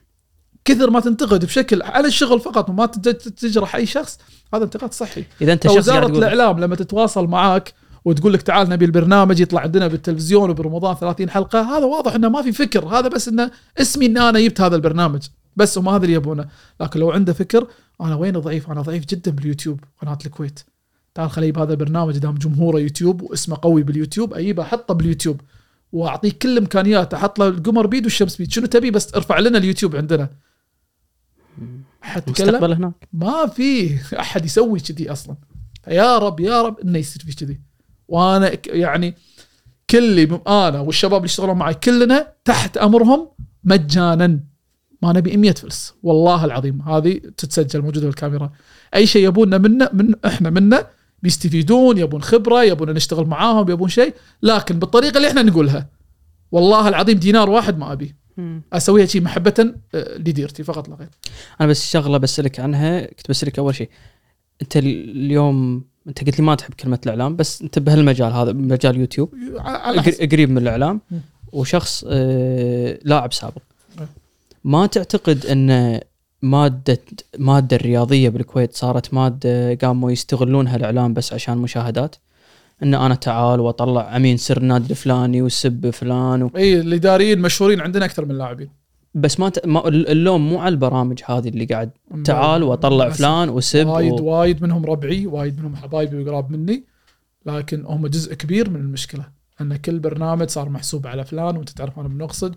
كثر 0.65 0.91
ما 0.91 1.01
تنتقد 1.01 1.45
بشكل 1.45 1.83
على 1.83 2.09
الشغل 2.09 2.41
فقط 2.41 2.69
وما 2.71 2.87
تج- 2.87 3.13
تجرح 3.17 3.77
أي 3.77 3.87
شخص 3.87 4.19
هذا 4.55 4.65
انتقاد 4.65 4.93
صحي. 4.95 5.25
إذا 5.41 5.53
أنت 5.53 5.65
شخص 5.67 5.77
وزاره 5.77 6.07
الإعلام 6.19 6.61
لما 6.61 6.77
تتواصل 6.77 7.27
معاك 7.27 7.73
وتقول 8.05 8.33
لك 8.33 8.43
تعال 8.43 8.69
نبي 8.69 8.85
البرنامج 8.85 9.41
يطلع 9.41 9.61
عندنا 9.61 9.87
بالتلفزيون 9.87 10.51
وبرمضان 10.51 10.95
30 10.97 11.31
حلقة 11.31 11.61
هذا 11.79 11.85
واضح 11.85 12.15
إنه 12.15 12.29
ما 12.29 12.43
في 12.43 12.53
فكر 12.53 12.85
هذا 12.85 13.09
بس 13.09 13.29
إنه 13.29 13.51
اسمي 13.81 14.07
إن 14.07 14.19
أنا 14.19 14.41
جبت 14.41 14.61
هذا 14.61 14.77
البرنامج. 14.77 15.23
بس 15.57 15.79
هم 15.79 15.89
هذا 15.89 16.05
اللي 16.05 16.17
يبونه. 16.17 16.49
لكن 16.81 17.01
لو 17.01 17.11
عنده 17.11 17.33
فكر 17.33 17.67
أنا 18.01 18.15
وين 18.15 18.39
ضعيف؟ 18.39 18.71
أنا 18.71 18.83
ضعيف 18.83 19.07
جدا 19.07 19.31
باليوتيوب 19.31 19.81
قناة 20.03 20.19
الكويت. 20.27 20.61
تعال 21.15 21.31
خليه 21.31 21.53
بهذا 21.53 21.73
البرنامج 21.73 22.19
دام 22.19 22.35
جمهوره 22.35 22.79
يوتيوب 22.79 23.23
واسمه 23.23 23.59
قوي 23.63 23.83
باليوتيوب 23.83 24.35
اجيبه 24.35 24.63
أحطه 24.63 24.95
باليوتيوب 24.95 25.41
وأعطيه 25.93 26.33
كل 26.43 26.53
الامكانيات 26.53 27.15
أحط 27.15 27.39
له 27.39 27.49
القمر 27.49 27.87
بيد 27.87 28.05
والشمس 28.05 28.37
بيد. 28.37 28.53
شنو 28.53 28.67
تبي؟ 28.67 28.91
بس 28.91 29.15
ارفع 29.15 29.39
لنا 29.39 29.59
اليوتيوب 29.59 29.97
عندنا. 29.97 30.31
حتكلم؟ 32.01 32.49
مستقبل 32.49 32.73
هناك. 32.73 33.09
ما 33.13 33.47
في 33.47 33.99
أحد 34.21 34.45
يسوي 34.45 34.81
كذي 34.81 35.13
أصلا. 35.13 35.37
يا 35.89 36.19
رب 36.19 36.41
يا 36.41 36.63
رب 36.63 36.81
إنه 36.81 36.99
يصير 36.99 37.23
في 37.23 37.37
كذي. 37.37 37.61
وأنا 38.09 38.53
يعني 38.67 39.15
كل 39.91 40.19
أنا 40.47 40.81
والشباب 40.81 41.17
اللي 41.17 41.25
يشتغلون 41.25 41.57
معي 41.57 41.75
كلنا 41.75 42.33
تحت 42.45 42.77
أمرهم 42.77 43.29
مجانا. 43.65 44.41
ما 45.03 45.13
نبي 45.13 45.37
100 45.37 45.53
فلس. 45.53 45.95
والله 46.03 46.45
العظيم 46.45 46.83
هذه 46.83 47.21
تتسجل 47.37 47.83
موجودة 47.83 48.07
بالكاميرا. 48.07 48.53
أي 48.95 49.07
شيء 49.07 49.27
يبوننا 49.27 49.59
منه 49.59 49.91
من 49.93 50.15
إحنا 50.25 50.51
منه 50.51 50.87
بيستفيدون 51.23 51.99
يبون 51.99 52.23
خبرة 52.23 52.65
يبون 52.65 52.91
نشتغل 52.91 53.27
معاهم 53.27 53.71
يبون 53.71 53.89
شيء 53.89 54.15
لكن 54.43 54.79
بالطريقة 54.79 55.17
اللي 55.17 55.29
إحنا 55.29 55.43
نقولها. 55.43 55.89
والله 56.53 56.89
العظيم 56.89 57.19
دينار 57.19 57.51
واحد 57.51 57.79
ما 57.79 57.93
أبي. 57.93 58.15
أسويها 58.73 59.07
شيء 59.07 59.23
محبة 59.23 59.75
آه، 59.95 60.19
لديرتي 60.19 60.63
فقط 60.63 60.89
لا 60.89 60.95
غير. 60.95 61.09
أنا 61.61 61.69
بس 61.69 61.91
شغلة 61.91 62.19
بسألك 62.19 62.61
عنها. 62.61 63.07
كنت 63.07 63.31
بسألك 63.31 63.59
أول 63.59 63.75
شيء 63.75 63.89
أنت 64.63 64.77
اليوم 64.77 65.85
أنت 66.09 66.25
قلت 66.25 66.39
لي 66.39 66.45
ما 66.45 66.55
تحب 66.55 66.75
كلمة 66.75 66.99
الإعلام 67.05 67.37
بس 67.37 67.63
أنت 67.63 67.79
بهالمجال 67.79 68.33
هذا 68.33 68.53
مجال 68.53 68.97
يوتيوب 68.97 69.35
قريب 70.33 70.51
من 70.51 70.59
الإعلام. 70.59 71.01
وشخص 71.53 72.05
آه 72.09 72.99
لاعب 73.05 73.33
سابق. 73.33 73.63
ما 74.67 74.87
تعتقد 74.87 75.47
إن 75.47 76.01
مادة 76.43 76.99
مادة 77.39 77.77
الرياضية 77.77 78.29
بالكويت 78.29 78.75
صارت 78.75 79.15
مادة 79.15 79.75
قاموا 79.75 80.11
يستغلونها 80.11 80.77
الاعلام 80.77 81.15
بس 81.15 81.33
عشان 81.33 81.59
مشاهدات؟ 81.59 82.17
إن 82.83 82.95
أنا 82.95 83.15
تعال 83.15 83.61
وأطلع 83.61 84.17
امين 84.17 84.37
سر 84.37 84.57
النادي 84.57 84.91
الفلاني 84.91 85.43
وسب 85.43 85.91
فلان 85.91 86.43
و... 86.43 86.51
اي 86.57 86.81
الاداريين 86.81 87.41
مشهورين 87.41 87.81
عندنا 87.81 88.05
أكثر 88.05 88.25
من 88.25 88.31
اللاعبين 88.31 88.69
بس 89.15 89.41
ما, 89.41 89.49
ت... 89.49 89.67
ما 89.67 89.89
اللوم 89.89 90.49
مو 90.49 90.59
على 90.59 90.73
البرامج 90.73 91.21
هذه 91.27 91.49
اللي 91.49 91.65
قاعد 91.65 91.91
تعال 92.25 92.63
وأطلع. 92.63 93.09
فلان 93.09 93.49
وسب 93.49 93.87
وايد 93.87 94.21
و... 94.21 94.25
وايد 94.25 94.63
منهم 94.63 94.87
ربعي 94.87 95.27
وايد 95.27 95.59
منهم 95.59 95.77
حبايبي 95.77 96.23
وقراب 96.23 96.51
مني 96.51 96.85
لكن 97.47 97.85
هم 97.87 98.07
جزء 98.07 98.35
كبير 98.35 98.71
من 98.71 98.81
المشكلة. 98.81 99.25
إن 99.61 99.77
كل 99.77 99.99
برنامج 99.99 100.49
صار 100.49 100.69
محسوب 100.69 101.07
على 101.07 101.25
فلان 101.25 101.57
وأنت 101.57 101.69
تعرف 101.69 101.99
أنا 101.99 102.09
من 102.09 102.23
اقصد 102.23 102.55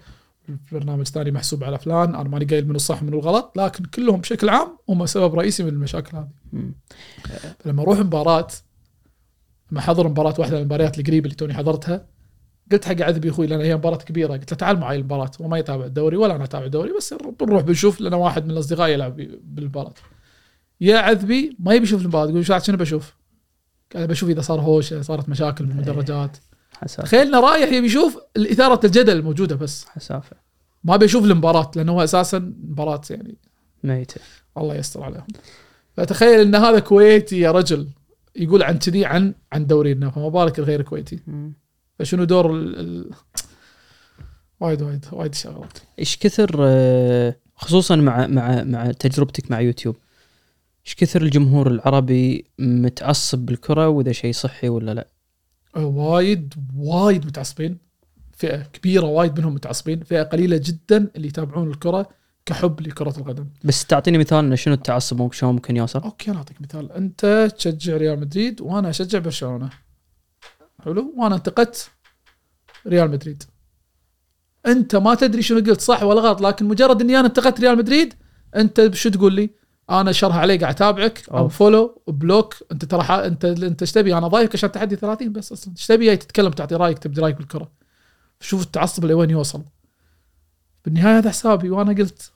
برنامج 0.72 1.08
ثاني 1.08 1.32
محسوب 1.32 1.64
على 1.64 1.80
فلان 1.80 2.16
أنا 2.16 2.30
ماني 2.30 2.46
قايل 2.46 2.68
من 2.68 2.76
الصح 2.76 3.04
من 3.04 3.14
الغلط 3.14 3.54
لكن 3.56 3.84
كلهم 3.84 4.22
بشكل 4.22 4.50
عام 4.50 4.78
هم 4.90 5.06
سبب 5.06 5.36
رئيسي 5.36 5.64
من 5.64 5.70
المشاكل 5.70 6.18
هذه 6.18 6.30
مم. 6.54 6.76
لما 7.66 7.82
أروح 7.82 8.00
مباراة 8.00 8.48
لما 9.72 9.82
حضر 9.82 10.08
مباراة 10.08 10.34
واحدة 10.40 10.56
من 10.56 10.62
المباريات 10.62 11.00
القريبة 11.00 11.26
اللي 11.26 11.36
توني 11.36 11.54
حضرتها 11.54 12.06
قلت 12.72 12.86
حق 12.86 13.02
عذبي 13.02 13.30
أخوي 13.30 13.48
لأن 13.48 13.62
هي 13.62 13.76
مباراة 13.76 13.98
كبيرة 13.98 14.34
قلت 14.34 14.52
له 14.52 14.58
تعال 14.58 14.80
معي 14.80 14.96
المباراة 14.96 15.32
وما 15.40 15.58
يتابع 15.58 15.86
الدوري 15.86 16.18
ولا 16.18 16.36
أنا 16.36 16.44
أتابع 16.44 16.66
الدوري 16.66 16.94
بس 16.98 17.14
بنروح 17.40 17.62
بنشوف 17.62 18.02
لأن 18.02 18.14
واحد 18.14 18.46
من 18.46 18.52
الأصدقاء 18.52 18.90
يلعب 18.90 19.16
بالمباراة 19.44 19.94
يا 20.82 20.98
عذبي 20.98 21.56
ما 21.60 21.74
يبي 21.74 21.84
يشوف 21.84 22.02
المباراة 22.02 22.30
يقول 22.30 22.64
شنو 22.64 22.78
بشوف؟ 22.78 23.16
قال 23.96 24.08
بشوف 24.08 24.30
إذا 24.30 24.42
صار 24.42 24.62
هوشه 24.62 25.02
صارت 25.02 25.30
مشاكل 25.30 25.66
بالمدرجات 25.66 26.38
حسافة. 26.82 27.04
تخيل 27.04 27.28
إنه 27.28 27.40
رايح 27.40 27.72
يبي 27.72 27.86
يشوف 27.86 28.18
إثارة 28.38 28.86
الجدل 28.86 29.18
الموجوده 29.18 29.56
بس. 29.56 29.86
حسافة. 29.86 30.36
ما 30.84 30.96
بيشوف 30.96 31.24
المباراة 31.24 31.72
لأنه 31.76 31.92
هو 31.92 32.04
أساسا 32.04 32.40
مباراة 32.40 33.02
يعني 33.10 33.36
ميتة. 33.84 34.22
الله 34.58 34.76
يستر 34.76 35.04
عليهم. 35.04 35.28
فتخيل 35.98 36.40
إن 36.40 36.56
هذا 36.56 36.80
كويتي 36.80 37.40
يا 37.40 37.52
رجل 37.52 37.88
يقول 38.36 38.64
عن 38.64 38.78
كذي 38.78 39.06
عن 39.06 39.34
عن 39.52 39.68
دورينا 39.68 40.10
فما 40.10 40.30
بالك 40.30 40.60
الغير 40.60 40.82
كويتي. 40.82 41.20
فشنو 42.00 42.24
دور 42.24 42.54
ال... 42.54 42.80
ال... 42.80 43.12
وايد 44.60 44.82
وايد 44.82 45.06
وايد 45.12 45.36
شغلات. 45.36 45.78
إيش 46.00 46.18
كثر 46.18 46.56
آه، 46.60 47.36
خصوصا 47.56 47.96
مع 47.96 48.28
مع 48.28 48.64
مع 48.64 48.92
تجربتك 48.92 49.52
مع 49.52 49.62
يوتيوب 49.62 49.96
إيش 50.86 50.96
كثر 50.96 51.22
الجمهور 51.22 51.68
العربي 51.68 52.46
متعصب 52.60 53.40
بالكرة 53.40 53.88
وإذا 53.88 54.12
شيء 54.12 54.34
صحي 54.34 54.70
ولا 54.70 54.94
لا؟ 54.94 55.08
وايد 55.84 56.54
وايد 56.76 57.26
متعصبين. 57.26 57.78
فئة 58.34 58.64
كبيرة 58.64 59.06
وايد 59.06 59.40
منهم 59.40 59.54
متعصبين. 59.54 60.04
فئة 60.04 60.24
قليلة 60.24 60.58
جدا 60.64 61.12
اللي 61.16 61.28
يتابعون 61.28 61.70
الكرة 61.70 62.10
كحب 62.46 62.82
لكرة 62.82 63.14
القدم. 63.18 63.48
بس 63.64 63.86
تعطيني 63.86 64.18
مثال 64.18 64.60
شنو 64.60 64.74
التعصب؟ 64.74 65.18
ممكن 65.18 65.38
شلون 65.38 65.54
ممكن 65.54 65.78
يوصل؟ 65.78 66.00
أوكي 66.02 66.32
أنا 66.32 66.38
أعطيك 66.38 66.62
مثال. 66.62 66.92
أنت 66.92 67.52
تشجع 67.58 67.98
ريال 67.98 68.20
مدريد 68.20 68.62
وأنا 68.62 68.90
أشجع 68.90 69.20
برشلونة. 69.20 69.70
حلو؟ 70.86 71.14
وأنا 71.18 71.36
انتقدت 71.36 71.90
ريال 72.88 73.12
مدريد. 73.12 73.44
أنت 74.66 74.96
ما 74.96 75.16
تدري 75.16 75.42
شنو 75.42 75.60
قلت 75.60 75.82
صح 75.82 76.04
ولا 76.04 76.22
غلط 76.22 76.42
لكن 76.42 76.66
مجرد 76.66 77.02
إني 77.02 77.20
أنا 77.20 77.28
انتقدت 77.28 77.60
ريال 77.60 77.78
مدريد 77.78 78.14
أنت 78.56 78.94
شو 78.94 79.10
تقول 79.10 79.34
لي؟ 79.34 79.50
أنا 79.90 80.12
شرح 80.12 80.36
عليك 80.36 80.62
قاعد 80.62 80.74
اتابعك 80.74 81.30
unfollow 81.32 82.02
block 82.08 82.56
انت 82.72 82.86
ترى 82.86 83.04
انت 83.04 83.46
انت 83.46 83.82
إيش 83.82 83.92
تبي؟ 83.92 84.18
أنا 84.18 84.28
ضايفك 84.28 84.56
عشان 84.56 84.72
تحدي 84.72 84.96
30 84.96 85.32
بس 85.32 85.52
أصلا. 85.52 85.74
إيش 85.78 85.88
تبي؟ 85.88 86.16
تتكلم 86.16 86.52
تعطي 86.52 86.76
رأيك 86.76 87.00
تبدي 87.00 87.22
رأيك 87.22 87.38
بالكرة. 87.38 87.72
شوف 88.40 88.64
التعصب 88.64 89.06
لوين 89.06 89.30
يوصل. 89.30 89.64
بالنهاية 90.86 91.18
هذا 91.18 91.30
حسابي 91.30 91.70
وأنا 91.70 91.94
قلت 91.94 92.32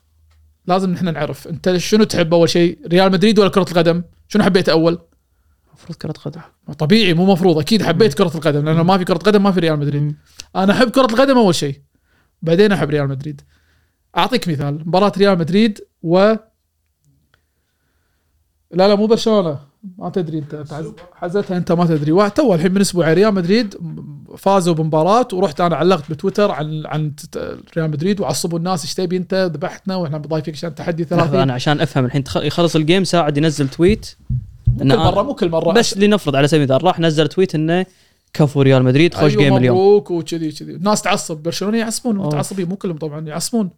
لازم 0.66 0.90
نحن 0.90 1.12
نعرف. 1.12 1.48
انت 1.48 1.76
شنو 1.76 2.04
تحب 2.04 2.34
أول 2.34 2.48
شيء؟ 2.48 2.78
ريال 2.88 3.12
مدريد 3.12 3.38
ولا 3.38 3.48
كرة 3.48 3.66
القدم؟ 3.70 4.02
شنو 4.28 4.44
حبيت 4.44 4.68
أول؟ 4.68 4.98
المفروض 5.68 5.98
كرة 5.98 6.12
قدم. 6.12 6.40
طبيعي 6.78 7.14
مو 7.14 7.32
مفروض. 7.32 7.58
أكيد 7.58 7.82
حبيت 7.82 8.14
كرة 8.14 8.30
القدم 8.34 8.64
لأنه 8.64 8.82
ما 8.82 8.98
في 8.98 9.04
كرة 9.04 9.18
قدم 9.18 9.42
ما 9.42 9.52
في 9.52 9.60
ريال 9.60 9.78
مدريد. 9.78 10.02
مم. 10.02 10.16
أنا 10.56 10.72
أحب 10.72 10.90
كرة 10.90 11.06
القدم 11.06 11.38
أول 11.38 11.54
شيء. 11.54 11.80
بعدين 12.42 12.72
أحب 12.72 12.90
ريال 12.90 13.08
مدريد. 13.08 13.40
أعطيك 14.16 14.48
مثال. 14.48 14.82
مباراة 14.88 15.12
ريال 15.16 15.38
مدريد 15.38 15.80
و 16.02 16.34
لا 18.74 18.88
لا 18.88 18.94
مو 18.94 19.06
برشلونه 19.06 19.58
ما 19.98 20.10
تدري 20.10 20.38
أنت. 20.38 20.64
حزتها 21.12 21.56
أنت 21.56 21.72
ما 21.72 21.86
تدري. 21.86 22.12
واحد 22.12 22.30
تو 22.30 22.54
الحين 22.54 22.72
من 22.72 22.80
أسبوع 22.80 23.12
ريال 23.12 23.34
مدريد 23.34 23.74
فازوا 24.38 24.74
بمباراة 24.74 25.28
ورحت 25.32 25.60
أنا 25.60 25.76
علقت 25.76 26.10
بتويتر 26.10 26.50
عن 26.50 26.82
عن 26.86 27.12
ريال 27.76 27.90
مدريد 27.90 28.20
وعصبوا 28.20 28.58
الناس 28.58 28.82
إيش 28.82 28.94
تبي 28.94 29.16
أنت؟ 29.16 29.50
ذبحتنا 29.54 29.96
وإحنا 29.96 30.18
بضايفك 30.18 30.52
عشان 30.52 30.74
تحدي 30.74 31.02
لحظة 31.02 31.16
30 31.16 31.40
أنا 31.40 31.52
عشان 31.52 31.80
أفهم 31.80 32.04
الحين 32.04 32.24
يخلص 32.36 32.76
ال 32.76 32.82
game 32.82 33.04
مساعد 33.04 33.38
ينزل 33.38 33.68
tweet 33.68 34.16
مو 34.68 34.78
كل 34.78 34.96
مرة 34.96 35.22
مو 35.22 35.34
كل 35.34 35.48
مرة. 35.48 35.72
بس 35.72 35.98
لنفرض 35.98 36.36
على 36.36 36.48
سبيل 36.48 36.62
المثال 36.62 36.84
راح 36.84 37.00
نزل 37.00 37.28
tweet 37.28 37.54
إنه 37.54 37.86
كفو 38.32 38.62
ريال 38.62 38.82
مدريد 38.82 39.14
خوش 39.14 39.30
أيوة 39.30 39.42
game 39.42 39.56
اليوم. 39.56 39.76
مبروك 39.76 40.10
وكذي 40.10 40.52
كذي. 40.52 40.74
الناس 40.74 41.02
تعصب. 41.02 41.36
برشلونة 41.36 41.78
يعصبون. 41.78 42.16
متعصبين 42.16 42.68
مو 42.68 42.76
كلهم 42.76 42.98
طبعا 42.98 43.20
يعصبون. 43.20 43.70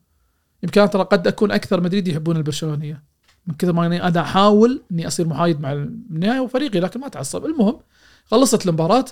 يمكن 0.63 0.81
أنا 0.81 0.91
ترى 0.91 1.03
قد 1.03 1.27
أكون 1.27 1.51
أكثر 1.51 1.81
مدريد 1.81 2.09
يحبون 2.09 2.37
البرشلونية. 2.37 3.16
من 3.47 3.55
كثر 3.55 3.73
ما 3.73 3.87
أنا 3.87 4.21
أحاول 4.21 4.83
إني 4.93 5.07
أصير 5.07 5.29
محايد 5.29 5.61
مع 5.61 5.73
النهاية 5.73 6.41
وفريقي 6.41 6.81
لكن 6.81 7.01
ما 7.01 7.09
تعصب. 7.09 7.45
المهم 7.45 7.81
خلصت 8.25 8.67
المباراة 8.67 9.05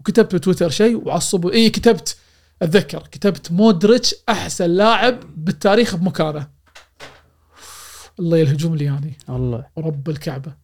وكتبت 0.00 0.34
بتويتر 0.34 0.70
شيء 0.70 1.06
وعصبوا 1.06 1.52
إي 1.52 1.70
كتبت 1.70 2.16
أتذكر 2.62 3.02
كتبت 3.12 3.52
مودريتش 3.52 4.14
أحسن 4.28 4.70
لاعب 4.70 5.20
بالتاريخ 5.36 5.96
بمكانه. 5.96 6.48
الله 8.18 8.38
يلهجم 8.38 8.74
لي 8.74 8.84
يعني 8.84 9.18
الله. 9.28 9.66
ورب 9.76 10.08
الكعبة. 10.08 10.54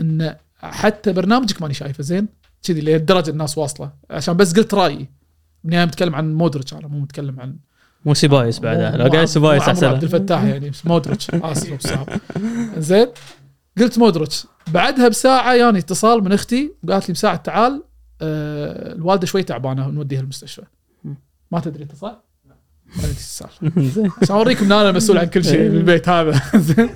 إن 0.00 0.36
حتى 0.58 1.12
برنامجك 1.12 1.62
ماني 1.62 1.74
شايفه 1.74 2.02
زين؟ 2.02 2.28
كذي 2.62 2.80
لهالدرجة 2.80 3.30
الناس 3.30 3.58
واصلة. 3.58 3.92
عشان 4.10 4.36
بس 4.36 4.54
قلت 4.54 4.74
رأيي. 4.74 5.10
بالنهايه 5.64 5.86
متكلم 5.86 6.14
عن 6.14 6.34
مودريتش 6.34 6.74
أنا 6.74 6.88
مو 6.88 6.98
متكلم 6.98 7.40
عن 7.40 7.56
مو 8.06 8.14
سيبايس 8.14 8.58
بعدها. 8.58 8.96
لو 8.96 9.18
عم- 9.20 9.26
سيبايس 9.26 9.62
عمرو 9.62 9.70
عبد 9.88 10.04
احسن 10.04 10.16
الفتاح 10.16 10.42
يعني 10.44 10.70
بس 10.70 10.86
مودريتش. 10.86 11.30
اسف 11.34 11.72
بصراحه 11.76 12.20
زين 12.78 13.06
قلت 13.78 13.98
مودريتش. 13.98 14.46
بعدها 14.66 15.08
بساعة 15.08 15.54
يعني 15.54 15.78
اتصال 15.78 16.24
من 16.24 16.32
أختي 16.32 16.72
قالت 16.88 17.08
لي 17.08 17.12
بساعة 17.14 17.36
تعال 17.36 17.82
آه 18.22 18.92
الوالدة 18.92 19.26
شوي 19.26 19.42
تعبانة 19.42 19.88
نوديها 19.88 20.20
المستشفى. 20.20 20.62
ما 21.52 21.60
تدري 21.60 21.82
انت 21.82 21.94
صح؟ 21.94 22.22
ما 22.86 22.94
ادري 22.98 23.08
إيش 23.08 23.16
السالفه 23.16 23.70
زين. 23.80 24.10
عشان 24.22 24.36
أوريكم 24.36 24.64
إن 24.64 24.72
أنا 24.72 24.92
مسؤول 24.92 25.18
عن 25.18 25.26
كل 25.26 25.44
شيء 25.44 25.68
بالبيت 25.70 26.08
هذا. 26.08 26.42
زين. 26.58 26.90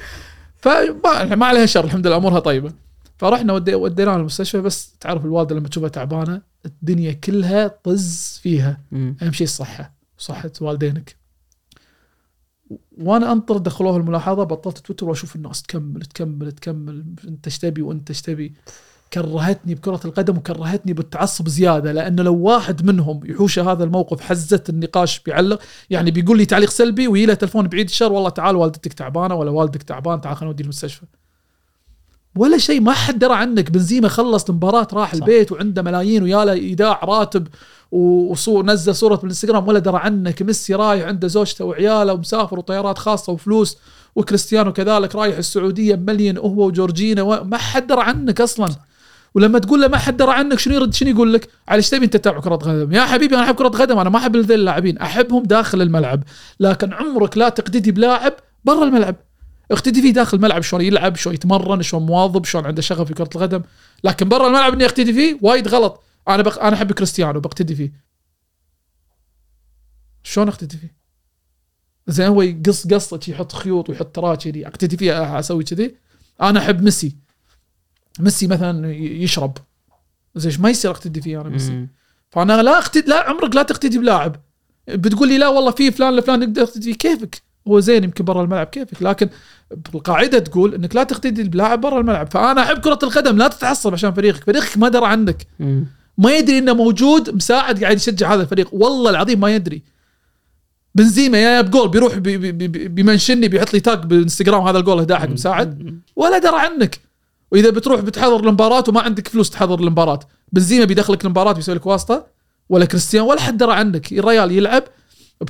فما 0.56 1.34
ما 1.34 1.46
عليها 1.46 1.66
شر 1.66 1.84
الحمد 1.84 2.06
لله 2.06 2.16
أمورها 2.16 2.38
طيبة. 2.38 2.72
فرحنا 3.18 3.52
ودي 3.52 3.74
وديناها 3.74 4.16
المستشفى 4.16 4.60
بس 4.60 4.94
تعرف 5.00 5.24
الوالدة 5.24 5.54
لما 5.56 5.68
تشوفها 5.68 5.88
تعبانة 5.88 6.42
الدنيا 6.66 7.12
كلها 7.12 7.68
طز 7.84 8.40
فيها. 8.42 8.80
أهم 8.92 9.32
شيء 9.32 9.46
الصحة. 9.46 9.99
صحة 10.20 10.52
والدينك. 10.60 11.16
وأنا 12.98 13.32
أنطر 13.32 13.56
دخلوها 13.56 13.96
الملاحظة 13.96 14.44
بطلت 14.44 14.78
تويتر 14.78 15.08
وأشوف 15.08 15.36
الناس 15.36 15.62
تكمل 15.62 16.00
تكمل 16.00 16.52
تكمل. 16.52 17.04
أنت 17.28 17.46
إيش 17.46 17.58
تبي 17.58 17.82
وأنت 17.82 18.10
إيش 18.10 18.22
تبي؟ 18.22 18.54
كرهتني 19.12 19.74
بكرة 19.74 20.00
القدم 20.04 20.36
وكرهتني 20.36 20.92
بالتعصب 20.92 21.48
زيادة 21.48 21.92
لأنه 21.92 22.22
لو 22.22 22.36
واحد 22.36 22.86
منهم 22.86 23.20
يحوش 23.24 23.58
هذا 23.58 23.84
الموقف 23.84 24.20
حزه 24.20 24.64
النقاش 24.68 25.20
بيعلق. 25.20 25.62
يعني 25.90 26.10
بيقول 26.10 26.38
لي 26.38 26.46
تعليق 26.46 26.70
سلبي 26.70 27.08
ويجي 27.08 27.26
له 27.26 27.34
تلفون 27.34 27.68
بعيد 27.68 27.88
الشر 27.88 28.12
والله 28.12 28.28
تعال 28.28 28.56
والدتك 28.56 28.92
تعبانة 28.92 29.34
ولا 29.34 29.50
والدك 29.50 29.82
تعبان 29.82 30.20
تعال 30.20 30.36
خلينا 30.36 30.50
نوديه 30.50 30.64
المستشفى. 30.64 31.06
ولا 32.36 32.58
شيء 32.58 32.80
ما 32.80 32.92
حد 32.92 33.18
درى 33.18 33.34
عنك. 33.34 33.70
بنزيما 33.70 34.08
خلص 34.08 34.48
المباراة 34.48 34.88
راح 34.92 35.08
صح. 35.08 35.14
البيت 35.14 35.52
وعنده 35.52 35.82
ملايين 35.82 36.22
ويا 36.22 36.44
له 36.44 36.52
إيداع 36.52 37.00
راتب. 37.04 37.48
وصور 37.90 38.64
نزل 38.64 38.94
صورة 38.94 39.16
بالانستغرام 39.16 39.68
ولا 39.68 39.78
درى 39.78 39.96
عنك 39.96 40.42
ميسي 40.42 40.74
رايح 40.74 41.06
عنده 41.06 41.28
زوجته 41.28 41.64
وعياله 41.64 42.12
ومسافر 42.12 42.58
وطيارات 42.58 42.98
خاصة 42.98 43.32
وفلوس 43.32 43.78
وكريستيانو 44.16 44.72
كذلك 44.72 45.14
رايح 45.14 45.38
السعودية 45.38 45.96
مليون 45.96 46.38
هو 46.38 46.66
وجورجينا 46.66 47.42
ما 47.42 47.56
حد 47.56 47.86
درى 47.86 48.02
عنك 48.02 48.40
أصلا 48.40 48.68
ولما 49.34 49.58
تقول 49.58 49.80
له 49.80 49.88
ما 49.88 49.96
حد 49.96 50.16
درى 50.16 50.32
عنك 50.32 50.58
شنو 50.58 50.74
يرد 50.74 50.94
شنو 50.94 51.10
يقول 51.10 51.32
لك؟ 51.32 51.48
على 51.68 51.76
إيش 51.76 51.90
تبي 51.90 52.04
أنت 52.04 52.16
تتابع 52.16 52.40
كرة 52.40 52.56
قدم؟ 52.56 52.92
يا 52.92 53.02
حبيبي 53.02 53.34
أنا 53.34 53.44
أحب 53.44 53.54
كرة 53.54 53.68
قدم 53.68 53.98
أنا 53.98 54.10
ما 54.10 54.18
أحب 54.18 54.36
ذي 54.36 54.54
اللاعبين 54.54 54.98
أحبهم 54.98 55.42
داخل 55.42 55.82
الملعب 55.82 56.22
لكن 56.60 56.92
عمرك 56.92 57.38
لا 57.38 57.48
تقتدي 57.48 57.92
بلاعب 57.92 58.32
برا 58.64 58.84
الملعب 58.84 59.16
اقتدي 59.70 60.02
فيه 60.02 60.12
داخل 60.12 60.36
الملعب 60.36 60.62
شلون 60.62 60.82
يلعب 60.82 61.16
شلون 61.16 61.34
يتمرن 61.34 61.82
شلون 61.82 62.02
مواظب 62.02 62.44
شلون 62.44 62.66
عنده 62.66 62.82
شغف 62.82 63.06
في 63.06 63.14
كرة 63.14 63.28
القدم 63.34 63.62
لكن 64.04 64.28
برا 64.28 64.46
الملعب 64.46 64.72
إني 64.72 64.84
أقتدي 64.84 65.12
فيه 65.12 65.38
وايد 65.42 65.68
غلط 65.68 66.02
أنا 66.34 66.42
بق... 66.42 66.62
أنا 66.62 66.76
أحب 66.76 66.92
كريستيانو 66.92 67.40
بقتدي 67.40 67.74
فيه. 67.74 67.92
شلون 70.22 70.48
أقتدي 70.48 70.76
فيه؟ 70.76 70.96
زين 72.06 72.26
هو 72.26 72.42
يقص 72.42 72.86
قصه 72.86 73.20
يحط 73.28 73.52
خيوط 73.52 73.90
ويحط 73.90 74.06
تراك 74.06 74.38
كذي. 74.38 74.66
أقتدي 74.66 74.96
فيه 74.96 75.38
أسوي 75.38 75.64
كذي. 75.64 75.96
أنا 76.42 76.60
أحب 76.60 76.82
ميسي. 76.82 77.16
ميسي 78.20 78.46
مثلا 78.46 78.92
يشرب. 78.94 79.58
زين 80.34 80.62
ما 80.62 80.70
يصير 80.70 80.90
أقتدي 80.90 81.20
فيه 81.20 81.40
أنا 81.40 81.48
ميسي. 81.48 81.86
فأنا 82.30 82.62
لا 82.62 82.78
اقتدي 82.78 83.10
لا 83.10 83.28
عمرك 83.28 83.56
لا 83.56 83.62
تقتدي 83.62 83.98
بلاعب. 83.98 84.36
بتقول 84.88 85.28
لي 85.28 85.38
لا 85.38 85.48
والله 85.48 85.70
في 85.70 85.90
فلان 85.90 86.16
لفلان 86.16 86.40
نقدر 86.40 86.62
اقتدي 86.62 86.82
فيه. 86.82 86.98
كيفك؟ 86.98 87.42
هو 87.68 87.80
زين 87.80 88.04
يمكن 88.04 88.24
برا 88.24 88.42
الملعب 88.42 88.66
كيفك؟ 88.66 89.02
لكن 89.02 89.28
القاعده 89.94 90.38
تقول 90.38 90.74
إنك 90.74 90.96
لا 90.96 91.02
تقتدي 91.02 91.42
بلاعب 91.42 91.80
برا 91.80 92.00
الملعب. 92.00 92.30
فأنا 92.30 92.62
أحب 92.62 92.78
كرة 92.78 92.98
القدم 93.02 93.36
لا 93.36 93.48
تتعصب 93.48 93.92
عشان 93.92 94.14
فريقك. 94.14 94.44
فريقك 94.44 94.78
ما 94.78 94.88
درى 94.88 95.06
عنك. 95.06 95.46
ما 96.18 96.36
يدري 96.36 96.58
إنه 96.58 96.72
موجود 96.72 97.34
مساعد 97.34 97.82
قاعد 97.82 97.96
يشجع 97.96 98.34
هذا 98.34 98.42
الفريق. 98.42 98.68
والله 98.72 99.10
العظيم 99.10 99.40
ما 99.40 99.54
يدري. 99.54 99.82
بنزيما 100.94 101.38
يا 101.38 101.60
بجول 101.60 101.88
بيروح 101.88 102.18
بي 102.18 102.36
بي 102.38 102.52
بي 102.52 102.88
بي 102.88 102.99
mention 102.99 103.37
ني 103.37 103.48
بيحط 103.48 103.74
لي 103.74 103.80
tag 103.80 104.04
بالانستغرام 104.04 104.66
هذا 104.66 104.78
الجول 104.78 104.98
اهداه 104.98 105.16
حق 105.16 105.28
مساعد. 105.28 106.00
ولا 106.16 106.38
درى 106.38 106.56
عنك. 106.56 107.00
وإذا 107.52 107.70
بتروح 107.70 108.00
بتحضر 108.00 108.40
المباراه 108.40 108.84
وما 108.88 109.00
عندك 109.00 109.28
فلوس 109.28 109.50
تحضر 109.50 109.80
المباراه 109.80 110.20
بنزيما 110.52 110.84
بيدخلك 110.84 111.24
المباراه 111.24 111.52
بيسوي 111.52 111.74
لك 111.74 111.86
واسطة. 111.86 112.26
ولا 112.68 112.84
كريستيانو 112.84 113.30
ولا 113.30 113.40
حد 113.40 113.56
درى 113.56 113.72
عنك. 113.72 114.12
الريال 114.12 114.52
يلعب 114.52 114.84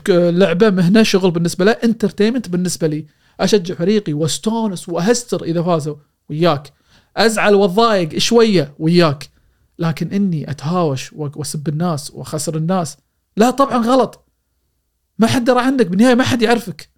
لعبة 0.09 0.71
مهنة 0.71 1.03
شغل 1.03 1.31
بالنسبة 1.31 1.65
له 1.65 1.73
entertainment 1.73 2.49
بالنسبة 2.49 2.87
لي. 2.87 3.07
أشجع 3.41 3.75
فريقي 3.75 4.13
واستانس 4.13 4.89
وأهستر 4.89 5.43
إذا 5.45 5.63
فازوا 5.63 5.97
وياك. 6.31 6.73
أزعل 7.17 7.55
وأتضايق 7.55 8.19
شوية 8.19 8.75
وياك. 8.79 9.30
لكن 9.81 10.13
إني 10.13 10.51
أتهاوش 10.51 11.13
وأسب 11.13 11.69
الناس 11.69 12.11
وأخسر 12.11 12.57
الناس. 12.57 12.97
لا 13.37 13.51
طبعا 13.51 13.77
غلط. 13.87 14.25
ما 15.19 15.27
حد 15.27 15.45
درى 15.45 15.61
عنك 15.61 15.87
بالنهاية 15.87 16.15
ما 16.15 16.25
حد 16.25 16.43
يعرفك. 16.43 16.89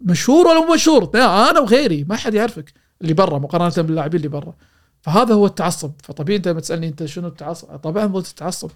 مشهور 0.00 0.46
ولا 0.46 0.66
مو 0.66 0.74
مشهور؟ 0.74 1.10
لا 1.14 1.50
أنا 1.50 1.60
وغيري 1.60 2.04
ما 2.04 2.16
حد 2.16 2.34
يعرفك 2.34 2.72
اللي 3.02 3.14
برا 3.14 3.38
مقارنة 3.38 3.86
باللاعبين 3.86 4.18
اللي 4.18 4.28
برا. 4.28 4.54
فهذا 5.02 5.34
هو 5.34 5.46
التعصب. 5.46 5.92
فطبيعي 6.02 6.36
أنت 6.36 6.48
لما 6.48 6.60
تسألني 6.60 6.88
أنت 6.88 7.04
شنو 7.04 7.28
التعصب؟ 7.28 7.76
طبعا 7.76 8.06
ضد 8.06 8.26
التعصب. 8.26 8.70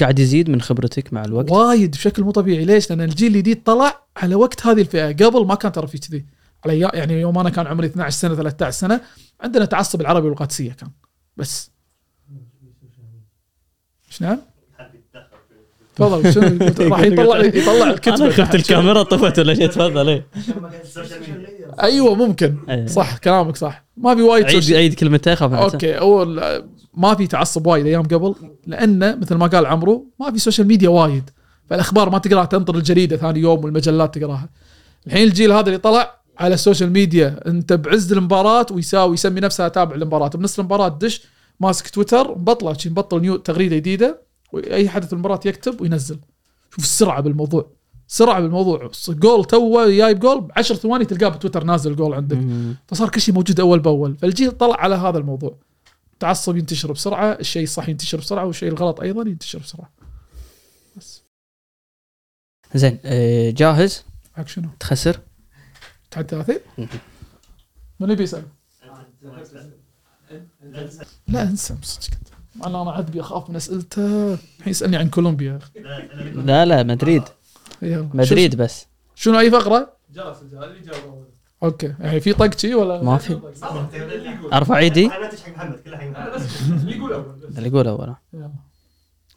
قاعد 0.00 0.18
يزيد 0.18 0.50
من 0.50 0.60
خبرتك 0.60 1.12
مع 1.12 1.24
الوقت؟ 1.24 1.50
وايد 1.50 1.90
بشكل 1.90 2.22
مو 2.22 2.30
طبيعي. 2.30 2.64
ليش؟ 2.64 2.90
لأن 2.90 3.00
الجيل 3.00 3.34
الجديد 3.36 3.62
طلع 3.62 4.02
على 4.16 4.34
وقت 4.34 4.66
هذه 4.66 4.80
الفئة. 4.80 5.26
قبل 5.26 5.46
ما 5.46 5.54
كان 5.54 5.72
ترى 5.72 5.86
في 5.86 5.98
كذي. 5.98 6.26
على 6.64 6.78
يعني 6.78 7.20
يوم 7.20 7.38
أنا 7.38 7.50
كان 7.50 7.66
عمري 7.66 7.86
12 7.86 8.18
سنة 8.18 8.34
13 8.34 8.78
سنة 8.78 9.00
عندنا 9.40 9.64
تعصب 9.64 10.00
العربي 10.00 10.28
والقادسية 10.28 10.72
كان. 10.72 10.90
بس. 11.36 11.71
نعم؟ 14.20 14.38
في- 14.76 14.98
تفضل 15.96 16.32
شنو؟ 16.34 16.58
راح 16.90 17.00
يطلع 17.00 17.38
يطلع 17.44 17.90
الكتب. 17.90 18.12
أنا 18.22 18.30
خفت 18.30 18.54
الكاميرا 18.54 19.02
طفت 19.02 19.38
ولا 19.38 19.54
شيء؟ 19.54 19.66
تفضل 19.66 20.08
ميديا 20.08 20.22
أيوه 21.82 22.14
ممكن. 22.14 22.56
إيه. 22.68 22.86
صح 22.86 23.16
كلامك 23.18 23.56
صح. 23.56 23.84
ما 23.96 24.14
في 24.14 24.22
وايد 24.22 24.44
عيد 24.44 24.72
عيد 24.72 24.94
كلمتين 24.94 25.34
خاف. 25.36 25.52
أوكي 25.52 25.98
أول 25.98 26.42
ما 26.94 27.14
في 27.14 27.26
تعصب 27.26 27.66
وايد 27.66 27.86
أيام 27.86 28.02
قبل 28.02 28.34
لأنه 28.66 29.14
مثل 29.14 29.34
ما 29.34 29.46
قال 29.46 29.66
عمرو 29.66 30.06
ما 30.20 30.30
في 30.32 30.38
social 30.38 30.66
media 30.66 30.88
وايد. 30.88 31.30
فالأخبار 31.70 32.10
ما 32.10 32.18
تقراها 32.18 32.44
تنطر 32.44 32.74
الجريدة 32.76 33.16
ثاني 33.16 33.40
يوم 33.40 33.64
والمجلات 33.64 34.18
تقراها. 34.18 34.48
الحين 35.06 35.22
الجيل 35.28 35.52
هذا 35.52 35.66
اللي 35.66 35.78
طلع 35.78 36.20
على 36.38 36.54
ال 36.54 36.59
social 36.59 36.90
media 36.92 37.40
أنت 37.46 37.72
بعز 37.72 38.12
المباراة 38.12 38.66
ويساوي 38.70 39.14
يسمي 39.14 39.40
نفسه 39.40 39.68
تابع 39.68 39.94
المباراه 39.94 40.28
بنص 40.28 40.58
المباراة 40.58 40.88
دش 40.88 41.22
ماسك 41.60 41.88
تويتر 41.90 42.38
مبطله 42.38 42.72
شي 42.72 42.90
مبطل 42.90 43.20
نيو 43.20 43.36
تغريدة 43.36 43.76
جديدة 43.76 44.22
وأي 44.52 44.88
حدث 44.88 45.12
المباراة 45.12 45.40
يكتب 45.46 45.80
وينزل. 45.80 46.20
شوف 46.70 46.84
السرعة 46.84 47.20
بالموضوع 47.20 47.70
سرعة 48.06 48.40
بالموضوع. 48.40 48.90
جول 49.08 49.44
تو 49.44 49.90
جايب 49.90 50.18
جول 50.20 50.40
ب 50.40 50.50
10 50.56 50.76
ثواني 50.76 51.04
تلقاه 51.04 51.28
بتويتر 51.28 51.64
نازل 51.64 51.96
جول 51.96 52.14
عندك. 52.14 52.38
فصار 52.86 53.08
كل 53.08 53.20
شيء 53.20 53.34
موجود 53.34 53.60
أول 53.60 53.80
بأول. 53.80 54.16
فالجيل 54.16 54.50
طلع 54.52 54.76
على 54.76 54.94
هذا 54.94 55.18
الموضوع. 55.18 55.56
التعصب 56.12 56.56
ينتشر 56.56 56.92
بسرعة 56.92 57.32
الشيء 57.32 57.62
الصح 57.62 57.88
ينتشر 57.88 58.18
بسرعة 58.18 58.46
والشيء 58.46 58.68
الغلط 58.68 59.00
أيضا 59.00 59.22
ينتشر 59.22 59.58
بسرعة. 59.58 59.92
بس. 60.96 61.22
زين 62.74 62.98
آه، 63.04 63.50
جاهز؟ 63.50 64.04
معك 64.36 64.48
شنو؟ 64.48 64.68
تخسر؟ 64.80 65.20
تعد 66.10 66.26
30 66.26 66.56
مهم. 66.78 66.88
من 68.00 68.10
يبي 68.10 68.22
يسال 68.22 68.44
لا 71.28 71.42
انسى 71.42 71.74
صدق 71.82 72.14
أنا 72.66 72.82
أنا 72.82 72.90
عاد 72.92 73.16
اخاف 73.18 73.50
من 73.50 73.56
أسئلته. 73.56 74.32
الحين 74.34 74.70
يسألني 74.70 74.96
عن 74.96 75.08
كولومبيا. 75.10 75.58
لا 76.34 76.64
لا 76.66 76.82
مدريد. 76.82 77.22
يلا. 77.82 78.08
مدريد 78.14 78.56
بس. 78.56 78.86
شو- 79.14 79.30
شنو 79.30 79.38
أي 79.38 79.50
فقرة؟ 79.50 79.92
جلس 80.14 80.42
الجهاز 80.42 80.70
اللي 80.70 80.82
جاوب 80.92 81.24
أوكي. 81.62 81.94
يعني 82.00 82.20
في 82.20 82.32
طق 82.32 82.58
شي 82.58 82.74
ولا؟ 82.74 83.02
ما 83.02 83.18
في. 83.18 83.38
أرفع 84.52 84.78
إيدي. 84.78 85.10
اللي 86.78 86.96
يقول 86.96 87.12
أول 87.12 87.24
بس. 87.50 87.56
اللي 87.58 87.68
يقول 87.68 87.88
أول. 87.88 88.14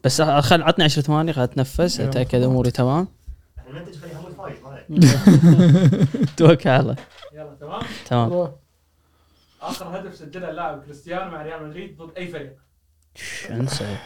بس 0.04 0.22
خل 0.22 0.62
عطني 0.62 0.84
10 0.86 1.02
ثواني 1.02 1.34
خل 1.34 1.42
أتنفس. 1.42 2.00
أتأكد 2.00 2.42
أموري 2.42 2.72
تمام. 2.72 3.08
المنتج 3.70 3.96
خليه 3.98 4.16
حمود 4.16 4.32
فايز 4.38 4.58
ما 4.90 5.00
عليك. 6.20 6.30
توكل 6.38 6.70
على 6.70 6.80
الله. 6.82 6.96
يلا 7.34 7.56
تمام؟ 7.60 7.82
تمام. 8.10 8.52
آخر 9.70 10.00
هدف 10.00 10.16
سجله 10.16 10.50
اللاعب 10.50 10.84
كريستيانو 10.84 11.32
مع 11.32 11.42
ريال 11.42 11.68
مدريد 11.68 11.98
ضد 11.98 12.18
أي 12.18 12.28
فريق؟ 12.28 12.56
أنسى؟ 13.50 13.98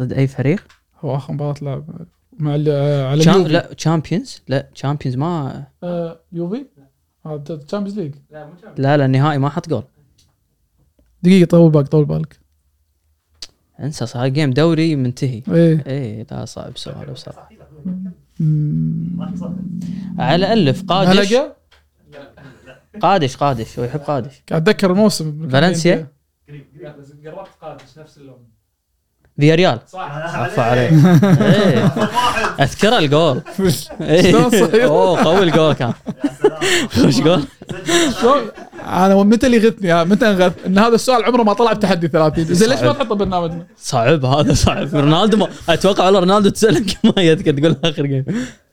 ضد 0.00 0.12
أي 0.12 0.26
فريق؟ 0.26 0.64
هو 1.00 1.16
آخر 1.16 1.32
مباراة 1.32 1.54
لعب 1.62 1.84
مع 2.38 2.54
ال- 2.54 3.06
على 3.06 3.22
شام... 3.22 3.42
لا 3.46 3.72
champions؟ 3.74 4.42
لا 4.48 4.68
champions 4.74 5.16
ما 5.16 5.64
آه، 5.82 6.20
يوفي؟ 6.32 6.66
هذا 7.26 7.56
Champions 7.56 7.98
League. 7.98 8.14
لا 8.30 8.46
مو. 8.46 8.52
لا 8.78 8.96
لا 8.96 9.04
النهائي 9.04 9.38
ما 9.38 9.48
حط 9.48 9.68
جول. 9.68 9.82
دقيقة 11.22 11.48
طول 11.48 11.70
بالك 11.70 11.88
طول 11.88 12.04
بالك. 12.04 12.40
أنسى 13.80 14.06
صار 14.06 14.28
game 14.28 14.50
دوري 14.50 14.96
منتهي. 14.96 15.42
إيه. 15.48 15.84
إيه 15.86 16.26
لا 16.30 16.44
صعب 16.44 16.76
سؤال 16.78 17.12
بصراحه. 17.12 17.48
على 20.18 20.52
ألف 20.52 20.82
قادش؟ 20.82 21.34
قادش 23.00 23.36
قادش 23.36 23.78
هو 23.78 23.84
يحب 23.84 24.00
قادش. 24.00 24.42
قاعد 24.50 24.68
أتذكر 24.68 24.90
الموسم. 24.90 25.48
فالنسيا؟ 25.48 25.94
قريب 26.48 26.66
قريب 26.74 26.82
لا 26.82 26.96
بس 26.96 27.12
قربت 27.26 27.48
قادش 27.62 27.98
نفس 27.98 28.18
اللون. 28.18 28.52
فيا 29.40 29.54
ريال 29.54 29.78
صح. 29.88 30.12
عفا 30.36 30.62
عليك. 30.62 30.92
إيه. 31.40 31.86
أذكر 32.60 32.98
الجول. 32.98 33.42
إيه. 34.00 34.22
شلون 34.32 34.50
صحيح؟ 34.50 34.84
أوه 34.84 35.24
قوي 35.24 35.42
الجول 35.42 35.72
كان. 35.72 35.92
خوش 36.90 37.20
جول. 37.20 37.42
شلون؟ 38.20 38.42
أنا 38.86 39.14
متى 39.14 39.46
اللي 39.46 39.58
غثني؟ 39.68 40.04
متى 40.04 40.30
أنغث؟ 40.30 40.66
إن 40.66 40.78
هذا 40.78 40.94
السؤال 40.94 41.24
عمره 41.24 41.42
ما 41.42 41.52
طلع 41.52 41.72
بتحدي 41.72 42.08
30 42.08 42.44
زين 42.44 42.68
ليش 42.68 42.80
ما 42.82 42.92
تحطه 42.92 43.14
برنامجنا؟ 43.14 43.66
صعب 43.76 44.24
هذا 44.24 44.54
صعب. 44.54 44.94
رونالدو 44.94 45.36
ما 45.36 45.48
أتوقع 45.68 46.04
والله 46.04 46.20
رونالدو 46.20 46.48
تسألك 46.48 46.98
ما 47.04 47.22
يذكر 47.22 47.52
تقول 47.52 47.76
آخر 47.84 48.06
game 48.06 48.24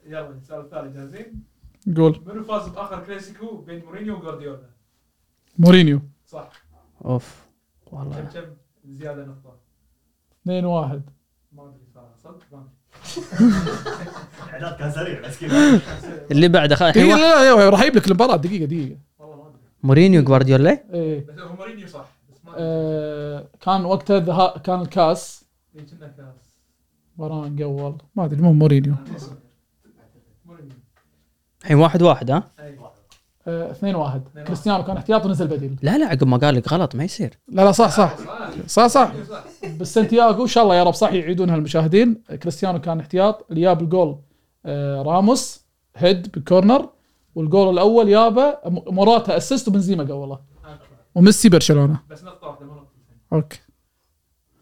يلا 0.10 0.30
السؤال 0.44 0.60
الثاني 0.62 0.94
جاهزين؟ 0.94 1.49
قول 1.98 2.22
منو 2.26 2.44
فاز 2.44 2.68
باخر 2.70 3.04
كلاسيكو 3.06 3.58
بين 3.58 3.86
مورينيو 3.86 4.18
وجوارديولا 4.18 4.60
مورينيو 5.60 6.02
صح 6.28 6.50
اوف 7.06 7.46
والله 7.92 8.22
كم 8.22 8.40
كم 8.42 8.48
زياده 8.86 9.26
نقطه 9.26 9.56
2 10.44 10.66
1 10.66 11.02
ما 11.54 11.64
ادري 11.64 11.74
صراحة 11.96 12.16
صدق 12.24 12.44
ما 12.52 12.64
ادري 13.40 13.60
الاعداد 14.58 14.80
كان 14.80 14.92
سريع 14.92 15.28
بس 15.28 15.40
كذا 15.40 15.82
اللي 16.32 16.48
بعده 16.48 16.76
خ- 16.76 16.82
الحين 16.82 17.04
دقيقه 17.04 17.18
لا 17.18 17.56
لا 17.56 17.70
راح 17.70 17.82
أجيب 17.82 17.96
لك 17.96 18.08
المباراه 18.08 18.36
دقيقه 18.36 18.66
دقيقه 18.66 18.98
والله 19.20 19.36
ما 19.36 19.48
ادري 19.50 19.60
مورينيو 19.84 20.24
جوارديولا 20.24 20.84
إيه 20.94 21.26
بس 21.28 21.40
هو 21.40 21.56
مورينيو 21.56 21.88
صح 21.88 22.06
بس 22.32 22.38
ما 22.46 22.52
ادري 22.56 23.48
كان 23.62 23.86
وقتها 23.86 24.20
ذها- 24.20 24.58
كان 24.58 24.82
الكاس 24.82 25.46
إيه، 25.76 25.82
كنا 25.86 26.08
كاس 26.08 26.36
وران 27.18 27.64
قول 27.64 27.96
ما 28.16 28.26
ادري 28.26 28.42
مو 28.42 28.54
مورينيو 28.54 28.94
الحين 31.62 31.78
واحد 31.78 32.02
واحد 32.02 32.32
ها؟ 32.32 32.44
اي 32.60 32.80
2 33.48 33.96
1 33.96 34.22
كريستيانو 34.48 34.84
كان 34.84 34.98
احتياط 34.98 35.26
ونزل 35.26 35.48
بديل. 35.48 35.76
لا 35.82 35.98
لا 35.98 36.06
عقب 36.06 36.28
ما 36.28 36.38
قال 36.38 36.56
لك 36.56 36.74
غلط 36.74 36.96
ما 36.96 37.04
يصير. 37.04 37.38
لا 37.48 37.62
لا 37.62 37.72
صح 37.72 37.90
صح. 37.90 38.16
صح 38.68 38.88
صح. 38.88 39.12
بس 39.80 39.94
سانتياغو 39.94 40.42
إن 40.44 40.48
شاء 40.48 40.64
الله 40.64 40.76
يا 40.76 40.84
رب 40.84 40.94
صح 40.94 41.12
يعيدونها 41.14 41.56
المشاهدين 41.56 42.14
كريستيانو 42.44 42.82
كان 42.82 43.00
احتياط. 43.00 43.46
اللي 43.50 43.62
جاب 43.62 43.82
الجول 43.82 44.20
آه، 44.66 45.02
راموس 45.02 45.66
head 45.96 46.32
بال 46.32 46.45
corner. 46.45 46.90
والجول 47.36 47.74
الأول 47.74 48.10
جابه 48.10 48.58
م- 48.66 48.94
موراتا 48.96 49.38
assist 49.38 49.68
وبنزيما 49.68 50.04
قوله 50.04 50.40
وميسي 51.16 51.50
برشلونة. 51.50 52.00
بس 52.10 52.24
نقطة 52.24 52.48
واحدة 52.48 52.66
مو 52.66 52.74
نقطتين 52.74 53.18
أوكي. 53.34 53.60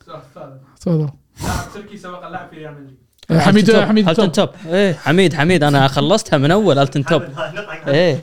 السؤال 0.02 0.18
الثالث 0.18 0.62
تفضل. 0.82 1.10
لاعب 1.44 1.74
تركي 1.74 1.98
سبق 1.98 2.26
اللعب 2.26 2.50
في 2.50 2.56
ريال 2.56 2.74
مدريد. 2.74 2.98
آه، 2.98 3.07
حميد 3.32 3.76
حميد 3.76 4.10
ألتن 4.10 4.32
توب. 4.32 4.50
إيه 4.66 4.94
حميد 4.94 5.34
حميد 5.34 5.64
أنا 5.64 5.88
خلصتها 5.88 6.38
من 6.38 6.52
أول 6.52 6.80
ألتن 6.80 7.06
توب. 7.06 7.24
إيه. 7.88 8.22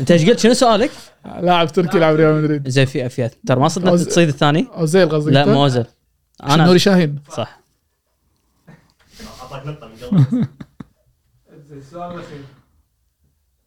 أنت 0.00 0.10
إيش 0.10 0.28
قلت؟ 0.28 0.38
شنو 0.38 0.54
سؤالك؟ 0.54 0.90
لاعب 1.40 1.72
تركي 1.72 1.96
يلعب 1.96 2.14
ريال 2.14 2.42
مدريد. 2.42 2.68
زي 2.68 2.86
في 2.86 3.08
في 3.08 3.30
ترى 3.46 3.60
ما 3.60 3.68
صدق 3.68 3.90
أوز- 3.96 4.06
تصيد 4.06 4.28
الثاني؟ 4.28 4.66
أوزيل 4.76 5.08
قصدك 5.08 5.32
لا؟ 5.32 5.44
مو 5.44 5.64
عشان 5.64 5.84
أنا 6.42 6.64
نوري 6.64 6.78
شاهين؟ 6.78 7.18
صح. 7.32 7.60
أعطاك 9.42 9.66
نقطة 9.66 9.86
من 9.88 9.94
قبل 9.96 10.46
زين 11.68 11.78
السؤال 11.78 12.14
الأخير. 12.14 12.44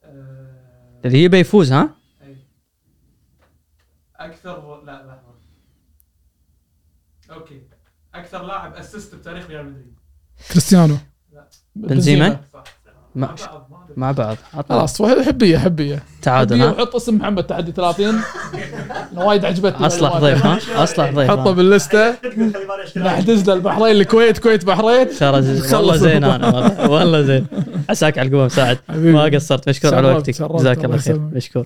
آه، 0.03 1.01
اللي 1.05 1.23
يبي 1.23 1.39
يفوز 1.39 1.71
ها؟ 1.71 1.89
أكثر 4.15 4.83
لا 4.83 4.91
لا. 4.91 5.19
أوكي. 7.35 7.61
أكثر 8.13 8.43
لاعب 8.45 8.73
assist 8.73 9.15
بتاريخ 9.15 9.47
ريال 9.47 9.65
مدريد. 9.65 9.96
كريستيانو. 10.51 10.97
بنزيما؟ 11.75 12.39
مع, 13.15 13.35
مع 13.35 13.35
بعض. 13.51 13.67
مع 13.97 14.11
بعض 14.11 14.37
خلاص 14.69 15.01
حبية 15.01 15.57
حبية 15.57 16.03
تعادل 16.21 16.61
ها؟ 16.61 16.71
وحط 16.71 16.95
اسم 16.95 17.15
محمد 17.15 17.43
تحدي 17.43 17.71
30 17.71 18.05
أنا 19.13 19.23
وايد 19.23 19.45
عجبتني. 19.45 19.87
أصلح. 19.87 20.17
ضيف 20.17 20.45
ها؟ 20.45 20.83
أصلح 20.83 21.11
ضيف 21.11 21.31
حطه؟ 21.31 21.51
باللستة. 21.51 22.15
نحجز 22.97 23.47
له 23.47 23.53
البحرين 23.53 23.95
الكويت 23.95 24.37
كويت 24.37 24.65
بحرين. 24.65 25.09
ترى 25.09 25.31
والله 25.73 25.95
زين. 25.95 26.23
أنا 26.23 26.87
والله. 26.87 27.21
زين. 27.21 27.47
عساك 27.89 28.17
على 28.17 28.27
القوة 28.27 28.45
مساعد. 28.45 28.77
ما 28.89 29.23
قصرت. 29.23 29.69
مشكور 29.69 29.95
على 29.95 30.07
وقتك. 30.07 30.41
جزاك 30.41 30.85
الله 30.85 30.97
خير. 30.97 31.19
مشكور. 31.19 31.65